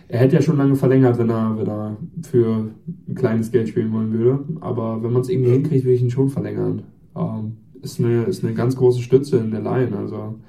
er 0.08 0.18
hätte 0.18 0.34
ja 0.34 0.42
schon 0.42 0.56
lange 0.56 0.74
verlängert, 0.74 1.18
wenn 1.18 1.30
er, 1.30 1.56
wenn 1.56 1.68
er 1.68 1.96
für 2.28 2.70
ein 3.06 3.14
kleines 3.14 3.52
Geld 3.52 3.68
spielen 3.68 3.92
wollen 3.92 4.12
würde. 4.12 4.44
Aber 4.60 5.00
wenn 5.04 5.12
man 5.12 5.22
es 5.22 5.28
irgendwie 5.28 5.52
hinkriegt, 5.52 5.84
würde 5.84 5.94
ich 5.94 6.02
ihn 6.02 6.10
schon 6.10 6.30
verlängern. 6.30 6.82
Ähm, 7.14 7.58
ist 7.80 8.00
eine, 8.00 8.24
ist 8.24 8.42
eine 8.42 8.54
ganz 8.54 8.74
große 8.74 9.02
Stütze 9.02 9.36
in 9.36 9.52
der 9.52 9.60
Line. 9.60 9.96
Also. 9.96 10.40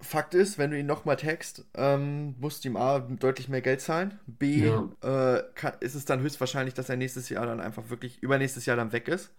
Fakt 0.00 0.34
ist, 0.34 0.58
wenn 0.58 0.70
du 0.70 0.78
ihn 0.78 0.84
nochmal 0.84 1.16
tagst, 1.16 1.64
ähm, 1.74 2.34
musst 2.38 2.64
du 2.64 2.68
ihm 2.68 2.76
A 2.76 2.98
deutlich 2.98 3.48
mehr 3.48 3.62
Geld 3.62 3.80
zahlen. 3.80 4.18
B 4.26 4.66
ja. 4.66 4.90
äh, 5.00 5.44
kann, 5.54 5.72
ist 5.80 5.94
es 5.94 6.04
dann 6.04 6.20
höchstwahrscheinlich, 6.20 6.74
dass 6.74 6.90
er 6.90 6.98
nächstes 6.98 7.30
Jahr 7.30 7.46
dann 7.46 7.60
einfach 7.60 7.88
wirklich 7.88 8.22
übernächstes 8.22 8.66
Jahr 8.66 8.76
dann 8.76 8.92
weg 8.92 9.08
ist. 9.08 9.32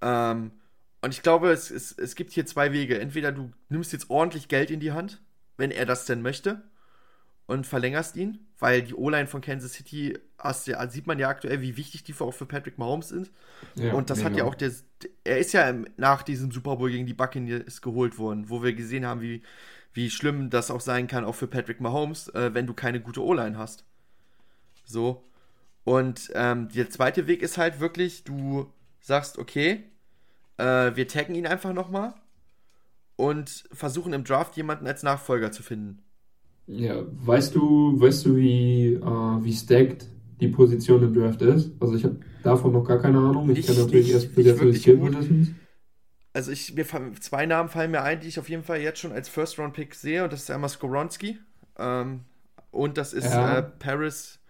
Ähm, 0.00 0.52
und 1.02 1.12
ich 1.12 1.22
glaube, 1.22 1.50
es, 1.50 1.70
es, 1.70 1.92
es 1.92 2.14
gibt 2.14 2.32
hier 2.32 2.46
zwei 2.46 2.72
Wege. 2.72 2.98
Entweder 2.98 3.32
du 3.32 3.50
nimmst 3.68 3.92
jetzt 3.92 4.10
ordentlich 4.10 4.48
Geld 4.48 4.70
in 4.70 4.80
die 4.80 4.92
Hand, 4.92 5.22
wenn 5.56 5.70
er 5.70 5.86
das 5.86 6.06
denn 6.06 6.22
möchte, 6.22 6.62
und 7.46 7.66
verlängerst 7.66 8.16
ihn, 8.16 8.46
weil 8.58 8.82
die 8.82 8.94
O-Line 8.94 9.26
von 9.26 9.40
Kansas 9.40 9.74
City 9.74 10.18
hast, 10.38 10.66
ja, 10.66 10.88
sieht 10.88 11.06
man 11.06 11.18
ja 11.18 11.28
aktuell, 11.28 11.60
wie 11.60 11.76
wichtig 11.76 12.02
die 12.04 12.14
auch 12.18 12.32
für 12.32 12.46
Patrick 12.46 12.78
Mahomes 12.78 13.08
sind. 13.08 13.30
Ja, 13.74 13.92
und 13.92 14.08
das 14.08 14.18
mega. 14.18 14.30
hat 14.30 14.36
ja 14.38 14.44
auch 14.44 14.54
der, 14.54 14.72
er 15.24 15.38
ist 15.38 15.52
ja 15.52 15.74
nach 15.96 16.22
diesem 16.22 16.50
Super 16.50 16.76
Bowl 16.76 16.90
gegen 16.90 17.06
die 17.06 17.12
Buccaneers 17.12 17.82
geholt 17.82 18.18
worden, 18.18 18.48
wo 18.48 18.62
wir 18.62 18.72
gesehen 18.72 19.04
haben, 19.04 19.20
wie, 19.20 19.42
wie 19.92 20.10
schlimm 20.10 20.48
das 20.48 20.70
auch 20.70 20.80
sein 20.80 21.06
kann, 21.06 21.24
auch 21.24 21.34
für 21.34 21.46
Patrick 21.46 21.80
Mahomes, 21.80 22.28
äh, 22.28 22.54
wenn 22.54 22.66
du 22.66 22.72
keine 22.72 23.00
gute 23.00 23.22
O-Line 23.22 23.58
hast. 23.58 23.84
So. 24.84 25.28
Und 25.84 26.30
ähm, 26.34 26.70
der 26.70 26.88
zweite 26.88 27.26
Weg 27.26 27.42
ist 27.42 27.58
halt 27.58 27.78
wirklich, 27.78 28.24
du 28.24 28.72
sagst, 29.04 29.38
okay, 29.38 29.84
äh, 30.56 30.92
wir 30.94 31.06
taggen 31.06 31.34
ihn 31.34 31.46
einfach 31.46 31.74
nochmal 31.74 32.14
und 33.16 33.64
versuchen 33.70 34.14
im 34.14 34.24
Draft 34.24 34.56
jemanden 34.56 34.86
als 34.86 35.02
Nachfolger 35.02 35.52
zu 35.52 35.62
finden. 35.62 36.02
Ja, 36.66 37.02
weißt 37.06 37.54
du, 37.54 38.00
weißt 38.00 38.24
du, 38.24 38.36
wie, 38.36 38.94
äh, 38.94 39.44
wie 39.44 39.52
stacked 39.52 40.06
die 40.40 40.48
Position 40.48 41.02
im 41.02 41.12
Draft 41.12 41.42
ist? 41.42 41.72
Also 41.80 41.94
ich 41.94 42.04
habe 42.04 42.18
davon 42.42 42.72
noch 42.72 42.84
gar 42.84 42.98
keine 42.98 43.18
Ahnung. 43.18 43.50
Ich 43.50 43.66
kenne 43.66 43.80
natürlich 43.80 44.06
nicht, 44.06 44.14
erst 44.14 44.36
jetzt 44.36 44.62
die 44.62 44.74
Skill. 44.74 45.54
Also 46.32 46.50
ich, 46.50 46.74
mir 46.74 46.86
zwei 47.20 47.44
Namen 47.44 47.68
fallen 47.68 47.90
mir 47.90 48.02
ein, 48.02 48.20
die 48.20 48.28
ich 48.28 48.40
auf 48.40 48.48
jeden 48.48 48.64
Fall 48.64 48.80
jetzt 48.80 49.00
schon 49.00 49.12
als 49.12 49.28
First 49.28 49.58
Round 49.58 49.74
Pick 49.74 49.94
sehe 49.94 50.24
und 50.24 50.32
das 50.32 50.44
ist 50.44 50.50
einmal 50.50 50.70
Skoronski 50.70 51.38
ähm, 51.78 52.20
und 52.70 52.96
das 52.96 53.12
ist 53.12 53.26
ja. 53.26 53.58
äh, 53.58 53.62
Paris, 53.62 54.40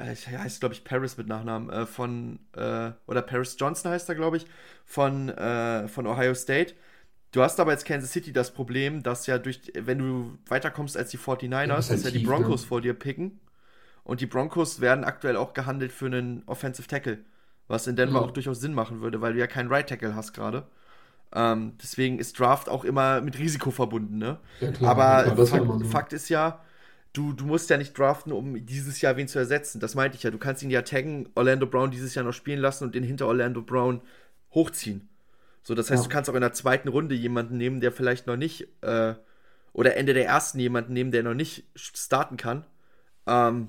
äh, 0.00 0.14
heißt 0.14 0.60
glaube 0.60 0.74
ich 0.74 0.84
Paris 0.84 1.16
mit 1.16 1.28
Nachnamen 1.28 1.70
äh, 1.70 1.86
von 1.86 2.38
äh, 2.56 2.90
oder 3.06 3.22
Paris 3.22 3.56
Johnson 3.58 3.90
heißt 3.90 4.08
er 4.08 4.14
glaube 4.14 4.38
ich 4.38 4.46
von 4.84 5.28
äh, 5.28 5.88
von 5.88 6.06
Ohio 6.06 6.34
State. 6.34 6.74
Du 7.32 7.42
hast 7.42 7.60
aber 7.60 7.70
als 7.70 7.84
Kansas 7.84 8.10
City 8.10 8.32
das 8.32 8.50
Problem, 8.52 9.02
dass 9.02 9.26
ja 9.26 9.38
durch, 9.38 9.60
wenn 9.74 9.98
du 9.98 10.38
weiterkommst 10.48 10.96
als 10.96 11.10
die 11.10 11.18
49ers, 11.18 11.66
ja, 11.66 11.76
dass 11.76 12.02
ja 12.02 12.10
die 12.10 12.24
Broncos 12.24 12.62
ne? 12.62 12.66
vor 12.66 12.80
dir 12.80 12.94
picken. 12.94 13.38
Und 14.02 14.20
die 14.20 14.26
Broncos 14.26 14.80
werden 14.80 15.04
aktuell 15.04 15.36
auch 15.36 15.52
gehandelt 15.52 15.92
für 15.92 16.06
einen 16.06 16.42
Offensive 16.46 16.88
Tackle. 16.88 17.18
Was 17.68 17.86
in 17.86 17.94
Denver 17.94 18.20
mhm. 18.20 18.26
auch 18.26 18.30
durchaus 18.32 18.60
Sinn 18.60 18.74
machen 18.74 19.00
würde, 19.00 19.20
weil 19.20 19.34
du 19.34 19.38
ja 19.38 19.46
keinen 19.46 19.68
Right 19.68 19.88
Tackle 19.88 20.16
hast 20.16 20.32
gerade. 20.32 20.66
Ähm, 21.32 21.74
deswegen 21.80 22.18
ist 22.18 22.38
Draft 22.40 22.68
auch 22.68 22.82
immer 22.82 23.20
mit 23.20 23.38
Risiko 23.38 23.70
verbunden, 23.70 24.18
ne? 24.18 24.38
Ja, 24.60 24.72
klar, 24.72 24.90
aber 24.90 25.46
Fakt. 25.46 25.86
Fakt, 25.86 26.12
ist 26.12 26.28
ja, 26.28 26.60
du, 27.12 27.32
du 27.32 27.44
musst 27.44 27.70
ja 27.70 27.76
nicht 27.76 27.96
draften, 27.98 28.32
um 28.32 28.64
dieses 28.64 29.00
Jahr 29.00 29.16
wen 29.16 29.28
zu 29.28 29.38
ersetzen. 29.38 29.80
Das 29.80 29.94
meinte 29.94 30.16
ich 30.16 30.22
ja. 30.22 30.30
Du 30.30 30.38
kannst 30.38 30.62
ihn 30.62 30.70
ja 30.70 30.82
taggen, 30.82 31.28
Orlando 31.34 31.66
Brown 31.66 31.90
dieses 31.90 32.14
Jahr 32.14 32.24
noch 32.24 32.32
spielen 32.32 32.60
lassen 32.60 32.84
und 32.84 32.94
den 32.94 33.02
hinter 33.02 33.26
Orlando 33.26 33.62
Brown 33.62 34.00
hochziehen. 34.52 35.08
So, 35.62 35.74
das 35.74 35.90
heißt, 35.90 36.04
ja. 36.04 36.08
du 36.08 36.12
kannst 36.12 36.30
auch 36.30 36.34
in 36.34 36.40
der 36.40 36.52
zweiten 36.52 36.88
Runde 36.88 37.14
jemanden 37.14 37.56
nehmen, 37.56 37.80
der 37.80 37.92
vielleicht 37.92 38.26
noch 38.26 38.36
nicht, 38.36 38.68
äh, 38.82 39.14
oder 39.72 39.96
Ende 39.96 40.14
der 40.14 40.26
ersten 40.26 40.58
jemanden 40.58 40.92
nehmen, 40.92 41.10
der 41.10 41.22
noch 41.22 41.34
nicht 41.34 41.64
starten 41.74 42.36
kann. 42.36 42.64
Ähm, 43.26 43.68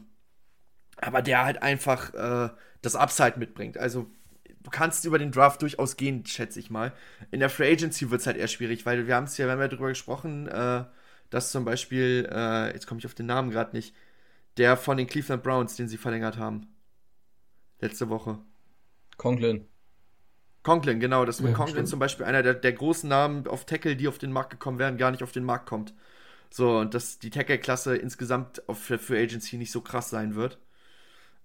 aber 0.98 1.22
der 1.22 1.44
halt 1.44 1.62
einfach 1.62 2.14
äh, 2.14 2.50
das 2.82 2.96
Upside 2.96 3.34
mitbringt. 3.38 3.78
Also, 3.78 4.10
du 4.64 4.70
kannst 4.70 5.06
über 5.06 5.20
den 5.20 5.32
Draft 5.32 5.62
durchaus 5.62 5.98
gehen, 5.98 6.26
schätze 6.26 6.60
ich 6.60 6.70
mal. 6.70 6.94
In 7.32 7.40
der 7.40 7.50
Free 7.50 7.72
Agency 7.72 8.10
wird 8.10 8.22
es 8.22 8.28
halt 8.28 8.38
eher 8.38 8.48
schwierig, 8.48 8.86
weil 8.86 9.08
wir 9.08 9.16
haben 9.16 9.26
es 9.26 9.38
ja, 9.38 9.46
wir 9.46 9.52
haben 9.52 9.60
ja 9.60 9.68
darüber 9.68 9.90
gesprochen, 9.90 10.48
äh, 10.48 10.84
dass 11.32 11.52
zum 11.52 11.66
Beispiel, 11.66 12.30
äh, 12.32 12.74
jetzt 12.74 12.88
komme 12.88 13.00
ich 13.00 13.08
auf 13.08 13.16
den 13.16 13.28
Namen 13.28 13.52
gerade 13.52 13.76
nicht, 13.78 13.96
Der 14.58 14.78
von 14.78 14.98
den 14.98 15.08
Cleveland 15.08 15.44
Browns, 15.44 15.76
den 15.78 15.88
sie 15.90 15.98
verlängert 15.98 16.38
haben. 16.38 16.68
Letzte 17.82 18.08
Woche. 18.08 18.40
Conklin. 19.18 19.70
Conklin, 20.64 21.00
genau. 21.00 21.26
Dass 21.26 21.42
mit 21.42 21.54
Ja, 21.54 21.54
Conklin 21.54 21.86
stimmt. 21.86 21.88
zum 21.88 22.00
Beispiel 22.00 22.26
einer 22.26 22.44
der, 22.44 22.54
der 22.54 22.74
großen 22.74 23.10
Namen 23.10 23.48
auf 23.48 23.66
Tackle, 23.66 23.96
die 23.96 24.08
auf 24.08 24.18
den 24.20 24.32
Markt 24.32 24.52
gekommen 24.52 24.80
wären, 24.80 24.98
gar 24.98 25.12
nicht 25.12 25.24
auf 25.24 25.32
den 25.32 25.44
Markt 25.44 25.68
kommt. 25.68 25.94
So, 26.52 26.80
und 26.80 26.94
dass 26.96 27.20
die 27.20 27.32
Tackle-Klasse 27.32 27.98
insgesamt 27.98 28.68
auf, 28.70 28.80
für, 28.80 29.00
für 29.00 29.18
Agency 29.20 29.58
nicht 29.58 29.72
so 29.72 29.82
krass 29.82 30.10
sein 30.12 30.36
wird. 30.36 30.60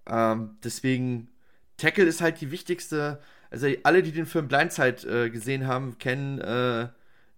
Ähm, 0.07 0.57
deswegen, 0.63 1.29
Tackle 1.77 2.05
ist 2.05 2.21
halt 2.21 2.41
die 2.41 2.51
wichtigste. 2.51 3.19
Also, 3.51 3.67
alle, 3.83 4.03
die 4.03 4.11
den 4.13 4.25
Film 4.27 4.47
Blindside 4.49 5.25
äh, 5.27 5.29
gesehen 5.31 5.67
haben, 5.67 5.97
kennen 5.99 6.39
äh, 6.41 6.89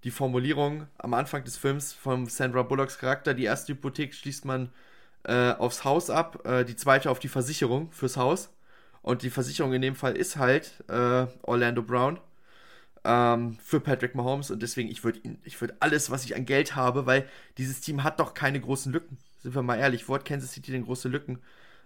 die 0.04 0.12
Formulierung 0.12 0.88
am 0.98 1.14
Anfang 1.14 1.44
des 1.44 1.58
Films 1.58 1.94
von 1.94 2.26
Sandra 2.28 2.64
Bullocks 2.64 2.98
Charakter. 2.98 3.34
Die 3.34 3.44
erste 3.44 3.74
Hypothek 3.74 4.14
schließt 4.14 4.46
man 4.46 4.70
äh, 5.24 5.52
aufs 5.52 5.84
Haus 5.84 6.10
ab, 6.10 6.46
äh, 6.46 6.64
die 6.64 6.76
zweite 6.76 7.10
auf 7.10 7.20
die 7.20 7.28
Versicherung 7.28 7.92
fürs 7.92 8.18
Haus. 8.18 8.50
Und 9.02 9.24
die 9.24 9.30
Versicherung 9.30 9.74
in 9.74 9.82
dem 9.82 9.96
Fall 9.96 10.16
ist 10.16 10.38
halt 10.38 10.84
äh, 10.90 11.26
Orlando 11.44 11.82
Brown 11.82 12.20
ähm, 13.04 13.58
für 13.62 13.80
Patrick 13.80 14.16
Mahomes. 14.16 14.52
Und 14.52 14.62
deswegen, 14.62 14.90
ich 14.90 15.04
würde 15.04 15.20
ich 15.44 15.60
würd 15.60 15.76
alles, 15.80 16.12
was 16.12 16.26
ich 16.26 16.36
an 16.36 16.46
Geld 16.46 16.76
habe, 16.76 17.06
weil 17.06 17.28
dieses 17.58 17.82
Team 17.82 18.04
hat 18.04 18.20
doch 18.20 18.34
keine 18.34 18.60
großen 18.60 18.92
Lücken. 18.92 19.18
Sind 19.40 19.56
wir 19.56 19.62
mal 19.62 19.78
ehrlich, 19.78 20.10
wo 20.10 20.16
hat 20.16 20.26
Kansas 20.26 20.52
City 20.52 20.72
denn 20.72 20.86
große 20.86 21.10
Lücken? 21.10 21.40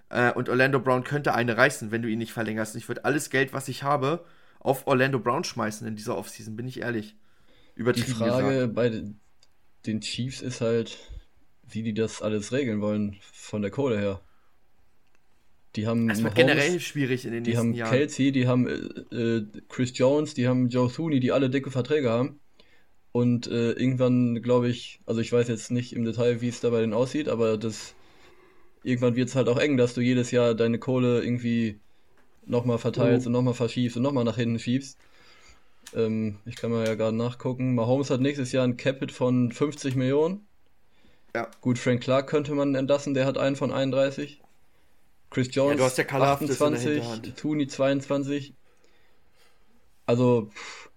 Äh, 0.10 0.32
und 0.34 0.50
Orlando 0.50 0.80
Brown 0.80 1.04
könnte 1.04 1.34
eine 1.34 1.58
reißen, 1.58 1.92
wenn 1.92 2.02
du 2.02 2.10
ihn 2.10 2.20
nicht 2.20 2.34
verlängerst. 2.34 2.76
Und 2.76 2.80
ich 2.80 2.88
würde 2.88 3.06
alles 3.06 3.30
Geld, 3.30 3.54
was 3.54 3.68
ich 3.68 3.84
habe, 3.84 4.26
auf 4.60 4.88
Orlando 4.88 5.20
Brown 5.20 5.44
schmeißen 5.44 5.88
in 5.88 5.96
dieser 5.96 6.18
Offseason, 6.18 6.56
bin 6.56 6.68
ich 6.68 6.82
ehrlich. 6.82 7.16
Die 7.76 7.82
Übertrieben 7.82 8.14
Frage 8.14 8.54
gesagt. 8.54 8.74
bei 8.76 8.90
den- 8.90 9.20
Chiefs 10.02 10.42
ist 10.42 10.62
halt, 10.62 10.98
wie 11.68 11.84
die 11.84 11.94
das 11.94 12.22
alles 12.22 12.52
regeln 12.52 12.80
wollen 12.82 13.18
von 13.34 13.62
der 13.62 13.72
Kohle 13.72 14.00
her. 14.00 14.22
Die 15.76 15.88
haben 15.88 16.10
Es 16.10 16.22
wird 16.24 16.36
Mahomes, 16.38 16.54
generell 16.56 16.80
schwierig 16.80 17.26
in 17.26 17.32
den 17.32 17.44
die 17.44 17.50
nächsten 17.52 17.68
haben 17.70 17.74
Jahren. 17.74 17.92
Kelsey, 17.92 18.32
die 18.32 18.48
haben 18.48 18.68
äh, 18.68 19.16
äh, 19.16 19.46
Chris 19.70 19.98
Jones, 19.98 20.36
die 20.36 20.48
haben 20.48 20.70
Joe 20.70 20.92
Thuney, 20.92 21.20
die 21.20 21.32
alle 21.32 21.50
dicke 21.50 21.72
Verträge 21.72 22.10
haben. 22.12 22.40
Und 23.12 23.48
äh, 23.48 23.72
irgendwann, 23.74 24.42
glaube 24.42 24.70
ich, 24.70 25.00
also 25.06 25.20
ich 25.22 25.32
weiß 25.32 25.48
jetzt 25.48 25.72
nicht 25.72 25.94
im 25.94 26.04
Detail, 26.06 26.42
wie 26.42 26.48
es 26.48 26.60
da 26.62 26.70
bei 26.70 26.80
denen 26.82 26.94
aussieht, 26.94 27.28
aber 27.28 27.58
das 27.58 27.96
irgendwann 28.84 29.16
wird 29.16 29.30
es 29.30 29.36
halt 29.36 29.48
auch 29.50 29.58
eng, 29.60 29.78
dass 29.78 29.94
du 29.94 30.02
jedes 30.02 30.32
Jahr 30.32 30.54
deine 30.56 30.78
Kohle 30.80 31.24
irgendwie 31.24 31.80
nochmal 32.46 32.78
verteilst 32.78 33.26
Oh. 33.26 33.30
und 33.30 33.34
nochmal 33.34 33.54
verschiebst 33.54 33.98
und 33.98 34.04
nochmal 34.04 34.24
nach 34.26 34.36
hinten 34.38 34.60
schiebst. 34.60 34.98
Ähm, 35.96 36.40
ich 36.46 36.56
kann 36.56 36.72
mal 36.72 36.88
ja 36.88 36.96
gerade 36.96 37.16
nachgucken. 37.16 37.76
Mahomes 37.76 38.10
hat 38.10 38.22
nächstes 38.22 38.52
Jahr 38.52 38.64
ein 38.66 38.78
Capit 38.78 39.12
von 39.12 39.52
50 39.52 39.96
Millionen. 39.96 40.48
Ja. 41.36 41.50
Gut, 41.62 41.80
Frank 41.80 42.02
Clark 42.02 42.28
könnte 42.28 42.54
man 42.54 42.76
entlassen, 42.76 43.14
der 43.14 43.26
hat 43.26 43.38
einen 43.38 43.56
von 43.56 43.72
31. 43.72 44.42
Chris 45.32 45.50
Jones 45.52 45.78
du 45.78 45.84
hast 45.84 45.98
ja 45.98 46.04
Karl 46.04 46.22
Haftis 46.22 46.50
in 46.52 46.58
der 46.58 46.68
28, 46.68 46.90
Hinterhand. 46.94 47.38
Tooney 47.38 47.68
22. 47.68 48.54
Also, 50.06 50.52
pff. 50.54 50.90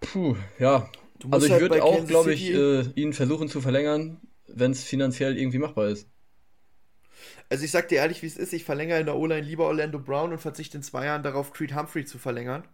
puh, 0.00 0.36
ja. 0.58 0.88
Also 1.30 1.46
ich 1.46 1.52
halt 1.52 1.62
würde 1.62 1.82
auch, 1.82 2.06
glaube 2.06 2.32
ich, 2.32 2.50
äh, 2.50 2.82
ihn 2.94 3.12
versuchen 3.12 3.48
zu 3.48 3.60
verlängern, 3.60 4.20
wenn 4.46 4.70
es 4.70 4.84
finanziell 4.84 5.36
irgendwie 5.38 5.58
machbar 5.58 5.88
ist. 5.88 6.08
Also 7.48 7.64
ich 7.64 7.70
sag 7.70 7.88
dir 7.88 7.96
ehrlich, 7.96 8.22
wie 8.22 8.26
es 8.26 8.36
ist, 8.36 8.52
ich 8.52 8.64
verlängere 8.64 9.00
in 9.00 9.06
der 9.06 9.16
O-Line 9.16 9.46
lieber 9.46 9.66
Orlando 9.66 9.98
Brown 9.98 10.32
und 10.32 10.38
verzichte 10.38 10.76
in 10.76 10.82
zwei 10.82 11.06
Jahren 11.06 11.22
darauf, 11.22 11.52
Creed 11.52 11.74
Humphrey 11.74 12.04
zu 12.04 12.18
verlängern. 12.18 12.64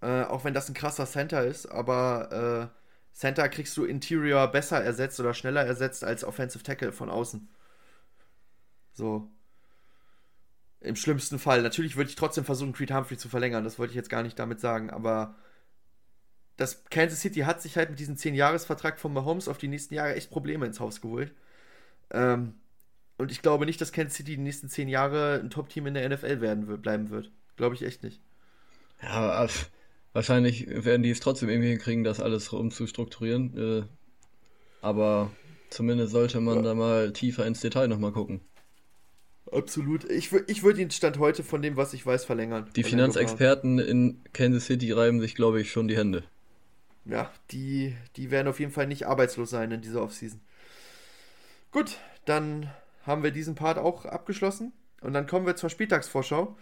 Äh, 0.00 0.24
auch 0.24 0.44
wenn 0.44 0.54
das 0.54 0.68
ein 0.68 0.74
krasser 0.74 1.06
Center 1.06 1.44
ist, 1.44 1.66
aber 1.66 2.70
äh, 2.72 3.16
Center 3.16 3.48
kriegst 3.48 3.76
du 3.76 3.84
Interior 3.84 4.48
besser 4.48 4.82
ersetzt 4.82 5.20
oder 5.20 5.34
schneller 5.34 5.64
ersetzt 5.64 6.04
als 6.04 6.24
Offensive 6.24 6.64
Tackle 6.64 6.92
von 6.92 7.10
außen. 7.10 7.48
So. 8.92 9.30
Im 10.80 10.96
schlimmsten 10.96 11.38
Fall. 11.38 11.62
Natürlich 11.62 11.96
würde 11.96 12.10
ich 12.10 12.16
trotzdem 12.16 12.44
versuchen, 12.44 12.72
Creed 12.74 12.92
Humphrey 12.92 13.16
zu 13.16 13.28
verlängern. 13.28 13.64
Das 13.64 13.78
wollte 13.78 13.92
ich 13.92 13.96
jetzt 13.96 14.10
gar 14.10 14.22
nicht 14.22 14.38
damit 14.38 14.60
sagen, 14.60 14.90
aber 14.90 15.36
das 16.56 16.84
Kansas 16.90 17.20
City 17.20 17.40
hat 17.40 17.62
sich 17.62 17.76
halt 17.76 17.90
mit 17.90 17.98
diesem 17.98 18.16
10-Jahres-Vertrag 18.16 19.00
von 19.00 19.12
Mahomes 19.12 19.48
auf 19.48 19.58
die 19.58 19.68
nächsten 19.68 19.94
Jahre 19.94 20.14
echt 20.14 20.30
Probleme 20.30 20.66
ins 20.66 20.80
Haus 20.80 21.00
geholt. 21.00 21.32
Ähm, 22.10 22.54
und 23.18 23.30
ich 23.30 23.42
glaube 23.42 23.66
nicht, 23.66 23.80
dass 23.80 23.92
Kansas 23.92 24.16
City 24.16 24.36
die 24.36 24.42
nächsten 24.42 24.68
zehn 24.68 24.88
Jahre 24.88 25.40
ein 25.42 25.50
Top-Team 25.50 25.86
in 25.86 25.94
der 25.94 26.08
NFL 26.08 26.40
werden 26.40 26.66
wird, 26.66 26.82
bleiben 26.82 27.10
wird. 27.10 27.30
Glaube 27.56 27.74
ich 27.74 27.82
echt 27.82 28.02
nicht. 28.02 28.20
Ja, 29.02 29.46
wahrscheinlich 30.12 30.66
werden 30.68 31.02
die 31.02 31.10
es 31.10 31.20
trotzdem 31.20 31.48
irgendwie 31.48 31.70
hinkriegen, 31.70 32.04
das 32.04 32.20
alles 32.20 32.48
umzustrukturieren. 32.48 33.82
Äh, 33.82 33.82
aber 34.80 35.30
zumindest 35.70 36.12
sollte 36.12 36.40
man 36.40 36.56
Ja. 36.56 36.62
da 36.62 36.74
mal 36.74 37.12
tiefer 37.12 37.46
ins 37.46 37.60
Detail 37.60 37.88
nochmal 37.88 38.12
gucken. 38.12 38.40
Absolut. 39.52 40.10
Ich, 40.10 40.32
ich 40.32 40.62
würde 40.62 40.80
ihn 40.80 40.90
Stand 40.90 41.18
heute 41.18 41.44
von 41.44 41.62
dem, 41.62 41.76
was 41.76 41.92
ich 41.92 42.04
weiß, 42.04 42.24
verlängern. 42.24 42.68
Die 42.74 42.82
Finanzexperten 42.82 43.78
in 43.78 44.20
Kansas 44.32 44.66
City 44.66 44.90
reiben 44.92 45.20
sich, 45.20 45.34
glaube 45.34 45.60
ich, 45.60 45.70
schon 45.70 45.86
die 45.86 45.96
Hände. 45.96 46.24
Ja, 47.04 47.30
die, 47.50 47.94
die 48.16 48.30
werden 48.30 48.48
auf 48.48 48.58
jeden 48.58 48.72
Fall 48.72 48.86
nicht 48.86 49.06
arbeitslos 49.06 49.50
sein 49.50 49.70
in 49.70 49.82
dieser 49.82 50.02
Offseason. 50.02 50.40
Gut, 51.70 51.98
dann 52.24 52.70
haben 53.06 53.22
wir 53.22 53.30
diesen 53.30 53.54
Part 53.54 53.78
auch 53.78 54.04
abgeschlossen. 54.04 54.72
Und 55.00 55.12
dann 55.12 55.26
kommen 55.26 55.46
wir 55.46 55.56
zur 55.56 55.70
Spieltagsvorschau. 55.70 56.56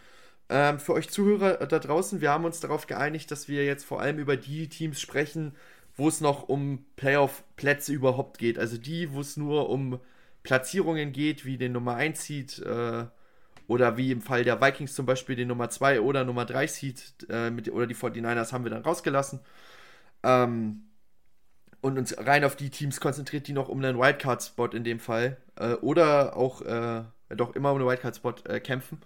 Ähm, 0.49 0.79
für 0.79 0.95
euch 0.95 1.09
Zuhörer 1.09 1.67
da 1.67 1.79
draußen, 1.79 2.21
wir 2.21 2.31
haben 2.31 2.45
uns 2.45 2.61
darauf 2.61 2.87
geeinigt, 2.87 3.31
dass 3.31 3.49
wir 3.49 3.65
jetzt 3.65 3.85
vor 3.85 4.01
allem 4.01 4.19
über 4.19 4.37
die 4.37 4.69
Teams 4.69 5.01
sprechen, 5.01 5.55
wo 5.97 6.09
es 6.09 6.21
noch 6.21 6.49
um 6.49 6.85
Playoff-Plätze 6.97 7.93
überhaupt 7.93 8.39
geht. 8.39 8.59
Also 8.59 8.79
die, 8.79 9.13
wo 9.13 9.21
es 9.21 9.37
nur 9.37 9.71
um 9.71 10.01
Platzierungen 10.43 11.13
geht, 11.13 11.45
wie 11.45 11.59
den 11.59 11.73
Nummer 11.73 11.95
1 11.95 12.25
Seed 12.25 12.59
äh, 12.61 13.05
oder 13.69 13.97
wie 13.97 14.11
im 14.11 14.21
Fall 14.21 14.45
der 14.45 14.61
Vikings 14.61 14.95
zum 14.95 15.07
Beispiel 15.07 15.37
den 15.37 15.49
Nummer 15.49 15.71
2 15.71 16.01
oder 16.01 16.25
Nummer 16.25 16.45
3 16.45 16.67
Seed 16.67 17.03
äh, 17.31 17.51
mit, 17.51 17.71
oder 17.71 17.87
die 17.87 17.95
49ers 17.95 18.53
haben 18.53 18.65
wir 18.65 18.71
dann 18.71 18.83
rausgelassen. 18.83 19.41
Ähm, 20.23 20.83
und 21.83 21.99
uns 21.99 22.17
rein 22.17 22.45
auf 22.45 22.57
die 22.57 22.71
Teams 22.71 23.01
konzentriert, 23.01 23.47
die 23.49 23.53
noch 23.53 23.69
um 23.69 23.85
einen 23.85 23.99
Wildcard-Spot 23.99 24.69
in 24.69 24.85
dem 24.85 25.01
Fall 25.01 25.37
äh, 25.57 25.75
oder 25.75 26.37
auch 26.37 26.63
äh, 26.63 27.03
doch 27.37 27.55
immer 27.55 27.73
um 27.73 27.79
einen 27.79 27.87
Wildcard-Spot 27.87 28.35
äh, 28.49 28.61
kämpfen. 28.61 29.03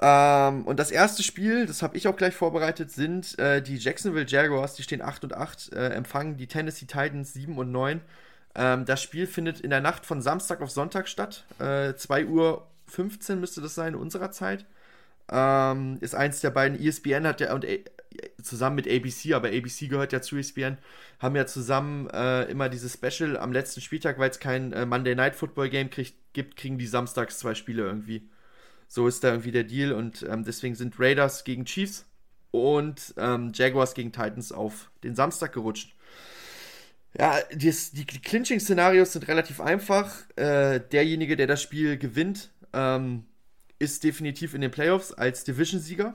Ähm, 0.00 0.66
und 0.66 0.78
das 0.78 0.90
erste 0.90 1.22
Spiel, 1.22 1.66
das 1.66 1.82
habe 1.82 1.96
ich 1.96 2.08
auch 2.08 2.16
gleich 2.16 2.34
vorbereitet, 2.34 2.90
sind 2.90 3.38
äh, 3.38 3.62
die 3.62 3.76
Jacksonville 3.76 4.26
Jaguars, 4.26 4.74
die 4.74 4.82
stehen 4.82 5.02
8 5.02 5.24
und 5.24 5.34
8, 5.34 5.72
äh, 5.72 5.88
empfangen 5.88 6.36
die 6.36 6.46
Tennessee 6.46 6.86
Titans 6.86 7.32
7 7.32 7.56
und 7.56 7.72
9. 7.72 8.00
Ähm, 8.54 8.84
das 8.84 9.02
Spiel 9.02 9.26
findet 9.26 9.60
in 9.60 9.70
der 9.70 9.80
Nacht 9.80 10.04
von 10.04 10.20
Samstag 10.20 10.60
auf 10.60 10.70
Sonntag 10.70 11.08
statt. 11.08 11.44
Äh, 11.58 11.94
2 11.94 12.26
Uhr 12.26 12.66
15 12.86 13.40
müsste 13.40 13.60
das 13.60 13.74
sein 13.74 13.94
in 13.94 14.00
unserer 14.00 14.30
Zeit. 14.30 14.66
Ähm, 15.30 15.96
ist 16.00 16.14
eins 16.14 16.40
der 16.40 16.50
beiden. 16.50 16.78
ESPN 16.78 17.26
hat 17.26 17.40
ja 17.40 17.54
und 17.54 17.64
zusammen 18.42 18.76
mit 18.76 18.88
ABC, 18.88 19.34
aber 19.34 19.48
ABC 19.48 19.88
gehört 19.88 20.12
ja 20.12 20.20
zu 20.20 20.36
ESPN, 20.36 20.78
haben 21.18 21.36
ja 21.36 21.46
zusammen 21.46 22.08
äh, 22.10 22.44
immer 22.44 22.68
dieses 22.68 22.94
Special 22.94 23.36
am 23.36 23.52
letzten 23.52 23.80
Spieltag, 23.80 24.18
weil 24.18 24.30
es 24.30 24.40
kein 24.40 24.72
äh, 24.72 24.86
Monday 24.86 25.14
Night 25.14 25.34
Football 25.34 25.70
Game 25.70 25.90
kriegt, 25.90 26.14
gibt, 26.32 26.56
kriegen 26.56 26.78
die 26.78 26.86
samstags 26.86 27.38
zwei 27.38 27.54
Spiele 27.54 27.84
irgendwie. 27.84 28.28
So 28.88 29.06
ist 29.06 29.24
da 29.24 29.28
irgendwie 29.28 29.52
der 29.52 29.64
Deal 29.64 29.92
und 29.92 30.22
ähm, 30.28 30.44
deswegen 30.44 30.74
sind 30.74 30.98
Raiders 30.98 31.44
gegen 31.44 31.64
Chiefs 31.64 32.04
und 32.50 33.14
ähm, 33.16 33.52
Jaguars 33.54 33.94
gegen 33.94 34.12
Titans 34.12 34.52
auf 34.52 34.90
den 35.02 35.14
Samstag 35.14 35.52
gerutscht. 35.52 35.94
Ja, 37.18 37.38
dies, 37.52 37.92
die 37.92 38.04
Clinching-Szenarios 38.04 39.12
sind 39.12 39.28
relativ 39.28 39.60
einfach. 39.60 40.10
Äh, 40.36 40.80
derjenige, 40.80 41.36
der 41.36 41.46
das 41.46 41.60
Spiel 41.60 41.98
gewinnt, 41.98 42.50
ähm, 42.72 43.24
ist 43.78 44.04
definitiv 44.04 44.54
in 44.54 44.60
den 44.60 44.70
Playoffs 44.70 45.12
als 45.12 45.44
Division-Sieger. 45.44 46.14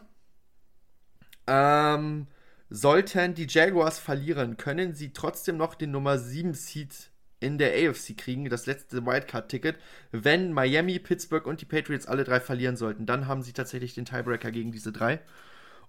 Ähm, 1.47 2.27
sollten 2.69 3.33
die 3.33 3.47
Jaguars 3.47 3.99
verlieren, 3.99 4.57
können 4.57 4.93
sie 4.93 5.13
trotzdem 5.13 5.57
noch 5.57 5.75
den 5.75 5.91
Nummer 5.91 6.17
7 6.17 6.53
Seed 6.53 7.11
in 7.39 7.57
der 7.57 7.71
AFC 7.73 8.17
kriegen, 8.17 8.49
das 8.49 8.65
letzte 8.65 9.05
Wildcard-Ticket. 9.05 9.77
Wenn 10.11 10.53
Miami, 10.53 10.99
Pittsburgh 10.99 11.45
und 11.45 11.61
die 11.61 11.65
Patriots 11.65 12.07
alle 12.07 12.23
drei 12.23 12.39
verlieren 12.39 12.75
sollten, 12.75 13.05
dann 13.05 13.27
haben 13.27 13.43
sie 13.43 13.53
tatsächlich 13.53 13.93
den 13.93 14.05
Tiebreaker 14.05 14.51
gegen 14.51 14.71
diese 14.71 14.91
drei 14.91 15.19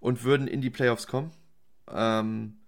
und 0.01 0.25
würden 0.25 0.47
in 0.47 0.61
die 0.61 0.71
Playoffs 0.71 1.07
kommen. 1.07 1.33
Ähm, 1.91 2.59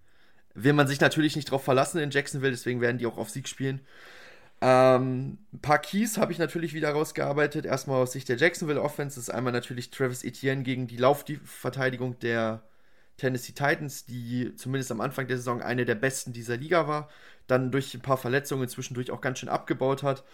will 0.55 0.73
man 0.73 0.89
sich 0.89 1.01
natürlich 1.01 1.37
nicht 1.37 1.51
drauf 1.51 1.63
verlassen 1.63 1.99
in 2.01 2.11
Jacksonville, 2.11 2.53
deswegen 2.53 2.81
werden 2.81 2.99
die 2.99 3.07
auch 3.07 3.19
auf 3.19 3.31
Sieg 3.31 3.49
spielen. 3.49 3.81
Ähm, 4.63 5.39
ein 5.53 5.61
paar 5.61 5.79
Keys 5.79 6.19
habe 6.19 6.33
ich 6.33 6.39
natürlich 6.39 6.75
wieder 6.75 6.91
rausgearbeitet. 6.91 7.65
Erstmal 7.65 8.03
aus 8.03 8.13
Sicht 8.13 8.29
der 8.29 8.37
Jacksonville 8.37 8.83
Offense 8.83 9.19
ist 9.19 9.31
einmal 9.31 9.53
natürlich 9.53 9.91
Travis 9.91 10.25
Etienne 10.25 10.63
gegen 10.63 10.87
die 10.87 10.97
Laufverteidigung 10.97 12.19
der 12.19 12.63
Tennessee 13.21 13.53
Titans, 13.53 14.07
die 14.07 14.55
zumindest 14.57 14.91
am 14.91 15.01
Anfang 15.01 15.29
der 15.29 15.37
Saison 15.37 15.63
eine 15.63 15.85
der 15.85 15.95
besten 15.95 16.33
dieser 16.33 16.57
Liga 16.57 16.89
war, 16.89 17.09
dann 17.47 17.71
durch 17.71 17.95
ein 17.95 18.01
paar 18.01 18.17
Verletzungen 18.17 18.69
zwischendurch 18.69 19.11
auch 19.11 19.21
ganz 19.21 19.39
schön 19.39 19.49
abgebaut 19.49 20.03
hat. 20.03 20.25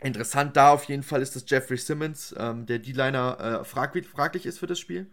Interessant 0.00 0.56
da 0.56 0.70
auf 0.70 0.84
jeden 0.84 1.02
Fall 1.02 1.22
ist, 1.22 1.36
dass 1.36 1.48
Jeffrey 1.48 1.76
Simmons, 1.76 2.34
ähm, 2.38 2.66
der 2.66 2.78
D-Liner, 2.78 3.60
äh, 3.60 3.64
fraglich, 3.64 4.06
fraglich 4.06 4.46
ist 4.46 4.58
für 4.58 4.66
das 4.66 4.78
Spiel. 4.78 5.10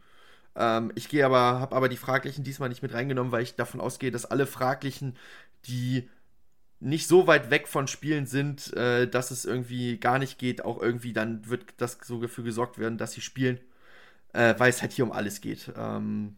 Ähm, 0.55 0.91
ich 0.95 1.09
gehe 1.09 1.25
aber, 1.25 1.59
habe 1.59 1.75
aber 1.75 1.89
die 1.89 1.97
Fraglichen 1.97 2.43
diesmal 2.43 2.69
nicht 2.69 2.83
mit 2.83 2.93
reingenommen, 2.93 3.31
weil 3.31 3.43
ich 3.43 3.55
davon 3.55 3.81
ausgehe, 3.81 4.11
dass 4.11 4.25
alle 4.25 4.47
Fraglichen, 4.47 5.15
die 5.65 6.09
nicht 6.79 7.07
so 7.07 7.27
weit 7.27 7.49
weg 7.51 7.67
von 7.67 7.87
Spielen 7.87 8.25
sind, 8.25 8.73
äh, 8.73 9.07
dass 9.07 9.31
es 9.31 9.45
irgendwie 9.45 9.97
gar 9.97 10.19
nicht 10.19 10.37
geht, 10.39 10.63
auch 10.65 10.81
irgendwie 10.81 11.13
dann 11.13 11.47
wird 11.49 11.65
das 11.77 11.99
so 12.03 12.21
dafür 12.21 12.43
gesorgt 12.43 12.77
werden, 12.79 12.97
dass 12.97 13.13
sie 13.13 13.21
spielen, 13.21 13.59
äh, 14.33 14.55
weil 14.57 14.69
es 14.69 14.81
halt 14.81 14.93
hier 14.93 15.05
um 15.05 15.11
alles 15.11 15.41
geht. 15.41 15.71
Ähm, 15.77 16.35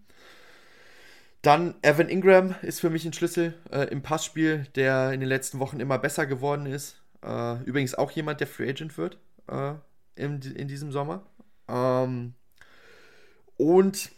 dann 1.42 1.76
Evan 1.82 2.10
Ingram 2.10 2.56
ist 2.62 2.82
für 2.82 2.90
mich 2.90 3.06
ein 3.06 3.14
Schlüssel 3.14 3.56
äh, 3.72 3.88
im 3.90 4.02
Passspiel, 4.02 4.68
der 4.76 5.12
in 5.12 5.20
den 5.20 5.30
letzten 5.30 5.60
Wochen 5.60 5.80
immer 5.80 5.98
besser 5.98 6.26
geworden 6.26 6.66
ist. 6.66 7.02
Äh, 7.24 7.64
übrigens 7.64 7.96
auch 7.96 8.12
jemand, 8.12 8.40
der 8.40 8.48
Free 8.48 8.70
Agent 8.70 8.98
wird 8.98 9.18
äh, 9.48 9.74
in, 10.16 10.42
in 10.42 10.68
diesem 10.68 10.92
Sommer. 10.92 11.24
Ähm, 11.68 12.34
und 13.58 14.12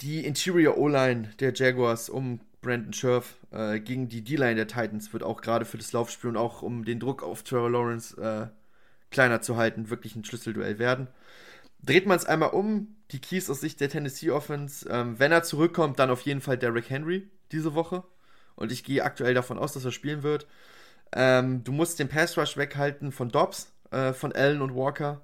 die 0.00 0.24
Interior 0.24 0.76
O-Line 0.76 1.30
der 1.40 1.52
Jaguars 1.54 2.08
um 2.08 2.40
Brandon 2.60 2.92
Scherf 2.92 3.36
äh, 3.50 3.80
gegen 3.80 4.08
die 4.08 4.22
D-Line 4.22 4.54
der 4.54 4.68
Titans 4.68 5.12
wird 5.12 5.22
auch 5.22 5.40
gerade 5.40 5.64
für 5.64 5.78
das 5.78 5.92
Laufspiel 5.92 6.30
und 6.30 6.36
auch 6.36 6.62
um 6.62 6.84
den 6.84 7.00
Druck 7.00 7.22
auf 7.22 7.42
Trevor 7.42 7.70
Lawrence 7.70 8.20
äh, 8.20 8.46
kleiner 9.10 9.42
zu 9.42 9.56
halten, 9.56 9.90
wirklich 9.90 10.14
ein 10.14 10.24
Schlüsselduell 10.24 10.78
werden. 10.78 11.08
Dreht 11.82 12.06
man 12.06 12.16
es 12.16 12.24
einmal 12.24 12.50
um, 12.50 12.96
die 13.10 13.20
Keys 13.20 13.50
aus 13.50 13.60
Sicht 13.60 13.80
der 13.80 13.88
Tennessee 13.88 14.30
Offense, 14.30 14.88
ähm, 14.88 15.18
wenn 15.18 15.32
er 15.32 15.42
zurückkommt, 15.42 15.98
dann 15.98 16.10
auf 16.10 16.22
jeden 16.22 16.40
Fall 16.40 16.56
Derrick 16.56 16.88
Henry 16.88 17.28
diese 17.50 17.74
Woche. 17.74 18.04
Und 18.54 18.70
ich 18.72 18.84
gehe 18.84 19.02
aktuell 19.04 19.34
davon 19.34 19.58
aus, 19.58 19.72
dass 19.72 19.84
er 19.84 19.92
spielen 19.92 20.22
wird. 20.22 20.46
Ähm, 21.12 21.64
du 21.64 21.72
musst 21.72 21.98
den 21.98 22.08
Pass 22.08 22.38
Rush 22.38 22.56
weghalten 22.56 23.12
von 23.12 23.30
Dobbs, 23.30 23.72
äh, 23.90 24.12
von 24.12 24.32
Allen 24.32 24.62
und 24.62 24.74
Walker. 24.74 25.22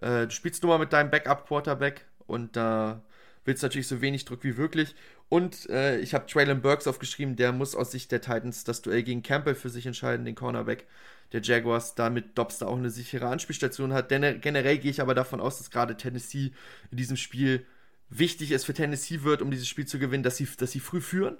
Äh, 0.00 0.26
du 0.26 0.30
spielst 0.30 0.62
nur 0.62 0.72
mal 0.72 0.78
mit 0.78 0.92
deinem 0.92 1.10
Backup-Quarterback 1.10 2.06
und 2.26 2.56
da 2.56 2.92
äh, 2.92 2.96
willst 3.44 3.62
natürlich 3.62 3.88
so 3.88 4.00
wenig 4.00 4.24
Druck 4.24 4.44
wie 4.44 4.52
möglich. 4.52 4.94
Und 5.28 5.68
äh, 5.68 5.98
ich 5.98 6.14
habe 6.14 6.26
Traylon 6.26 6.62
Burks 6.62 6.86
aufgeschrieben, 6.86 7.36
der 7.36 7.52
muss 7.52 7.74
aus 7.74 7.92
Sicht 7.92 8.10
der 8.12 8.20
Titans 8.20 8.64
das 8.64 8.82
Duell 8.82 9.02
gegen 9.02 9.22
Campbell 9.22 9.54
für 9.54 9.68
sich 9.68 9.86
entscheiden, 9.86 10.24
den 10.24 10.34
Cornerback 10.34 10.86
der 11.32 11.42
Jaguars, 11.42 11.94
damit 11.94 12.38
Dobbs 12.38 12.58
da 12.58 12.66
auch 12.66 12.78
eine 12.78 12.90
sichere 12.90 13.28
Anspielstation 13.28 13.92
hat. 13.92 14.10
Denn 14.10 14.40
generell 14.40 14.78
gehe 14.78 14.90
ich 14.90 15.00
aber 15.00 15.14
davon 15.14 15.40
aus, 15.40 15.58
dass 15.58 15.70
gerade 15.70 15.96
Tennessee 15.96 16.52
in 16.90 16.96
diesem 16.96 17.16
Spiel 17.16 17.66
wichtig 18.08 18.52
ist 18.52 18.64
für 18.64 18.74
Tennessee 18.74 19.22
wird, 19.22 19.42
um 19.42 19.50
dieses 19.50 19.68
Spiel 19.68 19.86
zu 19.86 19.98
gewinnen, 19.98 20.22
dass 20.22 20.36
sie, 20.36 20.48
dass 20.58 20.72
sie 20.72 20.80
früh 20.80 21.00
führen 21.00 21.38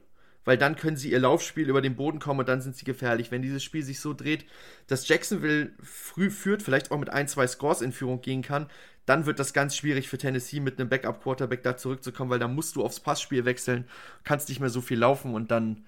weil 0.48 0.56
dann 0.56 0.76
können 0.76 0.96
sie 0.96 1.12
ihr 1.12 1.20
Laufspiel 1.20 1.68
über 1.68 1.82
den 1.82 1.94
Boden 1.94 2.20
kommen 2.20 2.40
und 2.40 2.48
dann 2.48 2.62
sind 2.62 2.74
sie 2.74 2.86
gefährlich. 2.86 3.30
Wenn 3.30 3.42
dieses 3.42 3.62
Spiel 3.62 3.82
sich 3.82 4.00
so 4.00 4.14
dreht, 4.14 4.46
dass 4.86 5.06
Jacksonville 5.06 5.72
früh 5.82 6.30
führt, 6.30 6.62
vielleicht 6.62 6.90
auch 6.90 6.98
mit 6.98 7.10
ein, 7.10 7.28
zwei 7.28 7.46
Scores 7.46 7.82
in 7.82 7.92
Führung 7.92 8.22
gehen 8.22 8.40
kann, 8.40 8.70
dann 9.04 9.26
wird 9.26 9.38
das 9.38 9.52
ganz 9.52 9.76
schwierig 9.76 10.08
für 10.08 10.16
Tennessee 10.16 10.60
mit 10.60 10.80
einem 10.80 10.88
Backup-Quarterback 10.88 11.62
da 11.62 11.76
zurückzukommen, 11.76 12.30
weil 12.30 12.38
da 12.38 12.48
musst 12.48 12.76
du 12.76 12.82
aufs 12.82 12.98
Passspiel 12.98 13.44
wechseln, 13.44 13.84
kannst 14.24 14.48
nicht 14.48 14.60
mehr 14.60 14.70
so 14.70 14.80
viel 14.80 14.98
laufen 14.98 15.34
und 15.34 15.50
dann, 15.50 15.84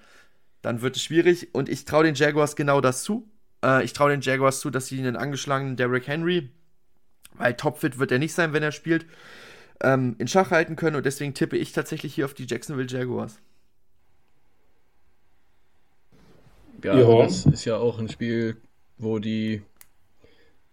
dann 0.61 0.83
wird 0.83 0.97
es 0.97 1.03
schwierig. 1.03 1.55
Und 1.55 1.71
ich 1.71 1.87
traue 1.87 2.05
den 2.05 2.15
Jaguars 2.15 2.55
genau 2.55 2.83
das 2.83 3.03
zu. 3.03 3.31
Äh, 3.65 3.85
ich 3.85 3.93
traue 3.93 4.11
den 4.11 4.21
Jaguars 4.21 4.61
zu, 4.61 4.71
dass 4.71 4.87
sie 4.87 4.99
einen 4.99 5.17
angeschlagenen 5.17 5.77
Derrick 5.77 6.07
Henry, 6.07 6.51
weil 7.35 7.55
topfit 7.55 7.99
wird 7.99 8.13
er 8.13 8.19
nicht 8.19 8.35
sein, 8.35 8.53
wenn 8.53 8.63
er 8.63 8.73
spielt, 8.73 9.07
ähm, 9.83 10.17
in 10.19 10.29
Schach 10.29 10.51
halten 10.51 10.77
können 10.77 10.97
und 10.97 11.07
deswegen 11.07 11.35
tippe 11.35 11.57
ich 11.57 11.73
tatsächlich 11.73 12.15
hier 12.15 12.25
auf 12.25 12.35
die 12.35 12.47
Jacksonville 12.47 12.89
Jaguars. 12.89 13.39
Ja, 16.83 16.99
ja, 16.99 17.23
das 17.23 17.45
ist 17.47 17.65
ja 17.67 17.77
auch 17.77 17.99
ein 17.99 18.09
Spiel, 18.09 18.57
wo 18.97 19.19
die, 19.19 19.63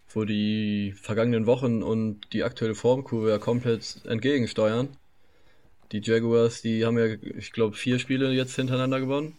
wo 0.10 0.24
die 0.24 0.94
vergangenen 1.02 1.46
Wochen 1.46 1.84
und 1.84 2.32
die 2.32 2.44
aktuelle 2.44 2.76
Formkurve 2.76 3.30
ja 3.30 3.40
komplett 3.40 4.06
entgegensteuern. 4.06 4.90
Die 5.92 6.02
Jaguars, 6.02 6.62
die 6.62 6.86
haben 6.86 6.98
ja, 6.98 7.06
ich 7.06 7.52
glaube, 7.52 7.76
vier 7.76 8.00
Spiele 8.00 8.32
jetzt 8.32 8.56
hintereinander 8.56 9.00
gewonnen. 9.00 9.38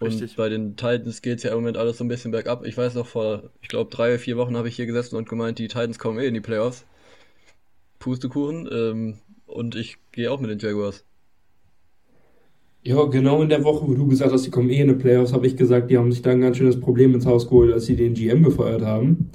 Und 0.00 0.08
Richtig. 0.08 0.36
bei 0.36 0.48
den 0.48 0.76
Titans 0.76 1.22
geht 1.22 1.38
es 1.38 1.42
ja 1.42 1.50
im 1.50 1.56
Moment 1.56 1.76
alles 1.76 1.98
so 1.98 2.04
ein 2.04 2.08
bisschen 2.08 2.30
bergab. 2.30 2.64
Ich 2.64 2.76
weiß 2.76 2.94
noch, 2.94 3.06
vor, 3.06 3.50
ich 3.60 3.68
glaube, 3.68 3.90
drei, 3.90 4.16
vier 4.18 4.36
Wochen 4.36 4.56
habe 4.56 4.68
ich 4.68 4.76
hier 4.76 4.86
gesessen 4.86 5.16
und 5.16 5.28
gemeint, 5.28 5.58
die 5.58 5.66
Titans 5.66 5.98
kommen 5.98 6.20
eh 6.20 6.26
in 6.26 6.34
die 6.34 6.40
Playoffs. 6.40 6.84
Pustekuchen. 7.98 8.68
Ähm, 8.70 9.18
und 9.46 9.74
ich 9.74 9.96
gehe 10.12 10.30
auch 10.30 10.40
mit 10.40 10.50
den 10.50 10.58
Jaguars. 10.58 11.04
Ja, 12.84 13.04
genau 13.04 13.42
in 13.42 13.48
der 13.48 13.64
Woche, 13.64 13.88
wo 13.88 13.94
du 13.94 14.06
gesagt 14.06 14.32
hast, 14.32 14.46
die 14.46 14.50
kommen 14.50 14.70
eh 14.70 14.80
in 14.80 14.88
die 14.88 14.94
Playoffs, 14.94 15.32
habe 15.32 15.46
ich 15.46 15.56
gesagt, 15.56 15.90
die 15.90 15.98
haben 15.98 16.12
sich 16.12 16.22
da 16.22 16.30
ein 16.30 16.40
ganz 16.40 16.56
schönes 16.56 16.78
Problem 16.78 17.12
ins 17.14 17.26
Haus 17.26 17.48
geholt, 17.48 17.72
als 17.72 17.86
sie 17.86 17.96
den 17.96 18.14
GM 18.14 18.44
gefeuert 18.44 18.82
haben. 18.82 19.30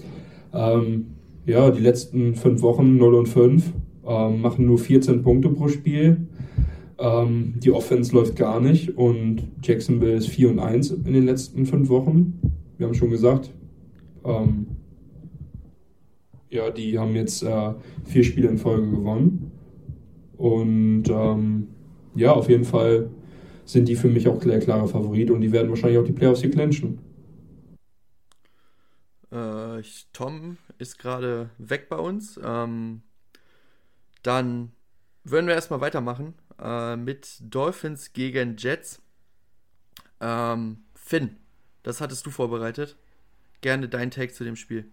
Ähm, 0.53 1.07
ja, 1.45 1.69
die 1.72 1.81
letzten 1.81 2.35
fünf 2.35 2.61
Wochen 2.61 2.98
0 2.98 3.15
und 3.15 3.27
5, 3.27 3.73
ähm, 4.07 4.41
machen 4.41 4.65
nur 4.65 4.80
14 4.80 5.23
Punkte 5.23 5.49
pro 5.49 5.68
Spiel. 5.68 6.27
Ähm, 7.03 7.55
die 7.57 7.71
Offense 7.71 8.15
läuft 8.15 8.38
gar 8.38 8.61
nicht 8.61 8.97
und 8.97 9.51
Jacksonville 9.61 10.13
ist 10.13 10.30
4 10.30 10.51
und 10.51 10.59
1 10.59 10.91
in 10.91 11.11
den 11.11 11.25
letzten 11.25 11.65
fünf 11.65 11.89
Wochen. 11.89 12.39
Wir 12.77 12.88
haben 12.88 12.93
schon 12.93 13.09
gesagt, 13.09 13.51
ähm, 14.23 14.67
ja, 16.49 16.69
die 16.69 16.97
haben 16.97 17.13
jetzt 17.13 17.43
äh, 17.43 17.73
vier 18.05 18.23
Spiele 18.23 18.47
in 18.47 18.57
Folge 18.57 18.89
gewonnen. 18.89 19.51
Und 20.38 21.03
ähm, 21.09 21.67
ja, 22.15 22.31
auf 22.31 22.47
jeden 22.47 22.63
Fall 22.63 23.09
sind 23.65 23.89
die 23.89 23.97
für 23.97 24.07
mich 24.07 24.30
auch 24.30 24.39
der 24.39 24.59
klare 24.59 24.88
Favorit 24.88 25.30
und 25.30 25.41
die 25.41 25.51
werden 25.51 25.67
wahrscheinlich 25.69 25.99
auch 25.99 26.05
die 26.05 26.13
Playoffs 26.13 26.39
hier 26.39 26.51
clinchen. 26.51 26.99
Äh, 29.30 29.81
Tom 30.13 30.55
ist 30.77 30.99
gerade 30.99 31.49
weg 31.57 31.89
bei 31.89 31.97
uns. 31.97 32.39
Ähm, 32.41 33.01
dann 34.21 34.71
würden 35.23 35.47
wir 35.47 35.53
erstmal 35.53 35.81
weitermachen 35.81 36.34
äh, 36.59 36.95
mit 36.95 37.38
Dolphins 37.41 38.13
gegen 38.13 38.57
Jets. 38.57 39.01
Ähm, 40.19 40.84
Finn, 40.95 41.38
das 41.84 42.01
hattest 42.01 42.25
du 42.25 42.31
vorbereitet. 42.31 42.97
Gerne 43.61 43.88
dein 43.88 44.11
Take 44.11 44.34
zu 44.34 44.43
dem 44.43 44.55
Spiel. 44.55 44.91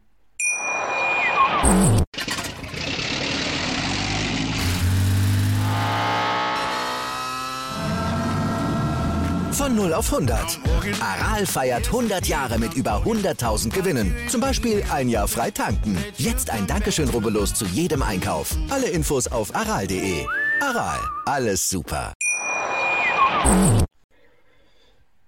Von 9.52 9.76
0 9.76 9.92
auf 9.92 10.12
100. 10.12 10.58
Aral 11.00 11.44
feiert 11.44 11.86
100 11.86 12.26
Jahre 12.26 12.58
mit 12.58 12.74
über 12.74 13.02
100.000 13.04 13.70
Gewinnen. 13.70 14.16
Zum 14.28 14.40
Beispiel 14.40 14.82
ein 14.90 15.08
Jahr 15.08 15.28
frei 15.28 15.50
tanken. 15.50 15.98
Jetzt 16.16 16.48
ein 16.50 16.66
Dankeschön, 16.66 17.10
rubbellos 17.10 17.52
zu 17.52 17.66
jedem 17.66 18.02
Einkauf. 18.02 18.56
Alle 18.70 18.88
Infos 18.88 19.26
auf 19.28 19.54
aral.de. 19.54 20.24
Aral, 20.60 21.00
alles 21.24 21.70
super. 21.70 22.12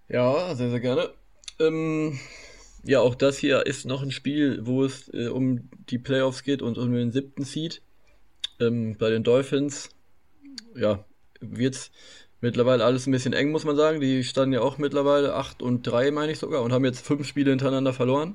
Ja, 0.08 0.54
sehr, 0.54 0.68
sehr 0.68 0.80
gerne. 0.80 1.08
Ähm, 1.58 2.18
ja, 2.84 3.00
auch 3.00 3.14
das 3.14 3.38
hier 3.38 3.64
ist 3.64 3.86
noch 3.86 4.02
ein 4.02 4.10
Spiel, 4.10 4.60
wo 4.66 4.84
es 4.84 5.08
äh, 5.14 5.28
um 5.28 5.70
die 5.88 5.98
Playoffs 5.98 6.42
geht 6.42 6.60
und 6.60 6.76
um 6.76 6.92
den 6.92 7.12
siebten 7.12 7.44
Seed. 7.44 7.80
Ähm, 8.60 8.96
bei 8.98 9.08
den 9.08 9.24
Dolphins, 9.24 9.88
ja, 10.76 11.02
wird 11.40 11.90
mittlerweile 12.42 12.84
alles 12.84 13.06
ein 13.06 13.12
bisschen 13.12 13.32
eng, 13.32 13.52
muss 13.52 13.64
man 13.64 13.76
sagen. 13.76 14.00
Die 14.00 14.24
standen 14.24 14.52
ja 14.52 14.60
auch 14.60 14.76
mittlerweile 14.76 15.34
8 15.34 15.62
und 15.62 15.86
3, 15.86 16.10
meine 16.10 16.32
ich 16.32 16.40
sogar, 16.40 16.60
und 16.62 16.72
haben 16.72 16.84
jetzt 16.84 17.06
fünf 17.06 17.26
Spiele 17.26 17.50
hintereinander 17.50 17.94
verloren. 17.94 18.34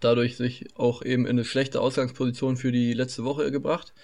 Dadurch 0.00 0.36
sich 0.36 0.66
auch 0.76 1.02
eben 1.02 1.24
in 1.24 1.30
eine 1.30 1.44
schlechte 1.46 1.80
Ausgangsposition 1.80 2.58
für 2.58 2.70
die 2.70 2.92
letzte 2.92 3.24
Woche 3.24 3.50
gebracht. 3.50 3.94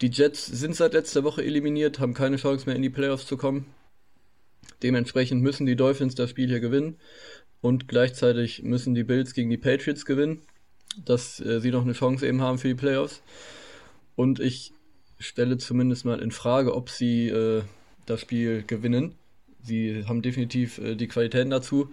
Die 0.00 0.08
Jets 0.08 0.46
sind 0.46 0.74
seit 0.74 0.94
letzter 0.94 1.24
Woche 1.24 1.44
eliminiert, 1.44 1.98
haben 1.98 2.14
keine 2.14 2.36
Chance 2.36 2.66
mehr 2.66 2.76
in 2.76 2.82
die 2.82 2.90
Playoffs 2.90 3.26
zu 3.26 3.36
kommen. 3.36 3.66
Dementsprechend 4.82 5.42
müssen 5.42 5.66
die 5.66 5.76
Dolphins 5.76 6.14
das 6.14 6.30
Spiel 6.30 6.48
hier 6.48 6.60
gewinnen 6.60 6.96
und 7.60 7.86
gleichzeitig 7.86 8.62
müssen 8.62 8.94
die 8.94 9.04
Bills 9.04 9.34
gegen 9.34 9.50
die 9.50 9.58
Patriots 9.58 10.06
gewinnen, 10.06 10.40
dass 11.04 11.38
äh, 11.40 11.60
sie 11.60 11.70
noch 11.70 11.82
eine 11.82 11.92
Chance 11.92 12.26
eben 12.26 12.40
haben 12.40 12.56
für 12.56 12.68
die 12.68 12.74
Playoffs. 12.74 13.22
Und 14.16 14.40
ich 14.40 14.72
stelle 15.18 15.58
zumindest 15.58 16.06
mal 16.06 16.20
in 16.20 16.30
Frage, 16.30 16.74
ob 16.74 16.88
sie 16.88 17.28
äh, 17.28 17.62
das 18.06 18.22
Spiel 18.22 18.64
gewinnen. 18.66 19.16
Sie 19.62 20.04
haben 20.06 20.22
definitiv 20.22 20.78
äh, 20.78 20.94
die 20.94 21.08
Qualitäten 21.08 21.50
dazu. 21.50 21.90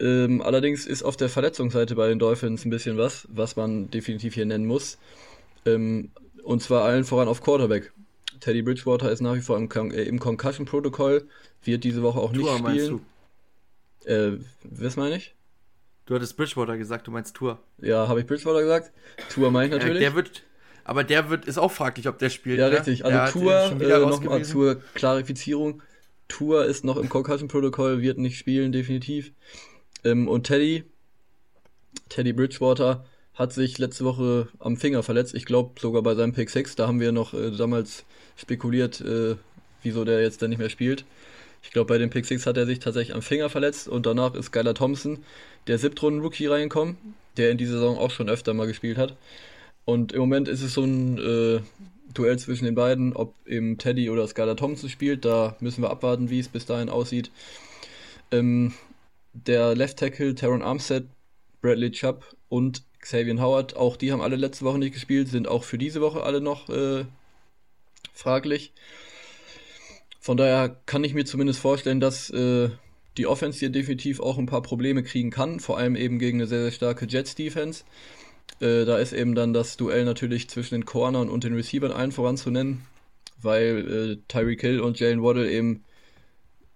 Ähm, 0.00 0.42
allerdings 0.42 0.84
ist 0.86 1.04
auf 1.04 1.16
der 1.16 1.28
Verletzungsseite 1.28 1.94
bei 1.94 2.08
den 2.08 2.18
Dolphins 2.18 2.64
ein 2.64 2.70
bisschen 2.70 2.96
was, 2.96 3.28
was 3.30 3.54
man 3.54 3.90
definitiv 3.90 4.34
hier 4.34 4.46
nennen 4.46 4.66
muss. 4.66 4.98
Ähm, 5.64 6.10
und 6.44 6.62
zwar 6.62 6.84
allen 6.84 7.04
voran 7.04 7.28
auf 7.28 7.42
Quarterback. 7.42 7.92
Teddy 8.40 8.62
Bridgewater 8.62 9.10
ist 9.10 9.20
nach 9.20 9.34
wie 9.34 9.40
vor 9.40 9.56
im, 9.56 9.68
Con 9.68 9.90
äh, 9.90 10.02
im 10.02 10.18
Concussion-Protokoll, 10.18 11.26
wird 11.62 11.84
diese 11.84 12.02
Woche 12.02 12.18
auch 12.18 12.32
nicht 12.32 12.42
Tour, 12.42 12.58
spielen. 12.58 12.62
Meinst 12.62 12.88
du? 14.04 14.10
Äh, 14.10 14.38
was 14.62 14.96
meine 14.96 15.16
ich? 15.16 15.34
Du 16.06 16.14
hattest 16.14 16.36
Bridgewater 16.36 16.76
gesagt, 16.76 17.06
du 17.06 17.10
meinst 17.10 17.34
Tour. 17.34 17.58
Ja, 17.78 18.08
habe 18.08 18.20
ich 18.20 18.26
Bridgewater 18.26 18.60
gesagt? 18.60 18.92
Tour 19.30 19.50
meine 19.50 19.66
ich 19.66 19.72
natürlich. 19.72 20.02
Ja, 20.02 20.10
der 20.10 20.14
wird, 20.14 20.42
aber 20.84 21.04
der 21.04 21.30
wird, 21.30 21.46
ist 21.46 21.56
auch 21.56 21.72
fraglich, 21.72 22.08
ob 22.08 22.18
der 22.18 22.28
spielt. 22.28 22.58
Ja, 22.58 22.68
ne? 22.68 22.76
richtig. 22.76 23.04
Also 23.04 23.38
Tour, 23.38 23.80
äh, 23.80 23.98
nochmal 23.98 24.44
zur 24.44 24.82
Klarifizierung. 24.94 25.82
Tour 26.28 26.66
ist 26.66 26.84
noch 26.84 26.96
im 26.96 27.08
Concussion-Protokoll, 27.08 28.02
wird 28.02 28.18
nicht 28.18 28.38
spielen, 28.38 28.72
definitiv. 28.72 29.32
Ähm, 30.04 30.28
und 30.28 30.46
Teddy, 30.46 30.84
Teddy 32.10 32.34
Bridgewater, 32.34 33.06
hat 33.34 33.52
sich 33.52 33.78
letzte 33.78 34.04
Woche 34.04 34.48
am 34.58 34.76
Finger 34.76 35.02
verletzt. 35.02 35.34
Ich 35.34 35.44
glaube 35.44 35.80
sogar 35.80 36.02
bei 36.02 36.14
seinem 36.14 36.32
Pick 36.32 36.50
6. 36.50 36.76
Da 36.76 36.86
haben 36.86 37.00
wir 37.00 37.12
noch 37.12 37.34
äh, 37.34 37.50
damals 37.50 38.04
spekuliert, 38.36 39.00
äh, 39.00 39.36
wieso 39.82 40.04
der 40.04 40.22
jetzt 40.22 40.42
dann 40.42 40.50
nicht 40.50 40.58
mehr 40.58 40.70
spielt. 40.70 41.04
Ich 41.64 41.70
glaube, 41.70 41.88
bei 41.88 41.98
den 41.98 42.10
Pick 42.10 42.26
Six 42.26 42.46
hat 42.46 42.56
er 42.56 42.66
sich 42.66 42.78
tatsächlich 42.78 43.14
am 43.14 43.22
Finger 43.22 43.48
verletzt 43.48 43.88
und 43.88 44.06
danach 44.06 44.34
ist 44.34 44.46
Skylar 44.46 44.74
Thompson, 44.74 45.24
der 45.66 45.78
Siebtrunden-Rookie, 45.78 46.46
reingekommen, 46.46 46.96
der 47.38 47.50
in 47.50 47.58
dieser 47.58 47.74
Saison 47.74 47.96
auch 47.98 48.10
schon 48.10 48.28
öfter 48.28 48.52
mal 48.52 48.66
gespielt 48.66 48.98
hat. 48.98 49.16
Und 49.86 50.12
im 50.12 50.20
Moment 50.20 50.46
ist 50.46 50.62
es 50.62 50.74
so 50.74 50.84
ein 50.84 51.18
äh, 51.18 51.60
Duell 52.12 52.38
zwischen 52.38 52.66
den 52.66 52.74
beiden, 52.74 53.14
ob 53.14 53.34
eben 53.46 53.78
Teddy 53.78 54.10
oder 54.10 54.28
Skylar 54.28 54.56
Thompson 54.56 54.90
spielt. 54.90 55.24
Da 55.24 55.56
müssen 55.60 55.82
wir 55.82 55.90
abwarten, 55.90 56.30
wie 56.30 56.38
es 56.38 56.48
bis 56.48 56.66
dahin 56.66 56.90
aussieht. 56.90 57.30
Ähm, 58.30 58.74
der 59.32 59.74
Left 59.74 59.98
Tackle 59.98 60.34
Taron 60.34 60.62
Armstead, 60.62 61.06
Bradley 61.60 61.90
Chubb 61.90 62.24
und 62.48 62.82
Xavier 63.04 63.38
Howard, 63.40 63.76
auch 63.76 63.96
die 63.96 64.12
haben 64.12 64.22
alle 64.22 64.36
letzte 64.36 64.64
Woche 64.64 64.78
nicht 64.78 64.94
gespielt, 64.94 65.28
sind 65.28 65.46
auch 65.46 65.62
für 65.62 65.76
diese 65.76 66.00
Woche 66.00 66.22
alle 66.22 66.40
noch 66.40 66.70
äh, 66.70 67.04
fraglich. 68.14 68.72
Von 70.20 70.38
daher 70.38 70.80
kann 70.86 71.04
ich 71.04 71.12
mir 71.12 71.26
zumindest 71.26 71.60
vorstellen, 71.60 72.00
dass 72.00 72.30
äh, 72.30 72.70
die 73.18 73.26
Offense 73.26 73.58
hier 73.58 73.68
definitiv 73.68 74.20
auch 74.20 74.38
ein 74.38 74.46
paar 74.46 74.62
Probleme 74.62 75.02
kriegen 75.02 75.30
kann, 75.30 75.60
vor 75.60 75.76
allem 75.76 75.96
eben 75.96 76.18
gegen 76.18 76.38
eine 76.38 76.46
sehr, 76.46 76.62
sehr 76.62 76.72
starke 76.72 77.04
Jets-Defense. 77.06 77.84
Äh, 78.60 78.86
da 78.86 78.96
ist 78.96 79.12
eben 79.12 79.34
dann 79.34 79.52
das 79.52 79.76
Duell 79.76 80.06
natürlich 80.06 80.48
zwischen 80.48 80.74
den 80.74 80.86
Cornern 80.86 81.28
und 81.28 81.44
den 81.44 81.54
Receivern 81.54 81.92
allen 81.92 82.10
voranzunennen, 82.10 82.86
weil 83.42 84.16
äh, 84.18 84.22
Tyreek 84.28 84.62
Hill 84.62 84.80
und 84.80 84.98
Jalen 84.98 85.22
Waddle 85.22 85.50
eben 85.50 85.83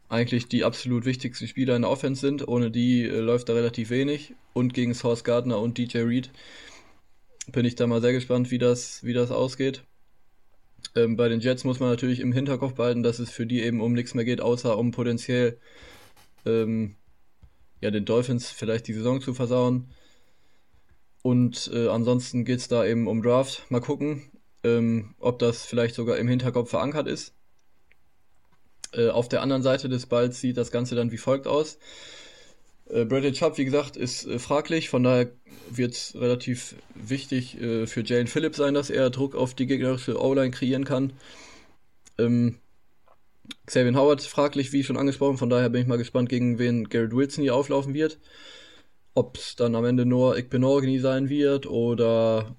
eigentlich 0.08 0.48
die 0.48 0.64
absolut 0.64 1.04
wichtigsten 1.04 1.46
Spieler 1.46 1.76
in 1.76 1.82
der 1.82 1.90
Offense 1.90 2.20
sind. 2.20 2.46
Ohne 2.48 2.70
die 2.70 3.04
äh, 3.04 3.18
läuft 3.18 3.48
da 3.48 3.54
relativ 3.54 3.90
wenig. 3.90 4.34
Und 4.52 4.74
gegen 4.74 4.94
Source 4.94 5.24
Gardner 5.24 5.60
und 5.60 5.78
DJ 5.78 5.98
Reed 5.98 6.30
bin 7.52 7.64
ich 7.64 7.76
da 7.76 7.86
mal 7.86 8.00
sehr 8.00 8.12
gespannt, 8.12 8.50
wie 8.50 8.58
das, 8.58 9.04
wie 9.04 9.12
das 9.12 9.30
ausgeht. 9.30 9.84
Ähm, 10.94 11.16
bei 11.16 11.28
den 11.28 11.40
Jets 11.40 11.64
muss 11.64 11.80
man 11.80 11.90
natürlich 11.90 12.20
im 12.20 12.32
Hinterkopf 12.32 12.74
behalten, 12.74 13.02
dass 13.02 13.18
es 13.18 13.30
für 13.30 13.46
die 13.46 13.62
eben 13.62 13.80
um 13.80 13.92
nichts 13.92 14.14
mehr 14.14 14.24
geht, 14.24 14.40
außer 14.40 14.76
um 14.76 14.90
potenziell 14.90 15.58
ähm, 16.46 16.96
ja, 17.80 17.90
den 17.90 18.04
Dolphins 18.04 18.50
vielleicht 18.50 18.88
die 18.88 18.92
Saison 18.92 19.20
zu 19.20 19.34
versauen. 19.34 19.88
Und 21.22 21.70
äh, 21.74 21.88
ansonsten 21.88 22.44
geht 22.44 22.60
es 22.60 22.68
da 22.68 22.84
eben 22.84 23.06
um 23.06 23.22
Draft. 23.22 23.66
Mal 23.70 23.80
gucken, 23.80 24.30
ähm, 24.64 25.14
ob 25.18 25.38
das 25.38 25.64
vielleicht 25.64 25.94
sogar 25.94 26.16
im 26.16 26.28
Hinterkopf 26.28 26.70
verankert 26.70 27.06
ist. 27.06 27.34
Äh, 28.92 29.08
auf 29.08 29.28
der 29.28 29.42
anderen 29.42 29.62
Seite 29.62 29.88
des 29.88 30.06
Balls 30.06 30.40
sieht 30.40 30.56
das 30.56 30.70
Ganze 30.70 30.94
dann 30.94 31.12
wie 31.12 31.18
folgt 31.18 31.46
aus. 31.46 31.78
Äh, 32.90 33.04
Bradley 33.04 33.32
Chubb, 33.32 33.58
wie 33.58 33.64
gesagt, 33.64 33.96
ist 33.96 34.26
äh, 34.26 34.38
fraglich, 34.38 34.88
von 34.88 35.02
daher 35.02 35.30
wird 35.70 35.94
es 35.94 36.14
relativ 36.14 36.76
wichtig 36.94 37.60
äh, 37.60 37.86
für 37.86 38.02
Jalen 38.02 38.26
Phillips 38.26 38.56
sein, 38.56 38.74
dass 38.74 38.90
er 38.90 39.10
Druck 39.10 39.34
auf 39.34 39.54
die 39.54 39.66
gegnerische 39.66 40.20
O-Line 40.20 40.50
kreieren 40.50 40.84
kann. 40.84 41.12
Ähm, 42.18 42.56
Xavier 43.66 43.94
Howard 43.94 44.22
fraglich, 44.22 44.72
wie 44.72 44.84
schon 44.84 44.96
angesprochen, 44.96 45.38
von 45.38 45.50
daher 45.50 45.68
bin 45.68 45.82
ich 45.82 45.86
mal 45.86 45.98
gespannt, 45.98 46.28
gegen 46.28 46.58
wen 46.58 46.88
Garrett 46.88 47.14
Wilson 47.14 47.42
hier 47.42 47.54
auflaufen 47.54 47.94
wird. 47.94 48.18
Ob 49.14 49.36
es 49.36 49.56
dann 49.56 49.74
am 49.74 49.84
Ende 49.84 50.06
nur 50.06 50.38
Igbenorgni 50.38 50.98
sein 50.98 51.28
wird 51.28 51.66
oder 51.66 52.56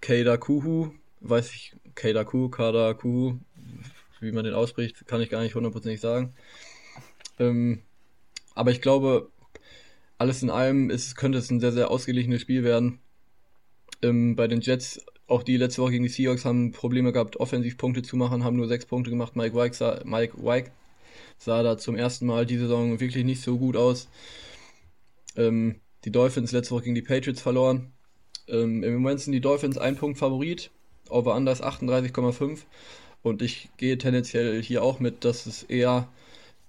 Keida 0.00 0.36
Kuhu, 0.36 0.92
weiß 1.20 1.52
ich, 1.52 1.74
Keida 1.94 2.24
Kuhu, 2.24 2.48
Kada 2.48 2.94
Kuhu, 2.94 3.38
wie 4.20 4.32
man 4.32 4.44
den 4.44 4.54
ausspricht, 4.54 5.06
kann 5.06 5.20
ich 5.20 5.30
gar 5.30 5.42
nicht 5.42 5.54
hundertprozentig 5.54 6.00
sagen. 6.00 6.34
Ähm, 7.38 7.82
aber 8.54 8.70
ich 8.70 8.80
glaube, 8.80 9.30
alles 10.18 10.42
in 10.42 10.50
allem 10.50 10.90
ist, 10.90 11.16
könnte 11.16 11.38
es 11.38 11.50
ein 11.50 11.60
sehr, 11.60 11.72
sehr 11.72 11.90
ausgeglichenes 11.90 12.42
Spiel 12.42 12.62
werden. 12.62 13.00
Ähm, 14.02 14.36
bei 14.36 14.48
den 14.48 14.60
Jets, 14.60 15.04
auch 15.26 15.42
die 15.42 15.56
letzte 15.56 15.82
Woche 15.82 15.92
gegen 15.92 16.04
die 16.04 16.10
Seahawks 16.10 16.44
haben 16.44 16.72
Probleme 16.72 17.12
gehabt, 17.12 17.38
Offensivpunkte 17.38 18.02
zu 18.02 18.16
machen, 18.16 18.44
haben 18.44 18.56
nur 18.56 18.68
sechs 18.68 18.84
Punkte 18.86 19.10
gemacht. 19.10 19.36
Mike 19.36 19.56
White 19.56 19.76
sah, 19.76 20.00
Mike 20.04 20.44
White 20.44 20.70
sah 21.38 21.62
da 21.62 21.78
zum 21.78 21.96
ersten 21.96 22.26
Mal 22.26 22.46
diese 22.46 22.62
Saison 22.62 23.00
wirklich 23.00 23.24
nicht 23.24 23.42
so 23.42 23.58
gut 23.58 23.76
aus. 23.76 24.08
Ähm, 25.36 25.80
die 26.04 26.10
Dolphins 26.10 26.52
letzte 26.52 26.74
Woche 26.74 26.84
gegen 26.84 26.94
die 26.94 27.02
Patriots 27.02 27.40
verloren. 27.40 27.92
Ähm, 28.48 28.82
Im 28.82 28.94
Moment 28.94 29.20
sind 29.20 29.32
die 29.32 29.40
Dolphins 29.40 29.78
ein 29.78 29.96
Punkt 29.96 30.18
Favorit. 30.18 30.70
Over 31.08 31.34
Anders 31.34 31.62
38,5. 31.62 32.60
Und 33.22 33.42
ich 33.42 33.68
gehe 33.76 33.98
tendenziell 33.98 34.62
hier 34.62 34.82
auch 34.82 35.00
mit, 35.00 35.24
dass 35.24 35.46
es 35.46 35.62
eher 35.64 36.08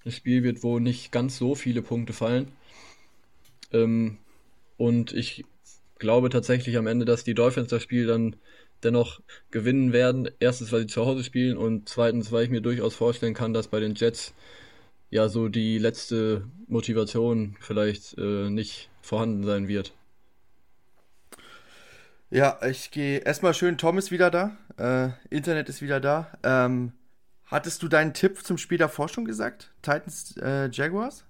ein 0.06 0.12
Spiel 0.12 0.44
wird, 0.44 0.64
wo 0.64 0.80
nicht 0.80 1.12
ganz 1.12 1.38
so 1.38 1.56
viele 1.56 1.82
Punkte 1.82 2.14
fallen. 2.14 2.52
Ähm, 3.72 4.18
und 4.78 5.14
ich 5.14 5.46
glaube 6.00 6.30
tatsächlich 6.30 6.78
am 6.78 6.88
Ende, 6.88 7.06
dass 7.06 7.24
die 7.24 7.36
Dolphins 7.36 7.70
das 7.70 7.84
Spiel 7.84 8.08
dann 8.08 8.36
dennoch 8.84 9.22
gewinnen 9.52 9.94
werden. 9.94 10.30
Erstens, 10.40 10.72
weil 10.72 10.82
sie 10.82 10.88
zu 10.88 11.06
Hause 11.06 11.24
spielen 11.24 11.58
und 11.58 11.88
zweitens, 11.88 12.32
weil 12.32 12.46
ich 12.46 12.50
mir 12.50 12.62
durchaus 12.62 12.96
vorstellen 12.96 13.34
kann, 13.34 13.54
dass 13.54 13.68
bei 13.68 13.80
den 13.80 13.96
Jets 13.96 14.34
ja 15.10 15.30
so 15.30 15.50
die 15.50 15.78
letzte 15.78 16.48
Motivation 16.68 17.56
vielleicht 17.60 18.18
äh, 18.18 18.50
nicht 18.50 18.90
vorhanden 19.02 19.44
sein 19.44 19.68
wird. 19.68 19.94
Ja, 22.32 22.58
ich 22.70 22.92
gehe 22.92 23.20
erstmal 23.20 23.54
schön, 23.54 23.78
Tom 23.78 23.98
ist 23.98 24.10
wieder 24.10 24.32
da, 24.32 24.52
äh, 24.78 25.10
Internet 25.30 25.68
ist 25.68 25.82
wieder 25.82 26.00
da. 26.00 26.28
Ähm, 26.44 26.94
hattest 27.44 27.84
du 27.84 27.90
deinen 27.90 28.14
Tipp 28.14 28.38
zum 28.46 28.58
Spiel 28.58 28.78
davor 28.78 29.10
schon 29.10 29.26
gesagt? 29.26 29.72
Titans 29.82 30.38
äh, 30.42 30.70
Jaguars? 30.72 31.26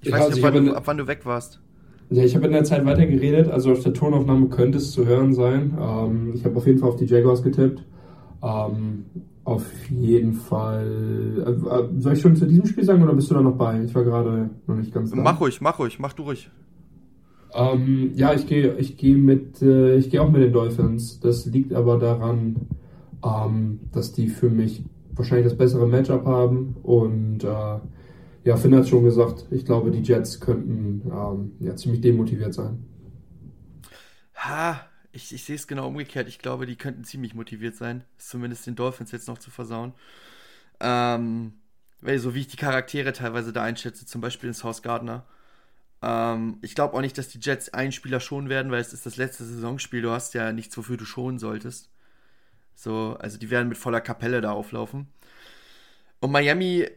Ich 0.00 0.08
ja, 0.08 0.14
weiß 0.14 0.34
nicht, 0.34 0.42
also 0.42 0.46
ab 0.46 0.54
wann, 0.54 0.64
du, 0.64 0.74
ab 0.74 0.82
wann 0.86 0.96
du 0.96 1.06
weg 1.06 1.26
warst. 1.26 1.60
Ja, 2.08 2.24
ich 2.24 2.34
habe 2.34 2.46
in 2.46 2.52
der 2.52 2.64
Zeit 2.64 2.86
weitergeredet, 2.86 3.50
also 3.50 3.72
auf 3.72 3.82
der 3.82 3.92
Tonaufnahme 3.92 4.48
könnte 4.48 4.78
es 4.78 4.92
zu 4.92 5.04
hören 5.04 5.34
sein. 5.34 5.76
Ähm, 5.78 6.32
ich 6.34 6.46
habe 6.46 6.56
auf 6.56 6.66
jeden 6.66 6.78
Fall 6.78 6.88
auf 6.88 6.96
die 6.96 7.04
Jaguars 7.04 7.42
getippt. 7.42 7.84
Ähm, 8.42 9.04
auf 9.44 9.66
jeden 9.90 10.32
Fall. 10.32 11.44
Äh, 11.46 11.50
äh, 11.50 12.00
soll 12.00 12.14
ich 12.14 12.20
schon 12.22 12.36
zu 12.36 12.46
diesem 12.46 12.64
Spiel 12.64 12.84
sagen 12.84 13.02
oder 13.02 13.12
bist 13.12 13.30
du 13.30 13.34
da 13.34 13.42
noch 13.42 13.56
bei? 13.56 13.82
Ich 13.84 13.94
war 13.94 14.02
gerade 14.02 14.48
noch 14.66 14.76
nicht 14.76 14.94
ganz 14.94 15.10
da. 15.10 15.16
Mach 15.16 15.40
ruhig, 15.40 15.60
mach 15.60 15.78
ruhig, 15.78 15.98
mach 15.98 16.14
du 16.14 16.22
ruhig. 16.22 16.50
Ähm, 17.56 18.12
ja, 18.14 18.34
ich 18.34 18.46
gehe 18.46 18.74
ich 18.76 18.96
geh 18.96 19.14
mit, 19.14 19.62
äh, 19.62 19.96
ich 19.96 20.10
gehe 20.10 20.20
auch 20.20 20.30
mit 20.30 20.42
den 20.42 20.52
Dolphins. 20.52 21.20
Das 21.20 21.46
liegt 21.46 21.72
aber 21.72 21.98
daran, 21.98 22.56
ähm, 23.24 23.80
dass 23.92 24.12
die 24.12 24.28
für 24.28 24.50
mich 24.50 24.84
wahrscheinlich 25.12 25.46
das 25.46 25.56
bessere 25.56 25.86
Matchup 25.86 26.26
haben 26.26 26.76
und 26.82 27.42
äh, 27.44 27.78
ja, 28.44 28.56
Finn 28.56 28.76
hat 28.76 28.88
schon 28.88 29.02
gesagt, 29.04 29.46
ich 29.50 29.64
glaube, 29.64 29.90
die 29.90 30.02
Jets 30.02 30.38
könnten 30.38 31.10
ähm, 31.10 31.52
ja, 31.58 31.74
ziemlich 31.74 32.00
demotiviert 32.00 32.54
sein. 32.54 32.84
Ha, 34.36 34.86
ich, 35.10 35.34
ich 35.34 35.42
sehe 35.42 35.56
es 35.56 35.66
genau 35.66 35.88
umgekehrt. 35.88 36.28
Ich 36.28 36.38
glaube, 36.38 36.66
die 36.66 36.76
könnten 36.76 37.02
ziemlich 37.04 37.34
motiviert 37.34 37.74
sein, 37.74 38.04
zumindest 38.18 38.66
den 38.66 38.76
Dolphins 38.76 39.10
jetzt 39.10 39.26
noch 39.26 39.38
zu 39.38 39.50
versauen. 39.50 39.94
Ähm, 40.78 41.54
weil 42.00 42.18
so 42.18 42.34
wie 42.34 42.40
ich 42.40 42.48
die 42.48 42.56
Charaktere 42.56 43.12
teilweise 43.12 43.52
da 43.52 43.62
einschätze, 43.62 44.06
zum 44.06 44.20
Beispiel 44.20 44.48
in 44.48 44.54
South 44.54 44.82
Gardner, 44.82 45.24
ähm, 46.02 46.58
ich 46.62 46.74
glaube 46.74 46.94
auch 46.94 47.00
nicht, 47.00 47.18
dass 47.18 47.28
die 47.28 47.40
Jets 47.40 47.72
einen 47.72 47.92
Spieler 47.92 48.20
schonen 48.20 48.48
werden, 48.48 48.70
weil 48.72 48.80
es 48.80 48.92
ist 48.92 49.06
das 49.06 49.16
letzte 49.16 49.44
Saisonspiel. 49.44 50.02
Du 50.02 50.10
hast 50.10 50.34
ja 50.34 50.52
nichts, 50.52 50.76
wofür 50.76 50.96
du 50.96 51.04
schonen 51.04 51.38
solltest. 51.38 51.90
So, 52.74 53.16
also 53.20 53.38
die 53.38 53.50
werden 53.50 53.68
mit 53.68 53.78
voller 53.78 54.00
Kapelle 54.00 54.40
da 54.40 54.52
auflaufen. 54.52 55.08
Und 56.20 56.30
Miami, 56.32 56.88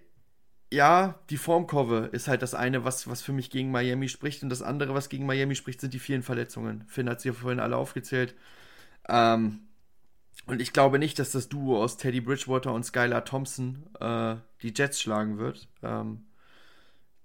ja, 0.71 1.19
die 1.30 1.38
Formkurve 1.38 2.09
ist 2.11 2.27
halt 2.27 2.41
das 2.41 2.53
eine, 2.53 2.84
was, 2.84 3.07
was 3.07 3.21
für 3.21 3.34
mich 3.34 3.49
gegen 3.49 3.71
Miami 3.71 4.09
spricht. 4.09 4.43
Und 4.43 4.49
das 4.49 4.61
andere, 4.61 4.93
was 4.93 5.09
gegen 5.09 5.26
Miami 5.26 5.55
spricht, 5.55 5.81
sind 5.81 5.93
die 5.93 5.99
vielen 5.99 6.23
Verletzungen. 6.23 6.84
Finn 6.88 7.09
hat 7.09 7.21
sie 7.21 7.30
ja 7.30 7.34
vorhin 7.34 7.59
alle 7.59 7.77
aufgezählt. 7.77 8.35
Ähm, 9.07 9.61
und 10.45 10.61
ich 10.61 10.73
glaube 10.73 10.99
nicht, 10.99 11.19
dass 11.19 11.31
das 11.31 11.49
Duo 11.49 11.81
aus 11.81 11.97
Teddy 11.97 12.21
Bridgewater 12.21 12.73
und 12.73 12.84
Skylar 12.84 13.26
Thompson 13.26 13.85
äh, 13.99 14.35
die 14.61 14.73
Jets 14.76 15.01
schlagen 15.01 15.38
wird. 15.38 15.67
Ähm, 15.84 16.26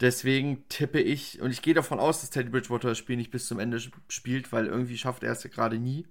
Deswegen 0.01 0.69
tippe 0.69 1.01
ich, 1.01 1.41
und 1.41 1.51
ich 1.51 1.63
gehe 1.63 1.75
davon 1.75 2.01
aus, 2.01 2.21
dass 2.21 2.31
Teddy 2.31 2.51
Bridgewater 2.51 2.89
das 2.89 2.99
Spiel 2.99 3.17
nicht 3.17 3.31
bis 3.31 3.47
zum 3.47 3.61
Ende 3.61 3.81
spielt, 4.09 4.53
weil 4.53 4.67
irgendwie 4.67 4.99
schafft 4.99 5.23
er 5.23 5.33
es 5.33 5.45
ja 5.45 5.51
gerade 5.51 5.79
nie, 5.79 6.07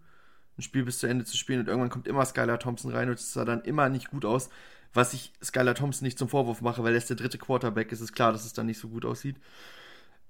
ein 0.58 0.62
Spiel 0.62 0.84
bis 0.84 1.00
zu 1.00 1.08
Ende 1.08 1.26
zu 1.26 1.36
spielen 1.36 1.60
und 1.60 1.68
irgendwann 1.68 1.90
kommt 1.90 2.08
immer 2.08 2.26
Skylar 2.26 2.60
Thompson 2.60 2.92
rein 2.92 3.10
und 3.10 3.16
es 3.16 3.34
sah 3.34 3.44
dann 3.44 3.62
immer 3.64 3.90
nicht 3.90 4.10
gut 4.10 4.26
aus. 4.26 4.50
Was 4.94 5.14
ich 5.14 5.34
Skylar 5.44 5.76
Thompson 5.76 6.06
nicht 6.06 6.20
zum 6.20 6.30
Vorwurf 6.30 6.62
mache, 6.62 6.84
weil 6.84 6.94
er 6.94 7.00
ist 7.00 7.10
der 7.10 7.18
dritte 7.18 7.40
Quarterback, 7.40 7.92
ist 7.92 8.02
es 8.02 8.14
klar, 8.14 8.32
dass 8.32 8.46
es 8.46 8.54
dann 8.54 8.68
nicht 8.68 8.80
so 8.80 8.90
gut 8.90 9.06
aussieht. 9.06 9.38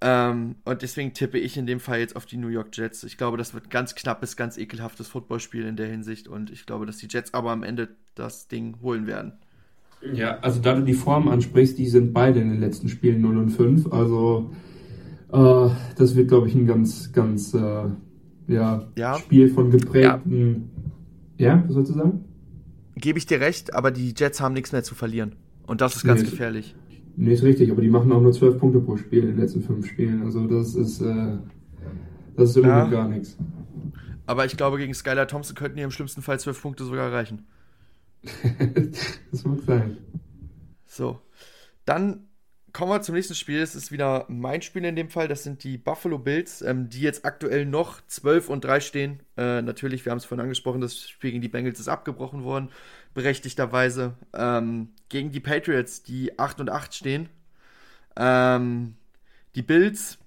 Ähm, 0.02 0.56
und 0.66 0.82
deswegen 0.82 1.14
tippe 1.14 1.38
ich 1.38 1.58
in 1.58 1.66
dem 1.66 1.80
Fall 1.80 2.00
jetzt 2.00 2.16
auf 2.16 2.26
die 2.26 2.38
New 2.38 2.48
York 2.48 2.76
Jets. 2.76 3.04
Ich 3.04 3.18
glaube, 3.18 3.38
das 3.38 3.54
wird 3.54 3.70
ganz 3.70 3.96
knappes, 3.96 4.36
ganz 4.36 4.58
ekelhaftes 4.58 5.08
Footballspiel 5.10 5.66
in 5.66 5.76
der 5.76 5.88
Hinsicht 5.88 6.28
und 6.28 6.50
ich 6.50 6.66
glaube, 6.66 6.86
dass 6.86 6.98
die 6.98 7.08
Jets 7.10 7.34
aber 7.34 7.52
am 7.52 7.64
Ende 7.64 7.96
das 8.16 8.48
Ding 8.48 8.80
holen 8.82 9.06
werden. 9.06 9.40
Ja, 10.12 10.40
also 10.40 10.60
da 10.60 10.76
du 10.76 10.82
die 10.82 10.94
Form 10.94 11.28
ansprichst, 11.28 11.78
die 11.78 11.88
sind 11.88 12.14
beide 12.14 12.42
in 12.42 12.50
den 12.50 12.60
letzten 12.60 12.90
Spielen 12.90 13.22
0 13.22 13.38
und 13.38 13.50
5. 13.52 13.92
Also 13.92 14.52
äh, 15.32 15.70
das 15.96 16.16
wird, 16.16 16.28
glaube 16.28 16.48
ich, 16.48 16.56
ein 16.56 16.68
ganz, 16.68 17.14
ganz 17.14 17.54
äh, 17.54 17.86
ja, 18.48 18.88
ja, 18.98 19.18
Spiel 19.18 19.50
von 19.50 19.72
geprägten. 19.72 20.70
Ja. 21.38 21.56
ja, 21.56 21.64
was 21.66 21.74
sollst 21.74 21.92
du 21.92 21.96
sagen? 21.96 22.26
Gebe 22.96 23.18
ich 23.18 23.26
dir 23.26 23.40
recht, 23.40 23.74
aber 23.74 23.92
die 23.92 24.14
Jets 24.16 24.42
haben 24.42 24.54
nichts 24.54 24.72
mehr 24.72 24.84
zu 24.84 24.94
verlieren. 24.94 25.36
Und 25.66 25.82
das 25.82 25.96
ist 25.96 26.04
ganz 26.04 26.22
nee, 26.22 26.30
gefährlich. 26.30 26.76
Nee, 27.16 27.34
ist 27.34 27.44
richtig, 27.44 27.72
aber 27.72 27.82
die 27.82 27.90
machen 27.90 28.12
auch 28.12 28.22
nur 28.22 28.34
12 28.34 28.60
Punkte 28.60 28.80
pro 28.80 28.98
Spiel 28.98 29.22
in 29.22 29.28
den 29.30 29.38
letzten 29.38 29.62
fünf 29.62 29.88
Spielen. 29.88 30.24
Also 30.24 30.46
das 30.48 30.76
ist, 30.76 31.02
äh, 31.02 31.38
das 32.36 32.52
ist 32.52 32.58
immer 32.58 32.68
ja. 32.68 32.86
gar 32.88 33.08
nichts. 33.08 33.38
Aber 34.26 34.46
ich 34.46 34.58
glaube, 34.58 34.78
gegen 34.78 34.94
Skylar 34.94 35.28
Thompson 35.28 35.56
könnten 35.56 35.78
die 35.78 35.84
im 35.84 35.92
schlimmsten 35.92 36.22
Fall 36.22 36.40
12 36.40 36.62
Punkte 36.62 36.84
sogar 36.86 37.10
erreichen. 37.10 37.46
das 39.32 39.44
mag 39.46 39.60
sein. 39.66 39.98
So. 40.86 41.20
Dann 41.86 42.28
kommen 42.74 42.92
wir 42.92 43.02
zum 43.02 43.16
nächsten 43.16 43.36
Spiel. 43.36 43.60
Das 43.60 43.76
ist 43.76 43.92
wieder 43.92 44.26
mein 44.28 44.62
Spiel 44.62 44.84
in 44.84 44.96
dem 44.96 45.10
Fall. 45.10 45.28
Das 45.28 45.44
sind 45.44 45.64
die 45.64 45.78
Buffalo 45.78 46.18
Bills, 46.18 46.62
ähm, 46.62 46.90
die 46.90 47.02
jetzt 47.02 47.24
aktuell 47.26 47.66
noch 47.66 48.02
12 48.08 48.50
und 48.50 48.64
3 48.64 48.80
stehen. 48.80 49.20
Äh, 49.38 49.62
natürlich, 49.62 50.04
wir 50.06 50.12
haben 50.12 50.18
es 50.18 50.26
vorhin 50.26 50.44
angesprochen, 50.44 50.82
das 50.82 51.08
Spiel 51.08 51.32
gegen 51.32 51.42
die 51.42 51.50
Bengals 51.50 51.80
ist 51.80 51.88
abgebrochen 51.88 52.44
worden, 52.44 52.72
berechtigterweise. 53.14 54.16
Ähm, 54.34 54.90
gegen 55.10 55.32
die 55.32 55.40
Patriots, 55.40 56.04
die 56.04 56.38
8 56.40 56.62
und 56.62 56.70
8 56.70 56.94
stehen. 56.94 57.30
Ähm, 58.16 58.96
die 59.56 59.62
Bills 59.62 60.18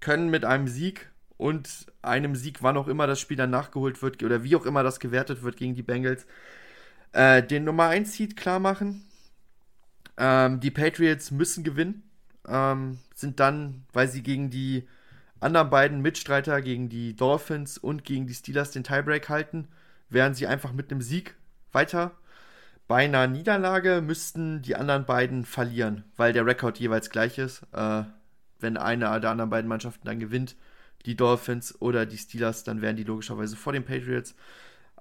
können 0.00 0.30
mit 0.30 0.44
einem 0.44 0.68
Sieg 0.68 1.10
und 1.36 1.86
einem 2.02 2.36
Sieg, 2.36 2.62
wann 2.62 2.76
auch 2.76 2.88
immer 2.88 3.06
das 3.06 3.20
Spiel 3.20 3.36
dann 3.36 3.50
nachgeholt 3.50 4.02
wird 4.02 4.22
oder 4.22 4.44
wie 4.44 4.56
auch 4.56 4.66
immer 4.66 4.82
das 4.82 5.00
gewertet 5.00 5.42
wird 5.42 5.56
gegen 5.56 5.74
die 5.74 5.82
Bengals, 5.82 6.26
äh, 7.14 7.42
den 7.42 7.64
Nummer 7.64 7.88
1 7.88 8.12
Seed 8.12 8.36
klar 8.36 8.58
machen. 8.58 9.04
Ähm, 10.16 10.60
die 10.60 10.70
Patriots 10.70 11.30
müssen 11.30 11.64
gewinnen, 11.64 12.02
ähm, 12.46 12.98
sind 13.14 13.40
dann, 13.40 13.84
weil 13.92 14.08
sie 14.08 14.22
gegen 14.22 14.50
die 14.50 14.86
anderen 15.40 15.70
beiden 15.70 16.00
Mitstreiter, 16.00 16.62
gegen 16.62 16.88
die 16.88 17.16
Dolphins 17.16 17.78
und 17.78 18.04
gegen 18.04 18.26
die 18.26 18.34
Steelers 18.34 18.70
den 18.70 18.84
Tiebreak 18.84 19.28
halten, 19.28 19.68
wären 20.08 20.34
sie 20.34 20.46
einfach 20.46 20.72
mit 20.72 20.90
einem 20.90 21.02
Sieg 21.02 21.34
weiter. 21.72 22.12
Bei 22.86 23.04
einer 23.04 23.26
Niederlage 23.26 24.02
müssten 24.02 24.62
die 24.62 24.76
anderen 24.76 25.06
beiden 25.06 25.44
verlieren, 25.44 26.04
weil 26.16 26.32
der 26.32 26.46
Rekord 26.46 26.78
jeweils 26.78 27.10
gleich 27.10 27.38
ist. 27.38 27.62
Äh, 27.72 28.04
wenn 28.60 28.76
eine 28.76 29.20
der 29.20 29.30
anderen 29.30 29.50
beiden 29.50 29.68
Mannschaften 29.68 30.06
dann 30.06 30.20
gewinnt, 30.20 30.56
die 31.06 31.16
Dolphins 31.16 31.80
oder 31.80 32.06
die 32.06 32.18
Steelers, 32.18 32.64
dann 32.64 32.80
wären 32.80 32.96
die 32.96 33.04
logischerweise 33.04 33.56
vor 33.56 33.72
den 33.72 33.84
Patriots. 33.84 34.34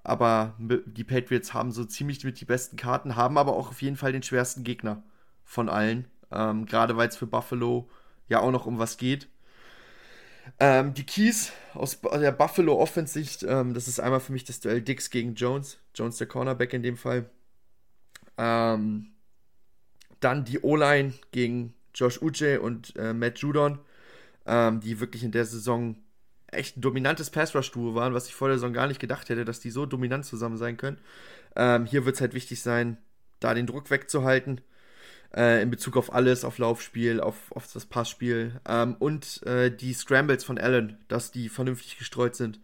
Aber 0.04 0.54
die 0.60 1.04
Patriots 1.04 1.54
haben 1.54 1.72
so 1.72 1.86
ziemlich 1.86 2.24
mit 2.24 2.40
die 2.42 2.46
besten 2.46 2.76
Karten, 2.76 3.16
haben 3.16 3.38
aber 3.38 3.56
auch 3.56 3.70
auf 3.70 3.82
jeden 3.82 3.96
Fall 3.96 4.12
den 4.12 4.24
schwersten 4.24 4.64
Gegner 4.64 5.02
von 5.46 5.70
allen. 5.70 6.08
Ähm, 6.32 6.66
Gerade 6.66 6.98
weil 6.98 7.08
es 7.08 7.16
für 7.16 7.28
Buffalo 7.28 7.90
ja 8.28 8.40
auch 8.40 8.52
noch 8.52 8.66
um 8.66 8.80
was 8.80 8.98
geht. 8.98 9.30
Ähm, 10.60 10.94
die 10.94 11.06
Keys 11.06 11.54
aus 11.74 12.02
der 12.02 12.32
Buffalo 12.34 12.78
Offense-Sicht, 12.78 13.44
ähm, 13.44 13.74
das 13.74 13.88
ist 13.88 14.00
einmal 14.00 14.20
für 14.20 14.34
mich 14.34 14.44
das 14.44 14.60
Duell 14.60 14.82
Dix 14.82 15.10
gegen 15.10 15.36
Jones. 15.36 15.78
Jones 15.96 16.18
der 16.18 16.28
Cornerback 16.28 16.74
in 16.74 16.84
dem 16.84 16.98
Fall. 16.98 17.30
Ähm, 18.38 19.14
dann 20.20 20.44
die 20.44 20.60
O-Line 20.62 21.14
gegen 21.32 21.74
Josh 21.94 22.22
Uche 22.22 22.60
und 22.62 22.96
äh, 22.98 23.14
Matt 23.14 23.40
Judon, 23.40 23.80
ähm, 24.46 24.80
die 24.80 25.00
wirklich 25.00 25.24
in 25.24 25.32
der 25.32 25.46
Saison 25.46 25.96
echt 26.54 26.78
ein 26.78 26.82
dominantes 26.82 27.30
Pass-Rush-Duo 27.30 27.96
waren, 27.96 28.14
was 28.14 28.28
ich 28.28 28.36
vor 28.36 28.48
der 28.48 28.58
Saison 28.58 28.74
gar 28.74 28.88
nicht 28.88 29.00
gedacht 29.00 29.30
hätte, 29.30 29.46
dass 29.46 29.60
die 29.60 29.72
so 29.72 29.86
dominant 29.86 30.26
zusammen 30.26 30.58
sein 30.58 30.78
können. 30.78 30.98
Ähm, 31.56 31.86
hier 31.86 32.06
wird 32.06 32.16
es 32.16 32.22
halt 32.22 32.34
wichtig 32.34 32.62
sein, 32.62 32.98
da 33.40 33.54
den 33.54 33.68
Druck 33.68 33.90
wegzuhalten. 33.90 34.62
Äh, 35.36 35.64
in 35.64 35.72
Bezug 35.72 35.98
auf 35.98 36.14
alles, 36.14 36.46
auf 36.46 36.60
Laufspiel, 36.60 37.20
auf, 37.20 37.52
auf 37.52 37.72
das 37.72 37.86
Passspiel. 37.86 38.60
Ähm, 38.68 38.96
und 39.00 39.42
äh, 39.46 39.76
die 39.76 39.94
Scrambles 39.94 40.44
von 40.44 40.60
Allen, 40.60 40.98
dass 41.08 41.32
die 41.32 41.50
vernünftig 41.50 41.98
gestreut 41.98 42.36
sind, 42.36 42.60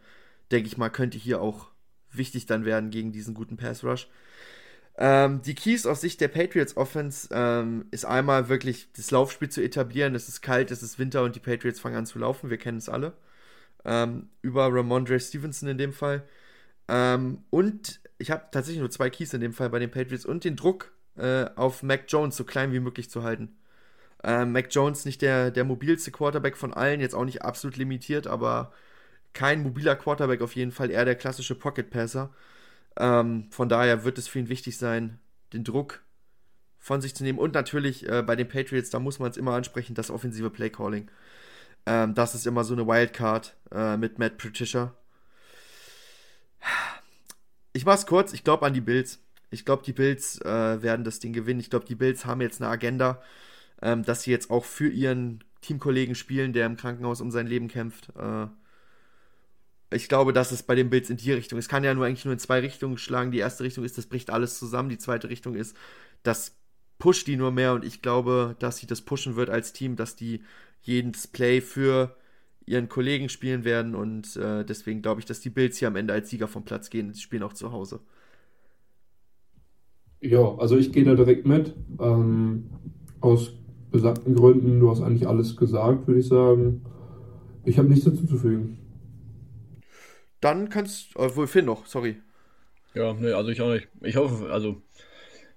denke 0.51 0.67
ich 0.67 0.77
mal, 0.77 0.89
könnte 0.89 1.17
hier 1.17 1.41
auch 1.41 1.69
wichtig 2.11 2.45
dann 2.45 2.65
werden 2.65 2.91
gegen 2.91 3.11
diesen 3.11 3.33
guten 3.33 3.57
Pass-Rush. 3.57 4.07
Ähm, 4.97 5.41
die 5.41 5.55
Keys 5.55 5.85
aus 5.85 6.01
Sicht 6.01 6.19
der 6.19 6.27
Patriots 6.27 6.75
Offense 6.75 7.29
ähm, 7.31 7.85
ist 7.89 8.05
einmal 8.05 8.49
wirklich 8.49 8.91
das 8.95 9.11
Laufspiel 9.11 9.49
zu 9.49 9.63
etablieren. 9.63 10.13
Es 10.13 10.27
ist 10.27 10.41
kalt, 10.41 10.71
es 10.71 10.83
ist 10.83 10.99
Winter 10.99 11.23
und 11.23 11.35
die 11.35 11.39
Patriots 11.39 11.79
fangen 11.79 11.95
an 11.95 12.05
zu 12.05 12.19
laufen. 12.19 12.49
Wir 12.49 12.57
kennen 12.57 12.79
es 12.79 12.89
alle. 12.89 13.13
Ähm, 13.85 14.29
über 14.41 14.73
Ramondre 14.73 15.19
Stevenson 15.19 15.69
in 15.69 15.77
dem 15.77 15.93
Fall. 15.93 16.27
Ähm, 16.87 17.43
und 17.49 18.01
ich 18.17 18.31
habe 18.31 18.45
tatsächlich 18.51 18.79
nur 18.79 18.91
zwei 18.91 19.09
Keys 19.09 19.33
in 19.33 19.41
dem 19.41 19.53
Fall 19.53 19.69
bei 19.69 19.79
den 19.79 19.91
Patriots 19.91 20.25
und 20.25 20.43
den 20.43 20.55
Druck 20.55 20.91
äh, 21.17 21.45
auf 21.55 21.83
Mac 21.83 22.05
Jones 22.07 22.35
so 22.35 22.43
klein 22.43 22.73
wie 22.73 22.79
möglich 22.79 23.09
zu 23.09 23.23
halten. 23.23 23.57
Ähm, 24.23 24.51
Mac 24.51 24.67
Jones 24.71 25.05
nicht 25.05 25.21
der, 25.21 25.51
der 25.51 25.63
mobilste 25.63 26.11
Quarterback 26.11 26.57
von 26.57 26.73
allen, 26.73 26.99
jetzt 26.99 27.15
auch 27.15 27.25
nicht 27.25 27.41
absolut 27.43 27.77
limitiert, 27.77 28.27
aber 28.27 28.73
kein 29.33 29.63
mobiler 29.63 29.95
Quarterback 29.95 30.41
auf 30.41 30.55
jeden 30.55 30.71
Fall, 30.71 30.91
eher 30.91 31.05
der 31.05 31.15
klassische 31.15 31.55
Pocket 31.55 31.89
Passer. 31.89 32.33
Ähm, 32.97 33.47
von 33.51 33.69
daher 33.69 34.03
wird 34.03 34.17
es 34.17 34.27
für 34.27 34.39
ihn 34.39 34.49
wichtig 34.49 34.77
sein, 34.77 35.19
den 35.53 35.63
Druck 35.63 36.03
von 36.79 37.01
sich 37.01 37.15
zu 37.15 37.23
nehmen. 37.23 37.39
Und 37.39 37.53
natürlich 37.53 38.07
äh, 38.09 38.23
bei 38.23 38.35
den 38.35 38.47
Patriots, 38.47 38.89
da 38.89 38.99
muss 38.99 39.19
man 39.19 39.31
es 39.31 39.37
immer 39.37 39.53
ansprechen, 39.53 39.95
das 39.95 40.11
offensive 40.11 40.49
Playcalling. 40.49 41.09
Ähm, 41.85 42.13
das 42.13 42.35
ist 42.35 42.47
immer 42.47 42.63
so 42.63 42.73
eine 42.73 42.87
Wildcard 42.87 43.55
äh, 43.71 43.97
mit 43.97 44.19
Matt 44.19 44.37
Patricia. 44.37 44.93
Ich 47.73 47.85
mach's 47.85 48.05
kurz, 48.05 48.33
ich 48.33 48.43
glaube 48.43 48.65
an 48.65 48.73
die 48.73 48.81
Bills. 48.81 49.19
Ich 49.51 49.65
glaube, 49.65 49.83
die 49.83 49.93
Bills 49.93 50.39
äh, 50.41 50.81
werden 50.81 51.03
das 51.03 51.19
Ding 51.19 51.33
gewinnen. 51.33 51.59
Ich 51.59 51.69
glaube, 51.69 51.85
die 51.85 51.95
Bills 51.95 52.25
haben 52.25 52.41
jetzt 52.41 52.61
eine 52.61 52.69
Agenda, 52.69 53.21
ähm, 53.81 54.03
dass 54.03 54.23
sie 54.23 54.31
jetzt 54.31 54.51
auch 54.51 54.65
für 54.65 54.89
ihren 54.89 55.43
Teamkollegen 55.61 56.15
spielen, 56.15 56.53
der 56.53 56.65
im 56.65 56.77
Krankenhaus 56.77 57.21
um 57.21 57.31
sein 57.31 57.47
Leben 57.47 57.67
kämpft. 57.67 58.09
Äh, 58.15 58.47
ich 59.91 60.07
glaube, 60.07 60.33
dass 60.33 60.51
es 60.51 60.63
bei 60.63 60.75
den 60.75 60.89
Bills 60.89 61.09
in 61.09 61.17
die 61.17 61.31
Richtung. 61.31 61.57
Es 61.57 61.67
kann 61.67 61.83
ja 61.83 61.93
nur 61.93 62.05
eigentlich 62.05 62.25
nur 62.25 62.33
in 62.33 62.39
zwei 62.39 62.59
Richtungen 62.59 62.97
schlagen. 62.97 63.31
Die 63.31 63.39
erste 63.39 63.63
Richtung 63.63 63.83
ist, 63.83 63.97
das 63.97 64.05
bricht 64.05 64.29
alles 64.29 64.59
zusammen. 64.59 64.89
Die 64.89 64.99
zweite 64.99 65.29
Richtung 65.29 65.55
ist, 65.55 65.75
das 66.21 66.55
pusht 66.99 67.27
die 67.27 67.37
nur 67.37 67.51
mehr 67.51 67.73
und 67.73 67.85
ich 67.85 68.01
glaube, 68.01 68.55
dass 68.59 68.77
sie 68.77 68.87
das 68.87 69.01
pushen 69.01 69.35
wird 69.35 69.49
als 69.49 69.73
Team, 69.73 69.95
dass 69.95 70.15
die 70.15 70.43
jedes 70.81 71.27
Play 71.27 71.61
für 71.61 72.15
ihren 72.65 72.87
Kollegen 72.87 73.29
spielen 73.29 73.63
werden 73.63 73.95
und 73.95 74.35
äh, 74.37 74.63
deswegen 74.63 75.01
glaube 75.01 75.19
ich, 75.19 75.25
dass 75.25 75.39
die 75.39 75.49
Bills 75.49 75.77
hier 75.77 75.87
am 75.87 75.95
Ende 75.95 76.13
als 76.13 76.29
Sieger 76.29 76.47
vom 76.47 76.65
Platz 76.65 76.89
gehen. 76.89 77.13
Sie 77.13 77.21
spielen 77.21 77.43
auch 77.43 77.53
zu 77.53 77.71
Hause. 77.71 77.99
Ja, 80.21 80.55
also 80.57 80.77
ich 80.77 80.91
gehe 80.91 81.03
da 81.03 81.15
direkt 81.15 81.47
mit. 81.47 81.73
Ähm, 81.99 82.69
aus 83.21 83.53
besagten 83.91 84.35
Gründen, 84.35 84.79
du 84.79 84.89
hast 84.91 85.01
eigentlich 85.01 85.27
alles 85.27 85.55
gesagt, 85.55 86.07
würde 86.07 86.19
ich 86.19 86.27
sagen. 86.27 86.81
Ich 87.65 87.77
habe 87.77 87.89
nichts 87.89 88.05
hinzuzufügen. 88.05 88.77
Dann 90.41 90.69
kannst 90.69 91.15
du, 91.15 91.19
äh, 91.19 91.35
wohl 91.35 91.47
Finn 91.47 91.65
noch, 91.65 91.85
sorry. 91.85 92.17
Ja, 92.93 93.13
nee, 93.13 93.31
also 93.31 93.49
ich 93.49 93.61
auch 93.61 93.71
nicht. 93.71 93.87
Ich 94.01 94.15
hoffe, 94.15 94.51
also 94.51 94.81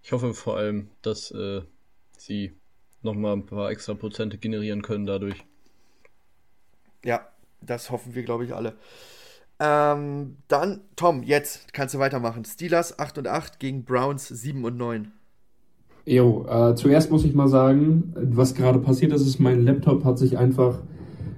ich 0.03 0.13
hoffe 0.13 0.35
vor 0.35 0.57
allem, 0.57 0.89
dass 1.03 1.31
äh, 1.31 1.63
sie 2.17 2.53
nochmal 3.05 3.35
ein 3.35 3.47
paar 3.47 3.71
extra 3.71 3.95
Prozente 3.95 4.39
generieren 4.39 4.83
können 4.83 5.07
dadurch. 5.07 5.45
Ja, 7.05 7.27
das 7.61 7.91
hoffen 7.91 8.15
wir, 8.15 8.23
glaube 8.23 8.45
ich, 8.45 8.55
alle. 8.55 8.75
Ähm, 9.59 10.37
dann, 10.49 10.81
Tom, 10.97 11.23
jetzt 11.23 11.73
kannst 11.73 11.95
du 11.95 11.99
weitermachen. 11.99 12.45
Steelers 12.45 12.99
8 12.99 13.19
und 13.19 13.29
8 13.29 13.61
gegen 13.61 13.85
Browns 13.85 14.29
7 14.29 14.65
und 14.65 14.77
9. 14.77 15.13
Jo, 16.05 16.47
äh, 16.49 16.75
zuerst 16.75 17.13
muss 17.13 17.25
ich 17.25 17.35
mal 17.35 17.47
sagen, 17.47 18.13
was 18.17 18.55
gerade 18.55 18.81
passiert 18.81 19.13
ist, 19.13 19.25
ist, 19.25 19.39
mein 19.39 19.65
Laptop 19.65 20.05
hat 20.05 20.19
sich 20.19 20.37
einfach 20.37 20.83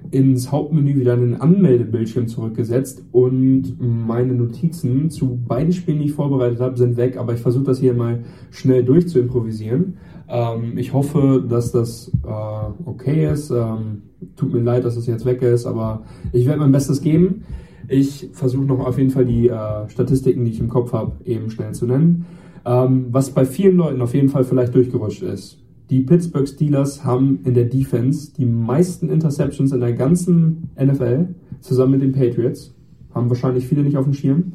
ins 0.09 0.51
Hauptmenü 0.51 0.95
wieder 0.95 1.13
in 1.13 1.21
den 1.21 1.41
Anmeldebildschirm 1.41 2.27
zurückgesetzt 2.27 3.03
und 3.11 3.75
meine 3.79 4.33
Notizen 4.33 5.09
zu 5.09 5.37
beiden 5.47 5.73
Spielen, 5.73 5.99
die 5.99 6.05
ich 6.05 6.13
vorbereitet 6.13 6.59
habe, 6.61 6.77
sind 6.77 6.97
weg, 6.97 7.17
aber 7.17 7.33
ich 7.33 7.41
versuche 7.41 7.65
das 7.65 7.79
hier 7.79 7.93
mal 7.93 8.23
schnell 8.49 8.83
durch 8.83 9.07
zu 9.07 9.19
improvisieren. 9.19 9.97
Ähm, 10.27 10.77
ich 10.77 10.93
hoffe, 10.93 11.43
dass 11.47 11.71
das 11.71 12.11
äh, 12.23 12.89
okay 12.89 13.31
ist. 13.31 13.51
Ähm, 13.51 14.03
tut 14.35 14.53
mir 14.53 14.61
leid, 14.61 14.85
dass 14.85 14.97
es 14.97 15.07
jetzt 15.07 15.25
weg 15.25 15.41
ist, 15.41 15.65
aber 15.65 16.03
ich 16.31 16.45
werde 16.45 16.59
mein 16.59 16.71
Bestes 16.71 17.01
geben. 17.01 17.43
Ich 17.87 18.29
versuche 18.33 18.65
noch 18.65 18.79
auf 18.79 18.97
jeden 18.97 19.11
Fall 19.11 19.25
die 19.25 19.47
äh, 19.49 19.89
Statistiken, 19.89 20.45
die 20.45 20.51
ich 20.51 20.59
im 20.59 20.69
Kopf 20.69 20.93
habe, 20.93 21.13
eben 21.25 21.49
schnell 21.49 21.73
zu 21.73 21.85
nennen. 21.85 22.25
Ähm, 22.65 23.07
was 23.11 23.29
bei 23.29 23.45
vielen 23.45 23.77
Leuten 23.77 24.01
auf 24.01 24.15
jeden 24.15 24.29
Fall 24.29 24.43
vielleicht 24.43 24.73
durchgerutscht 24.73 25.21
ist. 25.21 25.59
Die 25.91 26.01
Pittsburgh 26.01 26.47
Steelers 26.47 27.05
haben 27.05 27.41
in 27.43 27.53
der 27.53 27.65
Defense 27.65 28.33
die 28.33 28.45
meisten 28.45 29.07
Interceptions 29.09 29.71
in 29.71 29.81
der 29.81 29.93
ganzen 29.93 30.71
NFL, 30.83 31.27
zusammen 31.61 31.91
mit 31.91 32.01
den 32.01 32.11
Patriots. 32.11 32.73
Haben 33.13 33.29
wahrscheinlich 33.29 33.67
viele 33.67 33.83
nicht 33.83 33.97
auf 33.97 34.05
dem 34.05 34.15
Schirm. 34.15 34.53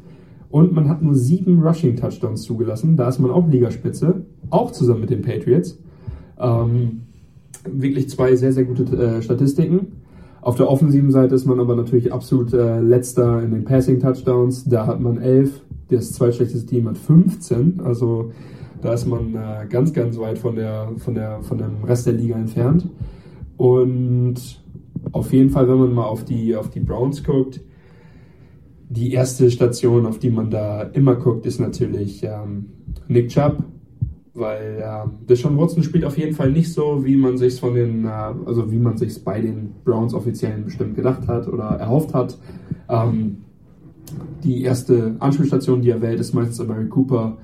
Und 0.51 0.73
man 0.73 0.89
hat 0.89 1.03
nur 1.03 1.15
sieben 1.15 1.63
Rushing 1.63 1.95
Touchdowns 1.95 2.43
zugelassen. 2.43 2.97
Da 2.97 3.09
ist 3.09 3.21
man 3.21 3.31
auch 3.31 3.49
Ligaspitze, 3.49 4.27
auch 4.51 4.71
zusammen 4.71 5.01
mit 5.01 5.11
den 5.11 5.23
Patriots. 5.23 5.79
Ähm, 6.39 7.03
wirklich 7.65 8.09
zwei 8.09 8.35
sehr, 8.37 8.53
sehr 8.53 8.65
gute 8.65 8.85
äh, 8.97 9.23
Statistiken. 9.23 10.01
Auf 10.43 10.57
der 10.57 10.71
offensiven 10.71 11.11
Seite 11.11 11.35
ist 11.35 11.45
man 11.45 11.61
aber 11.61 11.77
natürlich 11.77 12.13
absolut 12.13 12.53
äh, 12.55 12.81
letzter 12.81 13.43
in 13.43 13.51
den 13.51 13.65
Passing 13.65 14.01
Touchdowns. 14.01 14.65
Da 14.65 14.87
hat 14.87 15.01
man 15.01 15.19
elf. 15.19 15.61
Das 15.89 16.13
zweitschlechteste 16.13 16.67
Team 16.67 16.89
hat 16.89 16.97
15. 16.97 17.81
Also 17.85 18.31
da 18.81 18.95
ist 18.95 19.07
man 19.07 19.35
äh, 19.35 19.67
ganz, 19.69 19.93
ganz 19.93 20.19
weit 20.19 20.39
von, 20.39 20.57
der, 20.57 20.93
von, 20.97 21.15
der, 21.15 21.43
von 21.43 21.59
dem 21.59 21.85
Rest 21.85 22.07
der 22.07 22.15
Liga 22.15 22.37
entfernt. 22.37 22.89
Und 23.57 24.63
auf 25.13 25.33
jeden 25.33 25.51
Fall, 25.51 25.69
wenn 25.69 25.79
man 25.79 25.93
mal 25.93 26.05
auf 26.05 26.25
die, 26.25 26.57
auf 26.57 26.71
die 26.71 26.81
Browns 26.81 27.23
guckt, 27.23 27.61
die 28.89 29.13
erste 29.13 29.51
Station, 29.51 30.07
auf 30.07 30.19
die 30.19 30.31
man 30.31 30.51
da 30.51 30.83
immer 30.83 31.17
guckt, 31.17 31.47
ist 31.47 31.61
natürlich 31.61 32.25
ähm, 32.25 32.67
Nick 33.07 33.29
Chubb, 33.29 33.63
weil 34.35 34.83
ähm, 34.85 35.27
Deshaun 35.29 35.59
Watson 35.59 35.83
spielt 35.83 36.05
auf 36.05 36.17
jeden 36.17 36.35
Fall 36.35 36.53
nicht 36.53 36.73
so, 36.73 37.05
wie 37.05 37.17
man 37.17 37.37
sich 37.37 37.59
von 37.59 37.75
den, 37.75 38.05
äh, 38.05 38.09
also 38.09 38.71
wie 38.71 38.79
man 38.79 38.97
sich 38.97 39.23
bei 39.25 39.41
den 39.41 39.75
Browns 39.85 40.15
Offiziellen 40.15 40.65
bestimmt 40.65 40.95
gedacht 40.95 41.27
hat 41.27 41.49
oder 41.49 41.65
erhofft 41.65 42.15
hat. 42.15 42.39
Ähm, 42.89 43.39
die 44.43 44.63
erste 44.63 45.17
Anspielstation, 45.19 45.83
die 45.83 45.91
er 45.91 46.03
wählt, 46.03 46.21
ist 46.21 46.35
meistens 46.35 46.67
Mary 46.67 46.89
Cooper. 46.89 47.39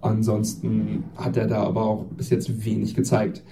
Ansonsten 0.00 1.04
hat 1.16 1.36
er 1.36 1.46
da 1.46 1.62
aber 1.62 1.82
auch 1.82 2.04
bis 2.16 2.30
jetzt 2.30 2.64
wenig 2.64 2.94
gezeigt. 2.94 3.42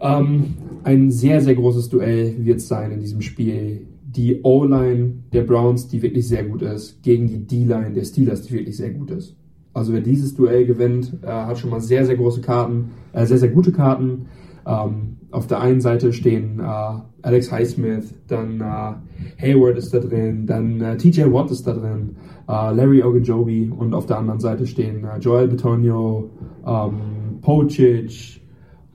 Ähm, 0.00 0.54
ein 0.82 1.10
sehr, 1.10 1.40
sehr 1.40 1.54
großes 1.54 1.88
Duell 1.90 2.44
wird 2.44 2.58
es 2.58 2.68
sein 2.68 2.92
in 2.92 3.00
diesem 3.00 3.20
Spiel. 3.20 3.86
Die 4.02 4.40
O-Line 4.42 5.24
der 5.32 5.42
Browns, 5.42 5.88
die 5.88 6.02
wirklich 6.02 6.26
sehr 6.26 6.44
gut 6.44 6.62
ist, 6.62 7.02
gegen 7.02 7.28
die 7.28 7.46
D-Line 7.46 7.92
der 7.92 8.04
Steelers, 8.04 8.42
die 8.42 8.54
wirklich 8.54 8.76
sehr 8.76 8.90
gut 8.90 9.10
ist. 9.10 9.36
Also 9.72 9.92
wer 9.92 10.00
dieses 10.00 10.34
Duell 10.34 10.66
gewinnt, 10.66 11.18
äh, 11.22 11.26
hat 11.26 11.58
schon 11.58 11.70
mal 11.70 11.80
sehr, 11.80 12.04
sehr 12.04 12.16
große 12.16 12.40
Karten, 12.40 12.90
äh, 13.12 13.24
sehr, 13.26 13.38
sehr 13.38 13.50
gute 13.50 13.72
Karten. 13.72 14.26
Ähm, 14.66 15.16
auf 15.30 15.46
der 15.46 15.60
einen 15.60 15.80
Seite 15.80 16.12
stehen 16.12 16.58
äh, 16.58 16.92
Alex 17.22 17.52
Highsmith, 17.52 18.14
dann 18.26 18.60
äh, 18.60 19.42
Hayward 19.42 19.78
ist 19.78 19.94
da 19.94 20.00
drin, 20.00 20.46
dann 20.46 20.80
äh, 20.80 20.96
TJ 20.96 21.32
Watt 21.32 21.50
ist 21.50 21.66
da 21.66 21.72
drin, 21.72 22.16
äh, 22.48 22.74
Larry 22.74 23.02
Ogunjobi 23.02 23.70
und 23.76 23.94
auf 23.94 24.06
der 24.06 24.18
anderen 24.18 24.40
Seite 24.40 24.66
stehen 24.66 25.06
Joel 25.20 25.48
Betonio, 25.48 26.30
ähm, 26.66 27.38
Pocic, 27.42 28.40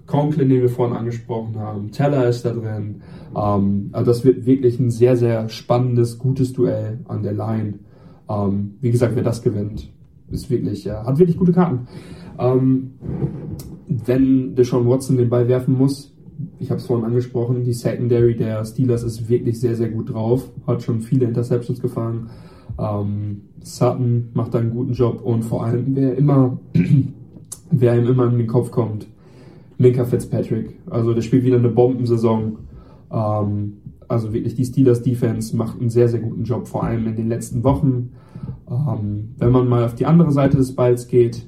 Conklin, 0.05 0.49
den 0.49 0.61
wir 0.61 0.69
vorhin 0.69 0.95
angesprochen 0.95 1.57
haben, 1.57 1.91
Teller 1.91 2.27
ist 2.27 2.45
da 2.45 2.51
drin. 2.51 3.01
Ähm, 3.35 3.89
also 3.91 4.11
das 4.11 4.23
wird 4.23 4.45
wirklich 4.45 4.79
ein 4.79 4.91
sehr, 4.91 5.15
sehr 5.17 5.49
spannendes, 5.49 6.19
gutes 6.19 6.53
Duell 6.53 6.99
an 7.07 7.23
der 7.23 7.33
Line. 7.33 7.79
Ähm, 8.29 8.75
wie 8.81 8.91
gesagt, 8.91 9.15
wer 9.15 9.23
das 9.23 9.41
gewinnt, 9.41 9.91
ist 10.29 10.49
wirklich, 10.49 10.85
äh, 10.87 10.91
hat 10.91 11.19
wirklich 11.19 11.37
gute 11.37 11.53
Karten. 11.53 11.87
Ähm, 12.37 12.91
wenn 13.87 14.55
Deshaun 14.55 14.87
Watson 14.87 15.17
den 15.17 15.29
Ball 15.29 15.47
werfen 15.47 15.77
muss, 15.77 16.15
ich 16.59 16.69
habe 16.69 16.79
es 16.79 16.87
vorhin 16.87 17.05
angesprochen, 17.05 17.63
die 17.63 17.73
Secondary 17.73 18.35
der 18.35 18.65
Steelers 18.65 19.03
ist 19.03 19.29
wirklich 19.29 19.59
sehr, 19.59 19.75
sehr 19.75 19.89
gut 19.89 20.11
drauf, 20.11 20.51
hat 20.67 20.83
schon 20.83 21.01
viele 21.01 21.25
Interceptions 21.25 21.81
gefangen. 21.81 22.29
Ähm, 22.77 23.41
Sutton 23.61 24.29
macht 24.33 24.53
da 24.53 24.59
einen 24.59 24.71
guten 24.71 24.93
Job 24.93 25.21
und 25.23 25.43
vor 25.43 25.65
allem, 25.65 25.95
wer 25.95 26.15
immer, 26.15 26.59
wer 27.71 27.97
ihm 27.97 28.07
immer 28.07 28.27
in 28.27 28.37
den 28.37 28.47
Kopf 28.47 28.71
kommt, 28.71 29.07
Minka 29.77 30.05
Fitzpatrick. 30.05 30.77
Also 30.89 31.13
der 31.13 31.21
spielt 31.21 31.43
wieder 31.43 31.57
eine 31.57 31.69
Bombensaison. 31.69 32.57
Ähm, 33.11 33.73
also 34.07 34.33
wirklich 34.33 34.55
die 34.55 34.65
Steelers 34.65 35.01
Defense 35.01 35.55
macht 35.55 35.79
einen 35.79 35.89
sehr, 35.89 36.09
sehr 36.09 36.19
guten 36.19 36.43
Job, 36.43 36.67
vor 36.67 36.83
allem 36.83 37.07
in 37.07 37.15
den 37.15 37.29
letzten 37.29 37.63
Wochen. 37.63 38.11
Ähm, 38.69 39.35
wenn 39.37 39.51
man 39.51 39.67
mal 39.67 39.85
auf 39.85 39.95
die 39.95 40.05
andere 40.05 40.31
Seite 40.31 40.57
des 40.57 40.75
Balls 40.75 41.07
geht, 41.07 41.45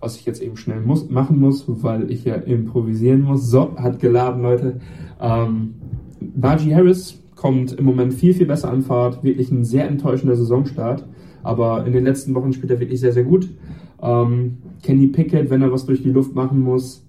was 0.00 0.16
ich 0.16 0.26
jetzt 0.26 0.42
eben 0.42 0.56
schnell 0.56 0.80
muss, 0.80 1.08
machen 1.10 1.38
muss, 1.38 1.64
weil 1.66 2.10
ich 2.10 2.24
ja 2.24 2.34
improvisieren 2.34 3.22
muss. 3.22 3.48
So, 3.48 3.76
hat 3.76 4.00
geladen, 4.00 4.42
Leute. 4.42 4.80
Ähm, 5.20 5.74
Najee 6.34 6.74
Harris 6.74 7.22
kommt 7.36 7.72
im 7.72 7.84
Moment 7.84 8.14
viel, 8.14 8.34
viel 8.34 8.46
besser 8.46 8.70
an 8.70 8.82
Fahrt. 8.82 9.22
Wirklich 9.22 9.50
ein 9.50 9.64
sehr 9.64 9.88
enttäuschender 9.88 10.36
Saisonstart. 10.36 11.06
Aber 11.42 11.86
in 11.86 11.92
den 11.92 12.04
letzten 12.04 12.34
Wochen 12.34 12.52
spielt 12.52 12.70
er 12.70 12.80
wirklich 12.80 13.00
sehr, 13.00 13.12
sehr 13.12 13.24
gut. 13.24 13.48
Ähm, 14.00 14.58
Kenny 14.82 15.06
Pickett, 15.08 15.50
wenn 15.50 15.62
er 15.62 15.72
was 15.72 15.86
durch 15.86 16.02
die 16.02 16.10
Luft 16.10 16.34
machen 16.34 16.60
muss, 16.60 17.06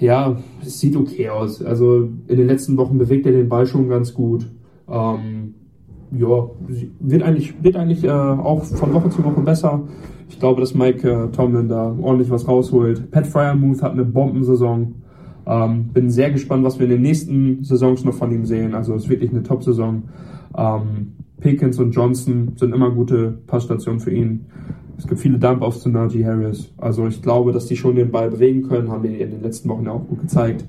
ja, 0.00 0.36
es 0.60 0.80
sieht 0.80 0.96
okay 0.96 1.30
aus. 1.30 1.62
Also 1.62 2.08
in 2.26 2.36
den 2.36 2.46
letzten 2.46 2.76
Wochen 2.76 2.98
bewegt 2.98 3.26
er 3.26 3.32
den 3.32 3.48
Ball 3.48 3.66
schon 3.66 3.88
ganz 3.88 4.12
gut. 4.12 4.50
Ähm, 4.88 5.54
ja, 6.18 6.50
wird 7.00 7.22
eigentlich, 7.22 7.62
wird 7.62 7.76
eigentlich 7.76 8.04
äh, 8.04 8.10
auch 8.10 8.64
von 8.64 8.92
Woche 8.92 9.10
zu 9.10 9.24
Woche 9.24 9.40
besser. 9.40 9.82
Ich 10.28 10.38
glaube, 10.38 10.60
dass 10.60 10.74
Mike 10.74 11.08
äh, 11.08 11.28
Tomlin 11.30 11.68
da 11.68 11.94
ordentlich 12.00 12.30
was 12.30 12.48
rausholt. 12.48 13.10
Pat 13.10 13.26
Fryermuth 13.26 13.82
hat 13.82 13.92
eine 13.92 14.04
Bombensaison. 14.04 14.94
Ähm, 15.46 15.88
bin 15.92 16.10
sehr 16.10 16.30
gespannt, 16.30 16.64
was 16.64 16.78
wir 16.78 16.86
in 16.86 16.92
den 16.92 17.02
nächsten 17.02 17.62
Saisons 17.64 18.04
noch 18.04 18.14
von 18.14 18.32
ihm 18.32 18.46
sehen. 18.46 18.74
Also 18.74 18.94
es 18.94 19.04
ist 19.04 19.10
wirklich 19.10 19.30
eine 19.30 19.42
Top-Saison. 19.42 20.04
Ähm, 20.56 21.12
Pickens 21.40 21.78
und 21.78 21.90
Johnson 21.90 22.52
sind 22.56 22.74
immer 22.74 22.90
gute 22.90 23.38
Passstationen 23.46 24.00
für 24.00 24.10
ihn. 24.10 24.46
Es 24.96 25.06
gibt 25.06 25.20
viele 25.20 25.38
Dump-Offs 25.38 25.82
zu 25.82 25.90
Najee 25.90 26.24
Harris. 26.24 26.72
Also 26.78 27.06
ich 27.06 27.20
glaube, 27.20 27.52
dass 27.52 27.66
die 27.66 27.76
schon 27.76 27.96
den 27.96 28.10
Ball 28.10 28.30
bewegen 28.30 28.62
können, 28.62 28.90
haben 28.90 29.02
die 29.02 29.20
in 29.20 29.30
den 29.30 29.42
letzten 29.42 29.68
Wochen 29.68 29.86
auch 29.88 30.06
gut 30.06 30.22
gezeigt. 30.22 30.64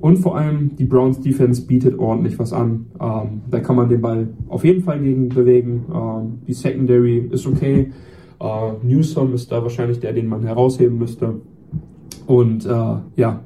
Und 0.00 0.16
vor 0.18 0.36
allem 0.36 0.76
die 0.76 0.84
Browns 0.84 1.20
Defense 1.20 1.66
bietet 1.66 1.98
ordentlich 1.98 2.38
was 2.38 2.52
an. 2.52 2.86
Ähm, 3.00 3.42
da 3.50 3.60
kann 3.60 3.76
man 3.76 3.88
den 3.88 4.00
Ball 4.00 4.28
auf 4.48 4.64
jeden 4.64 4.82
Fall 4.82 5.00
gegen 5.00 5.28
bewegen. 5.28 5.84
Ähm, 5.94 6.38
die 6.46 6.54
Secondary 6.54 7.28
ist 7.30 7.46
okay. 7.46 7.92
Äh, 8.40 8.72
Newsom 8.82 9.34
ist 9.34 9.52
da 9.52 9.62
wahrscheinlich 9.62 10.00
der, 10.00 10.14
den 10.14 10.26
man 10.26 10.42
herausheben 10.42 10.98
müsste. 10.98 11.40
Und 12.26 12.64
äh, 12.64 12.96
ja, 13.16 13.44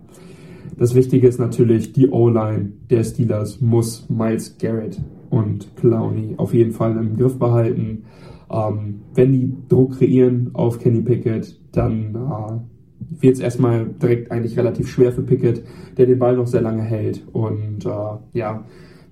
das 0.79 0.95
Wichtige 0.95 1.27
ist 1.27 1.39
natürlich, 1.39 1.93
die 1.93 2.09
O-Line 2.09 2.73
der 2.91 3.03
Steelers 3.03 3.61
muss 3.61 4.09
Miles 4.09 4.57
Garrett 4.59 5.01
und 5.31 5.75
Clowney 5.77 6.35
auf 6.37 6.55
jeden 6.55 6.73
Fall 6.73 6.97
im 6.97 7.17
Griff 7.17 7.39
behalten. 7.39 8.05
Ähm, 8.51 9.01
wenn 9.15 9.33
die 9.33 9.57
Druck 9.69 9.99
kreieren 9.99 10.51
auf 10.53 10.79
Kenny 10.79 11.03
Pickett, 11.03 11.59
dann 11.73 12.15
äh, 12.15 12.74
wird 13.11 13.35
es 13.35 13.41
erstmal 13.41 13.87
direkt 13.87 14.31
eigentlich 14.31 14.57
relativ 14.59 14.89
schwer 14.89 15.13
für 15.13 15.23
Pickett, 15.23 15.63
der 15.97 16.07
den 16.07 16.19
Ball 16.19 16.37
noch 16.37 16.47
sehr 16.47 16.63
lange 16.63 16.83
hält 16.83 17.23
und 17.33 17.85
äh, 17.85 18.39
ja, 18.39 18.65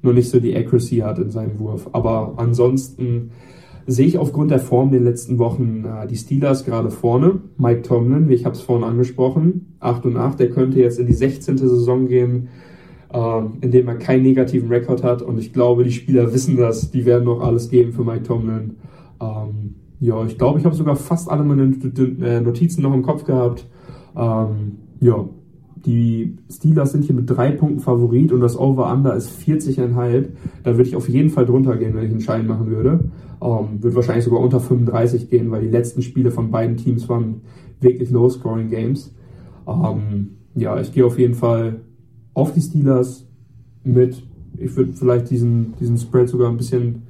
nur 0.02 0.14
nicht 0.14 0.31
so 0.31 0.40
die 0.40 0.56
Accuracy 0.56 0.98
hat 0.98 1.19
in 1.19 1.31
seinem 1.31 1.59
Wurf. 1.59 1.89
Aber 1.93 2.35
ansonsten 2.36 3.31
sehe 3.86 4.06
ich 4.06 4.19
aufgrund 4.19 4.51
der 4.51 4.59
Form 4.59 4.89
in 4.89 4.94
den 4.94 5.05
letzten 5.05 5.39
Wochen 5.39 5.85
äh, 5.85 6.06
die 6.06 6.16
Steelers 6.16 6.64
gerade 6.64 6.90
vorne. 6.90 7.40
Mike 7.56 7.82
Tomlin, 7.82 8.28
wie 8.28 8.35
ich 8.35 8.44
habe 8.44 8.55
es 8.55 8.60
vorhin 8.60 8.85
angesprochen, 8.85 9.77
8 9.81 10.06
und 10.06 10.16
8, 10.16 10.40
der 10.40 10.51
könnte 10.51 10.81
jetzt 10.81 10.98
in 10.98 11.06
die 11.06 11.12
16. 11.12 11.59
Saison 11.59 12.06
gehen, 12.06 12.48
äh, 13.12 13.40
in 13.60 13.70
dem 13.70 13.89
er 13.89 13.97
keinen 13.97 14.23
negativen 14.23 14.69
Rekord 14.69 15.02
hat. 15.02 15.23
Und 15.23 15.39
ich 15.39 15.52
glaube, 15.52 15.85
die 15.85 15.93
Spieler 15.93 16.32
wissen 16.32 16.56
das. 16.56 16.90
Die 16.90 17.05
werden 17.05 17.24
noch 17.24 17.40
alles 17.40 17.70
geben 17.70 17.93
für 17.93 18.05
Mike 18.05 18.24
Tomlin. 18.24 18.77
Ähm, 19.20 19.74
ja, 20.01 20.24
ich 20.24 20.39
glaube, 20.39 20.59
ich 20.59 20.64
habe 20.64 20.74
sogar 20.74 20.97
fast 20.97 21.31
alle 21.31 21.44
meine 21.44 21.62
äh, 21.62 22.40
Notizen 22.40 22.82
noch 22.82 22.94
im 22.94 23.02
Kopf 23.02 23.24
gehabt. 23.24 23.69
Ähm, 24.16 24.78
ja, 25.01 25.24
die 25.84 26.36
Steelers 26.51 26.93
sind 26.93 27.05
hier 27.05 27.14
mit 27.14 27.28
drei 27.28 27.51
Punkten 27.51 27.80
Favorit 27.80 28.32
und 28.32 28.40
das 28.40 28.56
Over-Under 28.56 29.14
ist 29.14 29.30
40,5. 29.40 30.28
Da 30.62 30.76
würde 30.76 30.89
ich 30.89 30.97
auf 30.97 31.09
jeden 31.09 31.30
Fall 31.30 31.47
drunter 31.47 31.76
gehen, 31.76 31.94
wenn 31.94 32.05
ich 32.05 32.10
einen 32.10 32.20
Schein 32.20 32.47
machen 32.47 32.68
würde. 32.68 33.01
Ähm, 33.43 33.82
wird 33.82 33.94
wahrscheinlich 33.94 34.24
sogar 34.24 34.40
unter 34.40 34.60
35 34.60 35.28
gehen, 35.28 35.51
weil 35.51 35.62
die 35.62 35.68
letzten 35.68 36.02
Spiele 36.02 36.30
von 36.30 36.51
beiden 36.51 36.76
Teams 36.76 37.09
waren 37.09 37.40
wirklich 37.80 38.10
Low-Scoring-Games. 38.10 39.12
Ähm, 39.66 40.36
ja, 40.55 40.80
ich 40.80 40.93
gehe 40.93 41.05
auf 41.05 41.18
jeden 41.18 41.34
Fall 41.34 41.80
auf 42.34 42.52
die 42.52 42.60
Steelers 42.60 43.26
mit, 43.84 44.22
ich 44.59 44.76
würde 44.76 44.93
vielleicht 44.93 45.30
diesen, 45.30 45.74
diesen 45.80 45.98
Spread 45.98 46.28
sogar 46.28 46.48
ein 46.48 46.56
bisschen, 46.56 47.02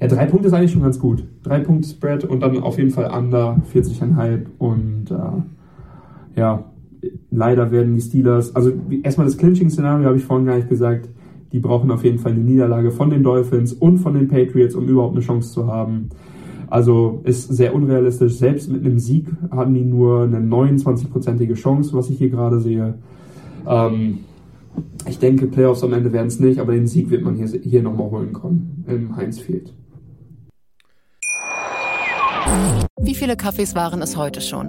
ja, 0.00 0.08
drei 0.08 0.26
Punkte 0.26 0.48
ist 0.48 0.54
eigentlich 0.54 0.72
schon 0.72 0.82
ganz 0.82 0.98
gut. 0.98 1.24
Drei 1.42 1.60
Punkte 1.60 1.88
Spread 1.88 2.24
und 2.24 2.40
dann 2.40 2.58
auf 2.58 2.78
jeden 2.78 2.90
Fall 2.90 3.10
under 3.10 3.62
40,5 3.72 4.46
und 4.58 5.10
äh, 5.10 5.14
ja, 6.36 6.64
leider 7.30 7.70
werden 7.70 7.94
die 7.94 8.00
Steelers, 8.00 8.54
also 8.54 8.72
erstmal 9.02 9.26
das 9.26 9.36
Clinching-Szenario 9.38 10.06
habe 10.06 10.16
ich 10.16 10.24
vorhin 10.24 10.46
gar 10.46 10.56
nicht 10.56 10.68
gesagt, 10.68 11.08
die 11.52 11.58
brauchen 11.58 11.90
auf 11.90 12.04
jeden 12.04 12.18
Fall 12.18 12.32
eine 12.32 12.40
Niederlage 12.40 12.90
von 12.90 13.10
den 13.10 13.22
Dolphins 13.22 13.72
und 13.72 13.98
von 13.98 14.14
den 14.14 14.28
Patriots, 14.28 14.74
um 14.74 14.86
überhaupt 14.86 15.16
eine 15.16 15.24
Chance 15.24 15.52
zu 15.52 15.66
haben. 15.66 16.10
Also 16.68 17.20
ist 17.24 17.48
sehr 17.48 17.74
unrealistisch. 17.74 18.34
Selbst 18.34 18.70
mit 18.70 18.84
einem 18.84 19.00
Sieg 19.00 19.26
haben 19.50 19.74
die 19.74 19.84
nur 19.84 20.22
eine 20.22 20.38
29-prozentige 20.38 21.54
Chance, 21.54 21.92
was 21.94 22.08
ich 22.10 22.18
hier 22.18 22.30
gerade 22.30 22.60
sehe. 22.60 22.94
Ähm, 23.66 24.18
ich 25.08 25.18
denke, 25.18 25.48
Playoffs 25.48 25.82
am 25.82 25.92
Ende 25.92 26.12
werden 26.12 26.28
es 26.28 26.38
nicht, 26.38 26.60
aber 26.60 26.72
den 26.72 26.86
Sieg 26.86 27.10
wird 27.10 27.24
man 27.24 27.34
hier, 27.34 27.48
hier 27.48 27.82
nochmal 27.82 28.10
holen 28.10 28.32
können 28.32 28.84
im 28.86 29.16
Heinz 29.16 29.40
Field. 29.40 29.74
Wie 33.00 33.14
viele 33.14 33.36
Kaffees 33.36 33.74
waren 33.74 34.02
es 34.02 34.16
heute 34.16 34.40
schon? 34.40 34.68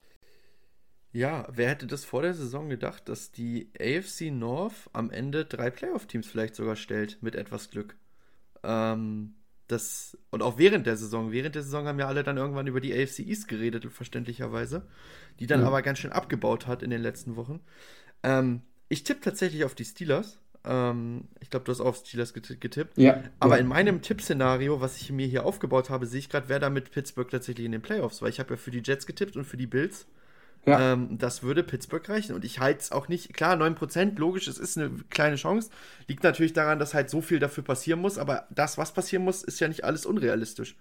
Ja, 1.13 1.47
wer 1.51 1.69
hätte 1.69 1.87
das 1.87 2.05
vor 2.05 2.21
der 2.21 2.33
Saison 2.33 2.69
gedacht, 2.69 3.09
dass 3.09 3.31
die 3.31 3.69
AFC 3.79 4.31
North 4.31 4.89
am 4.93 5.11
Ende 5.11 5.43
drei 5.45 5.69
Playoff-Teams 5.69 6.25
vielleicht 6.25 6.55
sogar 6.55 6.77
stellt, 6.77 7.21
mit 7.21 7.35
etwas 7.35 7.69
Glück. 7.69 7.97
Ähm, 8.63 9.33
das, 9.67 10.17
und 10.29 10.41
auch 10.41 10.57
während 10.57 10.85
der 10.85 10.97
Saison. 10.97 11.31
Während 11.31 11.55
der 11.55 11.63
Saison 11.63 11.87
haben 11.87 11.99
ja 11.99 12.07
alle 12.07 12.23
dann 12.23 12.37
irgendwann 12.37 12.67
über 12.67 12.81
die 12.81 12.93
AFC 12.93 13.19
East 13.19 13.47
geredet, 13.47 13.85
verständlicherweise. 13.91 14.87
Die 15.39 15.47
dann 15.47 15.61
mhm. 15.61 15.67
aber 15.67 15.81
ganz 15.81 15.99
schön 15.99 16.11
abgebaut 16.11 16.67
hat 16.67 16.83
in 16.83 16.89
den 16.89 17.01
letzten 17.01 17.35
Wochen. 17.35 17.61
Ähm, 18.23 18.61
ich 18.89 19.03
tippe 19.03 19.21
tatsächlich 19.21 19.63
auf 19.65 19.75
die 19.75 19.85
Steelers. 19.85 20.39
Ähm, 20.63 21.29
ich 21.39 21.49
glaube, 21.49 21.65
du 21.65 21.71
hast 21.71 21.81
auf 21.81 21.97
Steelers 21.97 22.33
getippt. 22.33 22.97
Ja. 22.97 23.23
Aber 23.39 23.55
ja. 23.55 23.61
in 23.61 23.67
meinem 23.67 24.01
Tippszenario, 24.01 24.81
was 24.81 24.97
ich 24.97 25.11
mir 25.11 25.27
hier 25.27 25.45
aufgebaut 25.45 25.89
habe, 25.89 26.05
sehe 26.05 26.19
ich 26.19 26.29
gerade, 26.29 26.49
wer 26.49 26.59
da 26.59 26.69
mit 26.69 26.91
Pittsburgh 26.91 27.29
tatsächlich 27.29 27.65
in 27.65 27.71
den 27.71 27.81
Playoffs, 27.81 28.21
weil 28.21 28.29
ich 28.29 28.39
habe 28.39 28.51
ja 28.51 28.57
für 28.57 28.71
die 28.71 28.81
Jets 28.83 29.05
getippt 29.05 29.35
und 29.35 29.45
für 29.45 29.57
die 29.57 29.67
Bills. 29.67 30.05
Ja. 30.65 30.93
Ähm, 30.93 31.17
das 31.17 31.41
würde 31.41 31.63
Pittsburgh 31.63 32.07
reichen. 32.07 32.35
Und 32.35 32.45
ich 32.45 32.59
halte 32.59 32.81
es 32.81 32.91
auch 32.91 33.07
nicht, 33.07 33.33
klar, 33.33 33.55
9%, 33.55 34.17
logisch, 34.19 34.47
es 34.47 34.57
ist 34.57 34.77
eine 34.77 34.91
kleine 35.09 35.35
Chance. 35.35 35.71
Liegt 36.07 36.23
natürlich 36.23 36.53
daran, 36.53 36.79
dass 36.79 36.93
halt 36.93 37.09
so 37.09 37.21
viel 37.21 37.39
dafür 37.39 37.63
passieren 37.63 37.99
muss, 37.99 38.17
aber 38.17 38.47
das, 38.51 38.77
was 38.77 38.93
passieren 38.93 39.23
muss, 39.23 39.43
ist 39.43 39.59
ja 39.59 39.67
nicht 39.67 39.83
alles 39.83 40.05
unrealistisch. 40.05 40.75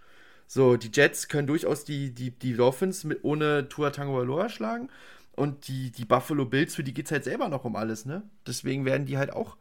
So, 0.47 0.77
die 0.77 0.91
Jets 0.93 1.29
können 1.29 1.47
durchaus 1.47 1.85
die, 1.85 2.13
die, 2.13 2.33
die 2.33 2.55
Dolphins 2.55 3.05
mit, 3.05 3.21
ohne 3.23 3.69
Tua 3.69 3.91
Tagovailoa 3.91 4.49
schlagen. 4.49 4.89
Und 5.37 5.69
die, 5.69 5.91
die 5.93 6.05
Buffalo 6.05 6.45
Bills, 6.45 6.75
für 6.75 6.85
die 6.85 6.93
geht 6.93 7.07
es 7.07 7.13
halt 7.13 7.25
selber 7.25 7.49
noch 7.49 7.65
um 7.65 7.77
alles, 7.77 8.05
ne? 8.05 8.23
Deswegen 8.47 8.85
werden 8.85 9.07
die 9.07 9.17
halt 9.17 9.33
auch 9.33 9.57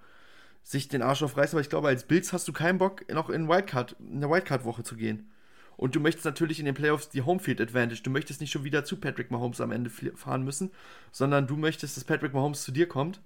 sich 0.63 0.89
den 0.89 1.01
Arsch 1.01 1.23
aufreißen, 1.23 1.55
aber 1.55 1.61
ich 1.61 1.69
glaube, 1.69 1.87
als 1.87 2.03
Bills 2.03 2.33
hast 2.33 2.47
du 2.47 2.53
keinen 2.53 2.79
Bock, 2.79 3.07
noch 3.13 3.29
in 3.29 3.47
Wildcard, 3.47 3.95
in 3.99 4.17
eine 4.17 4.29
Wildcard-Woche 4.29 4.83
zu 4.83 4.95
gehen. 4.95 5.29
Und 5.79 5.95
du 5.95 6.01
möchtest 6.01 6.25
natürlich 6.25 6.59
in 6.59 6.65
den 6.65 6.75
Playoffs 6.75 7.07
die 7.07 7.21
Homefield 7.21 7.61
Advantage. 7.61 8.03
Du 8.03 8.09
möchtest 8.09 8.41
nicht 8.41 8.51
schon 8.51 8.65
wieder 8.65 8.83
zu 8.83 8.97
Patrick 8.97 9.31
Mahomes 9.31 9.61
am 9.61 9.71
Ende 9.71 9.89
fahren 9.89 10.43
müssen, 10.43 10.71
sondern 11.13 11.47
du 11.47 11.55
möchtest, 11.55 11.95
dass 11.95 12.03
Patrick 12.03 12.33
Mahomes 12.33 12.63
zu 12.63 12.73
dir 12.73 12.85
kommt. 12.85 13.21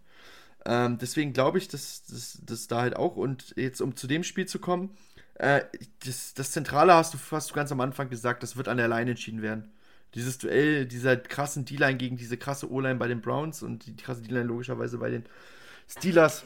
Ähm, 0.63 0.99
deswegen 0.99 1.33
glaube 1.33 1.57
ich, 1.57 1.67
dass 1.67 2.03
das 2.45 2.67
da 2.67 2.81
halt 2.81 2.95
auch. 2.95 3.15
Und 3.15 3.55
jetzt, 3.57 3.81
um 3.81 3.95
zu 3.95 4.05
dem 4.05 4.23
Spiel 4.23 4.45
zu 4.45 4.59
kommen, 4.59 4.91
äh, 5.33 5.61
das, 6.05 6.35
das 6.35 6.51
Zentrale 6.51 6.93
hast 6.93 7.15
du, 7.15 7.17
hast 7.31 7.49
du 7.49 7.55
ganz 7.55 7.71
am 7.71 7.81
Anfang 7.81 8.11
gesagt, 8.11 8.43
das 8.43 8.55
wird 8.55 8.67
an 8.67 8.77
der 8.77 8.87
Line 8.87 9.09
entschieden 9.09 9.41
werden. 9.41 9.71
Dieses 10.13 10.37
Duell, 10.37 10.85
dieser 10.85 11.17
krassen 11.17 11.65
D-Line 11.65 11.97
gegen 11.97 12.17
diese 12.17 12.37
krasse 12.37 12.71
O-Line 12.71 12.99
bei 12.99 13.07
den 13.07 13.21
Browns 13.21 13.63
und 13.63 13.87
die 13.87 13.95
krasse 13.95 14.21
D-Line 14.21 14.45
logischerweise 14.45 14.99
bei 14.99 15.09
den 15.09 15.25
Steelers, 15.89 16.45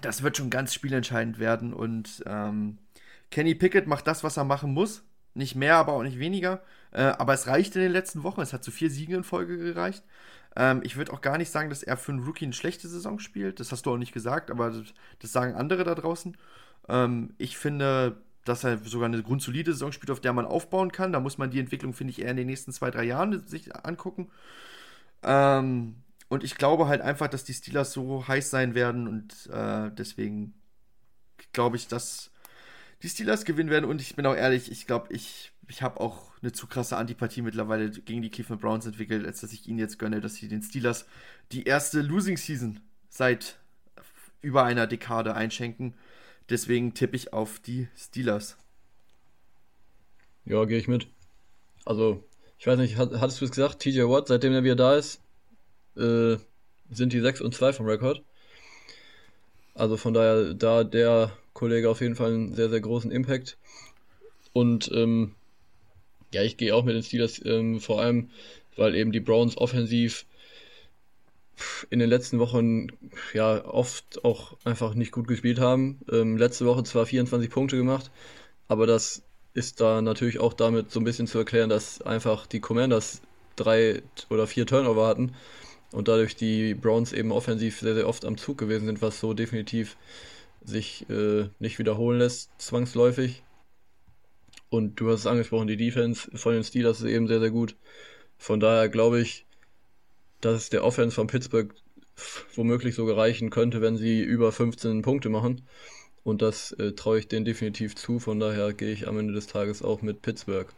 das 0.00 0.22
wird 0.22 0.36
schon 0.36 0.48
ganz 0.48 0.74
spielentscheidend 0.74 1.40
werden. 1.40 1.74
Und 1.74 2.22
ähm, 2.24 2.78
Kenny 3.32 3.56
Pickett 3.56 3.88
macht 3.88 4.06
das, 4.06 4.22
was 4.22 4.36
er 4.36 4.44
machen 4.44 4.72
muss. 4.72 5.02
Nicht 5.38 5.54
mehr, 5.54 5.76
aber 5.76 5.92
auch 5.92 6.02
nicht 6.02 6.18
weniger. 6.18 6.60
Äh, 6.90 7.02
aber 7.02 7.32
es 7.32 7.46
reicht 7.46 7.76
in 7.76 7.82
den 7.82 7.92
letzten 7.92 8.24
Wochen. 8.24 8.40
Es 8.40 8.52
hat 8.52 8.64
zu 8.64 8.72
vier 8.72 8.90
Siegen 8.90 9.14
in 9.14 9.22
Folge 9.22 9.56
gereicht. 9.56 10.02
Ähm, 10.56 10.80
ich 10.82 10.96
würde 10.96 11.12
auch 11.12 11.20
gar 11.20 11.38
nicht 11.38 11.50
sagen, 11.52 11.70
dass 11.70 11.84
er 11.84 11.96
für 11.96 12.10
einen 12.10 12.24
Rookie 12.24 12.44
eine 12.44 12.54
schlechte 12.54 12.88
Saison 12.88 13.20
spielt. 13.20 13.60
Das 13.60 13.70
hast 13.70 13.86
du 13.86 13.92
auch 13.92 13.98
nicht 13.98 14.12
gesagt, 14.12 14.50
aber 14.50 14.70
das, 14.70 14.94
das 15.20 15.30
sagen 15.30 15.54
andere 15.54 15.84
da 15.84 15.94
draußen. 15.94 16.36
Ähm, 16.88 17.34
ich 17.38 17.56
finde, 17.56 18.20
dass 18.44 18.64
er 18.64 18.78
sogar 18.78 19.06
eine 19.06 19.22
grundsolide 19.22 19.72
Saison 19.72 19.92
spielt, 19.92 20.10
auf 20.10 20.20
der 20.20 20.32
man 20.32 20.44
aufbauen 20.44 20.90
kann. 20.90 21.12
Da 21.12 21.20
muss 21.20 21.38
man 21.38 21.50
die 21.50 21.60
Entwicklung, 21.60 21.92
finde 21.92 22.10
ich, 22.10 22.20
eher 22.20 22.32
in 22.32 22.36
den 22.36 22.48
nächsten 22.48 22.72
zwei, 22.72 22.90
drei 22.90 23.04
Jahren 23.04 23.46
sich 23.46 23.76
angucken. 23.76 24.30
Ähm, 25.22 26.02
und 26.28 26.42
ich 26.42 26.56
glaube 26.56 26.88
halt 26.88 27.00
einfach, 27.00 27.28
dass 27.28 27.44
die 27.44 27.54
Steelers 27.54 27.92
so 27.92 28.26
heiß 28.26 28.50
sein 28.50 28.74
werden 28.74 29.06
und 29.06 29.48
äh, 29.52 29.92
deswegen 29.92 30.54
glaube 31.52 31.76
ich, 31.76 31.86
dass 31.86 32.32
die 33.02 33.08
Steelers 33.08 33.44
gewinnen 33.44 33.70
werden. 33.70 33.84
Und 33.84 34.00
ich 34.00 34.16
bin 34.16 34.26
auch 34.26 34.34
ehrlich, 34.34 34.70
ich 34.70 34.86
glaube, 34.86 35.12
ich, 35.12 35.52
ich 35.68 35.82
habe 35.82 36.00
auch 36.00 36.32
eine 36.42 36.52
zu 36.52 36.66
krasse 36.66 36.96
Antipathie 36.96 37.42
mittlerweile 37.42 37.90
gegen 37.90 38.22
die 38.22 38.30
Cleveland 38.30 38.60
Browns 38.60 38.86
entwickelt, 38.86 39.26
als 39.26 39.40
dass 39.40 39.52
ich 39.52 39.66
ihnen 39.66 39.78
jetzt 39.78 39.98
gönne, 39.98 40.20
dass 40.20 40.34
sie 40.34 40.48
den 40.48 40.62
Steelers 40.62 41.06
die 41.52 41.64
erste 41.64 42.00
Losing 42.00 42.36
Season 42.36 42.80
seit 43.08 43.56
über 44.40 44.64
einer 44.64 44.86
Dekade 44.86 45.34
einschenken. 45.34 45.94
Deswegen 46.50 46.94
tippe 46.94 47.16
ich 47.16 47.32
auf 47.32 47.58
die 47.58 47.88
Steelers. 47.96 48.56
Ja, 50.44 50.64
gehe 50.64 50.78
ich 50.78 50.88
mit. 50.88 51.08
Also, 51.84 52.24
ich 52.58 52.66
weiß 52.66 52.78
nicht, 52.78 52.96
hattest 52.96 53.40
du 53.40 53.44
es 53.44 53.50
gesagt, 53.50 53.80
TJ 53.80 54.02
Watt, 54.02 54.28
seitdem 54.28 54.52
er 54.52 54.64
wieder 54.64 54.76
da 54.76 54.96
ist, 54.96 55.20
äh, 55.96 56.36
sind 56.90 57.12
die 57.12 57.20
6 57.20 57.40
und 57.42 57.54
2 57.54 57.72
vom 57.72 57.86
Rekord. 57.86 58.22
Also 59.74 59.96
von 59.96 60.14
daher, 60.14 60.54
da 60.54 60.84
der 60.84 61.32
Kollege 61.58 61.90
auf 61.90 62.00
jeden 62.00 62.14
Fall 62.14 62.32
einen 62.32 62.54
sehr, 62.54 62.70
sehr 62.70 62.80
großen 62.80 63.10
Impact. 63.10 63.58
Und 64.52 64.90
ähm, 64.94 65.34
ja, 66.32 66.42
ich 66.42 66.56
gehe 66.56 66.74
auch 66.74 66.84
mit 66.84 66.94
den 66.94 67.02
Steelers, 67.02 67.44
ähm, 67.44 67.80
vor 67.80 68.00
allem, 68.00 68.30
weil 68.76 68.94
eben 68.94 69.10
die 69.10 69.20
Browns 69.20 69.56
offensiv 69.56 70.24
in 71.90 71.98
den 71.98 72.08
letzten 72.08 72.38
Wochen 72.38 72.86
ja 73.34 73.64
oft 73.64 74.24
auch 74.24 74.56
einfach 74.64 74.94
nicht 74.94 75.10
gut 75.10 75.26
gespielt 75.26 75.58
haben. 75.58 75.98
Ähm, 76.10 76.36
letzte 76.36 76.64
Woche 76.64 76.84
zwar 76.84 77.06
24 77.06 77.50
Punkte 77.50 77.76
gemacht, 77.76 78.12
aber 78.68 78.86
das 78.86 79.22
ist 79.52 79.80
da 79.80 80.00
natürlich 80.00 80.38
auch 80.38 80.52
damit 80.52 80.92
so 80.92 81.00
ein 81.00 81.04
bisschen 81.04 81.26
zu 81.26 81.38
erklären, 81.38 81.68
dass 81.68 82.00
einfach 82.02 82.46
die 82.46 82.60
Commanders 82.60 83.20
drei 83.56 84.02
oder 84.30 84.46
vier 84.46 84.64
Turnover 84.66 85.08
hatten 85.08 85.34
und 85.90 86.06
dadurch 86.06 86.36
die 86.36 86.74
Browns 86.74 87.12
eben 87.12 87.32
offensiv 87.32 87.80
sehr, 87.80 87.94
sehr 87.96 88.08
oft 88.08 88.24
am 88.24 88.36
Zug 88.36 88.58
gewesen 88.58 88.86
sind, 88.86 89.02
was 89.02 89.18
so 89.18 89.34
definitiv 89.34 89.96
sich 90.68 91.08
äh, 91.10 91.48
nicht 91.58 91.78
wiederholen 91.78 92.18
lässt, 92.18 92.50
zwangsläufig. 92.58 93.42
Und 94.70 95.00
du 95.00 95.10
hast 95.10 95.20
es 95.20 95.26
angesprochen, 95.26 95.66
die 95.66 95.76
Defense 95.76 96.30
von 96.36 96.52
den 96.52 96.64
Steelers 96.64 97.00
ist 97.00 97.06
eben 97.06 97.26
sehr, 97.26 97.40
sehr 97.40 97.50
gut. 97.50 97.76
Von 98.36 98.60
daher 98.60 98.88
glaube 98.88 99.20
ich, 99.20 99.46
dass 100.40 100.54
es 100.62 100.70
der 100.70 100.84
Offense 100.84 101.14
von 101.14 101.26
Pittsburgh 101.26 101.74
womöglich 102.54 102.94
sogar 102.94 103.16
reichen 103.16 103.50
könnte, 103.50 103.80
wenn 103.80 103.96
sie 103.96 104.22
über 104.22 104.52
15 104.52 105.02
Punkte 105.02 105.28
machen. 105.28 105.62
Und 106.24 106.42
das 106.42 106.72
äh, 106.72 106.92
traue 106.92 107.18
ich 107.20 107.28
denen 107.28 107.44
definitiv 107.44 107.96
zu. 107.96 108.18
Von 108.18 108.38
daher 108.40 108.72
gehe 108.74 108.92
ich 108.92 109.08
am 109.08 109.18
Ende 109.18 109.32
des 109.32 109.46
Tages 109.46 109.82
auch 109.82 110.02
mit 110.02 110.20
Pittsburgh. 110.20 110.68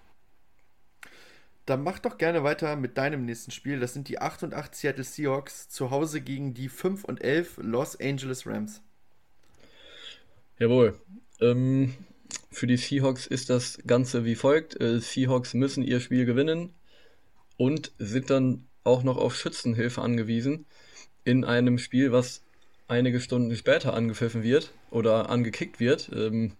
Dann 1.67 1.83
mach 1.83 1.99
doch 1.99 2.19
gerne 2.19 2.43
weiter 2.43 2.77
mit 2.77 2.99
deinem 2.99 3.25
nächsten 3.25 3.51
Spiel. 3.51 3.81
Das 3.81 3.93
sind 3.93 4.09
die 4.09 4.21
8 4.21 4.45
und 4.45 4.55
8 4.55 4.75
Seattle 4.75 5.05
Seahawks 5.05 5.69
zu 5.69 5.91
Hause 5.91 6.21
gegen 6.21 6.55
die 6.55 6.69
5 6.69 7.05
und 7.05 7.23
11 7.23 7.59
Los 7.63 7.99
Angeles 8.01 8.47
Rams. 8.47 8.83
Jawohl. 10.61 10.95
Ähm, 11.41 11.95
für 12.51 12.67
die 12.67 12.77
Seahawks 12.77 13.27
ist 13.27 13.49
das 13.49 13.79
Ganze 13.87 14.27
wie 14.27 14.35
folgt. 14.35 14.79
Äh, 14.79 15.01
Seahawks 15.01 15.55
müssen 15.55 15.83
ihr 15.83 16.01
Spiel 16.01 16.27
gewinnen 16.27 16.75
und 17.57 17.93
sind 17.99 18.29
dann 18.29 18.67
auch 18.85 19.03
noch 19.03 19.17
auf 19.17 19.35
Schützenhilfe 19.35 20.03
angewiesen 20.03 20.67
in 21.25 21.47
einem 21.47 21.79
Spiel, 21.79 22.13
was 22.13 22.43
einige 22.89 23.21
Stunden 23.21 23.57
später 23.57 23.95
angepfiffen 23.95 24.43
wird 24.43 24.73
oder 24.91 25.31
angekickt 25.31 25.81
wird. 25.81 26.11
Ähm, 26.15 26.53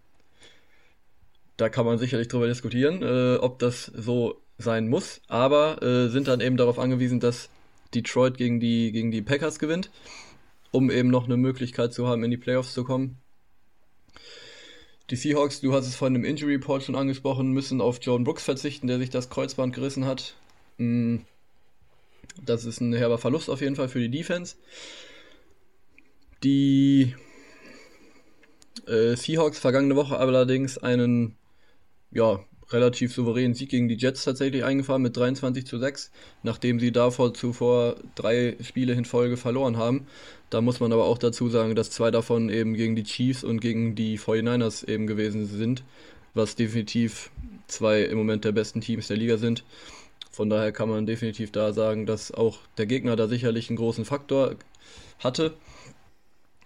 da 1.57 1.69
kann 1.69 1.85
man 1.85 1.99
sicherlich 1.99 2.27
drüber 2.27 2.47
diskutieren, 2.47 3.03
äh, 3.03 3.35
ob 3.35 3.59
das 3.59 3.85
so 3.85 4.41
sein 4.57 4.89
muss, 4.89 5.21
aber 5.27 5.83
äh, 5.83 6.09
sind 6.09 6.27
dann 6.27 6.41
eben 6.41 6.57
darauf 6.57 6.79
angewiesen, 6.79 7.19
dass 7.19 7.49
Detroit 7.93 8.37
gegen 8.37 8.59
die, 8.59 8.91
gegen 8.91 9.11
die 9.11 9.21
Packers 9.21 9.59
gewinnt, 9.59 9.91
um 10.71 10.89
eben 10.89 11.09
noch 11.09 11.25
eine 11.25 11.37
Möglichkeit 11.37 11.93
zu 11.93 12.07
haben, 12.07 12.23
in 12.23 12.31
die 12.31 12.37
Playoffs 12.37 12.73
zu 12.73 12.83
kommen. 12.83 13.20
Die 15.11 15.17
Seahawks, 15.17 15.59
du 15.59 15.73
hast 15.73 15.87
es 15.87 15.95
vorhin 15.95 16.15
im 16.15 16.23
Injury 16.23 16.53
Report 16.53 16.83
schon 16.83 16.95
angesprochen, 16.95 17.51
müssen 17.51 17.81
auf 17.81 17.99
Jordan 18.01 18.23
Brooks 18.23 18.45
verzichten, 18.45 18.87
der 18.87 18.97
sich 18.97 19.09
das 19.09 19.29
Kreuzband 19.29 19.75
gerissen 19.75 20.05
hat. 20.05 20.37
Mm, 20.77 21.17
das 22.45 22.63
ist 22.63 22.79
ein 22.79 22.93
herber 22.93 23.17
Verlust 23.17 23.49
auf 23.49 23.59
jeden 23.59 23.75
Fall 23.75 23.89
für 23.89 23.99
die 23.99 24.09
Defense. 24.09 24.55
Die 26.43 27.13
äh, 28.87 29.17
Seahawks 29.17 29.59
vergangene 29.59 29.97
Woche 29.97 30.17
allerdings 30.17 30.77
einen 30.77 31.35
ja, 32.11 32.39
relativ 32.73 33.13
souveränen 33.13 33.53
Sieg 33.53 33.69
gegen 33.69 33.87
die 33.87 33.97
Jets 33.97 34.23
tatsächlich 34.23 34.63
eingefahren 34.63 35.01
mit 35.01 35.15
23 35.15 35.65
zu 35.65 35.77
6, 35.77 36.11
nachdem 36.43 36.79
sie 36.79 36.91
davor 36.91 37.33
zuvor 37.33 37.95
drei 38.15 38.57
Spiele 38.61 38.93
in 38.93 39.05
Folge 39.05 39.37
verloren 39.37 39.77
haben. 39.77 40.07
Da 40.49 40.61
muss 40.61 40.79
man 40.79 40.91
aber 40.91 41.05
auch 41.05 41.17
dazu 41.17 41.49
sagen, 41.49 41.75
dass 41.75 41.91
zwei 41.91 42.11
davon 42.11 42.49
eben 42.49 42.73
gegen 42.73 42.95
die 42.95 43.03
Chiefs 43.03 43.43
und 43.43 43.59
gegen 43.59 43.95
die 43.95 44.19
49ers 44.19 44.87
eben 44.87 45.07
gewesen 45.07 45.45
sind, 45.45 45.83
was 46.33 46.55
definitiv 46.55 47.31
zwei 47.67 48.01
im 48.03 48.17
Moment 48.17 48.45
der 48.45 48.51
besten 48.51 48.81
Teams 48.81 49.07
der 49.07 49.17
Liga 49.17 49.37
sind. 49.37 49.63
Von 50.29 50.49
daher 50.49 50.71
kann 50.71 50.89
man 50.89 51.05
definitiv 51.05 51.51
da 51.51 51.73
sagen, 51.73 52.05
dass 52.05 52.31
auch 52.31 52.59
der 52.77 52.85
Gegner 52.85 53.15
da 53.15 53.27
sicherlich 53.27 53.69
einen 53.69 53.77
großen 53.77 54.05
Faktor 54.05 54.55
hatte. 55.19 55.53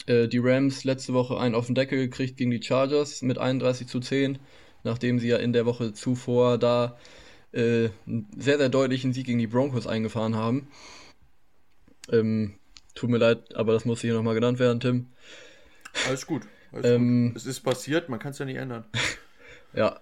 Äh, 0.05 0.27
die 0.27 0.37
Rams 0.37 0.83
letzte 0.83 1.13
Woche 1.13 1.39
einen 1.39 1.55
auf 1.55 1.65
den 1.65 1.75
Deckel 1.75 1.97
gekriegt 1.97 2.37
gegen 2.37 2.51
die 2.51 2.61
Chargers 2.61 3.21
mit 3.21 3.37
31 3.37 3.87
zu 3.87 3.99
10 3.99 4.39
nachdem 4.85 5.19
sie 5.19 5.27
ja 5.27 5.37
in 5.37 5.51
der 5.51 5.65
Woche 5.65 5.93
zuvor 5.93 6.57
da 6.57 6.97
äh, 7.51 7.89
einen 8.05 8.27
sehr, 8.37 8.57
sehr 8.57 8.69
deutlichen 8.69 9.11
Sieg 9.11 9.25
gegen 9.25 9.39
die 9.39 9.47
Broncos 9.47 9.87
eingefahren 9.87 10.35
haben. 10.35 10.67
Ähm, 12.11 12.53
tut 12.93 13.09
mir 13.09 13.17
leid, 13.17 13.55
aber 13.55 13.73
das 13.73 13.83
muss 13.83 14.01
hier 14.01 14.13
nochmal 14.13 14.35
genannt 14.35 14.59
werden, 14.59 14.79
Tim. 14.79 15.07
Alles 16.07 16.25
gut. 16.25 16.43
Alles 16.71 16.85
ähm, 16.85 17.29
gut. 17.29 17.37
Es 17.37 17.45
ist 17.45 17.61
passiert, 17.61 18.09
man 18.09 18.19
kann 18.19 18.31
es 18.31 18.39
ja 18.39 18.45
nicht 18.45 18.57
ändern. 18.57 18.85
ja. 19.73 19.99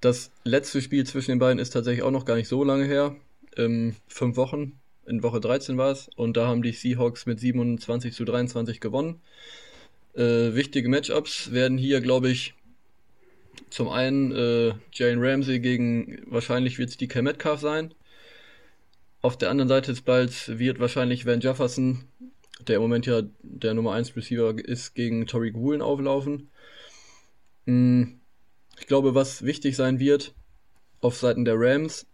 Das 0.00 0.32
letzte 0.42 0.82
Spiel 0.82 1.06
zwischen 1.06 1.30
den 1.30 1.38
beiden 1.38 1.60
ist 1.60 1.70
tatsächlich 1.70 2.02
auch 2.02 2.10
noch 2.10 2.24
gar 2.24 2.34
nicht 2.34 2.48
so 2.48 2.64
lange 2.64 2.84
her. 2.84 3.14
Ähm, 3.56 3.94
fünf 4.08 4.36
Wochen. 4.36 4.80
In 5.06 5.22
Woche 5.22 5.40
13 5.40 5.78
war 5.78 5.92
es. 5.92 6.10
Und 6.16 6.36
da 6.36 6.48
haben 6.48 6.62
die 6.62 6.72
Seahawks 6.72 7.24
mit 7.24 7.40
27 7.40 8.12
zu 8.12 8.24
23 8.24 8.80
gewonnen. 8.80 9.20
Äh, 10.14 10.54
wichtige 10.54 10.88
Matchups 10.88 11.52
werden 11.52 11.78
hier, 11.78 12.00
glaube 12.00 12.30
ich, 12.30 12.54
zum 13.72 13.88
einen 13.88 14.32
äh, 14.32 14.74
Jane 14.92 15.16
Ramsey 15.18 15.58
gegen, 15.58 16.22
wahrscheinlich 16.26 16.78
wird 16.78 16.90
es 16.90 16.98
die 16.98 17.08
Cam 17.08 17.24
Metcalf 17.24 17.60
sein. 17.60 17.94
Auf 19.22 19.38
der 19.38 19.48
anderen 19.48 19.68
Seite 19.68 19.92
des 19.92 20.02
Balls 20.02 20.58
wird 20.58 20.78
wahrscheinlich 20.78 21.24
Van 21.24 21.40
Jefferson, 21.40 22.04
der 22.68 22.76
im 22.76 22.82
Moment 22.82 23.06
ja 23.06 23.22
der 23.42 23.72
Nummer 23.72 23.92
1 23.94 24.14
Receiver 24.14 24.54
ist, 24.58 24.94
gegen 24.94 25.26
Tory 25.26 25.52
Gulen 25.52 25.80
auflaufen. 25.80 26.50
Hm, 27.64 28.20
ich 28.78 28.86
glaube, 28.86 29.14
was 29.14 29.42
wichtig 29.42 29.74
sein 29.74 29.98
wird 29.98 30.34
auf 31.00 31.16
Seiten 31.16 31.46
der 31.46 31.54
Rams, 31.56 32.06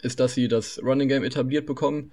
ist, 0.00 0.20
dass 0.20 0.32
sie 0.32 0.48
das 0.48 0.82
Running 0.82 1.08
Game 1.08 1.22
etabliert 1.22 1.66
bekommen. 1.66 2.12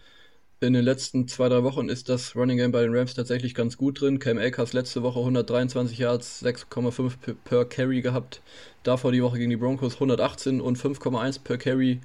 In 0.61 0.73
den 0.73 0.83
letzten 0.83 1.25
zwei, 1.29 1.47
drei 1.47 1.63
Wochen 1.63 1.87
ist 1.87 2.09
das 2.09 2.35
Running 2.35 2.57
Game 2.57 2.73
bei 2.73 2.81
den 2.81 2.93
Rams 2.93 3.13
tatsächlich 3.13 3.55
ganz 3.55 3.77
gut 3.77 4.01
drin. 4.01 4.19
Cam 4.19 4.37
Akers 4.37 4.73
letzte 4.73 5.01
Woche 5.03 5.19
123 5.19 5.97
Yards, 5.97 6.43
6,5 6.43 7.35
per 7.45 7.63
Carry 7.63 8.01
gehabt. 8.01 8.41
Davor 8.83 9.13
die 9.13 9.23
Woche 9.23 9.37
gegen 9.37 9.51
die 9.51 9.55
Broncos 9.55 9.93
118 9.93 10.59
und 10.59 10.77
5,1 10.77 11.43
per 11.45 11.57
Carry. 11.57 12.01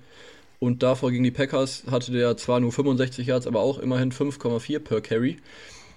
Und 0.61 0.85
davor 0.85 1.11
gegen 1.11 1.25
die 1.25 1.33
Packers 1.33 1.83
hatte 1.91 2.13
der 2.13 2.37
zwar 2.37 2.61
nur 2.61 2.71
65 2.71 3.27
Yards, 3.27 3.49
aber 3.49 3.59
auch 3.59 3.81
immerhin 3.81 4.13
5,4 4.13 4.79
per 4.79 5.01
Carry. 5.01 5.39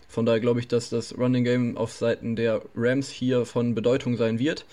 Von 0.07 0.25
daher 0.25 0.39
glaube 0.39 0.59
ich, 0.59 0.67
dass 0.67 0.89
das 0.89 1.15
Running 1.15 1.43
Game 1.43 1.77
auf 1.77 1.93
Seiten 1.93 2.35
der 2.35 2.63
Rams 2.75 3.11
hier 3.11 3.45
von 3.45 3.75
Bedeutung 3.75 4.17
sein 4.17 4.39
wird. 4.39 4.65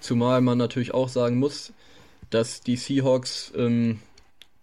Zumal 0.00 0.40
man 0.40 0.58
natürlich 0.58 0.92
auch 0.92 1.08
sagen 1.08 1.38
muss, 1.38 1.72
dass 2.30 2.62
die 2.62 2.74
Seahawks 2.74 3.52
ähm, 3.56 4.00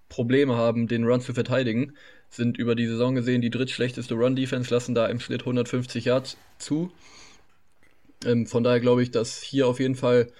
Probleme 0.09 0.57
haben, 0.57 0.89
den 0.89 1.05
Run 1.05 1.21
zu 1.21 1.33
verteidigen. 1.33 1.93
Sind 2.35 2.57
über 2.57 2.75
die 2.75 2.87
Saison 2.87 3.15
gesehen 3.15 3.41
die 3.41 3.49
drittschlechteste 3.49 4.15
Run-Defense, 4.15 4.73
lassen 4.73 4.93
da 4.93 5.07
im 5.07 5.19
Schnitt 5.19 5.41
150 5.41 6.05
Yards 6.05 6.37
zu. 6.57 6.91
Ähm, 8.25 8.45
von 8.45 8.63
daher 8.63 8.79
glaube 8.79 9.03
ich, 9.03 9.11
dass 9.11 9.41
hier 9.41 9.67
auf 9.67 9.79
jeden 9.79 9.95
Fall 9.95 10.31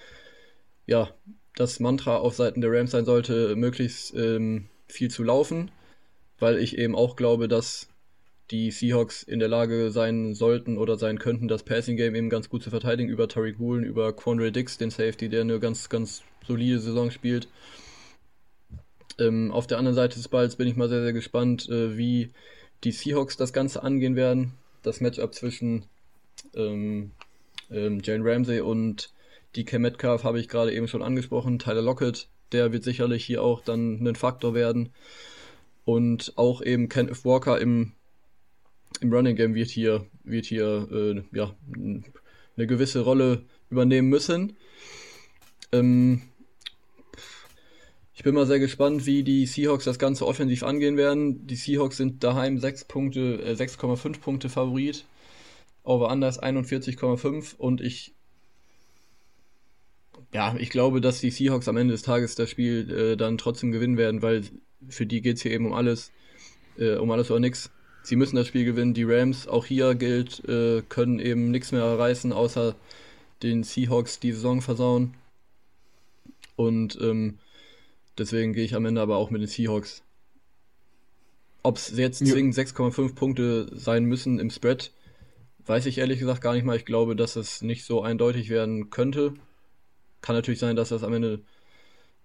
ja, 0.86 1.10
das 1.54 1.80
Mantra 1.80 2.16
auf 2.16 2.34
Seiten 2.34 2.60
der 2.60 2.70
Rams 2.70 2.90
sein 2.90 3.04
sollte, 3.04 3.56
möglichst 3.56 4.14
ähm, 4.14 4.68
viel 4.88 5.10
zu 5.10 5.22
laufen, 5.22 5.70
weil 6.38 6.58
ich 6.58 6.78
eben 6.78 6.94
auch 6.94 7.16
glaube, 7.16 7.48
dass 7.48 7.88
die 8.50 8.70
Seahawks 8.70 9.22
in 9.24 9.40
der 9.40 9.48
Lage 9.48 9.90
sein 9.90 10.34
sollten 10.34 10.78
oder 10.78 10.96
sein 10.96 11.18
könnten, 11.18 11.48
das 11.48 11.64
Passing 11.64 11.96
Game 11.96 12.14
eben 12.14 12.30
ganz 12.30 12.48
gut 12.48 12.62
zu 12.62 12.70
verteidigen 12.70 13.08
über 13.08 13.26
Tariq 13.26 13.58
Woolen, 13.58 13.84
über 13.84 14.14
Quandre 14.14 14.52
Dix, 14.52 14.78
den 14.78 14.90
Safety, 14.90 15.28
der 15.28 15.40
eine 15.40 15.58
ganz, 15.58 15.88
ganz 15.88 16.22
solide 16.46 16.78
Saison 16.78 17.10
spielt. 17.10 17.48
Ähm, 19.18 19.50
auf 19.52 19.66
der 19.66 19.78
anderen 19.78 19.94
Seite 19.94 20.16
des 20.16 20.28
Balls 20.28 20.56
bin 20.56 20.68
ich 20.68 20.76
mal 20.76 20.88
sehr, 20.88 21.02
sehr 21.02 21.12
gespannt, 21.12 21.68
äh, 21.68 21.96
wie 21.96 22.30
die 22.84 22.92
Seahawks 22.92 23.36
das 23.36 23.52
Ganze 23.52 23.82
angehen 23.82 24.16
werden. 24.16 24.52
Das 24.82 25.00
Matchup 25.00 25.34
zwischen 25.34 25.86
ähm, 26.54 27.12
ähm, 27.70 28.00
Jane 28.02 28.24
Ramsey 28.24 28.60
und 28.60 29.12
DK 29.56 29.78
Metcalf 29.78 30.24
habe 30.24 30.38
ich 30.38 30.48
gerade 30.48 30.72
eben 30.72 30.88
schon 30.88 31.02
angesprochen. 31.02 31.58
Tyler 31.58 31.82
Lockett, 31.82 32.28
der 32.52 32.72
wird 32.72 32.84
sicherlich 32.84 33.24
hier 33.24 33.42
auch 33.42 33.62
dann 33.62 34.06
ein 34.06 34.16
Faktor 34.16 34.54
werden. 34.54 34.90
Und 35.84 36.32
auch 36.36 36.62
eben 36.62 36.88
Kenneth 36.88 37.24
Walker 37.24 37.58
im 37.60 37.92
im 39.00 39.12
Running 39.12 39.36
Game 39.36 39.54
wird 39.54 39.68
hier, 39.70 40.06
wird 40.24 40.46
hier 40.46 40.88
äh, 40.90 41.36
ja, 41.36 41.54
eine 41.74 42.66
gewisse 42.66 43.00
Rolle 43.00 43.42
übernehmen 43.70 44.08
müssen. 44.08 44.56
Ähm, 45.72 46.22
ich 48.16 48.22
bin 48.24 48.34
mal 48.34 48.46
sehr 48.46 48.58
gespannt, 48.58 49.06
wie 49.06 49.22
die 49.22 49.46
Seahawks 49.46 49.84
das 49.84 49.98
Ganze 49.98 50.26
offensiv 50.26 50.62
angehen 50.64 50.96
werden. 50.96 51.46
Die 51.46 51.54
Seahawks 51.54 51.98
sind 51.98 52.24
daheim 52.24 52.58
6 52.58 52.86
Punkte, 52.86 53.40
äh, 53.42 53.54
6,5 53.54 54.20
Punkte 54.20 54.48
Favorit. 54.48 55.04
Over 55.84 56.10
Anders 56.10 56.42
41,5 56.42 57.54
und 57.56 57.80
ich 57.80 58.12
ja, 60.32 60.56
ich 60.58 60.70
glaube, 60.70 61.00
dass 61.00 61.20
die 61.20 61.30
Seahawks 61.30 61.68
am 61.68 61.76
Ende 61.76 61.92
des 61.92 62.02
Tages 62.02 62.34
das 62.34 62.50
Spiel 62.50 62.90
äh, 62.90 63.16
dann 63.16 63.38
trotzdem 63.38 63.70
gewinnen 63.70 63.96
werden, 63.96 64.22
weil 64.22 64.42
für 64.88 65.06
die 65.06 65.20
geht 65.20 65.36
es 65.36 65.42
hier 65.42 65.52
eben 65.52 65.66
um 65.66 65.72
alles, 65.72 66.10
äh, 66.78 66.96
um 66.96 67.10
alles 67.12 67.30
oder 67.30 67.38
nichts 67.38 67.70
sie 68.06 68.16
müssen 68.16 68.36
das 68.36 68.46
Spiel 68.46 68.64
gewinnen. 68.64 68.94
Die 68.94 69.04
Rams, 69.04 69.48
auch 69.48 69.66
hier 69.66 69.94
gilt, 69.94 70.48
äh, 70.48 70.82
können 70.88 71.18
eben 71.18 71.50
nichts 71.50 71.72
mehr 71.72 71.84
reißen, 71.84 72.32
außer 72.32 72.76
den 73.42 73.64
Seahawks 73.64 74.20
die 74.20 74.32
Saison 74.32 74.62
versauen. 74.62 75.14
Und 76.54 76.98
ähm, 77.00 77.38
deswegen 78.18 78.52
gehe 78.52 78.64
ich 78.64 78.74
am 78.74 78.86
Ende 78.86 79.00
aber 79.00 79.16
auch 79.16 79.30
mit 79.30 79.40
den 79.40 79.48
Seahawks. 79.48 80.02
Ob 81.62 81.76
es 81.76 81.96
jetzt 81.96 82.24
zwingend 82.24 82.54
6,5 82.54 83.14
Punkte 83.14 83.68
sein 83.76 84.04
müssen 84.04 84.38
im 84.38 84.50
Spread, 84.50 84.92
weiß 85.66 85.86
ich 85.86 85.98
ehrlich 85.98 86.20
gesagt 86.20 86.40
gar 86.40 86.54
nicht 86.54 86.64
mal. 86.64 86.76
Ich 86.76 86.84
glaube, 86.84 87.16
dass 87.16 87.36
es 87.36 87.62
nicht 87.62 87.84
so 87.84 88.02
eindeutig 88.02 88.50
werden 88.50 88.90
könnte. 88.90 89.34
Kann 90.20 90.36
natürlich 90.36 90.60
sein, 90.60 90.76
dass 90.76 90.90
das 90.90 91.02
am 91.02 91.12
Ende 91.12 91.40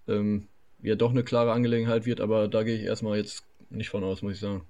ähm, 0.07 0.47
ja 0.81 0.95
doch 0.95 1.11
eine 1.11 1.23
klare 1.23 1.51
Angelegenheit 1.51 2.05
wird, 2.05 2.21
aber 2.21 2.47
da 2.47 2.63
gehe 2.63 2.75
ich 2.75 2.83
erstmal 2.83 3.17
jetzt 3.17 3.43
nicht 3.69 3.89
von 3.89 4.03
aus, 4.03 4.21
muss 4.21 4.33
ich 4.33 4.39
sagen. 4.39 4.61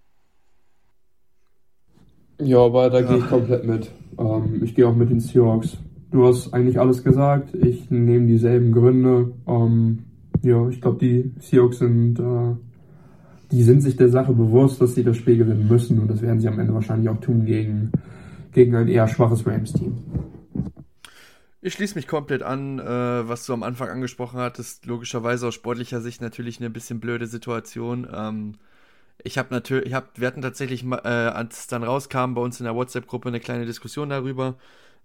Ja, 2.40 2.60
aber 2.60 2.90
da 2.90 3.02
gehe 3.02 3.18
ich 3.18 3.28
komplett 3.28 3.66
mit. 3.66 3.92
Ähm, 4.18 4.62
ich 4.64 4.74
gehe 4.74 4.88
auch 4.88 4.96
mit 4.96 5.10
den 5.10 5.20
Seahawks. 5.20 5.78
Du 6.12 6.26
hast 6.26 6.54
eigentlich 6.54 6.80
alles 6.80 7.04
gesagt. 7.04 7.54
Ich 7.54 7.92
nehme 7.92 8.28
dieselben 8.28 8.72
Gründe. 8.72 9.34
Ähm, 9.48 10.06
ja, 10.44 10.68
ich 10.70 10.82
glaube, 10.82 10.98
die 11.00 11.32
Seahawks 11.40 11.80
sind, 11.80 12.20
äh, 12.20 12.56
die 13.52 13.64
sind 13.64 13.82
sich 13.82 13.96
der 13.96 14.10
Sache 14.10 14.34
bewusst, 14.34 14.82
dass 14.82 14.96
sie 14.96 15.04
das 15.04 15.18
Spiel 15.18 15.38
gewinnen 15.38 15.68
müssen 15.68 16.00
und 16.00 16.10
das 16.10 16.22
werden 16.22 16.40
sie 16.40 16.48
am 16.48 16.60
Ende 16.60 16.74
wahrscheinlich 16.74 17.10
auch 17.10 17.20
tun 17.20 17.46
gegen, 17.46 17.92
gegen 18.54 18.76
ein 18.76 18.88
eher 18.88 19.08
schwaches 19.08 19.46
Rams-Team. 19.46 19.98
Ich 21.64 21.74
schließe 21.74 21.94
mich 21.94 22.08
komplett 22.08 22.42
an, 22.42 22.80
äh, 22.80 22.84
was 22.84 23.46
du 23.46 23.54
am 23.54 23.62
Anfang 23.62 23.90
angesprochen 23.90 24.40
hattest. 24.40 24.88
Logischerweise 24.88 25.48
aus 25.48 25.54
sportlicher 25.54 26.02
Sicht 26.02 26.20
natürlich 26.20 26.60
eine 26.60 26.72
bisschen 26.72 27.00
blöde 27.00 27.28
Situation. 27.28 28.08
Ähm, 28.12 28.56
ich 29.24 29.38
habe 29.38 29.54
natürlich, 29.54 29.86
ich 29.86 29.94
hab, 29.94 30.20
wir 30.20 30.28
hatten 30.28 30.42
tatsächlich, 30.42 30.84
äh, 30.84 31.08
als 31.08 31.60
es 31.60 31.68
dann 31.68 31.84
rauskam, 31.84 32.34
bei 32.34 32.42
uns 32.42 32.60
in 32.60 32.64
der 32.64 32.74
WhatsApp-Gruppe 32.74 33.30
eine 33.30 33.40
kleine 33.40 33.68
Diskussion 33.68 34.10
darüber, 34.10 34.56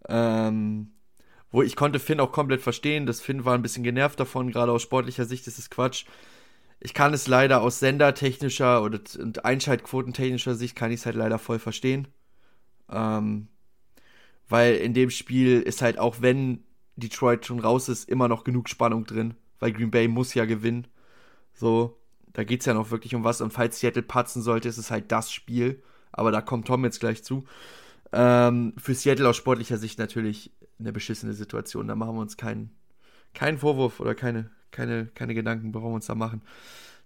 ähm, 0.09 0.89
wo 1.51 1.63
ich 1.63 1.77
konnte 1.77 1.99
Finn 1.99 2.21
auch 2.21 2.33
komplett 2.33 2.61
verstehen. 2.63 3.07
Das 3.07 3.21
Finn 3.21 3.45
war 3.45 3.55
ein 3.55 3.63
bisschen 3.63 3.85
genervt 3.85 4.21
davon, 4.21 4.51
gerade 4.51 4.73
aus 4.73 4.83
sportlicher 4.83 5.25
Sicht 5.25 5.47
ist 5.47 5.59
es 5.59 5.71
Quatsch. 5.71 6.05
Ich 6.81 6.95
kann 6.95 7.15
es 7.15 7.27
leider 7.27 7.63
aus 7.63 7.79
sendertechnischer 7.79 8.83
oder 8.83 9.01
und 9.19 9.45
Einschaltquotentechnischer 9.45 10.55
Sicht 10.55 10.77
kann 10.77 10.91
ich 10.91 11.01
es 11.01 11.07
halt 11.07 11.17
leider 11.17 11.39
voll 11.39 11.59
verstehen. 11.59 12.09
Ähm, 12.91 13.49
weil 14.49 14.77
in 14.77 14.95
dem 14.95 15.11
Spiel 15.11 15.63
ist 15.63 15.83
halt 15.83 15.99
auch 15.99 16.17
wenn 16.21 16.65
Detroit 16.97 17.47
schon 17.47 17.61
raus 17.61 17.89
ist, 17.89 18.09
immer 18.09 18.29
noch 18.29 18.45
genug 18.45 18.69
Spannung 18.69 19.05
drin, 19.05 19.35
weil 19.59 19.73
Green 19.73 19.91
Bay 19.91 20.09
muss 20.09 20.35
ja 20.35 20.45
gewinnen. 20.45 20.87
So, 21.53 21.99
da 22.33 22.45
geht 22.45 22.61
es 22.61 22.67
ja 22.67 22.75
noch 22.75 22.91
wirklich 22.91 23.15
um 23.15 23.25
was. 23.25 23.41
Und 23.41 23.53
falls 23.53 23.81
Seattle 23.81 24.03
patzen 24.03 24.43
sollte, 24.43 24.69
ist 24.69 24.79
es 24.79 24.91
halt 24.91 25.11
das 25.13 25.33
Spiel. 25.33 25.83
Aber 26.13 26.33
da 26.33 26.41
kommt 26.41 26.67
Tom 26.67 26.85
jetzt 26.85 27.01
gleich 27.01 27.25
zu. 27.25 27.45
Ähm, 28.13 28.75
für 28.79 28.95
Seattle 28.95 29.29
aus 29.29 29.37
sportlicher 29.37 29.79
Sicht 29.79 29.99
natürlich 29.99 30.53
eine 30.79 30.93
beschissene 30.93 31.33
Situation. 31.33 31.89
Da 31.89 31.97
machen 31.97 32.15
wir 32.15 32.21
uns 32.21 32.37
keinen, 32.37 32.71
keinen 33.35 33.59
Vorwurf 33.59 34.01
oder 34.01 34.15
keine, 34.15 34.51
keine, 34.71 35.07
keine 35.07 35.35
Gedanken 35.35 35.73
brauchen 35.73 35.91
wir 35.91 35.95
uns 35.95 36.07
da 36.07 36.15
machen. 36.15 36.43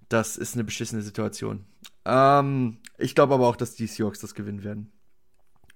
Das 0.09 0.36
ist 0.36 0.55
eine 0.55 0.64
beschissene 0.64 1.02
Situation. 1.02 1.64
Ähm, 2.05 2.78
ich 2.98 3.14
glaube 3.14 3.34
aber 3.34 3.47
auch, 3.47 3.56
dass 3.56 3.74
die 3.74 3.86
Seahawks 3.86 4.20
das 4.20 4.34
gewinnen 4.34 4.64
werden. 4.64 4.90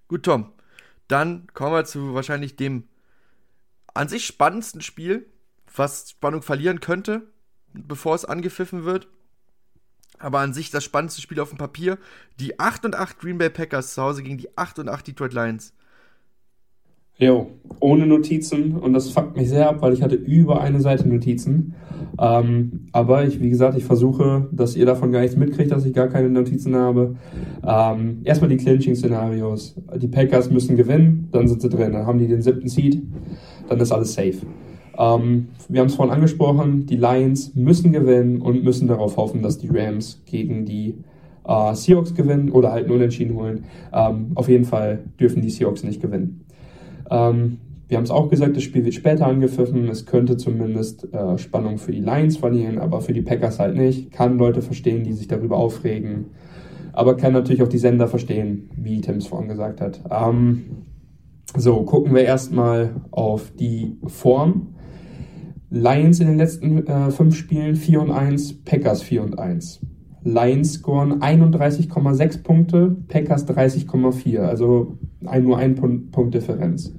Gut, 0.09 0.25
Tom. 0.25 0.53
Dann 1.09 1.47
kommen 1.55 1.75
wir 1.75 1.85
zu 1.85 2.15
wahrscheinlich 2.15 2.57
dem 2.57 2.89
an 3.93 4.09
sich 4.09 4.27
spannendsten 4.27 4.81
Spiel, 4.81 5.27
was 5.75 6.11
Spannung 6.11 6.43
verlieren 6.43 6.81
könnte, 6.81 7.31
bevor 7.73 8.15
es 8.15 8.25
angepfiffen 8.25 8.85
wird. 8.85 9.09
Aber 10.19 10.41
an 10.41 10.53
sich 10.53 10.71
das 10.71 10.85
spannendste 10.85 11.23
Spiel 11.23 11.41
auf 11.41 11.51
dem 11.51 11.59
Papier. 11.59 11.99
Die 12.39 12.59
8 12.59 12.85
und 12.87 12.95
8 12.95 13.19
Green 13.19 13.39
Bay 13.39 13.51
Packers 13.51 13.95
zu 13.95 14.03
Hause 14.03 14.23
gegen 14.23 14.39
die 14.39 14.57
8 14.57 14.81
und 14.81 14.89
8 14.89 15.07
Detroit 15.07 15.33
Lions. 15.33 15.75
Jo, 17.17 17.47
ohne 17.79 18.07
Notizen 18.07 18.77
und 18.77 18.93
das 18.93 19.11
fuckt 19.11 19.37
mich 19.37 19.49
sehr 19.49 19.69
ab, 19.69 19.77
weil 19.81 19.93
ich 19.93 20.03
hatte 20.03 20.17
über 20.17 20.61
eine 20.61 20.81
Seite 20.81 21.09
Notizen. 21.09 21.75
Ähm, 22.19 22.89
aber 22.91 23.25
ich, 23.25 23.41
wie 23.41 23.51
gesagt, 23.51 23.79
ich 23.79 23.85
versuche, 23.85 24.49
dass 24.51 24.75
ihr 24.75 24.85
davon 24.85 25.13
gar 25.13 25.21
nichts 25.21 25.37
mitkriegt, 25.37 25.71
dass 25.71 25.85
ich 25.85 25.93
gar 25.95 26.09
keine 26.09 26.29
Notizen 26.29 26.75
habe. 26.75 27.15
Ähm, 27.65 28.21
erstmal 28.25 28.51
die 28.51 28.57
Clinching-Szenarios. 28.57 29.77
Die 29.97 30.09
Packers 30.09 30.51
müssen 30.51 30.77
gewinnen, 30.77 31.29
dann 31.31 31.47
sind 31.47 31.63
sie 31.63 31.69
drin. 31.69 31.93
Dann 31.93 32.05
haben 32.05 32.19
die 32.19 32.27
den 32.27 32.43
siebten 32.43 32.69
Seed, 32.69 33.01
dann 33.69 33.79
ist 33.79 33.93
alles 33.93 34.15
safe. 34.15 34.39
Ähm, 34.99 35.49
wir 35.69 35.81
haben 35.81 35.89
es 35.89 35.95
vorhin 35.95 36.15
angesprochen, 36.15 36.87
die 36.87 36.97
Lions 36.97 37.55
müssen 37.55 37.93
gewinnen 37.93 38.41
und 38.41 38.65
müssen 38.65 38.89
darauf 38.89 39.17
hoffen, 39.17 39.41
dass 39.41 39.59
die 39.59 39.69
Rams 39.69 40.21
gegen 40.27 40.65
die 40.65 40.97
äh, 41.47 41.75
Seahawks 41.75 42.15
gewinnen 42.15 42.51
oder 42.51 42.73
halt 42.73 42.89
nur 42.89 42.97
unentschieden 42.97 43.37
holen. 43.37 43.65
Ähm, 43.93 44.33
auf 44.35 44.49
jeden 44.49 44.65
Fall 44.65 45.05
dürfen 45.21 45.43
die 45.43 45.51
Seahawks 45.51 45.85
nicht 45.85 46.01
gewinnen. 46.01 46.44
Ähm, 47.15 47.59
wir 47.87 47.99
haben 47.99 48.05
es 48.05 48.11
auch 48.11 48.31
gesagt, 48.31 48.57
das 48.57 48.63
Spiel 48.63 48.85
wird 48.85 48.95
später 48.95 49.27
angepfiffen. 49.27 49.89
Es 49.89 50.07
könnte 50.07 50.37
zumindest 50.37 51.13
äh, 51.13 51.39
Spannung 51.39 51.79
für 51.79 51.93
die 51.93 52.01
Lions 52.01 52.39
verlieren, 52.39 52.79
aber 52.79 53.01
für 53.01 53.13
die 53.13 53.23
Packers 53.23 53.59
halt 53.59 53.77
nicht. 53.77 54.11
Kann 54.11 54.39
Leute 54.39 54.63
verstehen, 54.63 55.05
die 55.05 55.13
sich 55.13 55.29
darüber 55.29 55.57
aufregen. 55.57 56.27
Aber 56.93 57.17
kann 57.17 57.33
natürlich 57.33 57.63
auch 57.63 57.69
die 57.69 57.79
Sender 57.79 58.09
verstehen, 58.09 58.71
wie 58.77 59.01
Tim 59.01 59.17
es 59.17 59.27
vorhin 59.27 59.49
gesagt 59.49 59.81
hat. 59.81 60.01
Ähm, 60.11 60.65
so, 61.57 61.83
gucken 61.83 62.15
wir 62.15 62.25
erstmal 62.25 63.03
auf 63.11 63.53
die 63.53 63.97
Form. 64.07 64.75
Lions 65.71 66.21
in 66.21 66.29
den 66.29 66.39
letzten 66.39 66.87
äh, 66.87 67.11
fünf 67.11 67.37
Spielen 67.37 67.77
4 67.77 68.01
und 68.01 68.11
1, 68.11 68.65
Packers 68.65 69.03
4 69.03 69.23
und 69.23 69.39
1. 69.39 69.81
Lions 70.23 70.75
scoren 70.75 71.21
31,6 71.21 72.43
Punkte, 72.43 72.97
Packers 73.09 73.47
30,4, 73.47 74.39
also 74.39 74.99
ein, 75.27 75.45
nur 75.45 75.59
ein 75.59 75.75
Punkt, 75.75 76.13
Punkt 76.13 76.35
Differenz. 76.35 76.95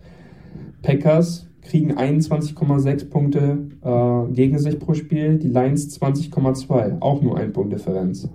Packers 0.85 1.47
kriegen 1.63 1.93
21,6 1.93 3.09
Punkte 3.09 3.69
äh, 3.81 4.33
gegen 4.33 4.59
sich 4.59 4.77
pro 4.77 4.93
Spiel, 4.93 5.39
die 5.39 5.47
Lions 5.47 5.99
20,2, 5.99 7.01
auch 7.01 7.23
nur 7.23 7.37
ein 7.37 7.53
Punkt 7.53 7.73
Differenz. 7.73 8.29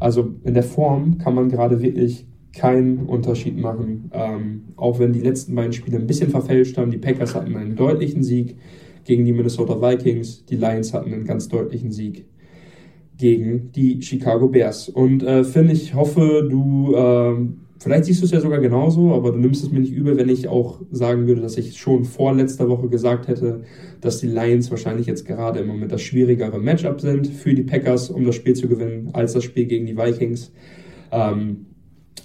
Also 0.00 0.34
in 0.42 0.54
der 0.54 0.64
Form 0.64 1.18
kann 1.18 1.36
man 1.36 1.48
gerade 1.48 1.80
wirklich 1.80 2.26
keinen 2.52 3.06
Unterschied 3.06 3.56
machen. 3.56 4.10
Ähm, 4.12 4.64
auch 4.76 4.98
wenn 4.98 5.12
die 5.12 5.20
letzten 5.20 5.54
beiden 5.54 5.72
Spiele 5.72 5.98
ein 5.98 6.08
bisschen 6.08 6.30
verfälscht 6.30 6.76
haben. 6.76 6.90
Die 6.90 6.98
Packers 6.98 7.36
hatten 7.36 7.54
einen 7.54 7.76
deutlichen 7.76 8.24
Sieg 8.24 8.56
gegen 9.04 9.24
die 9.24 9.32
Minnesota 9.32 9.80
Vikings. 9.80 10.44
Die 10.46 10.56
Lions 10.56 10.92
hatten 10.92 11.12
einen 11.12 11.24
ganz 11.24 11.46
deutlichen 11.46 11.92
Sieg 11.92 12.26
gegen 13.16 13.70
die 13.70 14.02
Chicago 14.02 14.48
Bears. 14.48 14.88
Und 14.88 15.22
äh, 15.22 15.44
Finn, 15.44 15.70
ich 15.70 15.94
hoffe, 15.94 16.48
du, 16.50 16.94
äh, 16.96 17.36
vielleicht 17.82 18.04
siehst 18.04 18.20
du 18.20 18.26
es 18.26 18.30
ja 18.30 18.40
sogar 18.40 18.60
genauso, 18.60 19.12
aber 19.12 19.32
du 19.32 19.38
nimmst 19.38 19.62
es 19.62 19.70
mir 19.70 19.80
nicht 19.80 19.92
übel, 19.92 20.16
wenn 20.16 20.28
ich 20.28 20.48
auch 20.48 20.80
sagen 20.90 21.26
würde, 21.26 21.40
dass 21.42 21.56
ich 21.58 21.76
schon 21.76 22.04
vor 22.04 22.34
letzter 22.34 22.68
Woche 22.68 22.88
gesagt 22.88 23.28
hätte, 23.28 23.62
dass 24.00 24.18
die 24.18 24.28
Lions 24.28 24.70
wahrscheinlich 24.70 25.06
jetzt 25.06 25.26
gerade 25.26 25.60
im 25.60 25.66
Moment 25.66 25.90
das 25.92 26.02
schwierigere 26.02 26.58
Matchup 26.58 27.00
sind 27.00 27.26
für 27.26 27.54
die 27.54 27.62
Packers, 27.62 28.10
um 28.10 28.24
das 28.24 28.36
Spiel 28.36 28.54
zu 28.54 28.68
gewinnen, 28.68 29.10
als 29.12 29.32
das 29.32 29.44
Spiel 29.44 29.66
gegen 29.66 29.86
die 29.86 29.96
Vikings. 29.96 30.52
Ähm, 31.10 31.66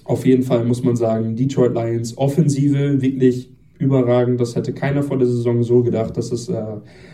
auf 0.04 0.24
jeden 0.24 0.42
Fall 0.42 0.64
muss 0.64 0.82
man 0.82 0.96
sagen, 0.96 1.36
Detroit 1.36 1.74
Lions 1.74 2.16
Offensive 2.16 3.02
wirklich 3.02 3.50
überragend. 3.78 4.40
Das 4.40 4.56
hätte 4.56 4.72
keiner 4.72 5.02
vor 5.02 5.18
der 5.18 5.26
Saison 5.26 5.62
so 5.62 5.82
gedacht, 5.82 6.16
dass 6.16 6.32
es, 6.32 6.48
äh, 6.48 6.62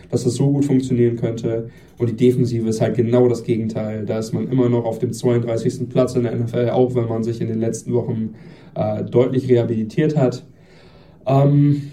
dass 0.09 0.25
es 0.25 0.35
so 0.35 0.51
gut 0.51 0.65
funktionieren 0.65 1.15
könnte. 1.15 1.69
Und 1.97 2.09
die 2.09 2.15
Defensive 2.15 2.67
ist 2.67 2.81
halt 2.81 2.95
genau 2.95 3.27
das 3.27 3.43
Gegenteil. 3.43 4.05
Da 4.05 4.19
ist 4.19 4.33
man 4.33 4.49
immer 4.49 4.69
noch 4.69 4.85
auf 4.85 4.99
dem 4.99 5.13
32. 5.13 5.89
Platz 5.89 6.15
in 6.15 6.23
der 6.23 6.35
NFL, 6.35 6.69
auch 6.69 6.95
wenn 6.95 7.07
man 7.07 7.23
sich 7.23 7.41
in 7.41 7.47
den 7.47 7.59
letzten 7.59 7.93
Wochen 7.93 8.35
äh, 8.75 9.03
deutlich 9.03 9.49
rehabilitiert 9.49 10.17
hat. 10.17 10.45
Ähm, 11.25 11.91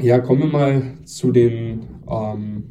ja, 0.00 0.18
kommen 0.18 0.42
wir 0.42 0.48
mal 0.48 0.82
zu 1.04 1.32
den, 1.32 1.80
ähm, 2.08 2.64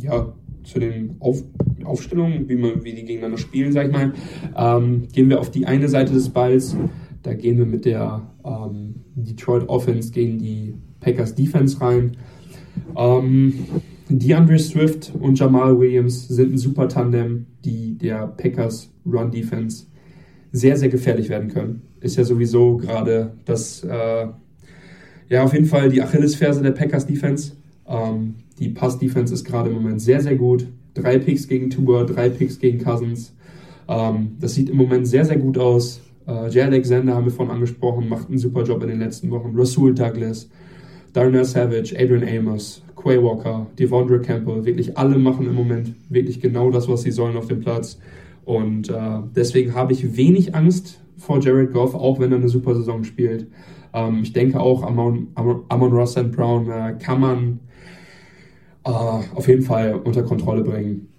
ja, 0.00 0.32
zu 0.64 0.78
den 0.78 1.16
Auf 1.20 1.42
Aufstellungen, 1.84 2.48
wie, 2.48 2.56
man, 2.56 2.84
wie 2.84 2.92
die 2.92 3.04
gegeneinander 3.04 3.38
spielen, 3.38 3.72
sag 3.72 3.86
ich 3.86 3.92
mal. 3.92 4.12
Ähm, 4.56 5.08
gehen 5.12 5.28
wir 5.28 5.40
auf 5.40 5.50
die 5.50 5.66
eine 5.66 5.88
Seite 5.88 6.12
des 6.12 6.28
Balls. 6.28 6.76
Da 7.22 7.34
gehen 7.34 7.58
wir 7.58 7.66
mit 7.66 7.84
der 7.84 8.22
ähm, 8.44 8.94
Detroit 9.14 9.68
Offense 9.68 10.10
gegen 10.10 10.38
die 10.38 10.74
Packers 11.00 11.34
Defense 11.34 11.80
rein. 11.80 12.16
Ähm, 12.96 13.54
DeAndre 14.08 14.58
Swift 14.58 15.12
und 15.18 15.38
Jamal 15.38 15.78
Williams 15.78 16.28
sind 16.28 16.52
ein 16.52 16.58
super 16.58 16.88
Tandem, 16.88 17.46
die 17.64 17.96
der 17.96 18.26
Packers 18.26 18.90
Run 19.06 19.30
Defense 19.30 19.86
sehr, 20.52 20.76
sehr 20.76 20.88
gefährlich 20.88 21.28
werden 21.28 21.48
können. 21.48 21.82
Ist 22.00 22.16
ja 22.16 22.24
sowieso 22.24 22.76
gerade 22.76 23.32
das, 23.44 23.84
äh, 23.84 24.26
ja, 25.28 25.44
auf 25.44 25.54
jeden 25.54 25.66
Fall 25.66 25.88
die 25.88 26.02
Achillesferse 26.02 26.62
der 26.62 26.72
Packers 26.72 27.06
Defense. 27.06 27.52
Ähm, 27.86 28.34
die 28.58 28.68
Pass 28.68 28.98
Defense 28.98 29.32
ist 29.32 29.44
gerade 29.44 29.70
im 29.70 29.76
Moment 29.76 30.02
sehr, 30.02 30.20
sehr 30.20 30.36
gut. 30.36 30.66
Drei 30.94 31.18
Picks 31.18 31.48
gegen 31.48 31.70
Tua, 31.70 32.04
drei 32.04 32.28
Picks 32.28 32.58
gegen 32.58 32.78
Cousins. 32.78 33.34
Ähm, 33.88 34.32
das 34.40 34.54
sieht 34.54 34.68
im 34.68 34.76
Moment 34.76 35.06
sehr, 35.06 35.24
sehr 35.24 35.38
gut 35.38 35.56
aus. 35.56 36.02
Äh, 36.26 36.48
Jay 36.48 36.62
Alexander 36.62 37.14
haben 37.14 37.24
wir 37.24 37.32
vorhin 37.32 37.54
angesprochen, 37.54 38.08
macht 38.08 38.28
einen 38.28 38.38
super 38.38 38.62
Job 38.62 38.82
in 38.82 38.88
den 38.88 39.00
letzten 39.00 39.30
Wochen. 39.30 39.52
Rasul 39.54 39.94
Douglas, 39.94 40.48
Darnell 41.12 41.44
Savage, 41.44 41.94
Adrian 41.98 42.26
Amos, 42.26 42.82
Quay 42.96 43.22
Walker, 43.22 43.66
Devondre 43.78 44.20
Campbell, 44.20 44.64
wirklich 44.64 44.96
alle 44.96 45.18
machen 45.18 45.46
im 45.46 45.54
Moment 45.54 45.94
wirklich 46.08 46.40
genau 46.40 46.70
das, 46.70 46.88
was 46.88 47.02
sie 47.02 47.10
sollen 47.10 47.36
auf 47.36 47.46
dem 47.46 47.60
Platz. 47.60 47.98
Und 48.44 48.88
äh, 48.88 49.20
deswegen 49.34 49.74
habe 49.74 49.92
ich 49.92 50.16
wenig 50.16 50.54
Angst 50.54 51.00
vor 51.16 51.40
Jared 51.40 51.72
Goff, 51.72 51.94
auch 51.94 52.18
wenn 52.18 52.32
er 52.32 52.38
eine 52.38 52.48
super 52.48 52.74
Saison 52.74 53.04
spielt. 53.04 53.46
Ähm, 53.92 54.20
ich 54.22 54.32
denke 54.32 54.60
auch, 54.60 54.82
Amon, 54.82 55.28
Amon, 55.34 55.62
Amon 55.68 55.92
Ross 55.92 56.14
Brown 56.14 56.70
äh, 56.70 56.96
kann 56.98 57.20
man 57.20 57.60
äh, 58.84 58.90
auf 58.90 59.48
jeden 59.48 59.62
Fall 59.62 59.94
unter 59.94 60.22
Kontrolle 60.22 60.62
bringen. 60.62 61.11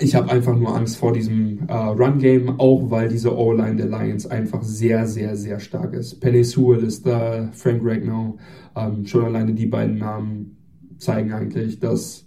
Ich 0.00 0.16
habe 0.16 0.28
einfach 0.30 0.56
nur 0.56 0.74
Angst 0.74 0.96
vor 0.96 1.12
diesem 1.12 1.68
äh, 1.68 1.72
Run-Game, 1.72 2.58
auch 2.58 2.90
weil 2.90 3.08
diese 3.08 3.36
O-Line 3.36 3.76
der 3.76 3.86
Lions 3.86 4.26
einfach 4.26 4.62
sehr, 4.64 5.06
sehr, 5.06 5.36
sehr 5.36 5.60
stark 5.60 5.94
ist. 5.94 6.20
Penny 6.20 6.42
Sewell 6.42 6.82
ist 6.82 7.06
da, 7.06 7.48
Frank 7.52 7.80
Ragnow, 7.84 8.36
ähm, 8.74 9.06
schon 9.06 9.24
alleine 9.24 9.54
die 9.54 9.66
beiden 9.66 9.98
Namen 9.98 10.56
zeigen 10.98 11.32
eigentlich, 11.32 11.78
dass 11.78 12.26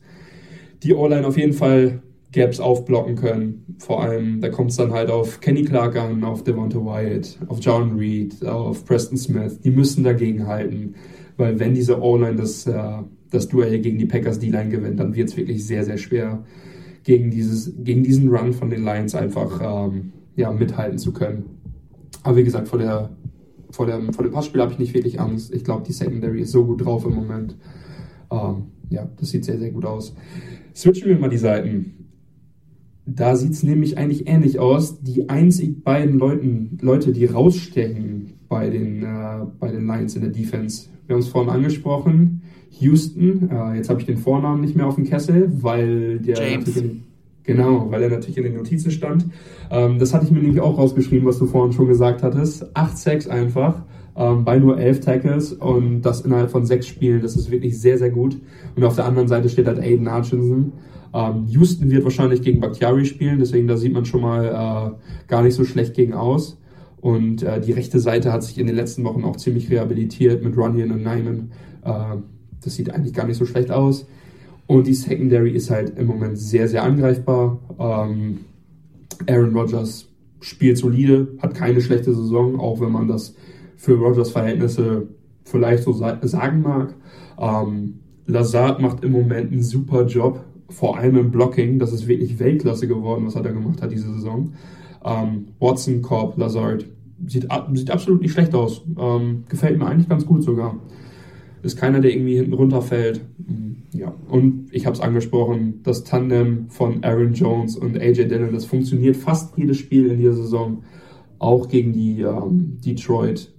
die 0.81 0.94
O-Line 0.94 1.27
auf 1.27 1.38
jeden 1.38 1.52
Fall 1.52 2.02
Gaps 2.31 2.61
aufblocken 2.61 3.15
können. 3.15 3.76
Vor 3.80 4.02
allem, 4.02 4.39
da 4.39 4.48
kommt 4.48 4.72
es 4.72 4.77
dann 4.77 4.94
halt 4.94 5.10
auf 5.10 5.41
Kenny 5.41 5.64
Clark 5.64 5.98
an, 5.98 6.23
auf 6.23 6.45
Devonta 6.45 6.80
Wyatt, 6.80 7.38
auf 7.48 7.60
John 7.60 7.98
Reed, 7.98 8.45
auf 8.45 8.85
Preston 8.85 9.18
Smith. 9.18 9.60
Die 9.60 9.72
müssen 9.72 10.06
dagegen 10.06 10.48
halten, 10.48 10.95
weil 11.35 11.60
wenn 11.60 11.73
diese 11.73 12.02
O-Line 12.02 12.38
das, 12.38 12.65
äh, 12.65 12.99
das 13.30 13.49
Duell 13.49 13.80
gegen 13.80 13.98
die 13.98 14.06
Packers 14.06 14.39
D-Line 14.39 14.69
gewinnt, 14.69 15.02
dann 15.02 15.15
wird 15.15 15.27
es 15.27 15.35
wirklich 15.35 15.65
sehr, 15.65 15.84
sehr 15.84 15.98
schwer 15.98 16.45
gegen, 17.07 17.31
dieses, 17.31 17.73
gegen 17.85 18.03
diesen 18.03 18.27
Run 18.27 18.51
von 18.51 18.69
den 18.69 18.84
Lions 18.84 19.15
einfach 19.15 19.61
ähm, 19.63 20.11
ja, 20.35 20.51
mithalten 20.51 20.97
zu 20.97 21.13
können. 21.13 21.45
Aber 22.21 22.35
wie 22.35 22.43
gesagt, 22.43 22.67
vor, 22.67 22.79
der, 22.79 23.15
vor, 23.71 23.85
dem, 23.85 24.11
vor 24.11 24.25
dem 24.25 24.34
Passspiel 24.34 24.59
habe 24.59 24.73
ich 24.73 24.77
nicht 24.77 24.93
wirklich 24.93 25.17
Angst. 25.17 25.53
Ich 25.53 25.63
glaube, 25.63 25.85
die 25.88 25.93
Secondary 25.93 26.41
ist 26.41 26.51
so 26.51 26.65
gut 26.65 26.84
drauf 26.84 27.05
im 27.05 27.15
Moment. 27.15 27.55
Ähm, 28.29 28.65
ja, 28.89 29.09
das 29.17 29.29
sieht 29.29 29.45
sehr, 29.45 29.57
sehr 29.57 29.71
gut 29.71 29.85
aus. 29.85 30.17
Switchen 30.75 31.07
wir 31.07 31.17
mal 31.17 31.29
die 31.29 31.38
Seiten. 31.38 32.09
Da 33.05 33.38
sieht 33.38 33.53
es 33.53 33.63
nämlich 33.63 33.97
eigentlich 33.97 34.27
ähnlich 34.27 34.59
aus. 34.59 35.01
Die 35.01 35.29
einzig 35.29 35.85
beiden 35.85 36.19
Leuten, 36.19 36.77
Leute, 36.81 37.13
die 37.13 37.23
rausstechen 37.23 38.34
bei 38.49 38.69
den, 38.69 39.03
äh, 39.03 39.45
bei 39.57 39.71
den 39.71 39.88
Lions 39.88 40.17
in 40.17 40.23
der 40.23 40.31
Defense. 40.31 40.89
Wir 41.05 41.13
haben 41.13 41.21
es 41.21 41.29
vorhin 41.29 41.51
angesprochen. 41.51 42.41
Houston. 42.79 43.49
Äh, 43.51 43.77
jetzt 43.77 43.89
habe 43.89 43.99
ich 43.99 44.05
den 44.05 44.17
Vornamen 44.17 44.61
nicht 44.61 44.75
mehr 44.75 44.87
auf 44.87 44.95
dem 44.95 45.05
Kessel, 45.05 45.51
weil 45.61 46.19
der. 46.19 46.37
In, 46.75 47.03
genau, 47.43 47.89
weil 47.89 48.03
er 48.03 48.09
natürlich 48.09 48.37
in 48.37 48.43
den 48.43 48.55
Notizen 48.55 48.91
stand. 48.91 49.25
Ähm, 49.71 49.99
das 49.99 50.13
hatte 50.13 50.25
ich 50.25 50.31
mir 50.31 50.39
nämlich 50.39 50.61
auch 50.61 50.77
rausgeschrieben, 50.77 51.27
was 51.27 51.39
du 51.39 51.45
vorhin 51.45 51.73
schon 51.73 51.87
gesagt 51.87 52.23
hattest. 52.23 52.75
8 52.75 52.97
Sacks 52.97 53.27
einfach. 53.27 53.83
Ähm, 54.15 54.45
bei 54.45 54.57
nur 54.57 54.79
11 54.79 55.01
Tackles 55.01 55.53
und 55.53 56.01
das 56.01 56.21
innerhalb 56.21 56.49
von 56.49 56.65
sechs 56.65 56.87
Spielen, 56.87 57.21
das 57.21 57.35
ist 57.35 57.51
wirklich 57.51 57.79
sehr, 57.79 57.99
sehr 57.99 58.09
gut. 58.09 58.37
Und 58.75 58.83
auf 58.83 58.95
der 58.95 59.05
anderen 59.05 59.27
Seite 59.27 59.47
steht 59.47 59.67
halt 59.67 59.77
Aiden 59.79 60.11
Hutchinson. 60.11 60.73
Ähm, 61.13 61.45
Houston 61.47 61.91
wird 61.91 62.03
wahrscheinlich 62.03 62.41
gegen 62.41 62.59
Bakhtiari 62.59 63.05
spielen, 63.05 63.37
deswegen 63.37 63.67
da 63.67 63.77
sieht 63.77 63.93
man 63.93 64.05
schon 64.05 64.21
mal 64.21 64.45
äh, 64.45 65.27
gar 65.27 65.43
nicht 65.43 65.53
so 65.53 65.63
schlecht 65.63 65.93
gegen 65.93 66.13
aus. 66.13 66.57
Und 66.99 67.43
äh, 67.43 67.61
die 67.61 67.73
rechte 67.73 67.99
Seite 67.99 68.33
hat 68.33 68.43
sich 68.43 68.57
in 68.57 68.65
den 68.65 68.75
letzten 68.75 69.03
Wochen 69.03 69.23
auch 69.23 69.35
ziemlich 69.35 69.69
rehabilitiert 69.69 70.43
mit 70.43 70.57
Runyon 70.57 70.91
und 70.91 71.03
Nyman. 71.03 71.51
Äh, 71.83 72.17
das 72.63 72.75
sieht 72.75 72.89
eigentlich 72.89 73.13
gar 73.13 73.27
nicht 73.27 73.38
so 73.38 73.45
schlecht 73.45 73.71
aus. 73.71 74.05
Und 74.67 74.88
die 74.88 74.93
Secondary 74.93 75.51
ist 75.51 75.69
halt 75.69 75.97
im 75.97 76.07
Moment 76.07 76.38
sehr, 76.38 76.67
sehr 76.67 76.84
angreifbar. 76.84 77.59
Ähm, 77.79 78.39
Aaron 79.27 79.55
Rodgers 79.55 80.07
spielt 80.41 80.77
solide, 80.77 81.29
hat 81.39 81.55
keine 81.55 81.81
schlechte 81.81 82.13
Saison, 82.13 82.59
auch 82.59 82.79
wenn 82.81 82.91
man 82.91 83.07
das 83.07 83.34
für 83.77 83.95
Rodgers 83.95 84.31
Verhältnisse 84.31 85.07
vielleicht 85.45 85.84
so 85.84 85.93
sagen 85.93 86.61
mag. 86.61 86.93
Ähm, 87.39 87.99
Lazard 88.25 88.81
macht 88.81 89.03
im 89.03 89.13
Moment 89.13 89.53
einen 89.53 89.63
super 89.63 90.05
Job, 90.05 90.43
vor 90.69 90.97
allem 90.97 91.15
im 91.17 91.31
Blocking. 91.31 91.79
Das 91.79 91.93
ist 91.93 92.07
wirklich 92.07 92.39
Weltklasse 92.39 92.88
geworden, 92.88 93.25
was 93.25 93.35
er 93.35 93.43
da 93.43 93.51
gemacht 93.51 93.81
hat 93.81 93.91
diese 93.91 94.11
Saison. 94.13 94.51
Ähm, 95.05 95.47
Watson, 95.59 96.01
Korb, 96.01 96.38
Lazard 96.38 96.85
sieht, 97.25 97.47
sieht 97.73 97.91
absolut 97.91 98.21
nicht 98.21 98.34
schlecht 98.34 98.53
aus. 98.53 98.81
Ähm, 98.99 99.43
gefällt 99.47 99.79
mir 99.79 99.88
eigentlich 99.88 100.09
ganz 100.09 100.25
gut 100.25 100.43
sogar 100.43 100.75
ist 101.63 101.77
keiner, 101.77 101.99
der 101.99 102.11
irgendwie 102.11 102.35
hinten 102.35 102.53
runterfällt. 102.53 103.21
Ja, 103.93 104.13
und 104.29 104.67
ich 104.71 104.85
habe 104.85 104.95
es 104.95 105.01
angesprochen, 105.01 105.81
das 105.84 106.03
Tandem 106.03 106.69
von 106.69 107.03
Aaron 107.03 107.34
Jones 107.34 107.75
und 107.75 107.97
AJ 107.99 108.27
Dillon, 108.27 108.53
das 108.53 108.65
funktioniert 108.65 109.17
fast 109.17 109.57
jedes 109.57 109.77
Spiel 109.77 110.07
in 110.07 110.17
dieser 110.17 110.35
Saison, 110.35 110.84
auch 111.39 111.67
gegen 111.67 111.93
die 111.93 112.21
ähm, 112.21 112.77
Detroit. 112.85 113.51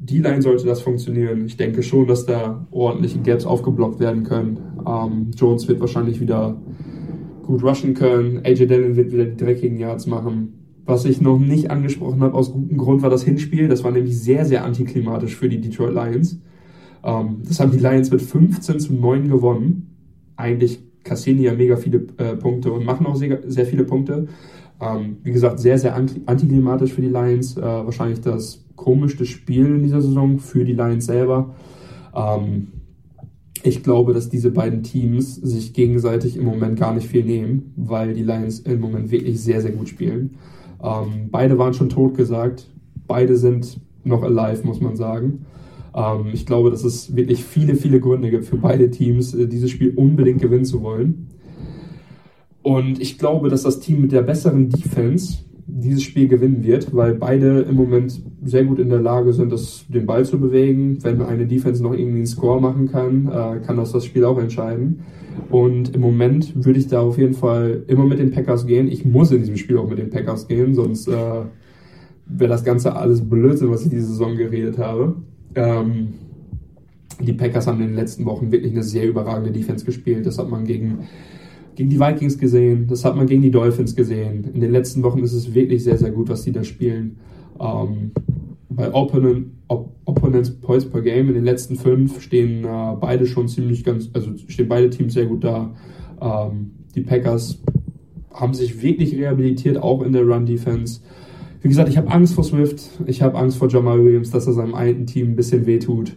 D-Line 0.00 0.42
sollte 0.42 0.66
das 0.66 0.82
funktionieren. 0.82 1.46
Ich 1.46 1.56
denke 1.56 1.82
schon, 1.82 2.06
dass 2.06 2.26
da 2.26 2.66
ordentliche 2.70 3.20
Gaps 3.20 3.46
aufgeblockt 3.46 4.00
werden 4.00 4.24
können. 4.24 4.58
Ähm, 4.86 5.30
Jones 5.36 5.68
wird 5.68 5.80
wahrscheinlich 5.80 6.20
wieder 6.20 6.60
gut 7.42 7.62
rushen 7.62 7.94
können. 7.94 8.40
AJ 8.44 8.66
Dillon 8.66 8.96
wird 8.96 9.12
wieder 9.12 9.24
die 9.24 9.36
dreckigen 9.36 9.78
Yards 9.78 10.06
machen. 10.06 10.54
Was 10.84 11.04
ich 11.06 11.20
noch 11.20 11.38
nicht 11.38 11.70
angesprochen 11.70 12.20
habe, 12.20 12.34
aus 12.34 12.52
gutem 12.52 12.76
Grund, 12.76 13.02
war 13.02 13.08
das 13.08 13.22
Hinspiel. 13.22 13.68
Das 13.68 13.84
war 13.84 13.90
nämlich 13.90 14.18
sehr, 14.18 14.44
sehr 14.44 14.64
antiklimatisch 14.64 15.36
für 15.36 15.48
die 15.48 15.60
Detroit 15.60 15.94
Lions. 15.94 16.40
Ähm, 17.04 17.42
das 17.46 17.60
haben 17.60 17.70
die 17.70 17.78
Lions 17.78 18.10
mit 18.10 18.22
15 18.22 18.80
zu 18.80 18.94
9 18.94 19.28
gewonnen. 19.28 19.94
Eigentlich 20.36 20.80
kassieren 21.04 21.38
die 21.38 21.44
ja 21.44 21.54
mega 21.54 21.76
viele 21.76 22.06
äh, 22.16 22.34
Punkte 22.36 22.72
und 22.72 22.84
machen 22.84 23.06
auch 23.06 23.16
sehr, 23.16 23.40
sehr 23.46 23.66
viele 23.66 23.84
Punkte. 23.84 24.26
Ähm, 24.80 25.18
wie 25.22 25.32
gesagt, 25.32 25.60
sehr, 25.60 25.78
sehr 25.78 25.94
antiklimatisch 25.94 26.92
für 26.92 27.02
die 27.02 27.08
Lions. 27.08 27.56
Äh, 27.56 27.62
wahrscheinlich 27.62 28.20
das 28.20 28.64
komischste 28.74 29.26
Spiel 29.26 29.66
in 29.66 29.82
dieser 29.82 30.00
Saison 30.00 30.38
für 30.38 30.64
die 30.64 30.72
Lions 30.72 31.06
selber. 31.06 31.54
Ähm, 32.14 32.68
ich 33.62 33.82
glaube, 33.82 34.12
dass 34.12 34.28
diese 34.28 34.50
beiden 34.50 34.82
Teams 34.82 35.36
sich 35.36 35.72
gegenseitig 35.72 36.36
im 36.36 36.44
Moment 36.44 36.78
gar 36.78 36.92
nicht 36.92 37.06
viel 37.06 37.24
nehmen, 37.24 37.72
weil 37.76 38.12
die 38.12 38.22
Lions 38.22 38.60
im 38.60 38.80
Moment 38.80 39.10
wirklich 39.10 39.40
sehr, 39.40 39.62
sehr 39.62 39.72
gut 39.72 39.88
spielen. 39.88 40.36
Ähm, 40.82 41.28
beide 41.30 41.58
waren 41.58 41.72
schon 41.72 41.88
tot 41.88 42.14
gesagt. 42.14 42.68
Beide 43.06 43.36
sind 43.36 43.80
noch 44.04 44.22
alive, 44.22 44.66
muss 44.66 44.80
man 44.80 44.96
sagen. 44.96 45.46
Ähm, 45.94 46.26
ich 46.32 46.46
glaube, 46.46 46.70
dass 46.70 46.84
es 46.84 47.14
wirklich 47.14 47.44
viele, 47.44 47.76
viele 47.76 48.00
Gründe 48.00 48.30
gibt 48.30 48.46
für 48.46 48.56
beide 48.56 48.90
Teams, 48.90 49.34
äh, 49.34 49.46
dieses 49.46 49.70
Spiel 49.70 49.92
unbedingt 49.94 50.40
gewinnen 50.40 50.64
zu 50.64 50.82
wollen. 50.82 51.28
Und 52.62 53.00
ich 53.00 53.18
glaube, 53.18 53.50
dass 53.50 53.62
das 53.62 53.80
Team 53.80 54.00
mit 54.00 54.12
der 54.12 54.22
besseren 54.22 54.70
Defense 54.70 55.44
dieses 55.66 56.02
Spiel 56.02 56.28
gewinnen 56.28 56.62
wird, 56.62 56.94
weil 56.94 57.14
beide 57.14 57.60
im 57.60 57.76
Moment 57.76 58.22
sehr 58.42 58.64
gut 58.64 58.78
in 58.78 58.88
der 58.88 59.00
Lage 59.00 59.32
sind, 59.32 59.52
das, 59.52 59.84
den 59.88 60.06
Ball 60.06 60.24
zu 60.24 60.38
bewegen. 60.38 60.98
Wenn 61.02 61.20
eine 61.22 61.46
Defense 61.46 61.82
noch 61.82 61.92
irgendwie 61.92 62.18
einen 62.18 62.26
Score 62.26 62.60
machen 62.60 62.88
kann, 62.90 63.28
äh, 63.28 63.60
kann 63.64 63.76
das 63.76 63.92
das 63.92 64.04
Spiel 64.04 64.24
auch 64.24 64.38
entscheiden. 64.38 65.00
Und 65.50 65.94
im 65.94 66.00
Moment 66.00 66.64
würde 66.64 66.78
ich 66.78 66.86
da 66.86 67.00
auf 67.00 67.18
jeden 67.18 67.34
Fall 67.34 67.84
immer 67.86 68.04
mit 68.04 68.18
den 68.18 68.30
Packers 68.30 68.66
gehen. 68.66 68.88
Ich 68.88 69.04
muss 69.04 69.30
in 69.30 69.40
diesem 69.40 69.56
Spiel 69.56 69.78
auch 69.78 69.88
mit 69.88 69.98
den 69.98 70.10
Packers 70.10 70.48
gehen, 70.48 70.74
sonst 70.74 71.08
äh, 71.08 71.12
wäre 72.26 72.50
das 72.50 72.64
Ganze 72.64 72.94
alles 72.96 73.28
Blödsinn, 73.28 73.70
was 73.70 73.84
ich 73.84 73.90
diese 73.90 74.06
Saison 74.06 74.36
geredet 74.36 74.78
habe. 74.78 75.16
Ähm, 75.54 76.14
die 77.20 77.32
Packers 77.32 77.66
haben 77.66 77.80
in 77.80 77.88
den 77.88 77.96
letzten 77.96 78.24
Wochen 78.24 78.50
wirklich 78.50 78.72
eine 78.72 78.82
sehr 78.82 79.08
überragende 79.08 79.52
Defense 79.52 79.84
gespielt. 79.84 80.26
Das 80.26 80.38
hat 80.38 80.48
man 80.48 80.64
gegen 80.64 81.06
gegen 81.74 81.90
die 81.90 81.98
Vikings 81.98 82.38
gesehen, 82.38 82.86
das 82.86 83.04
hat 83.04 83.16
man 83.16 83.26
gegen 83.26 83.42
die 83.42 83.50
Dolphins 83.50 83.96
gesehen. 83.96 84.44
In 84.54 84.60
den 84.60 84.70
letzten 84.70 85.02
Wochen 85.02 85.20
ist 85.20 85.32
es 85.32 85.54
wirklich 85.54 85.82
sehr, 85.82 85.98
sehr 85.98 86.10
gut, 86.10 86.28
was 86.28 86.42
die 86.42 86.52
da 86.52 86.62
spielen. 86.64 87.16
Ähm, 87.60 88.12
bei 88.68 88.92
Opponent, 88.92 89.48
Op 89.68 89.92
Opponents 90.04 90.50
Points 90.50 90.84
per 90.84 91.00
Game 91.00 91.28
in 91.28 91.34
den 91.34 91.44
letzten 91.44 91.76
fünf 91.76 92.20
stehen 92.20 92.64
äh, 92.64 92.96
beide 93.00 93.26
schon 93.26 93.48
ziemlich 93.48 93.82
ganz, 93.84 94.10
also 94.12 94.30
stehen 94.48 94.68
beide 94.68 94.90
Teams 94.90 95.14
sehr 95.14 95.26
gut 95.26 95.44
da. 95.44 95.74
Ähm, 96.20 96.72
die 96.94 97.00
Packers 97.00 97.60
haben 98.32 98.54
sich 98.54 98.82
wirklich 98.82 99.16
rehabilitiert, 99.16 99.78
auch 99.78 100.02
in 100.02 100.12
der 100.12 100.22
Run-Defense. 100.22 101.00
Wie 101.64 101.68
gesagt, 101.68 101.88
ich 101.88 101.96
habe 101.96 102.10
Angst 102.10 102.34
vor 102.34 102.44
Swift, 102.44 102.90
ich 103.06 103.22
habe 103.22 103.38
Angst 103.38 103.56
vor 103.56 103.70
Jamal 103.70 104.04
Williams, 104.04 104.30
dass 104.30 104.46
er 104.46 104.52
seinem 104.52 104.74
alten 104.74 105.06
Team 105.06 105.30
ein 105.30 105.34
bisschen 105.34 105.64
wehtut. 105.64 106.14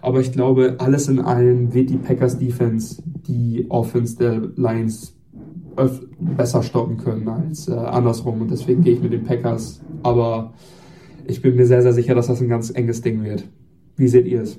Aber 0.00 0.18
ich 0.18 0.32
glaube, 0.32 0.74
alles 0.78 1.06
in 1.06 1.20
allem 1.20 1.72
wird 1.72 1.88
die 1.88 1.98
Packers 1.98 2.36
Defense 2.36 3.00
die 3.04 3.66
Offense 3.68 4.16
der 4.16 4.42
Lions 4.56 5.14
besser 6.18 6.64
stoppen 6.64 6.96
können 6.96 7.28
als 7.28 7.68
äh, 7.68 7.74
andersrum. 7.74 8.40
Und 8.40 8.50
deswegen 8.50 8.82
gehe 8.82 8.94
ich 8.94 9.00
mit 9.00 9.12
den 9.12 9.22
Packers. 9.22 9.80
Aber 10.02 10.52
ich 11.28 11.40
bin 11.40 11.54
mir 11.54 11.66
sehr, 11.66 11.82
sehr 11.82 11.92
sicher, 11.92 12.16
dass 12.16 12.26
das 12.26 12.40
ein 12.42 12.48
ganz 12.48 12.70
enges 12.70 13.02
Ding 13.02 13.22
wird. 13.22 13.44
Wie 13.94 14.08
seht 14.08 14.26
ihr 14.26 14.42
es? 14.42 14.58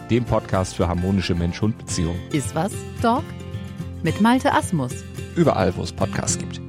dem 0.11 0.25
Podcast 0.25 0.75
für 0.75 0.89
harmonische 0.89 1.33
Mensch-Hund-Beziehungen. 1.33 2.19
Iswas 2.33 2.73
Dog? 3.01 3.23
Mit 4.03 4.19
Malte 4.19 4.51
Asmus. 4.51 5.05
Überall, 5.37 5.73
wo 5.77 5.83
es 5.83 5.93
Podcasts 5.93 6.37
gibt. 6.37 6.59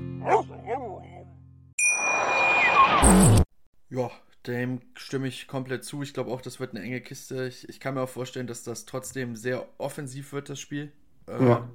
Ja, 3.91 4.11
dem 4.47 4.81
stimme 4.95 5.27
ich 5.27 5.49
komplett 5.49 5.83
zu. 5.83 6.05
Ich 6.05 6.15
glaube 6.15 6.31
auch, 6.31 6.41
das 6.41 6.61
wird 6.61 6.77
eine 6.77 6.85
enge 6.85 7.01
Kiste. 7.01 7.49
Ich, 7.49 7.69
ich, 7.69 7.81
kann 7.81 7.95
mir 7.95 8.03
auch 8.03 8.09
vorstellen, 8.09 8.47
dass 8.47 8.63
das 8.63 8.85
trotzdem 8.85 9.35
sehr 9.35 9.67
offensiv 9.79 10.33
wird, 10.33 10.49
das 10.49 10.61
Spiel. 10.61 10.93
Äh, 11.27 11.45
ja, 11.45 11.69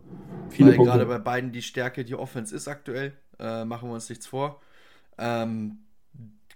viele 0.50 0.70
weil 0.70 0.86
gerade 0.86 1.06
bei 1.06 1.20
beiden 1.20 1.52
die 1.52 1.62
Stärke 1.62 2.06
die 2.06 2.16
Offense 2.16 2.56
ist 2.56 2.70
aktuell. 2.70 3.12
Äh, 3.40 3.66
machen 3.66 3.90
wir 3.90 3.96
uns 3.96 4.08
nichts 4.08 4.26
vor. 4.26 4.62
Ähm, 5.18 5.80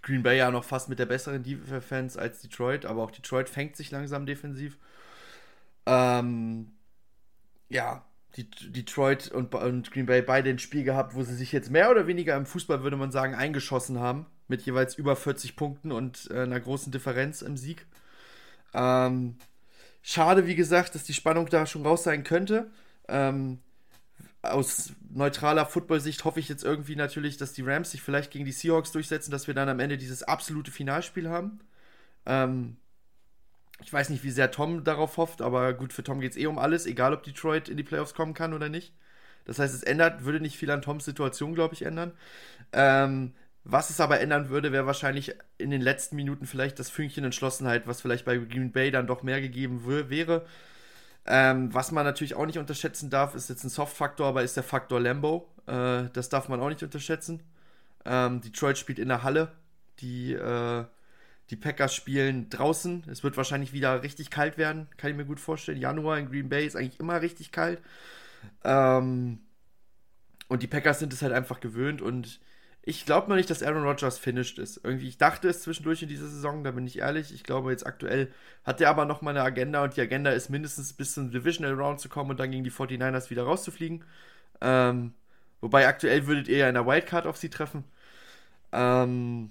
Green 0.00 0.22
Bay 0.22 0.38
ja 0.38 0.50
noch 0.50 0.64
fast 0.64 0.88
mit 0.88 0.98
der 0.98 1.06
besseren 1.06 1.42
Defense 1.42 2.18
als 2.18 2.40
Detroit, 2.40 2.86
aber 2.86 3.02
auch 3.02 3.10
Detroit 3.10 3.50
fängt 3.50 3.76
sich 3.76 3.90
langsam 3.90 4.24
defensiv. 4.24 4.78
Ähm, 5.86 6.72
ja, 7.68 8.04
die, 8.36 8.48
Detroit 8.50 9.30
und, 9.30 9.54
und, 9.54 9.90
Green 9.90 10.06
Bay 10.06 10.22
beide 10.22 10.50
ein 10.50 10.58
Spiel 10.58 10.84
gehabt, 10.84 11.14
wo 11.14 11.22
sie 11.22 11.34
sich 11.34 11.52
jetzt 11.52 11.70
mehr 11.70 11.90
oder 11.90 12.06
weniger 12.06 12.36
im 12.36 12.46
Fußball, 12.46 12.82
würde 12.82 12.96
man 12.96 13.10
sagen, 13.10 13.34
eingeschossen 13.34 14.00
haben. 14.00 14.26
Mit 14.48 14.62
jeweils 14.62 14.96
über 14.96 15.16
40 15.16 15.56
Punkten 15.56 15.92
und 15.92 16.30
äh, 16.30 16.40
einer 16.42 16.60
großen 16.60 16.92
Differenz 16.92 17.42
im 17.42 17.56
Sieg. 17.56 17.86
Ähm, 18.74 19.36
schade, 20.02 20.46
wie 20.46 20.54
gesagt, 20.54 20.94
dass 20.94 21.04
die 21.04 21.14
Spannung 21.14 21.46
da 21.46 21.64
schon 21.66 21.86
raus 21.86 22.04
sein 22.04 22.24
könnte. 22.24 22.70
Ähm, 23.08 23.60
aus 24.42 24.92
neutraler 25.10 25.66
Football-Sicht 25.66 26.24
hoffe 26.24 26.40
ich 26.40 26.48
jetzt 26.48 26.64
irgendwie 26.64 26.96
natürlich, 26.96 27.36
dass 27.36 27.52
die 27.52 27.62
Rams 27.62 27.92
sich 27.92 28.02
vielleicht 28.02 28.30
gegen 28.32 28.44
die 28.44 28.52
Seahawks 28.52 28.92
durchsetzen, 28.92 29.30
dass 29.30 29.46
wir 29.46 29.54
dann 29.54 29.68
am 29.68 29.78
Ende 29.78 29.96
dieses 29.96 30.22
absolute 30.24 30.70
Finalspiel 30.70 31.28
haben. 31.28 31.60
Ähm, 32.26 32.76
ich 33.82 33.92
weiß 33.92 34.10
nicht, 34.10 34.24
wie 34.24 34.30
sehr 34.30 34.50
Tom 34.50 34.84
darauf 34.84 35.16
hofft, 35.16 35.42
aber 35.42 35.72
gut, 35.74 35.92
für 35.92 36.02
Tom 36.02 36.20
geht 36.20 36.32
es 36.32 36.36
eh 36.36 36.46
um 36.46 36.58
alles, 36.58 36.86
egal 36.86 37.12
ob 37.12 37.22
Detroit 37.22 37.68
in 37.68 37.76
die 37.76 37.82
Playoffs 37.82 38.14
kommen 38.14 38.34
kann 38.34 38.54
oder 38.54 38.68
nicht. 38.68 38.94
Das 39.44 39.58
heißt, 39.58 39.74
es 39.74 39.82
ändert, 39.82 40.24
würde 40.24 40.40
nicht 40.40 40.56
viel 40.56 40.70
an 40.70 40.82
Toms 40.82 41.04
Situation, 41.04 41.54
glaube 41.54 41.74
ich, 41.74 41.82
ändern. 41.82 42.12
Ähm, 42.72 43.32
was 43.64 43.90
es 43.90 44.00
aber 44.00 44.20
ändern 44.20 44.48
würde, 44.48 44.72
wäre 44.72 44.86
wahrscheinlich 44.86 45.34
in 45.58 45.70
den 45.70 45.80
letzten 45.80 46.16
Minuten 46.16 46.46
vielleicht 46.46 46.78
das 46.78 46.90
Fünkchen 46.90 47.24
Entschlossenheit, 47.24 47.86
was 47.86 48.00
vielleicht 48.00 48.24
bei 48.24 48.36
Green 48.36 48.72
Bay 48.72 48.90
dann 48.90 49.06
doch 49.06 49.22
mehr 49.22 49.40
gegeben 49.40 49.86
wäre. 49.86 50.44
Ähm, 51.24 51.72
was 51.72 51.92
man 51.92 52.04
natürlich 52.04 52.34
auch 52.34 52.46
nicht 52.46 52.58
unterschätzen 52.58 53.10
darf, 53.10 53.34
ist 53.34 53.48
jetzt 53.48 53.62
ein 53.64 53.70
Soft-Faktor, 53.70 54.26
aber 54.26 54.42
ist 54.42 54.56
der 54.56 54.64
Faktor 54.64 55.00
Lambo. 55.00 55.48
Äh, 55.66 56.04
das 56.12 56.28
darf 56.28 56.48
man 56.48 56.60
auch 56.60 56.68
nicht 56.68 56.82
unterschätzen. 56.82 57.42
Ähm, 58.04 58.40
Detroit 58.40 58.78
spielt 58.78 58.98
in 58.98 59.08
der 59.08 59.22
Halle. 59.22 59.52
Die, 60.00 60.32
äh, 60.32 60.84
die 61.50 61.56
Packers 61.56 61.94
spielen 61.94 62.48
draußen. 62.50 63.04
Es 63.10 63.22
wird 63.22 63.36
wahrscheinlich 63.36 63.72
wieder 63.72 64.02
richtig 64.02 64.30
kalt 64.30 64.58
werden, 64.58 64.88
kann 64.96 65.10
ich 65.10 65.16
mir 65.16 65.24
gut 65.24 65.40
vorstellen. 65.40 65.78
Januar 65.78 66.18
in 66.18 66.28
Green 66.28 66.48
Bay 66.48 66.66
ist 66.66 66.76
eigentlich 66.76 67.00
immer 67.00 67.20
richtig 67.20 67.52
kalt. 67.52 67.80
Ähm, 68.64 69.40
und 70.48 70.62
die 70.62 70.66
Packers 70.66 70.98
sind 70.98 71.12
es 71.12 71.22
halt 71.22 71.32
einfach 71.32 71.60
gewöhnt 71.60 72.02
und 72.02 72.40
ich 72.84 73.06
glaube 73.06 73.28
noch 73.28 73.36
nicht, 73.36 73.48
dass 73.48 73.62
Aaron 73.62 73.84
Rodgers 73.84 74.18
finished 74.18 74.58
ist. 74.58 74.80
Irgendwie, 74.84 75.08
ich 75.08 75.16
dachte 75.16 75.48
es 75.48 75.62
zwischendurch 75.62 76.02
in 76.02 76.08
dieser 76.08 76.26
Saison, 76.26 76.64
da 76.64 76.72
bin 76.72 76.84
ich 76.86 76.98
ehrlich. 76.98 77.32
Ich 77.32 77.44
glaube, 77.44 77.70
jetzt 77.70 77.86
aktuell 77.86 78.32
hat 78.64 78.80
er 78.80 78.90
aber 78.90 79.04
noch 79.04 79.22
mal 79.22 79.30
eine 79.30 79.42
Agenda 79.42 79.84
und 79.84 79.96
die 79.96 80.00
Agenda 80.00 80.30
ist 80.30 80.50
mindestens 80.50 80.92
bis 80.92 81.14
zum 81.14 81.30
Divisional 81.30 81.74
Round 81.74 82.00
zu 82.00 82.08
kommen 82.08 82.30
und 82.30 82.40
dann 82.40 82.50
gegen 82.50 82.64
die 82.64 82.72
49ers 82.72 83.30
wieder 83.30 83.44
rauszufliegen. 83.44 84.04
Ähm, 84.60 85.14
wobei 85.60 85.86
aktuell 85.86 86.26
würdet 86.26 86.48
ihr 86.48 86.58
ja 86.58 86.68
in 86.68 86.74
der 86.74 86.86
Wildcard 86.86 87.26
auf 87.26 87.36
sie 87.36 87.50
treffen. 87.50 87.84
Ähm, 88.72 89.50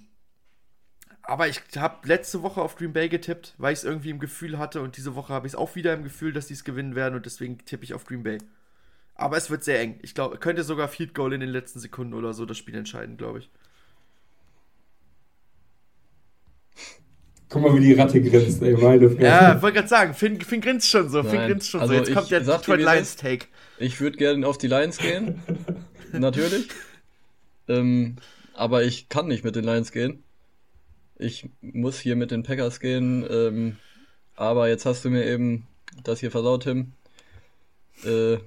aber 1.32 1.48
ich 1.48 1.62
habe 1.78 2.06
letzte 2.06 2.42
Woche 2.42 2.60
auf 2.60 2.76
Green 2.76 2.92
Bay 2.92 3.08
getippt, 3.08 3.54
weil 3.56 3.72
ich 3.72 3.78
es 3.78 3.84
irgendwie 3.86 4.10
im 4.10 4.18
Gefühl 4.18 4.58
hatte 4.58 4.82
und 4.82 4.98
diese 4.98 5.14
Woche 5.14 5.32
habe 5.32 5.46
ich 5.46 5.54
es 5.54 5.58
auch 5.58 5.74
wieder 5.76 5.94
im 5.94 6.04
Gefühl, 6.04 6.34
dass 6.34 6.48
sie 6.48 6.52
es 6.52 6.62
gewinnen 6.62 6.94
werden 6.94 7.14
und 7.14 7.24
deswegen 7.24 7.56
tippe 7.64 7.84
ich 7.84 7.94
auf 7.94 8.04
Green 8.04 8.22
Bay. 8.22 8.36
Aber 9.14 9.38
es 9.38 9.48
wird 9.48 9.64
sehr 9.64 9.80
eng. 9.80 9.98
Ich 10.02 10.14
glaube, 10.14 10.36
könnte 10.36 10.62
sogar 10.62 10.88
Field 10.88 11.14
Goal 11.14 11.32
in 11.32 11.40
den 11.40 11.48
letzten 11.48 11.80
Sekunden 11.80 12.12
oder 12.12 12.34
so 12.34 12.44
das 12.44 12.58
Spiel 12.58 12.74
entscheiden, 12.74 13.16
glaube 13.16 13.38
ich. 13.38 13.50
Guck 17.48 17.62
mal, 17.62 17.74
wie 17.76 17.80
die 17.80 17.94
Ratte 17.94 18.20
grinst, 18.20 18.60
ey, 18.60 18.76
meine 18.76 19.08
Fresse. 19.08 19.22
Ja, 19.22 19.62
wollte 19.62 19.76
gerade 19.76 19.88
sagen, 19.88 20.12
Finn, 20.12 20.38
Finn 20.38 20.60
grinst 20.60 20.90
schon 20.90 21.08
so, 21.08 21.22
Finn 21.22 21.46
grinst 21.46 21.70
schon 21.70 21.80
also 21.80 21.94
so. 21.94 21.98
Jetzt 21.98 22.12
kommt 22.12 22.30
der 22.30 22.40
Detroit 22.40 22.80
Lions 22.80 23.16
Take. 23.16 23.46
Ich 23.78 24.02
würde 24.02 24.18
gerne 24.18 24.46
auf 24.46 24.58
die 24.58 24.68
Lions 24.68 24.98
gehen, 24.98 25.40
natürlich. 26.12 26.68
Ähm, 27.68 28.16
aber 28.52 28.82
ich 28.84 29.08
kann 29.08 29.28
nicht 29.28 29.44
mit 29.44 29.56
den 29.56 29.64
Lions 29.64 29.92
gehen. 29.92 30.22
Ich 31.22 31.48
muss 31.60 31.98
hier 31.98 32.16
mit 32.16 32.30
den 32.30 32.42
Packers 32.42 32.80
gehen. 32.80 33.24
Ähm, 33.30 33.76
aber 34.34 34.68
jetzt 34.68 34.86
hast 34.86 35.04
du 35.04 35.10
mir 35.10 35.24
eben 35.24 35.66
das 36.04 36.20
hier 36.20 36.30
versaut, 36.30 36.64
Tim. 36.64 36.92
Äh, 38.04 38.38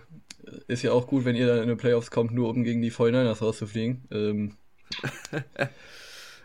ist 0.68 0.84
ja 0.84 0.92
auch 0.92 1.08
gut, 1.08 1.26
wenn 1.26 1.36
ihr 1.36 1.48
dann 1.48 1.62
in 1.62 1.68
den 1.68 1.78
Playoffs 1.78 2.12
kommt, 2.12 2.32
nur 2.32 2.50
um 2.50 2.64
gegen 2.64 2.82
die 2.82 2.92
49ers 2.92 3.42
rauszufliegen. 3.42 4.04
Ähm, 4.12 4.58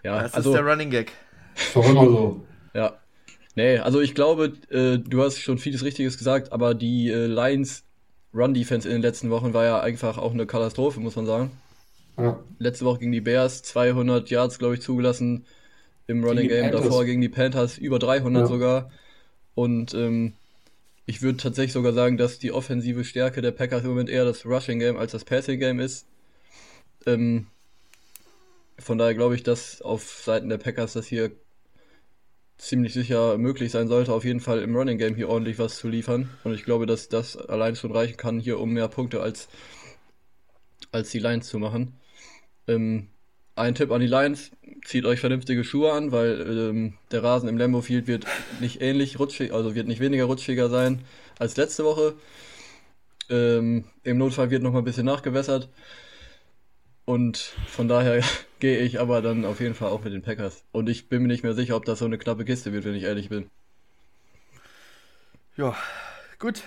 ja, 0.03 0.23
das 0.23 0.35
also, 0.35 0.51
ist 0.51 0.57
der 0.57 0.67
Running 0.67 0.91
Gag. 0.91 1.13
So. 1.75 2.45
Ja. 2.75 2.99
Nee, 3.57 3.79
also 3.79 4.01
ich 4.01 4.15
glaube, 4.15 4.53
äh, 4.71 4.99
du 4.99 5.23
hast 5.23 5.39
schon 5.39 5.59
vieles 5.59 5.83
Richtiges 5.83 6.17
gesagt, 6.17 6.53
aber 6.53 6.75
die 6.75 7.11
äh, 7.11 7.27
Lions 7.27 7.85
Run 8.33 8.55
Defense 8.55 8.89
in 8.89 8.95
den 8.95 9.03
letzten 9.03 9.31
Wochen 9.31 9.53
war 9.55 9.65
ja 9.65 9.81
einfach 9.81 10.17
auch 10.17 10.33
eine 10.33 10.47
Katastrophe, 10.47 11.01
muss 11.01 11.17
man 11.17 11.27
sagen. 11.27 11.51
Ja. 12.17 12.39
Letzte 12.59 12.85
Woche 12.85 13.01
gegen 13.01 13.13
die 13.13 13.21
Bears 13.21 13.63
200 13.63 14.31
Yards, 14.31 14.59
glaube 14.59 14.75
ich, 14.75 14.83
zugelassen 14.83 15.47
im 16.11 16.25
Running 16.25 16.49
Game. 16.49 16.71
Davor 16.73 17.05
gegen 17.05 17.21
die 17.21 17.29
Panthers 17.29 17.79
über 17.79 17.99
300 17.99 18.43
ja. 18.43 18.47
sogar. 18.47 18.91
Und 19.55 19.95
ähm, 19.95 20.35
ich 21.07 21.23
würde 21.23 21.39
tatsächlich 21.39 21.73
sogar 21.73 21.93
sagen, 21.93 22.17
dass 22.17 22.39
die 22.39 22.53
offensive 22.53 23.05
Stärke 23.05 23.43
der 23.43 23.51
Packers 23.53 23.83
im 23.83 23.91
Moment 23.91 24.09
eher 24.09 24.25
das 24.25 24.47
Rushing 24.47 24.79
Game 24.79 24.97
als 24.97 25.13
das 25.13 25.25
Passing 25.25 25.59
Game 25.59 25.81
ist. 25.81 26.07
Ähm, 27.07 27.47
von 28.79 28.99
daher 28.99 29.15
glaube 29.15 29.35
ich, 29.35 29.43
dass 29.43 29.83
auf 29.83 30.23
Seiten 30.25 30.49
der 30.49 30.59
Packers 30.59 30.93
das 30.93 31.07
hier 31.07 31.33
ziemlich 32.59 32.93
sicher 32.93 33.39
möglich 33.39 33.71
sein 33.73 33.89
sollte, 33.89 34.13
auf 34.13 34.25
jeden 34.25 34.41
Fall 34.41 34.61
im 34.61 34.77
Running 34.77 34.99
Game 34.99 35.17
hier 35.17 35.29
ordentlich 35.29 35.59
was 35.59 35.77
zu 35.77 35.89
liefern. 35.89 36.29
Und 36.45 36.55
ich 36.55 36.65
glaube, 36.65 36.87
dass 36.87 37.09
das 37.09 37.37
allein 37.37 37.75
schon 37.75 37.93
reichen 37.93 38.17
kann, 38.17 38.39
hier 38.39 38.61
um 38.61 38.73
mehr 38.73 38.89
Punkte 38.89 39.23
als, 39.23 39.49
als 40.93 41.11
die 41.11 41.19
Lions 41.19 41.49
zu 41.49 41.59
machen. 41.59 41.95
Ähm, 42.69 43.09
ein 43.57 43.75
Tipp 43.75 43.91
an 43.91 44.01
die 44.01 44.07
Lions, 44.07 44.51
zieht 44.85 45.05
euch 45.05 45.21
vernünftige 45.21 45.65
Schuhe 45.65 45.93
an, 45.93 46.13
weil 46.13 46.41
ähm, 46.71 46.95
der 47.11 47.23
Rasen 47.23 47.49
im 47.49 47.59
Lambo 47.59 47.81
Field 47.81 48.07
wird 48.07 48.27
nicht 48.61 48.81
ähnlich 48.81 49.19
rutschig, 49.19 49.53
also 49.53 49.75
wird 49.75 49.87
nicht 49.87 50.01
weniger 50.01 50.25
rutschiger 50.25 50.69
sein 50.69 51.01
als 51.39 51.57
letzte 51.57 51.85
Woche. 51.85 52.15
Ähm, 53.29 53.85
Im 54.03 54.19
Notfall 54.19 54.51
wird 54.51 54.63
noch 54.63 54.73
mal 54.73 54.79
ein 54.79 54.85
bisschen 54.85 55.07
nachgewässert. 55.07 55.69
Und 57.05 57.39
von 57.67 57.89
daher 57.89 58.23
gehe 58.61 58.79
ich 58.79 59.01
aber 59.01 59.23
dann 59.23 59.45
auf 59.45 59.61
jeden 59.61 59.75
Fall 59.75 59.91
auch 59.91 60.05
mit 60.05 60.13
den 60.13 60.23
Packers. 60.23 60.65
Und 60.73 60.89
ich 60.89 61.09
bin 61.09 61.23
mir 61.23 61.29
nicht 61.29 61.43
mehr 61.43 61.55
sicher, 61.55 61.77
ob 61.77 61.85
das 61.85 61.99
so 61.99 62.05
eine 62.05 62.19
knappe 62.19 62.45
Kiste 62.45 62.73
wird, 62.73 62.85
wenn 62.85 62.95
ich 62.95 63.05
ehrlich 63.05 63.29
bin. 63.29 63.51
Ja, 65.57 65.77
gut. 66.39 66.63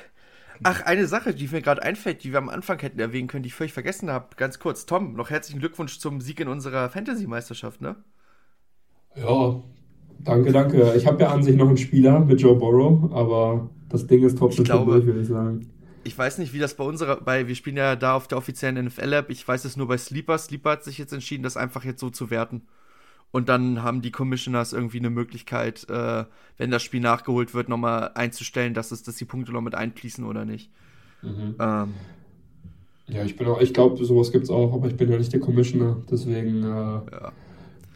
Ach, 0.64 0.81
eine 0.81 1.07
Sache, 1.07 1.34
die 1.34 1.48
mir 1.49 1.61
gerade 1.61 1.84
einfällt, 1.84 2.23
die 2.23 2.31
wir 2.31 2.38
am 2.38 2.49
Anfang 2.49 2.80
hätten 2.80 2.99
erwähnen 2.99 3.27
können, 3.27 3.44
die 3.44 3.48
ich 3.48 3.53
völlig 3.53 3.73
vergessen 3.73 4.10
habe. 4.10 4.27
Ganz 4.38 4.60
kurz, 4.60 4.85
Tom, 4.85 5.14
noch 5.14 5.30
herzlichen 5.30 5.60
Glückwunsch 5.60 5.99
zum 5.99 6.22
Sieg 6.22 6.40
in 6.40 6.48
unserer 6.48 6.90
Fantasy-Meisterschaft, 6.90 7.81
ne? 7.81 7.95
Ja, 9.15 9.61
danke, 10.19 10.52
danke. 10.52 10.94
Ich 10.95 11.06
habe 11.06 11.22
ja 11.22 11.31
an 11.31 11.44
sich 11.44 11.56
noch 11.56 11.68
einen 11.68 11.77
Spieler 11.77 12.19
mit 12.19 12.41
Joe 12.41 12.56
Burrow, 12.56 13.11
aber 13.14 13.69
das 13.90 14.07
Ding 14.07 14.23
ist 14.23 14.38
trotzdem 14.38 14.65
durch, 14.65 15.06
würde 15.06 15.22
ich 15.22 15.27
sagen. 15.27 15.69
Ich 16.06 16.18
weiß 16.18 16.38
nicht, 16.38 16.53
wie 16.53 16.60
das 16.60 16.76
bei 16.76 16.84
unserer, 16.84 17.22
bei, 17.22 17.48
wir 17.48 17.56
spielen 17.56 17.77
ja 17.77 17.95
da 17.95 18.15
auf 18.15 18.27
der 18.27 18.38
offiziellen 18.38 18.85
NFL-App, 18.85 19.30
ich 19.30 19.48
weiß 19.48 19.65
es 19.65 19.77
nur 19.77 19.88
bei 19.88 19.98
Sleeper. 19.98 20.38
Sleeper 20.38 20.72
hat 20.72 20.84
sich 20.84 20.98
jetzt 20.98 21.14
entschieden, 21.14 21.44
das 21.44 21.57
einfach 21.57 21.85
jetzt 21.85 21.99
so 21.99 22.10
zu 22.10 22.30
werten. 22.30 22.64
Und 23.34 23.49
dann 23.49 23.81
haben 23.81 24.03
die 24.03 24.11
Commissioners 24.11 24.73
irgendwie 24.73 24.99
eine 24.99 25.10
Möglichkeit, 25.10 25.89
äh, 25.89 26.23
wenn 26.57 26.69
das 26.69 26.84
Spiel 26.84 26.99
nachgeholt 26.99 27.55
wird, 27.55 27.68
nochmal 27.68 28.11
einzustellen, 28.14 28.76
dass, 28.76 28.91
es, 28.91 29.01
dass 29.01 29.15
die 29.15 29.26
Punkte 29.26 29.51
noch 29.51 29.61
mit 29.61 29.73
einfließen 29.73 30.23
oder 30.23 30.45
nicht. 30.45 30.69
Mhm. 31.23 31.55
Ähm, 31.60 31.93
Ja, 33.07 33.23
ich 33.23 33.35
bin 33.35 33.47
auch, 33.47 33.60
ich 33.60 33.73
glaube, 33.73 34.05
sowas 34.05 34.31
gibt's 34.31 34.51
auch, 34.51 34.72
aber 34.73 34.88
ich 34.88 34.95
bin 34.95 35.10
ja 35.11 35.18
nicht 35.18 35.34
der 35.34 35.39
Commissioner, 35.39 35.97
deswegen 36.11 36.64
äh, 36.64 36.68
ja. 36.68 37.31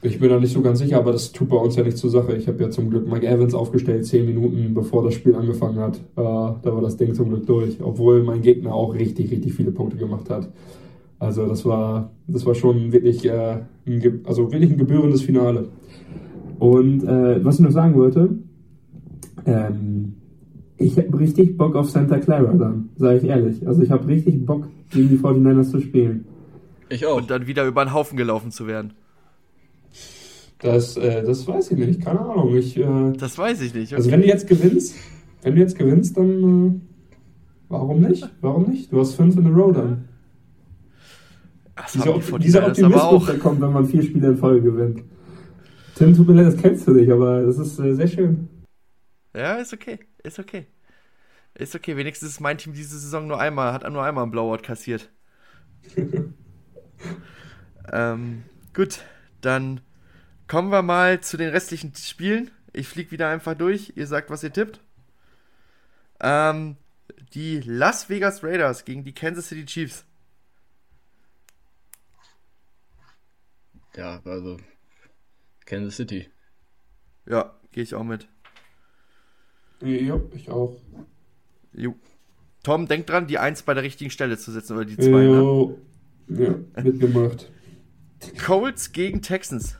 ich 0.01 0.19
bin 0.19 0.29
da 0.29 0.39
nicht 0.39 0.53
so 0.53 0.61
ganz 0.61 0.79
sicher, 0.79 0.97
aber 0.97 1.11
das 1.11 1.31
tut 1.31 1.49
bei 1.49 1.57
uns 1.57 1.75
ja 1.75 1.83
nicht 1.83 1.97
zur 1.97 2.09
Sache. 2.09 2.35
Ich 2.35 2.47
habe 2.47 2.63
ja 2.63 2.71
zum 2.71 2.89
Glück 2.89 3.07
Mike 3.07 3.27
Evans 3.27 3.53
aufgestellt, 3.53 4.07
zehn 4.07 4.25
Minuten 4.25 4.73
bevor 4.73 5.03
das 5.03 5.13
Spiel 5.13 5.35
angefangen 5.35 5.77
hat. 5.77 5.97
Äh, 5.97 6.01
da 6.15 6.63
war 6.63 6.81
das 6.81 6.97
Ding 6.97 7.13
zum 7.13 7.29
Glück 7.29 7.45
durch, 7.45 7.77
obwohl 7.79 8.23
mein 8.23 8.41
Gegner 8.41 8.73
auch 8.73 8.95
richtig, 8.95 9.29
richtig 9.29 9.53
viele 9.53 9.71
Punkte 9.71 9.97
gemacht 9.97 10.31
hat. 10.31 10.49
Also 11.19 11.47
das 11.47 11.65
war, 11.65 12.11
das 12.27 12.45
war 12.45 12.53
schon 12.55 12.91
wirklich, 12.91 13.25
äh, 13.25 13.59
ein, 13.85 14.21
also 14.25 14.51
wirklich 14.51 14.71
ein 14.71 14.77
gebührendes 14.77 15.21
Finale. 15.23 15.69
Und 16.59 17.03
äh, 17.03 17.43
was 17.43 17.55
ich 17.55 17.61
noch 17.61 17.71
sagen 17.71 17.95
wollte, 17.95 18.37
ähm, 19.45 20.13
ich 20.77 20.97
habe 20.97 21.19
richtig 21.19 21.57
Bock 21.57 21.75
auf 21.75 21.89
Santa 21.89 22.19
Clara 22.19 22.53
dann, 22.53 22.89
sage 22.97 23.17
ich 23.17 23.23
ehrlich. 23.25 23.67
Also 23.67 23.81
ich 23.81 23.89
habe 23.89 24.07
richtig 24.07 24.45
Bock, 24.45 24.67
gegen 24.91 25.09
die 25.09 25.17
49ers 25.17 25.71
zu 25.71 25.81
spielen. 25.81 26.25
Ich 26.89 27.05
auch. 27.05 27.17
Und 27.17 27.29
dann 27.29 27.47
wieder 27.47 27.65
über 27.65 27.83
den 27.83 27.93
Haufen 27.93 28.17
gelaufen 28.17 28.51
zu 28.51 28.67
werden. 28.67 28.93
Das, 30.59 30.97
äh, 30.97 31.23
das 31.23 31.47
weiß 31.47 31.71
ich 31.71 31.77
nicht, 31.77 32.01
keine 32.01 32.19
Ahnung. 32.19 32.55
Ich, 32.55 32.77
äh, 32.77 33.13
Das 33.17 33.37
weiß 33.37 33.61
ich 33.61 33.73
nicht. 33.73 33.93
Also 33.93 34.09
wenn 34.11 34.21
du 34.21 34.27
jetzt 34.27 34.47
gewinnst, 34.47 34.95
wenn 35.43 35.55
du 35.55 35.61
jetzt 35.61 35.77
gewinnst, 35.77 36.17
dann 36.17 36.43
äh, 36.67 36.71
warum 37.69 38.01
nicht? 38.01 38.27
Warum 38.41 38.69
nicht? 38.69 38.91
Du 38.91 38.99
hast 38.99 39.13
fünf 39.13 39.37
in 39.37 39.45
a 39.45 39.49
row 39.49 39.71
dann. 39.73 40.06
Das 41.77 41.91
Dieser, 41.93 42.13
die 42.13 42.37
dieser 42.39 42.59
49ers 42.59 42.59
aber 42.59 42.67
Optimismus, 42.67 43.03
auch. 43.03 43.25
der 43.27 43.39
kommt, 43.39 43.61
wenn 43.61 43.71
man 43.71 43.85
vier 43.85 44.03
Spiele 44.03 44.27
in 44.29 44.37
Folge 44.37 44.71
gewinnt. 44.71 45.03
Tim, 45.95 46.15
tut 46.15 46.27
mir 46.27 46.33
leid, 46.33 46.53
das 46.53 46.61
kennst 46.61 46.87
du 46.87 46.91
nicht, 46.91 47.11
aber 47.11 47.43
das 47.43 47.57
ist 47.57 47.79
äh, 47.79 47.93
sehr 47.93 48.07
schön. 48.07 48.49
Ja, 49.35 49.55
ist 49.55 49.73
okay. 49.73 49.99
Ist 50.23 50.39
okay. 50.39 50.67
Ist 51.55 51.75
okay. 51.75 51.97
Wenigstens 51.97 52.29
ist 52.29 52.39
mein 52.39 52.57
Team 52.57 52.73
diese 52.73 52.97
Saison 52.97 53.27
nur 53.27 53.39
einmal, 53.39 53.73
hat 53.73 53.89
nur 53.89 54.03
einmal 54.03 54.23
einen 54.23 54.31
Blowout 54.31 54.63
kassiert. 54.63 55.09
ähm, 57.91 58.43
gut, 58.73 58.99
dann 59.41 59.81
kommen 60.47 60.71
wir 60.71 60.81
mal 60.81 61.21
zu 61.21 61.37
den 61.37 61.49
restlichen 61.49 61.93
Spielen. 61.95 62.51
Ich 62.73 62.87
fliege 62.87 63.11
wieder 63.11 63.29
einfach 63.29 63.55
durch. 63.55 63.93
Ihr 63.95 64.07
sagt, 64.07 64.29
was 64.29 64.43
ihr 64.43 64.53
tippt. 64.53 64.81
Ähm, 66.19 66.77
die 67.33 67.61
Las 67.61 68.09
Vegas 68.09 68.43
Raiders 68.43 68.85
gegen 68.85 69.03
die 69.03 69.13
Kansas 69.13 69.47
City 69.47 69.65
Chiefs. 69.65 70.05
Ja, 73.97 74.21
also 74.23 74.57
Kansas 75.65 75.95
City. 75.95 76.29
Ja, 77.25 77.59
gehe 77.71 77.83
ich 77.83 77.95
auch 77.95 78.03
mit. 78.03 78.27
Ja, 79.81 80.19
ich 80.33 80.49
auch. 80.49 80.79
Jo. 81.73 81.95
Tom, 82.63 82.87
denk 82.87 83.07
dran, 83.07 83.27
die 83.27 83.37
1 83.39 83.63
bei 83.63 83.73
der 83.73 83.83
richtigen 83.83 84.11
Stelle 84.11 84.37
zu 84.37 84.51
setzen, 84.51 84.73
oder 84.75 84.85
die 84.85 84.97
2, 84.97 85.09
ne? 85.09 85.77
Ja, 86.29 86.83
mitgemacht. 86.83 87.51
Colts 88.43 88.91
gegen 88.91 89.21
Texans. 89.21 89.77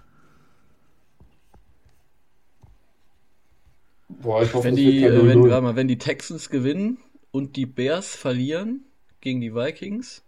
Boah, 4.10 4.42
ich 4.44 4.54
hoffe, 4.54 4.68
Wenn 4.68 4.76
die, 4.76 5.04
äh, 5.04 5.28
wenn, 5.28 5.40
0-0. 5.40 5.50
warte 5.50 5.62
mal, 5.64 5.76
wenn 5.76 5.88
die 5.88 5.98
Texans 5.98 6.50
gewinnen 6.50 6.98
und 7.32 7.56
die 7.56 7.66
Bears 7.66 8.16
verlieren 8.16 8.86
gegen 9.22 9.42
die 9.42 9.54
Vikings, 9.54 10.24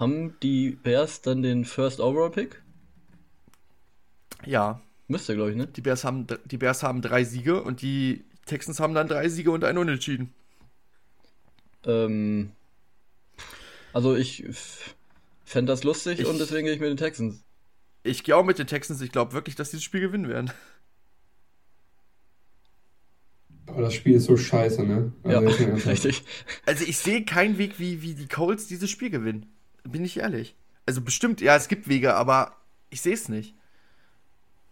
haben 0.00 0.36
die 0.42 0.70
Bears 0.72 1.22
dann 1.22 1.42
den 1.42 1.64
First 1.64 2.00
Overall 2.00 2.30
Pick? 2.30 2.60
Ja, 4.44 4.80
Müsste, 5.08 5.34
glaube 5.34 5.50
ich, 5.50 5.56
ne? 5.56 5.66
die 5.66 5.80
Bears, 5.80 6.04
haben, 6.04 6.26
die 6.44 6.56
Bears 6.56 6.82
haben 6.82 7.02
drei 7.02 7.24
Siege 7.24 7.62
und 7.62 7.82
die 7.82 8.24
Texans 8.46 8.78
haben 8.80 8.94
dann 8.94 9.08
drei 9.08 9.28
Siege 9.28 9.50
und 9.50 9.64
ein 9.64 9.76
Unentschieden. 9.76 10.32
Ähm, 11.84 12.52
also 13.92 14.14
ich 14.14 14.44
fände 15.44 15.72
das 15.72 15.82
lustig 15.84 16.20
Ich- 16.20 16.26
und 16.26 16.38
deswegen 16.38 16.64
gehe 16.66 16.74
ich 16.74 16.80
mit 16.80 16.90
den 16.90 16.96
Texans. 16.96 17.42
Ich 18.02 18.24
gehe 18.24 18.36
auch 18.36 18.44
mit 18.44 18.58
den 18.58 18.66
Texans. 18.66 19.00
Ich 19.00 19.12
glaube 19.12 19.32
wirklich, 19.32 19.56
dass 19.56 19.70
sie 19.72 19.76
das 19.78 19.84
Spiel 19.84 20.00
gewinnen 20.00 20.28
werden. 20.28 20.50
Aber 23.66 23.82
das 23.82 23.94
Spiel 23.94 24.16
ist 24.16 24.24
so 24.24 24.36
scheiße, 24.36 24.84
ne? 24.84 25.12
Ja, 25.24 25.38
Also 25.38 25.64
ernsthaft. 25.64 25.86
richtig. 25.86 26.24
Also 26.66 26.84
ich 26.84 26.98
sehe 26.98 27.24
keinen 27.24 27.58
Weg, 27.58 27.78
wie, 27.78 28.02
wie 28.02 28.14
die 28.14 28.28
Colts 28.28 28.66
dieses 28.66 28.90
Spiel 28.90 29.10
gewinnen. 29.10 29.46
Bin 29.84 30.04
ich 30.04 30.18
ehrlich. 30.18 30.56
Also 30.86 31.00
bestimmt, 31.02 31.40
ja, 31.40 31.56
es 31.56 31.68
gibt 31.68 31.88
Wege, 31.88 32.14
aber 32.14 32.52
ich 32.90 33.00
sehe 33.00 33.14
es 33.14 33.28
nicht. 33.28 33.54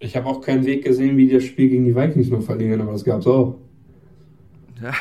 Ich 0.00 0.16
habe 0.16 0.26
auch 0.26 0.40
keinen 0.40 0.64
Weg 0.66 0.84
gesehen, 0.84 1.16
wie 1.16 1.26
die 1.28 1.34
das 1.34 1.44
Spiel 1.44 1.68
gegen 1.68 1.84
die 1.84 1.94
Vikings 1.94 2.28
noch 2.30 2.42
verlieren, 2.42 2.80
aber 2.80 2.92
das 2.92 3.04
gab's 3.04 3.26
auch. 3.26 3.58
Ja, 4.80 4.92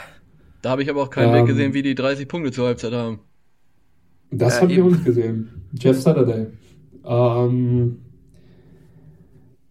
Da 0.62 0.72
habe 0.72 0.84
ich 0.84 0.90
aber 0.90 1.04
auch 1.04 1.10
keinen 1.10 1.30
Ähm. 1.30 1.36
Weg 1.36 1.48
gesehen, 1.48 1.74
wie 1.74 1.82
die 1.84 1.96
30 1.96 2.28
Punkte 2.28 2.52
zur 2.52 2.68
Halbzeit 2.68 2.94
haben. 2.94 3.20
Das 4.32 4.56
Ja, 4.56 4.62
habe 4.62 4.74
ich 4.74 4.82
auch 4.82 4.90
nicht 4.90 5.06
gesehen. 5.06 5.50
Jeff 5.74 6.00
Saturday. 6.02 6.48
Ähm, 7.06 8.00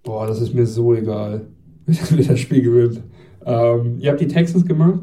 boah, 0.02 0.26
das 0.26 0.40
ist 0.40 0.54
mir 0.54 0.66
so 0.66 0.94
egal, 0.94 1.46
wer 1.86 2.24
das 2.24 2.40
Spiel 2.40 2.62
gewinnt. 2.62 3.02
Ähm, 3.44 3.98
ihr 4.00 4.10
habt 4.10 4.20
die 4.20 4.28
Texans 4.28 4.64
gemacht? 4.64 5.00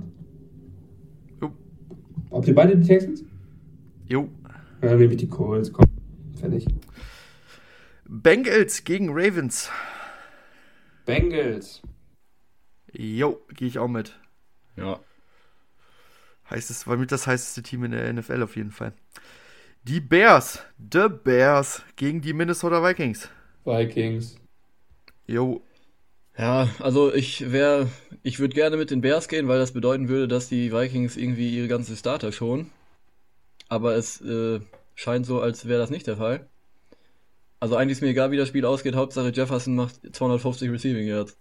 Jo. 1.41 1.51
Habt 2.31 2.47
ihr 2.47 2.55
beide 2.55 2.77
die 2.77 2.87
Texans? 2.87 3.23
jo. 4.07 4.29
Ja, 4.83 4.89
dann 4.89 4.99
nehme 4.99 5.13
ich 5.13 5.19
die 5.19 5.29
Colts. 5.29 5.71
Komm, 5.73 5.85
fertig. 6.39 6.67
Bengals 8.05 8.83
gegen 8.85 9.09
Ravens. 9.11 9.69
Bengals. 11.05 11.81
Jo, 12.93 13.45
gehe 13.49 13.67
ich 13.67 13.77
auch 13.79 13.87
mit. 13.89 14.19
Ja. 14.77 15.05
Heißt 16.49 16.69
es, 16.69 16.87
war 16.87 16.97
mit 16.97 17.11
das 17.11 17.27
heißeste 17.27 17.63
Team 17.63 17.83
in 17.83 17.91
der 17.91 18.11
NFL 18.13 18.43
auf 18.43 18.55
jeden 18.55 18.71
Fall. 18.71 18.93
Die 19.83 19.99
Bears, 19.99 20.59
The 20.77 21.07
Bears 21.09 21.83
gegen 21.95 22.21
die 22.21 22.33
Minnesota 22.33 22.83
Vikings. 22.83 23.29
Vikings. 23.65 24.37
Jo, 25.27 25.61
Ja, 26.37 26.69
also 26.79 27.13
ich 27.13 27.51
wäre, 27.51 27.89
ich 28.23 28.39
würde 28.39 28.55
gerne 28.55 28.77
mit 28.77 28.91
den 28.91 29.01
Bears 29.01 29.27
gehen, 29.27 29.47
weil 29.47 29.59
das 29.59 29.73
bedeuten 29.73 30.09
würde, 30.09 30.27
dass 30.27 30.49
die 30.49 30.71
Vikings 30.73 31.17
irgendwie 31.17 31.55
ihre 31.57 31.67
ganze 31.67 31.95
Starter 31.95 32.31
schonen. 32.31 32.71
Aber 33.69 33.95
es 33.95 34.21
äh, 34.21 34.59
scheint 34.95 35.25
so, 35.25 35.41
als 35.41 35.67
wäre 35.67 35.79
das 35.79 35.89
nicht 35.89 36.07
der 36.07 36.17
Fall. 36.17 36.47
Also 37.59 37.77
eigentlich 37.77 37.97
ist 37.97 38.01
mir 38.01 38.09
egal, 38.09 38.31
wie 38.31 38.37
das 38.37 38.49
Spiel 38.49 38.65
ausgeht. 38.65 38.95
Hauptsache 38.95 39.31
Jefferson 39.33 39.75
macht 39.75 39.95
250 40.13 40.69
Receiving 40.69 41.07
Yards. 41.07 41.37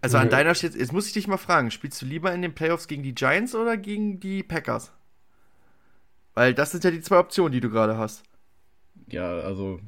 also 0.00 0.16
an 0.16 0.30
deiner 0.30 0.54
Stelle, 0.54 0.78
jetzt 0.78 0.92
muss 0.92 1.06
ich 1.06 1.12
dich 1.12 1.28
mal 1.28 1.36
fragen, 1.36 1.70
spielst 1.70 2.00
du 2.00 2.06
lieber 2.06 2.32
in 2.32 2.40
den 2.40 2.54
Playoffs 2.54 2.88
gegen 2.88 3.02
die 3.02 3.14
Giants 3.14 3.54
oder 3.54 3.76
gegen 3.76 4.18
die 4.18 4.42
Packers? 4.42 4.92
Weil 6.34 6.54
das 6.54 6.70
sind 6.70 6.84
ja 6.84 6.90
die 6.90 7.02
zwei 7.02 7.18
Optionen, 7.18 7.52
die 7.52 7.60
du 7.60 7.70
gerade 7.70 7.98
hast. 7.98 8.22
Ja, 9.08 9.40
also 9.40 9.80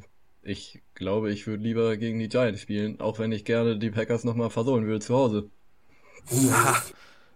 ich 0.42 0.82
glaube, 0.94 1.32
ich 1.32 1.46
würde 1.46 1.62
lieber 1.62 1.96
gegen 1.96 2.18
die 2.18 2.28
Giants 2.28 2.60
spielen, 2.60 3.00
auch 3.00 3.18
wenn 3.18 3.32
ich 3.32 3.44
gerne 3.44 3.78
die 3.78 3.90
Packers 3.90 4.24
nochmal 4.24 4.50
versohlen 4.50 4.86
würde 4.86 5.00
zu 5.00 5.14
Hause. 5.14 5.50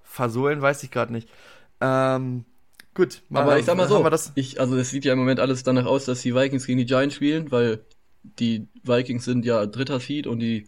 versohlen, 0.02 0.60
weiß 0.60 0.82
ich 0.82 0.90
gerade 0.90 1.12
nicht. 1.12 1.28
Ähm, 1.80 2.44
gut. 2.96 3.22
Aber 3.32 3.58
ich 3.58 3.64
sag 3.64 3.76
mal 3.76 3.88
so, 3.88 4.02
das 4.08 4.32
ich, 4.34 4.58
also 4.58 4.76
es 4.76 4.90
sieht 4.90 5.04
ja 5.04 5.12
im 5.12 5.18
Moment 5.18 5.38
alles 5.38 5.62
danach 5.62 5.86
aus, 5.86 6.04
dass 6.04 6.22
die 6.22 6.34
Vikings 6.34 6.66
gegen 6.66 6.78
die 6.78 6.86
Giants 6.86 7.14
spielen, 7.14 7.52
weil 7.52 7.84
die 8.24 8.66
Vikings 8.82 9.24
sind 9.24 9.44
ja 9.44 9.66
dritter 9.66 10.00
Seed 10.00 10.26
und 10.26 10.40
die 10.40 10.66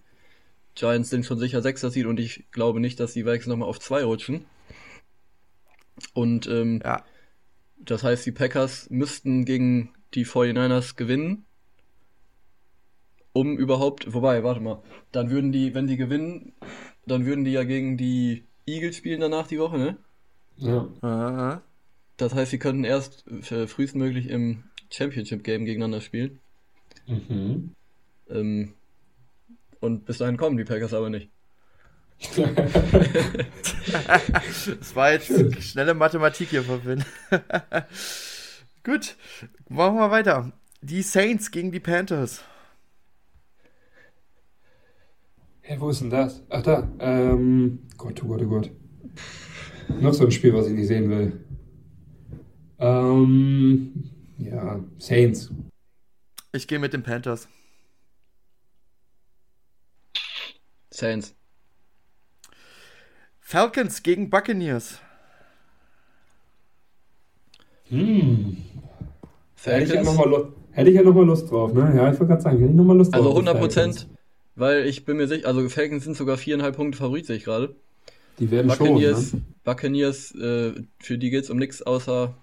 Giants 0.77 1.11
sind 1.11 1.27
schon 1.27 1.39
sicher 1.39 1.61
sechster 1.61 1.91
Seed 1.91 2.07
und 2.07 2.21
ich 2.21 2.45
glaube 2.53 2.79
nicht, 2.79 3.01
dass 3.01 3.15
die 3.15 3.27
Vikings 3.27 3.49
nochmal 3.49 3.69
auf 3.69 3.81
zwei 3.81 4.05
rutschen. 4.05 4.45
Und 6.15 6.47
ähm, 6.47 6.81
ja. 6.85 7.03
das 7.79 8.05
heißt, 8.05 8.25
die 8.25 8.33
Packers 8.33 8.89
müssten 8.91 9.45
gegen 9.45 9.91
die 10.15 10.25
49ers 10.25 10.95
gewinnen, 10.95 11.45
um 13.33 13.57
überhaupt, 13.57 14.13
wobei, 14.13 14.45
warte 14.45 14.61
mal, 14.61 14.83
dann 15.11 15.31
würden 15.31 15.51
die, 15.51 15.75
wenn 15.75 15.87
die 15.87 15.97
gewinnen, 15.97 16.53
dann 17.07 17.27
würden 17.27 17.45
die 17.45 17.53
ja 17.53 17.65
gegen 17.65 17.97
die 17.97 18.45
Eagles 18.67 18.97
spielen 18.97 19.21
danach 19.21 19.47
die 19.49 19.59
Woche, 19.59 19.79
ne? 19.79 19.97
Ja. 20.57 20.89
Aha. 21.03 21.63
Das 22.19 22.35
heißt, 22.35 22.51
sie 22.51 22.59
könnten 22.59 22.85
erst 22.85 23.24
äh, 23.51 23.66
frühestmöglich 23.66 24.28
im 24.28 24.65
Championship 24.90 25.45
Game 25.45 25.65
gegeneinander 25.65 26.01
spielen. 26.01 26.40
Mhm. 27.07 27.70
Ähm, 28.28 28.74
und 29.81 30.05
bis 30.05 30.19
dahin 30.19 30.36
kommen 30.36 30.57
die 30.59 30.65
Packers 30.65 30.93
aber 30.93 31.09
nicht. 31.09 31.31
Das 34.81 34.95
war 34.97 35.12
jetzt 35.12 35.62
schnelle 35.62 35.95
Mathematik 35.95 36.51
hier 36.51 36.65
von 36.65 36.82
Finn. 36.82 37.05
Gut, 38.85 39.16
machen 39.69 39.97
wir 39.97 40.11
weiter. 40.11 40.53
Die 40.82 41.03
Saints 41.03 41.51
gegen 41.51 41.70
die 41.73 41.81
Panthers. 41.81 42.43
Hä, 45.62 45.77
wo 45.78 45.89
ist 45.90 46.01
denn 46.01 46.11
das? 46.11 46.43
Ach 46.51 46.62
da. 46.62 46.89
Ähm, 46.99 47.78
Gott, 47.97 48.23
oh 48.24 48.28
Gott, 48.28 48.43
oh 48.43 48.49
Gott. 48.49 48.70
Noch 50.01 50.12
so 50.12 50.24
ein 50.24 50.32
Spiel, 50.32 50.53
was 50.53 50.66
ich 50.66 50.74
nicht 50.74 50.89
sehen 50.89 51.09
will. 51.09 51.40
Ähm, 52.79 54.05
ja, 54.39 54.81
Saints. 54.99 55.51
Ich 56.53 56.67
gehe 56.69 56.79
mit 56.79 56.93
den 56.93 57.03
Panthers. 57.03 57.49
Saints. 60.91 61.35
Falcons 63.41 64.03
gegen 64.03 64.31
Buccaneers. 64.31 64.99
Hm. 67.89 68.57
Hätte 69.63 69.85
ich, 69.85 69.89
ja 69.91 70.03
Falcons. 70.03 70.07
noch 70.07 70.25
mal 70.25 70.29
Lu- 70.31 70.53
hätte 70.71 70.91
ich 70.91 70.97
ja 70.97 71.03
nochmal 71.03 71.25
Lust 71.25 71.51
drauf, 71.51 71.73
ne? 71.73 71.81
Ja, 71.97 72.13
ich 72.13 72.19
wollte 72.19 72.27
gerade 72.27 72.43
sagen, 72.43 72.59
hätte 72.59 72.71
ich 72.71 72.77
nochmal 72.77 72.97
Lust 72.97 73.13
drauf. 73.13 73.19
Also 73.21 73.31
auf 73.31 73.37
100 73.37 73.55
Falcons. 73.57 73.75
Prozent, 74.05 74.19
weil 74.55 74.87
ich 74.87 75.05
bin 75.05 75.17
mir 75.17 75.27
sicher, 75.27 75.47
also 75.47 75.67
Falcons 75.69 76.05
sind 76.05 76.17
sogar 76.17 76.37
viereinhalb 76.37 76.77
Punkte 76.77 76.99
Favorit, 76.99 77.27
sehe 77.27 77.37
ich 77.37 77.45
gerade. 77.45 77.75
Die 78.39 78.51
werden 78.51 78.69
Buccaneers, 78.69 79.31
schon, 79.31 79.39
ne? 79.41 79.45
Buccaneers, 79.65 80.35
äh, 80.35 80.75
für 81.01 81.19
die 81.19 81.31
geht's 81.31 81.51
um 81.51 81.59
nichts 81.59 81.83
außer 81.83 82.37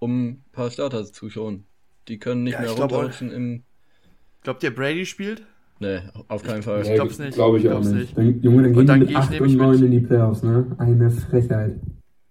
um 0.00 0.28
ein 0.30 0.44
paar 0.50 0.70
Starter 0.70 1.04
zu 1.04 1.30
schonen. 1.30 1.66
Die 2.08 2.18
können 2.18 2.42
nicht 2.42 2.54
Ja, 2.54 2.60
mehr 2.62 2.70
ich 2.70 2.76
glaub 2.76 2.90
runterrutschen 2.92 3.30
im. 3.30 3.62
Glaubt 4.42 4.62
ihr, 4.64 4.74
Brady 4.74 5.06
spielt? 5.06 5.46
Nee, 5.78 6.00
auf 6.28 6.42
keinen 6.42 6.62
Fall. 6.62 6.82
Ich 6.82 6.92
glaub's 6.92 7.18
nicht. 7.18 7.34
Glaube 7.34 7.58
ich 7.58 7.64
Ich 7.64 7.70
auch 7.70 7.74
glaub's 7.80 7.88
nicht. 7.88 8.16
nicht. 8.16 8.18
Dann, 8.18 8.42
Junge, 8.42 8.62
dann 8.64 8.72
Und 8.72 8.76
gehen 8.78 8.86
dann 8.86 9.00
die 9.00 9.06
mit 9.06 9.10
ich 9.12 9.16
8 9.16 9.30
nämlich 9.30 9.52
und 9.52 9.58
9 9.58 9.70
mit- 9.76 9.82
in 9.82 9.90
die 9.92 10.00
Playoffs, 10.00 10.42
ne? 10.42 10.74
Eine 10.78 11.10
Frechheit. 11.10 11.76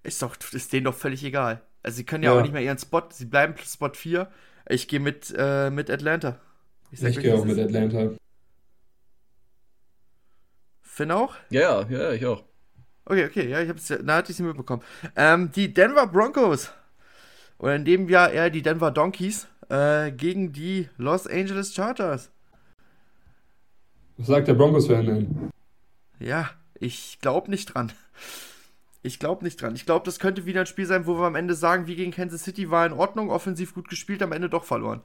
Ist 0.03 0.21
doch, 0.21 0.35
ist 0.51 0.73
denen 0.73 0.83
doch 0.85 0.93
völlig 0.95 1.23
egal. 1.23 1.61
Also 1.81 1.95
sie 1.97 2.03
können 2.03 2.23
ja, 2.23 2.33
Ja. 2.33 2.37
auch 2.39 2.43
nicht 2.43 2.51
mehr 2.51 2.61
ihren 2.61 2.77
Spot, 2.77 3.03
sie 3.11 3.25
bleiben 3.25 3.55
Spot 3.63 3.89
4. 3.93 4.27
Ich 4.67 4.87
gehe 4.87 4.99
mit, 4.99 5.33
äh, 5.37 5.69
mit 5.71 5.89
Atlanta. 5.89 6.39
Ich, 6.91 7.03
euch, 7.03 7.19
gehe 7.19 7.33
auch 7.33 7.45
mit. 7.45 7.57
Atlanta. 7.57 8.11
Finn 10.81 11.11
auch? 11.11 11.35
Ja, 11.49 11.81
ja, 11.83 11.87
ja, 11.89 12.11
ich 12.11 12.25
auch. 12.25 12.43
Okay, 13.05 13.25
okay, 13.25 13.49
ja, 13.49 13.61
ich 13.61 13.69
hab's, 13.69 13.91
na, 14.03 14.15
hatte 14.17 14.31
ich 14.31 14.37
sie 14.37 14.43
mitbekommen. 14.43 14.83
Ähm, 15.15 15.51
die 15.51 15.73
Denver 15.73 16.05
Broncos. 16.07 16.71
Oder 17.59 17.75
in 17.75 17.85
dem 17.85 18.09
Jahr 18.09 18.31
eher 18.31 18.49
die 18.49 18.61
Denver 18.61 18.91
Donkeys 18.91 19.47
äh, 19.69 20.11
gegen 20.11 20.51
die 20.51 20.89
Los 20.97 21.27
Angeles 21.27 21.73
Chargers. 21.73 22.31
Was 24.17 24.27
sagt 24.27 24.47
der 24.47 24.53
Broncos-Fan 24.53 25.05
denn? 25.05 25.51
Ja, 26.19 26.49
ich 26.79 27.19
glaube 27.21 27.49
nicht 27.49 27.73
dran. 27.73 27.91
Ich 29.01 29.19
glaube 29.19 29.45
nicht 29.45 29.61
dran. 29.61 29.75
Ich 29.75 29.85
glaube, 29.85 30.05
das 30.05 30.19
könnte 30.19 30.45
wieder 30.45 30.61
ein 30.61 30.65
Spiel 30.65 30.85
sein, 30.85 31.05
wo 31.05 31.17
wir 31.17 31.27
am 31.27 31.35
Ende 31.35 31.53
sagen, 31.53 31.87
wie 31.87 31.95
gegen 31.95 32.11
Kansas 32.11 32.43
City 32.43 32.69
war 32.69 32.85
in 32.85 32.93
Ordnung, 32.93 33.29
offensiv 33.29 33.73
gut 33.73 33.87
gespielt, 33.87 34.21
am 34.21 34.33
Ende 34.33 34.49
doch 34.49 34.65
verloren. 34.65 35.01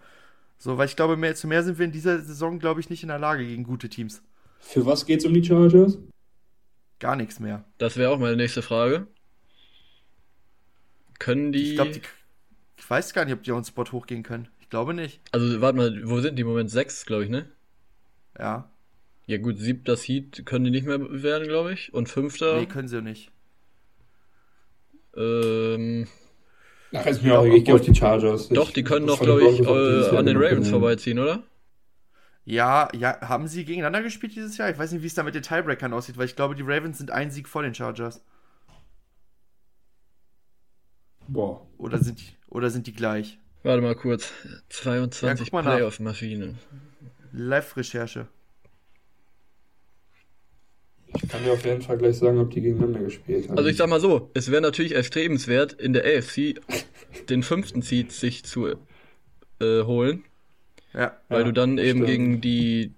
So, 0.58 0.78
weil 0.78 0.86
ich 0.86 0.96
glaube, 0.96 1.16
mehr, 1.16 1.34
zu 1.34 1.46
mehr 1.46 1.62
sind 1.62 1.78
wir 1.78 1.84
in 1.84 1.92
dieser 1.92 2.20
Saison, 2.20 2.58
glaube 2.58 2.80
ich, 2.80 2.90
nicht 2.90 3.02
in 3.02 3.08
der 3.08 3.18
Lage 3.18 3.46
gegen 3.46 3.64
gute 3.64 3.88
Teams. 3.88 4.22
Für 4.58 4.86
was 4.86 5.06
geht's 5.06 5.24
um 5.24 5.34
die 5.34 5.44
Chargers? 5.44 5.98
Gar 6.98 7.16
nichts 7.16 7.38
mehr. 7.38 7.64
Das 7.78 7.96
wäre 7.96 8.10
auch 8.10 8.18
meine 8.18 8.36
nächste 8.36 8.62
Frage. 8.62 9.06
Können 11.18 11.52
die. 11.52 11.70
Ich 11.70 11.74
glaube, 11.76 11.92
die. 11.92 12.00
Ich 12.76 12.88
weiß 12.88 13.12
gar 13.14 13.24
nicht, 13.24 13.34
ob 13.34 13.42
die 13.42 13.52
auf 13.52 13.60
den 13.60 13.64
Spot 13.64 13.84
hochgehen 13.92 14.22
können. 14.22 14.48
Ich 14.60 14.68
glaube 14.70 14.94
nicht. 14.94 15.20
Also, 15.32 15.60
warte 15.60 15.76
mal, 15.76 16.00
wo 16.08 16.20
sind 16.20 16.36
die 16.36 16.42
im 16.42 16.48
Moment? 16.48 16.70
Sechs, 16.70 17.06
glaube 17.06 17.24
ich, 17.24 17.30
ne? 17.30 17.48
Ja. 18.38 18.68
Ja, 19.26 19.38
gut, 19.38 19.58
siebter 19.58 19.96
Seed 19.96 20.44
können 20.44 20.64
die 20.66 20.70
nicht 20.70 20.86
mehr 20.86 20.98
werden, 21.22 21.48
glaube 21.48 21.72
ich. 21.72 21.94
Und 21.94 22.08
fünfter. 22.08 22.58
Nee, 22.58 22.66
können 22.66 22.88
sie 22.88 23.00
nicht. 23.00 23.30
ähm, 25.16 26.06
Ach, 26.92 27.06
ist 27.06 27.22
mir 27.22 27.38
auch 27.38 27.44
egal. 27.44 27.58
Ich 27.58 27.64
gehe 27.64 27.74
auf 27.74 27.80
die 27.80 27.94
Chargers. 27.94 28.48
doch, 28.48 28.70
die 28.70 28.84
können 28.84 29.06
doch, 29.06 29.20
glaube 29.20 29.42
ich, 29.48 29.66
auch 29.66 29.76
äh, 29.76 30.16
an 30.16 30.26
den 30.26 30.36
Ravens 30.36 30.68
vorbeiziehen, 30.68 31.18
oder? 31.18 31.42
Ja, 32.44 32.88
ja, 32.94 33.20
haben 33.22 33.48
sie 33.48 33.64
gegeneinander 33.64 34.02
gespielt 34.02 34.34
dieses 34.34 34.56
Jahr? 34.58 34.68
Ich 34.70 34.78
weiß 34.78 34.92
nicht, 34.92 35.02
wie 35.02 35.06
es 35.06 35.14
da 35.14 35.22
mit 35.22 35.34
den 35.34 35.42
Tiebreakern 35.42 35.92
aussieht, 35.94 36.18
weil 36.18 36.26
ich 36.26 36.36
glaube, 36.36 36.54
die 36.54 36.62
Ravens 36.62 36.98
sind 36.98 37.10
ein 37.10 37.30
Sieg 37.30 37.48
vor 37.48 37.62
den 37.62 37.74
Chargers. 37.74 38.22
Boah. 41.28 41.66
Oder 41.78 41.98
sind 41.98 42.20
die, 42.20 42.24
oder 42.48 42.70
sind 42.70 42.86
die 42.86 42.92
gleich? 42.92 43.38
Warte 43.62 43.82
mal 43.82 43.94
kurz. 43.94 44.30
22 44.68 45.50
Ja. 45.52 45.62
Playoff-Maschine. 45.62 46.54
Live-Recherche. 47.32 48.26
Ich 51.16 51.28
kann 51.28 51.44
dir 51.44 51.52
auf 51.52 51.64
jeden 51.64 51.80
Fall 51.80 51.96
gleich 51.96 52.16
sagen, 52.18 52.38
ob 52.38 52.50
die 52.50 52.60
gegeneinander 52.60 53.00
gespielt 53.00 53.48
haben. 53.48 53.56
Also 53.56 53.70
ich 53.70 53.76
sag 53.76 53.88
mal 53.88 54.00
so, 54.00 54.30
es 54.34 54.50
wäre 54.50 54.60
natürlich 54.62 54.94
erstrebenswert, 54.94 55.72
in 55.74 55.92
der 55.92 56.04
AFC 56.04 56.60
den 57.28 57.42
fünften 57.42 57.82
Seed 57.82 58.10
sich 58.12 58.44
zu 58.44 58.66
äh, 58.66 59.82
holen, 59.84 60.24
Ja. 60.92 61.16
weil 61.28 61.40
Ja, 61.40 61.44
du 61.44 61.52
dann 61.52 61.78
eben 61.78 62.00
stimmt. 62.00 62.06
gegen 62.06 62.40
die 62.40 62.92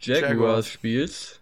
Jaguars, 0.00 0.30
Jaguars. 0.30 0.68
spielst. 0.68 1.40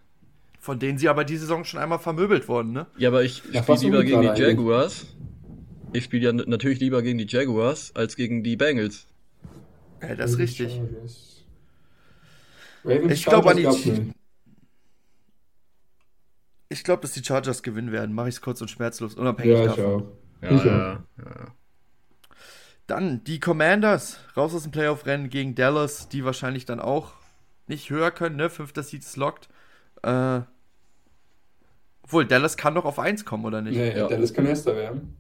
Von 0.61 0.79
denen 0.79 0.99
sie 0.99 1.09
aber 1.09 1.25
die 1.25 1.39
Saison 1.39 1.65
schon 1.65 1.81
einmal 1.81 1.99
vermöbelt 1.99 2.47
wurden, 2.47 2.73
ne? 2.73 2.87
Ja, 2.99 3.09
aber 3.09 3.23
ich 3.25 3.43
Ja, 3.53 3.63
spiele 3.63 3.79
lieber 3.81 4.05
gegen 4.05 4.21
die 4.21 4.27
gerade 4.27 4.47
eigentlich? 4.49 5.07
Ich 5.93 6.05
spiele 6.05 6.27
ja 6.27 6.33
natürlich 6.33 6.81
lieber 6.81 7.03
gegen 7.03 7.19
die 7.19 7.27
Jaguars 7.27 7.93
als 7.95 8.17
gegen 8.17 8.43
die 8.45 8.57
Bengals. 8.57 9.07
Ja, 10.03 10.15
das 10.15 10.33
ist 10.33 10.39
richtig. 10.39 10.75
Chargers. 10.75 11.45
Ravens 12.85 13.13
Ich 13.13 13.25
glaub 13.25 13.47
an 13.47 13.57
die-. 13.57 14.13
Ich 16.69 16.85
glaube, 16.85 17.03
dass 17.03 17.13
die 17.13 17.25
Chargers 17.25 17.63
gewinnen 17.63 17.93
werden. 17.93 18.15
Mache 18.15 18.29
ich 18.29 18.37
es 18.37 18.41
kurz 18.43 18.61
und 18.61 18.69
schmerzlos, 18.71 19.15
unabhängig 19.15 19.55
Ja, 19.59 19.65
ich 19.65 19.75
davon. 19.77 19.85
auch. 20.03 20.07
Ja, 20.43 20.51
Ich 20.51 20.61
auch. 20.61 20.65
ja, 20.67 21.03
ja. 21.19 21.55
Dann 22.87 23.25
die 23.25 23.41
Commanders 23.41 24.19
raus 24.37 24.55
aus 24.55 24.63
dem 24.63 24.73
Playoff-Rennen 24.73 25.29
gegen 25.31 25.55
Dallas, 25.55 26.09
die 26.09 26.25
wahrscheinlich 26.25 26.65
dann 26.65 26.81
auch 26.81 27.13
nicht 27.67 27.91
höher 27.91 28.11
können, 28.11 28.37
ne? 28.37 28.49
Fünfter 28.49 28.83
Seed 28.83 29.03
ist 29.03 29.17
locked. 29.17 29.49
Äh, 30.03 30.41
obwohl, 32.03 32.25
Dallas 32.27 32.57
kann 32.57 32.75
doch 32.75 32.87
auf 32.87 32.99
1 32.99 33.27
kommen, 33.27 33.45
oder 33.45 33.61
nicht? 33.61 33.77
Nee, 33.77 33.95
Ja. 33.97 34.09
Dallas 34.09 34.33
kann 34.33 34.47
Erster 34.47 34.75
werden. 34.75 35.18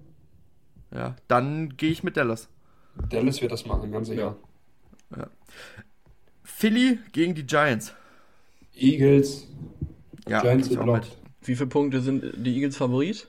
Ja, 0.92 1.16
dann 1.28 1.76
gehe 1.76 1.90
ich 1.90 2.02
mit 2.02 2.16
Dallas. 2.16 2.48
Dallas 3.10 3.40
wird 3.42 3.52
das 3.52 3.66
machen, 3.66 3.92
ganz 3.92 4.08
sicher. 4.08 4.36
Philly 6.44 6.98
gegen 7.12 7.34
die 7.34 7.46
Giants. 7.46 7.94
Eagles, 8.74 9.46
Ja, 10.28 10.40
Giants 10.42 10.76
auch 10.76 10.84
mit. 10.86 11.06
Wie 11.42 11.54
viele 11.56 11.68
Punkte 11.68 12.00
sind 12.00 12.24
die 12.36 12.54
Eagles 12.56 12.76
Favorit? 12.76 13.28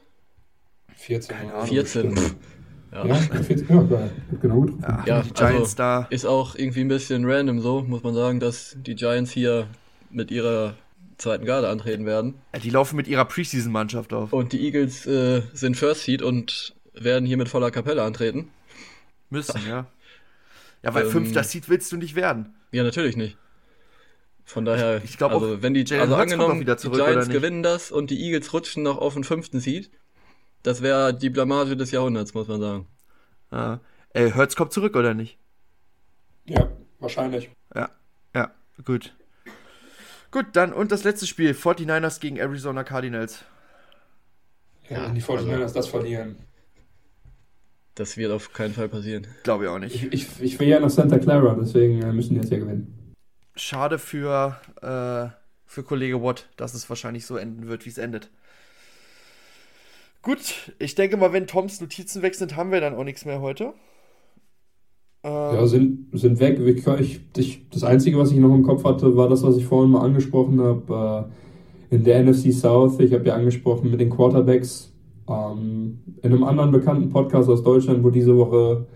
14. 0.96 1.36
Keine 1.38 1.54
Ahnung. 1.54 1.66
so, 1.68 1.74
14. 1.74 2.14
bestimmt. 2.16 2.36
Ja. 2.92 3.06
Ja, 3.06 3.16
14. 3.16 3.68
Ja, 3.70 3.84
geil. 3.84 4.12
Hat 4.32 4.42
Genau. 4.42 4.66
Ja, 4.82 5.04
Ja, 5.06 5.22
die 5.22 5.34
Giants 5.34 5.62
also- 5.62 5.76
da. 5.78 6.08
Ist 6.10 6.26
auch 6.26 6.56
irgendwie 6.56 6.82
ein 6.82 6.88
bisschen 6.88 7.24
random 7.30 7.62
so, 7.62 7.82
muss 7.84 8.04
man 8.04 8.14
sagen, 8.16 8.40
dass 8.40 8.76
die 8.80 8.96
Giants 8.96 9.32
hier 9.32 9.68
mit 10.10 10.32
ihrer 10.32 10.74
zweiten 11.18 11.46
Garde 11.46 11.70
antreten 11.70 12.06
werden. 12.06 12.36
Ja, 12.54 12.60
die 12.60 12.70
laufen 12.72 12.96
mit 12.96 13.08
ihrer 13.08 13.26
Preseason-Mannschaft 13.26 14.12
auf. 14.14 14.34
Und 14.34 14.54
die 14.54 14.66
Eagles 14.66 15.06
äh, 15.06 15.44
sind 15.54 15.78
First 15.78 16.04
Seed 16.04 16.22
und 16.22 16.74
werden 17.04 17.26
hier 17.26 17.38
mit 17.38 17.50
voller 17.50 17.72
Kapelle 17.72 18.04
antreten. 18.04 18.50
Müssen, 19.30 19.62
ja. 19.68 19.86
Ja, 20.84 20.94
weil 20.94 21.06
Ähm, 21.06 21.12
fünfter 21.12 21.44
Seed 21.44 21.70
willst 21.70 21.92
du 21.92 21.98
nicht 21.98 22.16
werden. 22.16 22.56
Ja, 22.72 22.84
natürlich 22.84 23.18
nicht. 23.18 23.38
Von 24.46 24.66
daher, 24.66 25.04
Ich 25.04 25.18
glaub 25.18 25.32
also 25.32 25.56
auch, 25.56 25.62
wenn 25.62 25.76
die, 25.76 25.84
Jalen 25.84 26.02
also 26.02 26.18
Hurts 26.18 26.32
angenommen, 26.32 26.60
wieder 26.60 26.78
zurück, 26.78 27.00
die 27.00 27.06
Giants 27.06 27.30
gewinnen 27.30 27.62
das 27.62 27.92
und 27.92 28.10
die 28.10 28.20
Eagles 28.24 28.52
rutschen 28.52 28.82
noch 28.82 28.98
auf 28.98 29.14
den 29.14 29.24
fünften 29.24 29.60
Seed, 29.60 29.92
das 30.64 30.82
wäre 30.82 31.14
die 31.14 31.30
Blamage 31.30 31.78
des 31.78 31.92
Jahrhunderts, 31.92 32.34
muss 32.34 32.48
man 32.48 32.60
sagen. 32.60 32.88
Ja. 33.52 33.80
Äh, 34.14 34.32
Hurts 34.34 34.56
kommt 34.56 34.74
zurück, 34.74 34.96
oder 34.96 35.14
nicht? 35.14 35.38
Ja, 36.46 36.72
wahrscheinlich. 37.00 37.52
Ja, 37.76 37.92
ja, 38.34 38.52
gut. 38.84 39.14
Gut, 40.32 40.48
dann 40.54 40.74
und 40.74 40.92
das 40.92 41.04
letzte 41.04 41.28
Spiel, 41.28 41.52
49ers 41.52 42.20
gegen 42.20 42.38
Arizona 42.38 42.84
Cardinals. 42.84 43.44
Ja, 44.90 45.06
wenn 45.06 45.16
die 45.16 45.22
49ers 45.22 45.62
also, 45.62 45.76
das 45.76 45.88
verlieren. 45.88 46.38
Das 48.00 48.16
wird 48.16 48.32
auf 48.32 48.54
keinen 48.54 48.74
Fall 48.74 48.88
passieren. 48.88 49.28
Glaube 49.44 49.66
ich 49.66 49.70
auch 49.70 49.78
nicht. 49.78 49.94
Ich, 49.94 50.14
ich, 50.14 50.42
ich 50.42 50.60
will 50.62 50.70
ja 50.70 50.80
nach 50.80 50.90
Santa 50.90 51.20
Clara, 51.20 51.58
deswegen 51.60 52.02
äh, 52.02 52.14
müssen 52.14 52.34
die 52.34 52.40
jetzt 52.40 52.50
ja 52.50 52.58
gewinnen. 52.58 53.14
Schade 53.58 54.00
für, 54.00 54.56
äh, 54.82 55.36
für 55.66 55.84
Kollege 55.84 56.24
Watt, 56.24 56.48
dass 56.56 56.74
es 56.74 56.88
wahrscheinlich 56.88 57.26
so 57.26 57.36
enden 57.36 57.68
wird, 57.68 57.86
wie 57.86 57.90
es 57.90 57.98
endet. 57.98 58.30
Gut, 60.22 60.72
ich 60.80 60.96
denke 60.96 61.18
mal, 61.18 61.34
wenn 61.34 61.46
Toms 61.46 61.82
Notizen 61.82 62.22
weg 62.22 62.36
sind, 62.36 62.56
haben 62.56 62.72
wir 62.72 62.80
dann 62.80 62.96
auch 62.96 63.04
nichts 63.04 63.26
mehr 63.26 63.42
heute. 63.42 63.74
Ähm, 65.24 65.32
ja, 65.32 65.68
sind, 65.68 66.08
sind 66.14 66.40
weg. 66.40 66.58
Ich, 67.02 67.20
ich, 67.36 67.70
das 67.70 67.84
Einzige, 67.84 68.18
was 68.18 68.32
ich 68.32 68.38
noch 68.38 68.56
im 68.56 68.64
Kopf 68.64 68.86
hatte, 68.86 69.18
war 69.18 69.28
das, 69.28 69.44
was 69.44 69.58
ich 69.58 69.66
vorhin 69.66 69.92
mal 69.92 70.06
angesprochen 70.06 70.62
habe. 70.62 71.28
Äh, 71.92 71.96
in 71.96 72.06
der 72.06 72.24
NFC 72.24 72.54
South, 72.54 72.98
ich 73.02 73.12
habe 73.12 73.26
ja 73.26 73.36
angesprochen 73.36 73.92
mit 73.92 74.00
den 74.00 74.10
Quarterbacks. 74.10 74.90
Ähm, 75.30 76.00
in 76.24 76.34
einem 76.34 76.44
anderen 76.44 76.72
bekannten 76.72 77.10
Podcast 77.10 77.50
aus 77.50 77.64
Deutschland 77.64 78.04
wurde 78.04 78.20
diese 78.20 78.36
Woche 78.36 78.88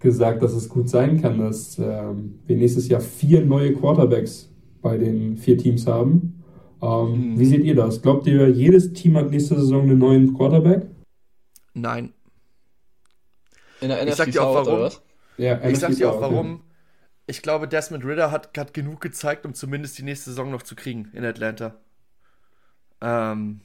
gesagt, 0.00 0.42
dass 0.42 0.52
es 0.52 0.68
gut 0.68 0.88
sein 0.88 1.20
kann, 1.20 1.38
dass 1.38 1.78
ähm, 1.78 2.40
wir 2.46 2.56
nächstes 2.56 2.88
Jahr 2.88 3.00
vier 3.00 3.44
neue 3.44 3.72
Quarterbacks 3.74 4.50
bei 4.82 4.98
den 4.98 5.36
vier 5.36 5.56
Teams 5.56 5.86
haben. 5.86 6.42
Ähm, 6.82 7.32
mhm. 7.32 7.38
Wie 7.38 7.44
seht 7.44 7.64
ihr 7.64 7.74
das? 7.74 8.02
Glaubt 8.02 8.26
ihr, 8.26 8.48
jedes 8.48 8.92
Team 8.92 9.16
hat 9.16 9.30
nächste 9.30 9.56
Saison 9.56 9.82
einen 9.82 9.98
neuen 9.98 10.34
Quarterback? 10.34 10.86
Nein. 11.74 12.12
In 13.80 13.88
der 13.88 14.04
NFC 14.04 14.08
ich 14.08 14.16
sag 14.16 14.30
dir 14.32 14.42
auch 14.42 14.66
warum. 14.66 14.90
Ja, 15.36 15.68
ich 15.68 15.78
sag 15.78 15.94
dir 15.94 16.10
auch 16.10 16.20
warum. 16.20 16.62
Ich 17.26 17.42
glaube, 17.42 17.68
Desmond 17.68 18.04
Ritter 18.04 18.30
hat, 18.30 18.56
hat 18.56 18.74
genug 18.74 19.00
gezeigt, 19.00 19.44
um 19.44 19.54
zumindest 19.54 19.98
die 19.98 20.02
nächste 20.02 20.30
Saison 20.30 20.50
noch 20.50 20.62
zu 20.62 20.74
kriegen 20.74 21.10
in 21.12 21.24
Atlanta. 21.24 21.76
Ähm, 23.00 23.60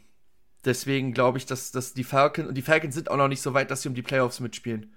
deswegen 0.65 1.13
glaube 1.13 1.37
ich, 1.37 1.45
dass, 1.45 1.71
dass 1.71 1.93
die 1.93 2.03
Falcons, 2.03 2.49
und 2.49 2.55
die 2.55 2.61
Falcons 2.61 2.95
sind 2.95 3.09
auch 3.11 3.17
noch 3.17 3.27
nicht 3.27 3.41
so 3.41 3.53
weit, 3.53 3.71
dass 3.71 3.81
sie 3.81 3.89
um 3.89 3.95
die 3.95 4.01
Playoffs 4.01 4.39
mitspielen. 4.39 4.93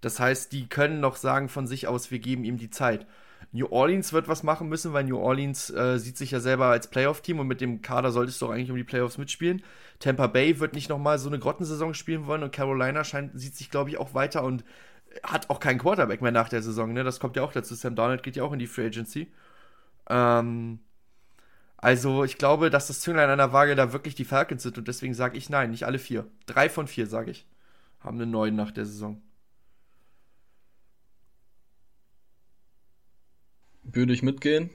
Das 0.00 0.18
heißt, 0.20 0.52
die 0.52 0.68
können 0.68 1.00
noch 1.00 1.16
sagen 1.16 1.48
von 1.48 1.66
sich 1.66 1.86
aus, 1.86 2.10
wir 2.10 2.18
geben 2.18 2.44
ihm 2.44 2.58
die 2.58 2.70
Zeit. 2.70 3.06
New 3.52 3.66
Orleans 3.66 4.12
wird 4.12 4.28
was 4.28 4.42
machen 4.42 4.68
müssen, 4.68 4.92
weil 4.92 5.04
New 5.04 5.18
Orleans 5.18 5.70
äh, 5.70 5.98
sieht 5.98 6.16
sich 6.16 6.30
ja 6.30 6.40
selber 6.40 6.66
als 6.66 6.88
Playoff-Team 6.88 7.38
und 7.38 7.46
mit 7.46 7.60
dem 7.60 7.82
Kader 7.82 8.10
solltest 8.10 8.40
du 8.40 8.46
auch 8.46 8.50
eigentlich 8.50 8.70
um 8.70 8.76
die 8.76 8.84
Playoffs 8.84 9.18
mitspielen. 9.18 9.62
Tampa 9.98 10.26
Bay 10.26 10.58
wird 10.58 10.74
nicht 10.74 10.88
nochmal 10.88 11.18
so 11.18 11.28
eine 11.28 11.38
Grottensaison 11.38 11.94
spielen 11.94 12.26
wollen 12.26 12.42
und 12.42 12.52
Carolina 12.52 13.04
scheint, 13.04 13.38
sieht 13.38 13.54
sich, 13.54 13.70
glaube 13.70 13.90
ich, 13.90 13.98
auch 13.98 14.14
weiter 14.14 14.42
und 14.42 14.64
hat 15.22 15.50
auch 15.50 15.60
keinen 15.60 15.78
Quarterback 15.78 16.22
mehr 16.22 16.32
nach 16.32 16.48
der 16.48 16.62
Saison. 16.62 16.92
Ne? 16.92 17.04
Das 17.04 17.20
kommt 17.20 17.36
ja 17.36 17.42
auch 17.42 17.52
dazu. 17.52 17.74
Sam 17.74 17.94
Donald 17.94 18.22
geht 18.22 18.36
ja 18.36 18.44
auch 18.44 18.52
in 18.52 18.58
die 18.58 18.66
Free 18.66 18.86
Agency. 18.86 19.30
Ähm, 20.08 20.80
also 21.82 22.22
ich 22.22 22.38
glaube, 22.38 22.70
dass 22.70 22.86
das 22.86 23.00
Zünglein 23.00 23.28
an 23.28 23.38
der 23.38 23.52
Waage 23.52 23.74
da 23.74 23.92
wirklich 23.92 24.14
die 24.14 24.24
Falcons 24.24 24.62
sind 24.62 24.78
und 24.78 24.86
deswegen 24.86 25.14
sage 25.14 25.36
ich 25.36 25.50
nein, 25.50 25.72
nicht 25.72 25.84
alle 25.84 25.98
vier. 25.98 26.28
Drei 26.46 26.68
von 26.68 26.86
vier, 26.86 27.08
sage 27.08 27.32
ich, 27.32 27.44
haben 27.98 28.20
einen 28.20 28.30
neuen 28.30 28.54
nach 28.54 28.70
der 28.70 28.86
Saison. 28.86 29.20
Würde 33.82 34.12
ich 34.12 34.22
mitgehen. 34.22 34.70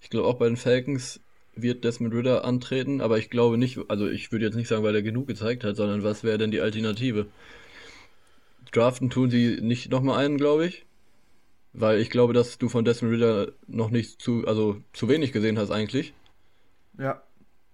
Ich 0.00 0.08
glaube 0.08 0.26
auch 0.26 0.38
bei 0.38 0.46
den 0.46 0.56
Falcons 0.56 1.20
wird 1.54 1.84
Desmond 1.84 2.14
Ritter 2.14 2.44
antreten, 2.46 3.02
aber 3.02 3.18
ich 3.18 3.28
glaube 3.28 3.58
nicht, 3.58 3.78
also 3.88 4.08
ich 4.08 4.32
würde 4.32 4.46
jetzt 4.46 4.56
nicht 4.56 4.68
sagen, 4.68 4.82
weil 4.82 4.94
er 4.94 5.02
genug 5.02 5.26
gezeigt 5.26 5.62
hat, 5.62 5.76
sondern 5.76 6.04
was 6.04 6.24
wäre 6.24 6.38
denn 6.38 6.50
die 6.50 6.62
Alternative? 6.62 7.26
Draften 8.72 9.10
tun 9.10 9.30
sie 9.30 9.60
nicht 9.60 9.90
nochmal 9.90 10.24
einen, 10.24 10.38
glaube 10.38 10.66
ich. 10.66 10.86
Weil 11.74 12.00
ich 12.00 12.08
glaube, 12.08 12.32
dass 12.32 12.56
du 12.56 12.68
von 12.68 12.84
Desmond 12.84 13.14
Ritter 13.14 13.52
noch 13.66 13.90
nicht 13.90 14.22
zu, 14.22 14.46
also 14.46 14.80
zu 14.92 15.08
wenig 15.08 15.32
gesehen 15.32 15.58
hast 15.58 15.72
eigentlich. 15.72 16.14
Ja. 16.98 17.22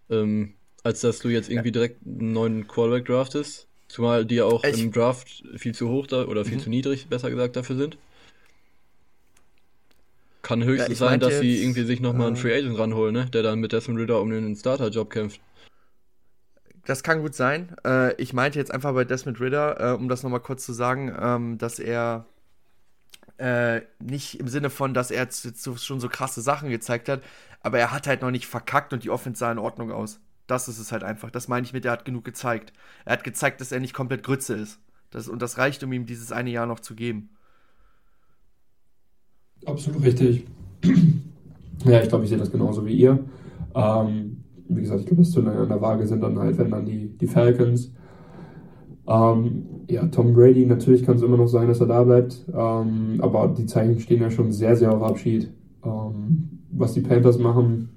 Ähm, 0.08 0.54
als 0.82 1.02
dass 1.02 1.18
du 1.18 1.28
jetzt 1.28 1.50
irgendwie 1.50 1.70
direkt 1.70 2.04
einen 2.06 2.32
neuen 2.32 2.66
Quarterback 2.66 3.04
draftest. 3.04 3.68
Zumal 3.88 4.24
die 4.24 4.36
ja 4.36 4.44
auch 4.44 4.64
ich 4.64 4.80
im 4.80 4.92
Draft 4.92 5.42
viel 5.56 5.74
zu 5.74 5.88
hoch 5.88 6.06
da 6.06 6.24
oder 6.24 6.44
viel 6.44 6.56
mhm. 6.56 6.62
zu 6.62 6.70
niedrig, 6.70 7.08
besser 7.08 7.28
gesagt, 7.28 7.56
dafür 7.56 7.76
sind. 7.76 7.98
Kann 10.42 10.64
höchstens 10.64 11.00
ja, 11.00 11.08
sein, 11.08 11.20
dass 11.20 11.32
jetzt, 11.32 11.42
sie 11.42 11.62
irgendwie 11.62 11.82
sich 11.82 12.00
nochmal 12.00 12.22
äh, 12.22 12.26
einen 12.28 12.36
Free 12.36 12.56
Agent 12.56 12.78
ranholen, 12.78 13.12
ne? 13.12 13.26
Der 13.26 13.42
dann 13.42 13.60
mit 13.60 13.72
Desmond 13.72 13.98
Ritter 14.00 14.20
um 14.20 14.30
den 14.30 14.56
Starter-Job 14.56 15.10
kämpft. 15.10 15.40
Das 16.86 17.02
kann 17.02 17.20
gut 17.20 17.34
sein. 17.34 17.76
Äh, 17.84 18.14
ich 18.14 18.32
meinte 18.32 18.58
jetzt 18.58 18.72
einfach 18.72 18.94
bei 18.94 19.04
Desmond 19.04 19.40
Ritter, 19.40 19.92
äh, 19.92 19.94
um 19.94 20.08
das 20.08 20.22
nochmal 20.22 20.40
kurz 20.40 20.64
zu 20.64 20.72
sagen, 20.72 21.14
ähm, 21.20 21.58
dass 21.58 21.78
er 21.78 22.26
äh, 23.40 23.82
nicht 23.98 24.38
im 24.38 24.48
Sinne 24.48 24.70
von, 24.70 24.94
dass 24.94 25.10
er 25.10 25.22
jetzt 25.22 25.66
schon 25.82 26.00
so 26.00 26.08
krasse 26.08 26.42
Sachen 26.42 26.68
gezeigt 26.68 27.08
hat, 27.08 27.22
aber 27.62 27.78
er 27.78 27.90
hat 27.90 28.06
halt 28.06 28.22
noch 28.22 28.30
nicht 28.30 28.46
verkackt 28.46 28.92
und 28.92 29.02
die 29.02 29.10
Offense 29.10 29.40
sah 29.40 29.50
in 29.50 29.58
Ordnung 29.58 29.90
aus. 29.90 30.20
Das 30.46 30.68
ist 30.68 30.78
es 30.78 30.92
halt 30.92 31.04
einfach. 31.04 31.30
Das 31.30 31.48
meine 31.48 31.64
ich 31.64 31.72
mit, 31.72 31.84
er 31.84 31.92
hat 31.92 32.04
genug 32.04 32.24
gezeigt. 32.24 32.72
Er 33.04 33.14
hat 33.14 33.24
gezeigt, 33.24 33.60
dass 33.60 33.72
er 33.72 33.80
nicht 33.80 33.94
komplett 33.94 34.22
Grütze 34.22 34.54
ist. 34.54 34.80
Das, 35.10 35.28
und 35.28 35.42
das 35.42 35.58
reicht, 35.58 35.82
um 35.82 35.92
ihm 35.92 36.06
dieses 36.06 36.32
eine 36.32 36.50
Jahr 36.50 36.66
noch 36.66 36.80
zu 36.80 36.94
geben. 36.94 37.30
Absolut 39.64 40.02
richtig. 40.02 40.46
ja, 41.84 42.02
ich 42.02 42.08
glaube, 42.08 42.24
ich 42.24 42.30
sehe 42.30 42.38
das 42.38 42.50
genauso 42.50 42.84
wie 42.86 42.94
ihr. 42.94 43.18
Ähm, 43.74 44.44
wie 44.68 44.82
gesagt, 44.82 45.00
ich 45.00 45.06
glaube, 45.06 45.22
das 45.22 45.30
zu 45.30 45.40
an 45.40 45.68
der 45.68 45.80
Waage 45.80 46.06
sind 46.06 46.22
dann 46.22 46.38
halt, 46.38 46.58
wenn 46.58 46.70
dann 46.70 46.86
die, 46.86 47.16
die 47.16 47.26
Falcons. 47.26 47.92
Ähm, 49.10 49.64
ja, 49.88 50.06
Tom 50.06 50.34
Brady, 50.34 50.64
natürlich 50.66 51.04
kann 51.04 51.16
es 51.16 51.22
immer 51.22 51.36
noch 51.36 51.48
sein, 51.48 51.66
dass 51.66 51.80
er 51.80 51.88
da 51.88 52.04
bleibt. 52.04 52.44
Ähm, 52.54 53.16
aber 53.18 53.48
die 53.48 53.66
Zeichen 53.66 53.98
stehen 53.98 54.22
ja 54.22 54.30
schon 54.30 54.52
sehr, 54.52 54.76
sehr 54.76 54.94
auf 54.94 55.02
Abschied. 55.02 55.50
Ähm, 55.84 56.60
was 56.70 56.92
die 56.92 57.00
Panthers 57.00 57.38
machen, 57.38 57.88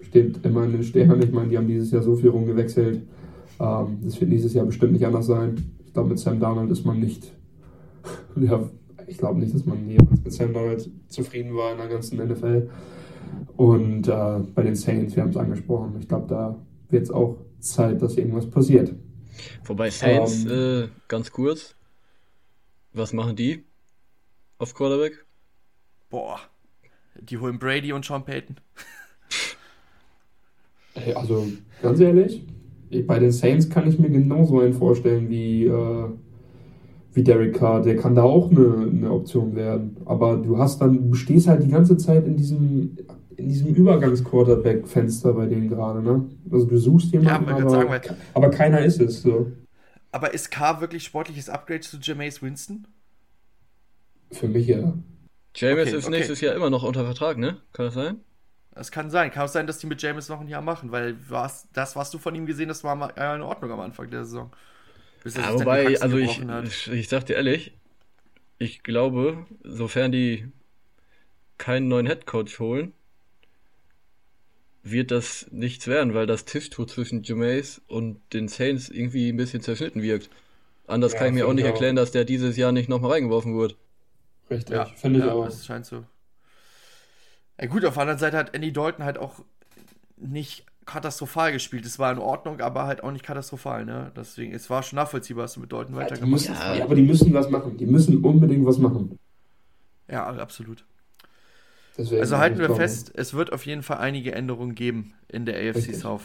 steht 0.00 0.44
immer 0.44 0.64
in 0.64 0.72
den 0.72 0.82
Sternen. 0.82 1.22
Ich 1.22 1.32
meine, 1.32 1.48
die 1.50 1.58
haben 1.58 1.68
dieses 1.68 1.90
Jahr 1.90 2.02
so 2.02 2.16
viel 2.16 2.30
rumgewechselt. 2.30 3.02
Ähm, 3.60 3.98
das 4.02 4.18
wird 4.18 4.32
dieses 4.32 4.54
Jahr 4.54 4.64
bestimmt 4.64 4.92
nicht 4.92 5.04
anders 5.04 5.26
sein. 5.26 5.56
Ich 5.84 5.92
glaube, 5.92 6.08
mit 6.08 6.18
Sam 6.18 6.40
Darnold 6.40 6.70
ist 6.70 6.86
man 6.86 6.98
nicht. 6.98 7.30
ja, 8.36 8.60
ich 9.06 9.18
glaube 9.18 9.40
nicht, 9.40 9.54
dass 9.54 9.66
man 9.66 9.86
jemals 9.86 10.24
mit 10.24 10.32
Sam 10.32 10.54
Darnold 10.54 10.90
zufrieden 11.08 11.54
war 11.54 11.72
in 11.72 11.78
der 11.78 11.88
ganzen 11.88 12.16
NFL. 12.16 12.70
Und 13.58 14.08
äh, 14.08 14.38
bei 14.54 14.62
den 14.62 14.74
Saints, 14.74 15.14
wir 15.16 15.22
haben 15.22 15.30
es 15.30 15.36
angesprochen, 15.36 15.96
ich 16.00 16.08
glaube, 16.08 16.26
da 16.28 16.56
wird 16.88 17.02
es 17.02 17.10
auch 17.10 17.36
Zeit, 17.60 18.00
dass 18.00 18.16
irgendwas 18.16 18.46
passiert. 18.46 18.94
Wobei 19.64 19.90
Saints, 19.90 20.44
ähm, 20.44 20.84
äh, 20.84 20.88
ganz 21.08 21.30
kurz, 21.30 21.74
was 22.92 23.12
machen 23.12 23.36
die 23.36 23.64
auf 24.58 24.74
Quarterback? 24.74 25.24
Boah, 26.10 26.38
die 27.20 27.38
holen 27.38 27.58
Brady 27.58 27.92
und 27.92 28.04
Sean 28.04 28.24
Payton. 28.24 28.56
Hey, 30.94 31.14
also, 31.14 31.46
ganz 31.80 32.00
ehrlich, 32.00 32.42
bei 33.06 33.18
den 33.18 33.32
Saints 33.32 33.70
kann 33.70 33.88
ich 33.88 33.98
mir 33.98 34.10
genauso 34.10 34.60
einen 34.60 34.74
vorstellen 34.74 35.30
wie, 35.30 35.64
äh, 35.64 36.08
wie 37.14 37.22
Derek 37.22 37.54
Carr. 37.54 37.82
Der 37.82 37.96
kann 37.96 38.14
da 38.14 38.22
auch 38.22 38.50
eine, 38.50 38.90
eine 38.90 39.10
Option 39.10 39.56
werden. 39.56 39.96
Aber 40.04 40.36
du 40.36 40.58
hast 40.58 40.80
dann, 40.80 41.10
du 41.10 41.14
stehst 41.14 41.48
halt 41.48 41.62
die 41.62 41.70
ganze 41.70 41.96
Zeit 41.96 42.26
in 42.26 42.36
diesem 42.36 42.96
in 43.36 43.48
diesem 43.48 43.74
Übergangs-Quarterback-Fenster 43.74 45.32
bei 45.32 45.46
denen 45.46 45.68
gerade, 45.68 46.02
ne? 46.02 46.28
Also 46.50 46.66
du 46.66 46.76
suchst 46.78 47.12
jemanden, 47.12 47.48
ja, 47.48 47.56
aber, 47.56 47.70
sagen, 47.70 47.88
weil, 47.88 48.00
aber 48.34 48.50
keiner 48.50 48.84
ist 48.84 49.00
es. 49.00 49.22
So. 49.22 49.52
Aber 50.10 50.34
ist 50.34 50.50
K 50.50 50.80
wirklich 50.80 51.04
sportliches 51.04 51.48
Upgrade 51.48 51.80
zu 51.80 51.98
Jameis 52.00 52.42
Winston? 52.42 52.86
Für 54.30 54.48
mich 54.48 54.66
ja. 54.66 54.94
Jameis 55.54 55.88
okay, 55.88 55.96
ist 55.96 56.06
okay. 56.06 56.16
nächstes 56.16 56.40
Jahr 56.40 56.54
immer 56.54 56.70
noch 56.70 56.82
unter 56.82 57.04
Vertrag, 57.04 57.38
ne? 57.38 57.58
Kann 57.72 57.86
das 57.86 57.94
sein? 57.94 58.20
Es 58.74 58.90
kann 58.90 59.10
sein. 59.10 59.30
Kann 59.30 59.44
auch 59.44 59.48
sein, 59.48 59.66
dass 59.66 59.78
die 59.78 59.86
mit 59.86 60.00
Jameis 60.00 60.28
noch 60.28 60.40
ein 60.40 60.48
Jahr 60.48 60.62
machen, 60.62 60.92
weil 60.92 61.16
was, 61.28 61.68
das, 61.72 61.96
was 61.96 62.10
du 62.10 62.18
von 62.18 62.34
ihm 62.34 62.46
gesehen 62.46 62.70
hast, 62.70 62.84
war 62.84 62.94
mal 62.94 63.08
in 63.08 63.42
Ordnung 63.42 63.70
am 63.70 63.80
Anfang 63.80 64.10
der 64.10 64.24
Saison. 64.24 64.50
Bis 65.22 65.36
ja, 65.36 65.52
wobei, 65.54 66.00
also 66.00 66.16
ich, 66.16 66.42
ich, 66.64 66.90
ich 66.90 67.08
sag 67.08 67.26
dir 67.26 67.36
ehrlich, 67.36 67.76
ich 68.58 68.82
glaube, 68.82 69.46
sofern 69.62 70.10
die 70.10 70.48
keinen 71.58 71.88
neuen 71.88 72.06
Headcoach 72.06 72.58
holen, 72.58 72.92
wird 74.82 75.10
das 75.10 75.46
nichts 75.50 75.86
werden, 75.86 76.14
weil 76.14 76.26
das 76.26 76.44
Tischtuch 76.44 76.86
zwischen 76.86 77.22
Jameis 77.22 77.80
und 77.86 78.20
den 78.32 78.48
Saints 78.48 78.88
irgendwie 78.88 79.28
ein 79.28 79.36
bisschen 79.36 79.62
zerschnitten 79.62 80.02
wirkt. 80.02 80.28
Anders 80.86 81.12
ja, 81.12 81.18
kann 81.18 81.28
ich 81.28 81.34
mir 81.34 81.46
auch 81.46 81.52
nicht 81.52 81.64
auch. 81.64 81.70
erklären, 81.70 81.96
dass 81.96 82.10
der 82.10 82.24
dieses 82.24 82.56
Jahr 82.56 82.72
nicht 82.72 82.88
nochmal 82.88 83.12
reingeworfen 83.12 83.54
wurde. 83.54 83.76
Richtig, 84.50 84.74
ja, 84.74 84.86
finde 84.86 85.20
ich 85.20 85.24
ja, 85.24 85.32
auch. 85.32 85.44
Das 85.44 85.64
scheint 85.64 85.86
so. 85.86 86.04
Ja, 87.60 87.66
gut, 87.66 87.84
auf 87.84 87.94
der 87.94 88.02
anderen 88.02 88.18
Seite 88.18 88.36
hat 88.36 88.54
Andy 88.54 88.72
Dalton 88.72 89.04
halt 89.04 89.18
auch 89.18 89.44
nicht 90.16 90.66
katastrophal 90.84 91.52
gespielt. 91.52 91.86
Es 91.86 91.98
war 92.00 92.12
in 92.12 92.18
Ordnung, 92.18 92.60
aber 92.60 92.86
halt 92.86 93.04
auch 93.04 93.12
nicht 93.12 93.24
katastrophal, 93.24 93.84
ne? 93.84 94.10
Deswegen, 94.16 94.52
es 94.52 94.68
war 94.68 94.82
schon 94.82 94.96
nachvollziehbar, 94.96 95.44
dass 95.44 95.54
du 95.54 95.60
mit 95.60 95.72
Dalton 95.72 95.94
ja, 95.94 96.00
weitergemacht 96.00 96.48
hast. 96.48 96.76
Ja, 96.76 96.84
aber 96.84 96.96
die 96.96 97.02
müssen 97.02 97.32
was 97.32 97.48
machen. 97.48 97.76
Die 97.76 97.86
müssen 97.86 98.22
unbedingt 98.24 98.66
was 98.66 98.78
machen. 98.78 99.18
Ja, 100.08 100.26
absolut. 100.26 100.84
Deswegen 101.96 102.20
also 102.20 102.38
halten 102.38 102.58
wir 102.58 102.74
fest, 102.74 103.12
es 103.14 103.34
wird 103.34 103.52
auf 103.52 103.66
jeden 103.66 103.82
Fall 103.82 103.98
einige 103.98 104.32
Änderungen 104.32 104.74
geben 104.74 105.14
in 105.28 105.44
der 105.44 105.56
AFC 105.56 105.76
Richtig. 105.76 105.96
South. 105.96 106.22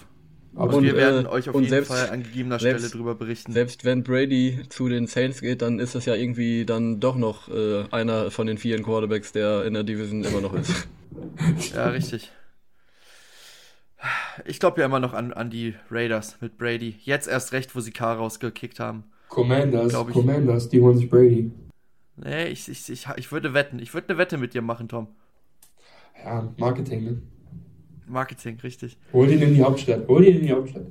Aber 0.55 0.77
und, 0.77 0.83
wir 0.83 0.95
werden 0.95 1.25
äh, 1.25 1.29
euch 1.29 1.49
auf 1.49 1.55
jeden 1.55 1.69
selbst, 1.69 1.89
Fall 1.89 2.09
an 2.09 2.23
gegebener 2.23 2.57
Stelle 2.57 2.79
selbst, 2.79 2.95
darüber 2.95 3.13
berichten. 3.15 3.51
Selbst 3.51 3.85
wenn 3.85 4.03
Brady 4.03 4.63
zu 4.69 4.89
den 4.89 5.05
Saints 5.05 5.41
geht, 5.41 5.61
dann 5.61 5.79
ist 5.79 5.93
das 5.93 6.05
ja 6.05 6.15
irgendwie 6.15 6.65
dann 6.65 6.99
doch 6.99 7.15
noch 7.15 7.49
äh, 7.49 7.83
einer 7.91 8.31
von 8.31 8.47
den 8.47 8.57
vielen 8.57 8.81
Quarterbacks, 8.81 9.31
der 9.33 9.65
in 9.65 9.73
der 9.73 9.83
Division 9.83 10.23
immer 10.23 10.41
noch 10.41 10.55
ist. 10.55 10.87
ja, 11.75 11.89
richtig. 11.89 12.31
ich 14.45 14.59
glaube 14.59 14.79
ja 14.79 14.85
immer 14.87 14.99
noch 14.99 15.13
an, 15.13 15.31
an 15.31 15.51
die 15.51 15.75
Raiders 15.91 16.37
mit 16.41 16.57
Brady. 16.57 16.95
Jetzt 17.03 17.27
erst 17.27 17.51
recht, 17.51 17.75
wo 17.75 17.79
sie 17.79 17.91
Carr 17.91 18.17
rausgekickt 18.17 18.79
haben. 18.79 19.03
Commanders, 19.29 19.93
Commanders, 19.93 20.69
die 20.69 20.81
holen 20.81 20.97
sich 20.97 21.09
Brady. 21.09 21.51
Nee, 22.15 22.47
ich, 22.47 22.67
ich, 22.67 22.89
ich, 22.89 23.07
ich 23.15 23.31
würde 23.31 23.53
wetten. 23.53 23.77
Ich 23.77 23.93
würde 23.93 24.09
eine 24.09 24.17
Wette 24.17 24.37
mit 24.37 24.55
dir 24.55 24.61
machen, 24.63 24.87
Tom. 24.87 25.07
Ja, 26.23 26.53
Marketing, 26.57 27.03
ne? 27.03 27.21
Marketing, 28.07 28.59
richtig. 28.61 28.97
Hol 29.13 29.29
ihn 29.29 29.41
in 29.41 29.53
die 29.53 29.63
Hauptstadt. 29.63 30.07
Hol 30.07 30.23
ihn 30.25 30.37
in 30.37 30.43
die 30.43 30.51
Hauptstadt. 30.51 30.85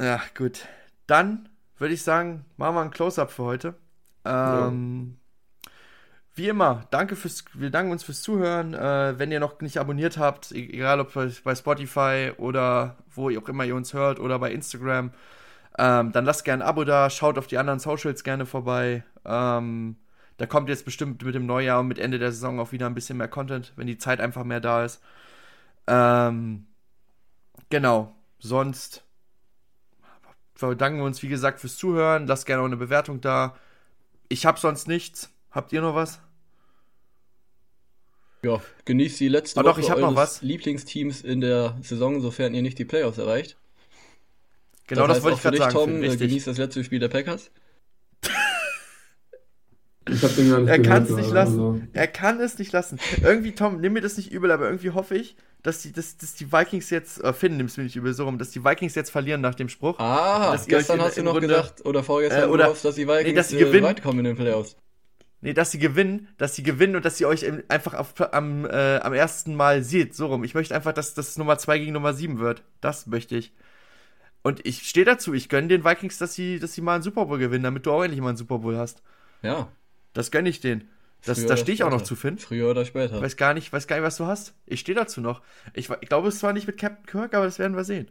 Ja, 0.00 0.20
gut. 0.36 0.66
Dann 1.06 1.48
würde 1.76 1.94
ich 1.94 2.02
sagen, 2.02 2.44
machen 2.56 2.74
wir 2.76 2.82
ein 2.82 2.90
Close-Up 2.90 3.30
für 3.30 3.44
heute. 3.44 3.74
Ähm, 4.24 5.16
ja. 5.16 5.70
Wie 6.34 6.48
immer, 6.48 6.86
danke 6.90 7.16
fürs, 7.16 7.44
wir 7.54 7.70
danken 7.70 7.92
uns 7.92 8.04
fürs 8.04 8.22
Zuhören. 8.22 8.74
Äh, 8.74 9.18
wenn 9.18 9.32
ihr 9.32 9.40
noch 9.40 9.60
nicht 9.60 9.78
abonniert 9.78 10.18
habt, 10.18 10.52
e-, 10.52 10.70
egal 10.72 11.00
ob 11.00 11.12
bei 11.12 11.54
Spotify 11.54 12.32
oder 12.36 12.96
wo 13.14 13.30
auch 13.30 13.48
immer 13.48 13.64
ihr 13.64 13.74
uns 13.74 13.92
hört 13.92 14.20
oder 14.20 14.38
bei 14.38 14.52
Instagram, 14.52 15.12
ähm, 15.78 16.12
dann 16.12 16.24
lasst 16.24 16.44
gerne 16.44 16.64
ein 16.64 16.68
Abo 16.68 16.84
da, 16.84 17.10
schaut 17.10 17.38
auf 17.38 17.46
die 17.46 17.58
anderen 17.58 17.80
Socials 17.80 18.22
gerne 18.24 18.46
vorbei. 18.46 19.04
Ähm, 19.24 19.96
da 20.40 20.46
kommt 20.46 20.70
jetzt 20.70 20.86
bestimmt 20.86 21.22
mit 21.22 21.34
dem 21.34 21.44
Neujahr 21.44 21.80
und 21.80 21.88
mit 21.88 21.98
Ende 21.98 22.18
der 22.18 22.32
Saison 22.32 22.60
auch 22.60 22.72
wieder 22.72 22.86
ein 22.86 22.94
bisschen 22.94 23.18
mehr 23.18 23.28
Content, 23.28 23.74
wenn 23.76 23.86
die 23.86 23.98
Zeit 23.98 24.20
einfach 24.20 24.42
mehr 24.42 24.60
da 24.60 24.86
ist. 24.86 25.02
Ähm, 25.86 26.66
genau. 27.68 28.16
Sonst 28.38 29.04
verdanken 30.54 31.00
wir 31.00 31.04
uns, 31.04 31.22
wie 31.22 31.28
gesagt, 31.28 31.60
fürs 31.60 31.76
Zuhören. 31.76 32.26
Lasst 32.26 32.46
gerne 32.46 32.62
auch 32.62 32.66
eine 32.66 32.78
Bewertung 32.78 33.20
da. 33.20 33.54
Ich 34.30 34.46
habe 34.46 34.58
sonst 34.58 34.88
nichts. 34.88 35.30
Habt 35.50 35.74
ihr 35.74 35.82
noch 35.82 35.94
was? 35.94 36.22
Ja, 38.42 38.62
genießt 38.86 39.20
die 39.20 39.28
letzte 39.28 39.60
oh, 39.60 39.64
Woche 39.64 39.82
doch, 39.82 39.90
ich 39.90 40.00
noch 40.00 40.16
was. 40.16 40.40
Lieblingsteams 40.40 41.20
in 41.20 41.42
der 41.42 41.76
Saison, 41.82 42.22
sofern 42.22 42.54
ihr 42.54 42.62
nicht 42.62 42.78
die 42.78 42.86
Playoffs 42.86 43.18
erreicht. 43.18 43.58
Genau, 44.86 45.06
das, 45.06 45.18
das 45.18 45.24
wollte 45.24 45.36
ich 45.36 45.42
gerade 45.42 45.58
sagen. 45.58 45.72
Tom, 45.74 46.02
äh, 46.02 46.16
genießt 46.16 46.46
das 46.46 46.56
letzte 46.56 46.82
Spiel 46.82 46.98
der 46.98 47.08
Packers. 47.08 47.50
Ich 50.08 50.22
hab 50.22 50.34
den 50.34 50.50
gar 50.50 50.60
nicht 50.60 50.70
Er 50.70 50.82
kann 50.82 51.02
es 51.02 51.10
nicht 51.10 51.30
lassen. 51.30 51.60
Also. 51.60 51.80
Er 51.92 52.06
kann 52.06 52.40
es 52.40 52.58
nicht 52.58 52.72
lassen. 52.72 52.98
Irgendwie, 53.22 53.52
Tom, 53.52 53.80
nimm 53.80 53.92
mir 53.92 54.00
das 54.00 54.16
nicht 54.16 54.32
übel, 54.32 54.50
aber 54.50 54.66
irgendwie 54.66 54.90
hoffe 54.90 55.16
ich, 55.16 55.36
dass 55.62 55.82
die, 55.82 55.92
dass, 55.92 56.16
dass 56.16 56.34
die 56.34 56.52
Vikings 56.52 56.90
jetzt, 56.90 57.22
äh, 57.22 57.32
Finn, 57.32 57.56
nimmst 57.56 57.76
du 57.76 57.82
mir 57.82 57.84
nicht 57.84 57.96
übel 57.96 58.14
so 58.14 58.24
rum, 58.24 58.38
dass 58.38 58.50
die 58.50 58.64
Vikings 58.64 58.94
jetzt 58.94 59.10
verlieren 59.10 59.40
nach 59.40 59.54
dem 59.54 59.68
Spruch. 59.68 59.98
Ah, 59.98 60.56
gestern 60.66 61.00
hast 61.02 61.18
du 61.18 61.22
noch 61.22 61.34
Runde, 61.34 61.48
gedacht, 61.48 61.84
oder 61.84 62.02
vorgestern, 62.02 62.48
äh, 62.48 62.52
oder, 62.52 62.68
hoffst, 62.68 62.84
dass 62.84 62.94
die 62.94 63.06
Vikings 63.06 63.28
nee, 63.28 63.34
dass 63.34 63.48
sie 63.50 63.58
gewinnen, 63.58 63.84
äh, 63.84 63.88
weit 63.88 64.02
kommen 64.02 64.20
in 64.20 64.24
den 64.24 64.36
Playoffs. 64.36 64.76
Nee, 65.42 65.54
dass 65.54 65.70
sie 65.70 65.78
gewinnen, 65.78 66.28
dass 66.38 66.54
sie 66.54 66.62
gewinnen 66.62 66.96
und 66.96 67.04
dass 67.04 67.16
sie 67.16 67.24
euch 67.24 67.46
einfach 67.68 67.94
auf, 67.94 68.14
am, 68.32 68.66
äh, 68.66 68.98
am 68.98 69.14
ersten 69.14 69.54
Mal 69.54 69.82
seht, 69.82 70.14
so 70.14 70.26
rum. 70.26 70.44
Ich 70.44 70.54
möchte 70.54 70.74
einfach, 70.74 70.92
dass 70.92 71.14
das 71.14 71.38
Nummer 71.38 71.56
2 71.56 71.78
gegen 71.78 71.92
Nummer 71.92 72.12
7 72.12 72.38
wird. 72.38 72.62
Das 72.80 73.06
möchte 73.06 73.36
ich. 73.36 73.52
Und 74.42 74.66
ich 74.66 74.88
stehe 74.88 75.06
dazu, 75.06 75.32
ich 75.34 75.48
gönne 75.48 75.68
den 75.68 75.84
Vikings, 75.84 76.18
dass 76.18 76.34
sie, 76.34 76.58
dass 76.58 76.74
sie 76.74 76.82
mal 76.82 76.94
einen 76.94 77.02
Super 77.02 77.26
Bowl 77.26 77.38
gewinnen, 77.38 77.64
damit 77.64 77.86
du 77.86 77.92
auch 77.92 78.02
endlich 78.02 78.20
mal 78.20 78.28
einen 78.28 78.36
Super 78.36 78.58
Bowl 78.58 78.76
hast. 78.76 79.02
Ja. 79.42 79.68
Das 80.12 80.30
gönne 80.30 80.48
ich 80.48 80.60
denen. 80.60 80.84
Das, 81.26 81.44
da 81.44 81.56
stehe 81.56 81.74
ich 81.74 81.84
auch 81.84 81.90
noch 81.90 82.02
zu, 82.02 82.16
Finn. 82.16 82.38
Früher 82.38 82.70
oder 82.70 82.84
später. 82.84 83.20
Weiß 83.20 83.36
gar 83.36 83.52
nicht, 83.52 83.72
weiß 83.72 83.86
gar 83.86 83.96
nicht, 83.96 84.06
was 84.06 84.16
du 84.16 84.26
hast. 84.26 84.54
Ich 84.66 84.80
stehe 84.80 84.96
dazu 84.96 85.20
noch. 85.20 85.42
Ich, 85.74 85.90
ich 86.00 86.08
glaube, 86.08 86.28
es 86.28 86.38
zwar 86.38 86.52
nicht 86.52 86.66
mit 86.66 86.78
Captain 86.78 87.04
Kirk, 87.06 87.34
aber 87.34 87.44
das 87.44 87.58
werden 87.58 87.76
wir 87.76 87.84
sehen. 87.84 88.06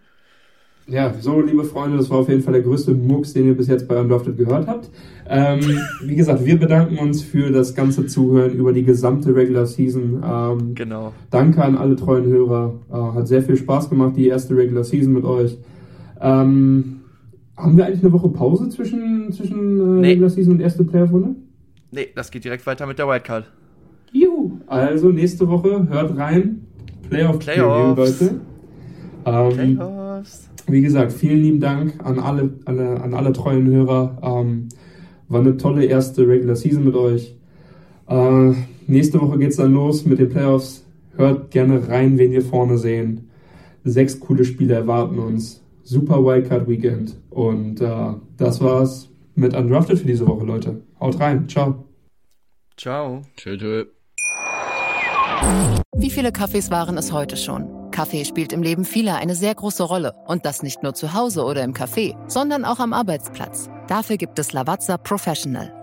Ja, 0.87 1.13
so, 1.19 1.39
liebe 1.39 1.63
Freunde, 1.63 1.97
das 1.97 2.09
war 2.09 2.17
auf 2.17 2.29
jeden 2.29 2.41
Fall 2.41 2.53
der 2.53 2.63
größte 2.63 2.93
Mucks, 2.95 3.33
den 3.33 3.45
ihr 3.45 3.55
bis 3.55 3.67
jetzt 3.67 3.87
bei 3.87 3.99
Undrafted 3.99 4.37
gehört 4.37 4.67
habt. 4.67 4.89
Ähm, 5.27 5.59
wie 6.01 6.15
gesagt, 6.15 6.43
wir 6.43 6.59
bedanken 6.59 6.97
uns 6.97 7.21
für 7.21 7.51
das 7.51 7.75
ganze 7.75 8.07
Zuhören 8.07 8.53
über 8.53 8.73
die 8.73 8.83
gesamte 8.83 9.35
Regular 9.35 9.67
Season. 9.67 10.23
Ähm, 10.25 10.73
genau. 10.73 11.13
Danke 11.29 11.63
an 11.63 11.77
alle 11.77 11.95
treuen 11.95 12.25
Hörer. 12.25 12.73
Äh, 12.91 13.17
hat 13.17 13.27
sehr 13.27 13.43
viel 13.43 13.55
Spaß 13.55 13.89
gemacht, 13.89 14.13
die 14.15 14.27
erste 14.27 14.55
Regular 14.55 14.83
Season 14.83 15.13
mit 15.13 15.25
euch. 15.25 15.59
Ähm, 16.21 17.01
haben 17.55 17.77
wir 17.77 17.85
eigentlich 17.85 18.03
eine 18.03 18.13
Woche 18.13 18.29
Pause 18.29 18.69
zwischen, 18.69 19.31
zwischen 19.31 19.79
äh, 19.79 20.01
nee. 20.01 20.07
Regular 20.09 20.31
Season 20.31 20.53
und 20.53 20.59
erste 20.59 20.83
Playoff-Runde? 20.83 21.35
Nee, 21.91 22.09
das 22.15 22.29
geht 22.31 22.43
direkt 22.43 22.65
weiter 22.67 22.85
mit 22.85 22.99
der 22.99 23.07
Wildcard. 23.07 23.51
Juhu! 24.11 24.59
Also 24.67 25.09
nächste 25.09 25.47
Woche 25.47 25.87
hört 25.89 26.17
rein. 26.17 26.65
Playoff 27.09 27.39
Preview, 27.39 27.95
Leute. 27.95 28.41
Ähm, 29.25 29.77
Playoffs. 29.77 30.49
Wie 30.67 30.81
gesagt, 30.81 31.11
vielen 31.13 31.41
lieben 31.41 31.59
Dank 31.59 31.95
an 32.03 32.19
alle, 32.19 32.51
alle 32.65 33.01
an 33.01 33.13
alle 33.13 33.33
treuen 33.33 33.67
Hörer. 33.67 34.17
Ähm, 34.21 34.69
war 35.27 35.41
eine 35.41 35.57
tolle 35.57 35.85
erste 35.85 36.27
Regular 36.27 36.55
Season 36.55 36.83
mit 36.83 36.95
euch. 36.95 37.35
Äh, 38.07 38.53
nächste 38.87 39.19
Woche 39.21 39.39
geht's 39.39 39.57
dann 39.57 39.73
los 39.73 40.05
mit 40.05 40.19
den 40.19 40.29
Playoffs. 40.29 40.85
Hört 41.15 41.51
gerne 41.51 41.87
rein, 41.87 42.17
wen 42.17 42.31
wir 42.31 42.41
vorne 42.41 42.77
sehen. 42.77 43.29
Sechs 43.83 44.19
coole 44.19 44.45
Spiele 44.45 44.75
erwarten 44.75 45.17
uns. 45.17 45.63
Super 45.83 46.23
Wildcard 46.23 46.67
Weekend. 46.67 47.15
Und 47.29 47.81
äh, 47.81 48.13
das 48.37 48.61
war's 48.61 49.08
mit 49.39 49.55
Undrafted 49.55 49.99
für 49.99 50.05
diese 50.05 50.27
Woche, 50.27 50.45
Leute. 50.45 50.81
Haut 50.99 51.19
rein. 51.19 51.47
Ciao. 51.47 51.85
Ciao. 52.77 53.23
Tschö, 53.35 53.57
tschö. 53.57 53.85
Wie 55.95 56.09
viele 56.09 56.31
Kaffees 56.31 56.69
waren 56.71 56.97
es 56.97 57.11
heute 57.11 57.37
schon? 57.37 57.91
Kaffee 57.91 58.23
spielt 58.23 58.53
im 58.53 58.63
Leben 58.63 58.85
vieler 58.85 59.17
eine 59.17 59.35
sehr 59.35 59.55
große 59.55 59.83
Rolle. 59.83 60.13
Und 60.27 60.45
das 60.45 60.63
nicht 60.63 60.83
nur 60.83 60.93
zu 60.93 61.13
Hause 61.13 61.43
oder 61.43 61.63
im 61.63 61.73
Café, 61.73 62.15
sondern 62.27 62.65
auch 62.65 62.79
am 62.79 62.93
Arbeitsplatz. 62.93 63.69
Dafür 63.87 64.17
gibt 64.17 64.39
es 64.39 64.53
Lavazza 64.53 64.97
Professional. 64.97 65.78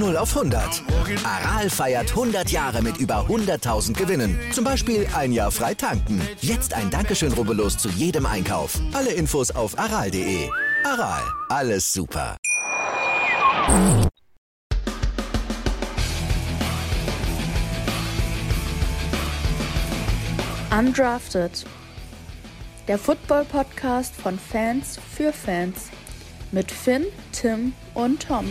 Von 0.00 0.08
0 0.08 0.16
auf 0.16 0.34
100. 0.34 0.82
Aral 1.24 1.68
feiert 1.68 2.08
100 2.08 2.50
Jahre 2.50 2.80
mit 2.80 2.96
über 2.96 3.26
100.000 3.28 3.92
Gewinnen. 3.92 4.40
Zum 4.50 4.64
Beispiel 4.64 5.06
ein 5.14 5.30
Jahr 5.30 5.50
frei 5.50 5.74
tanken. 5.74 6.26
Jetzt 6.40 6.72
ein 6.72 6.88
Dankeschön, 6.88 7.34
rubbellos 7.34 7.76
zu 7.76 7.90
jedem 7.90 8.24
Einkauf. 8.24 8.80
Alle 8.94 9.10
Infos 9.10 9.50
auf 9.50 9.78
aral.de. 9.78 10.48
Aral, 10.84 11.22
alles 11.50 11.92
super. 11.92 12.38
Undrafted. 20.70 21.66
Der 22.88 22.98
Football-Podcast 22.98 24.16
von 24.16 24.38
Fans 24.38 24.98
für 25.14 25.30
Fans. 25.34 25.90
Mit 26.52 26.70
Finn, 26.70 27.04
Tim 27.32 27.74
und 27.92 28.26
Tom. 28.26 28.50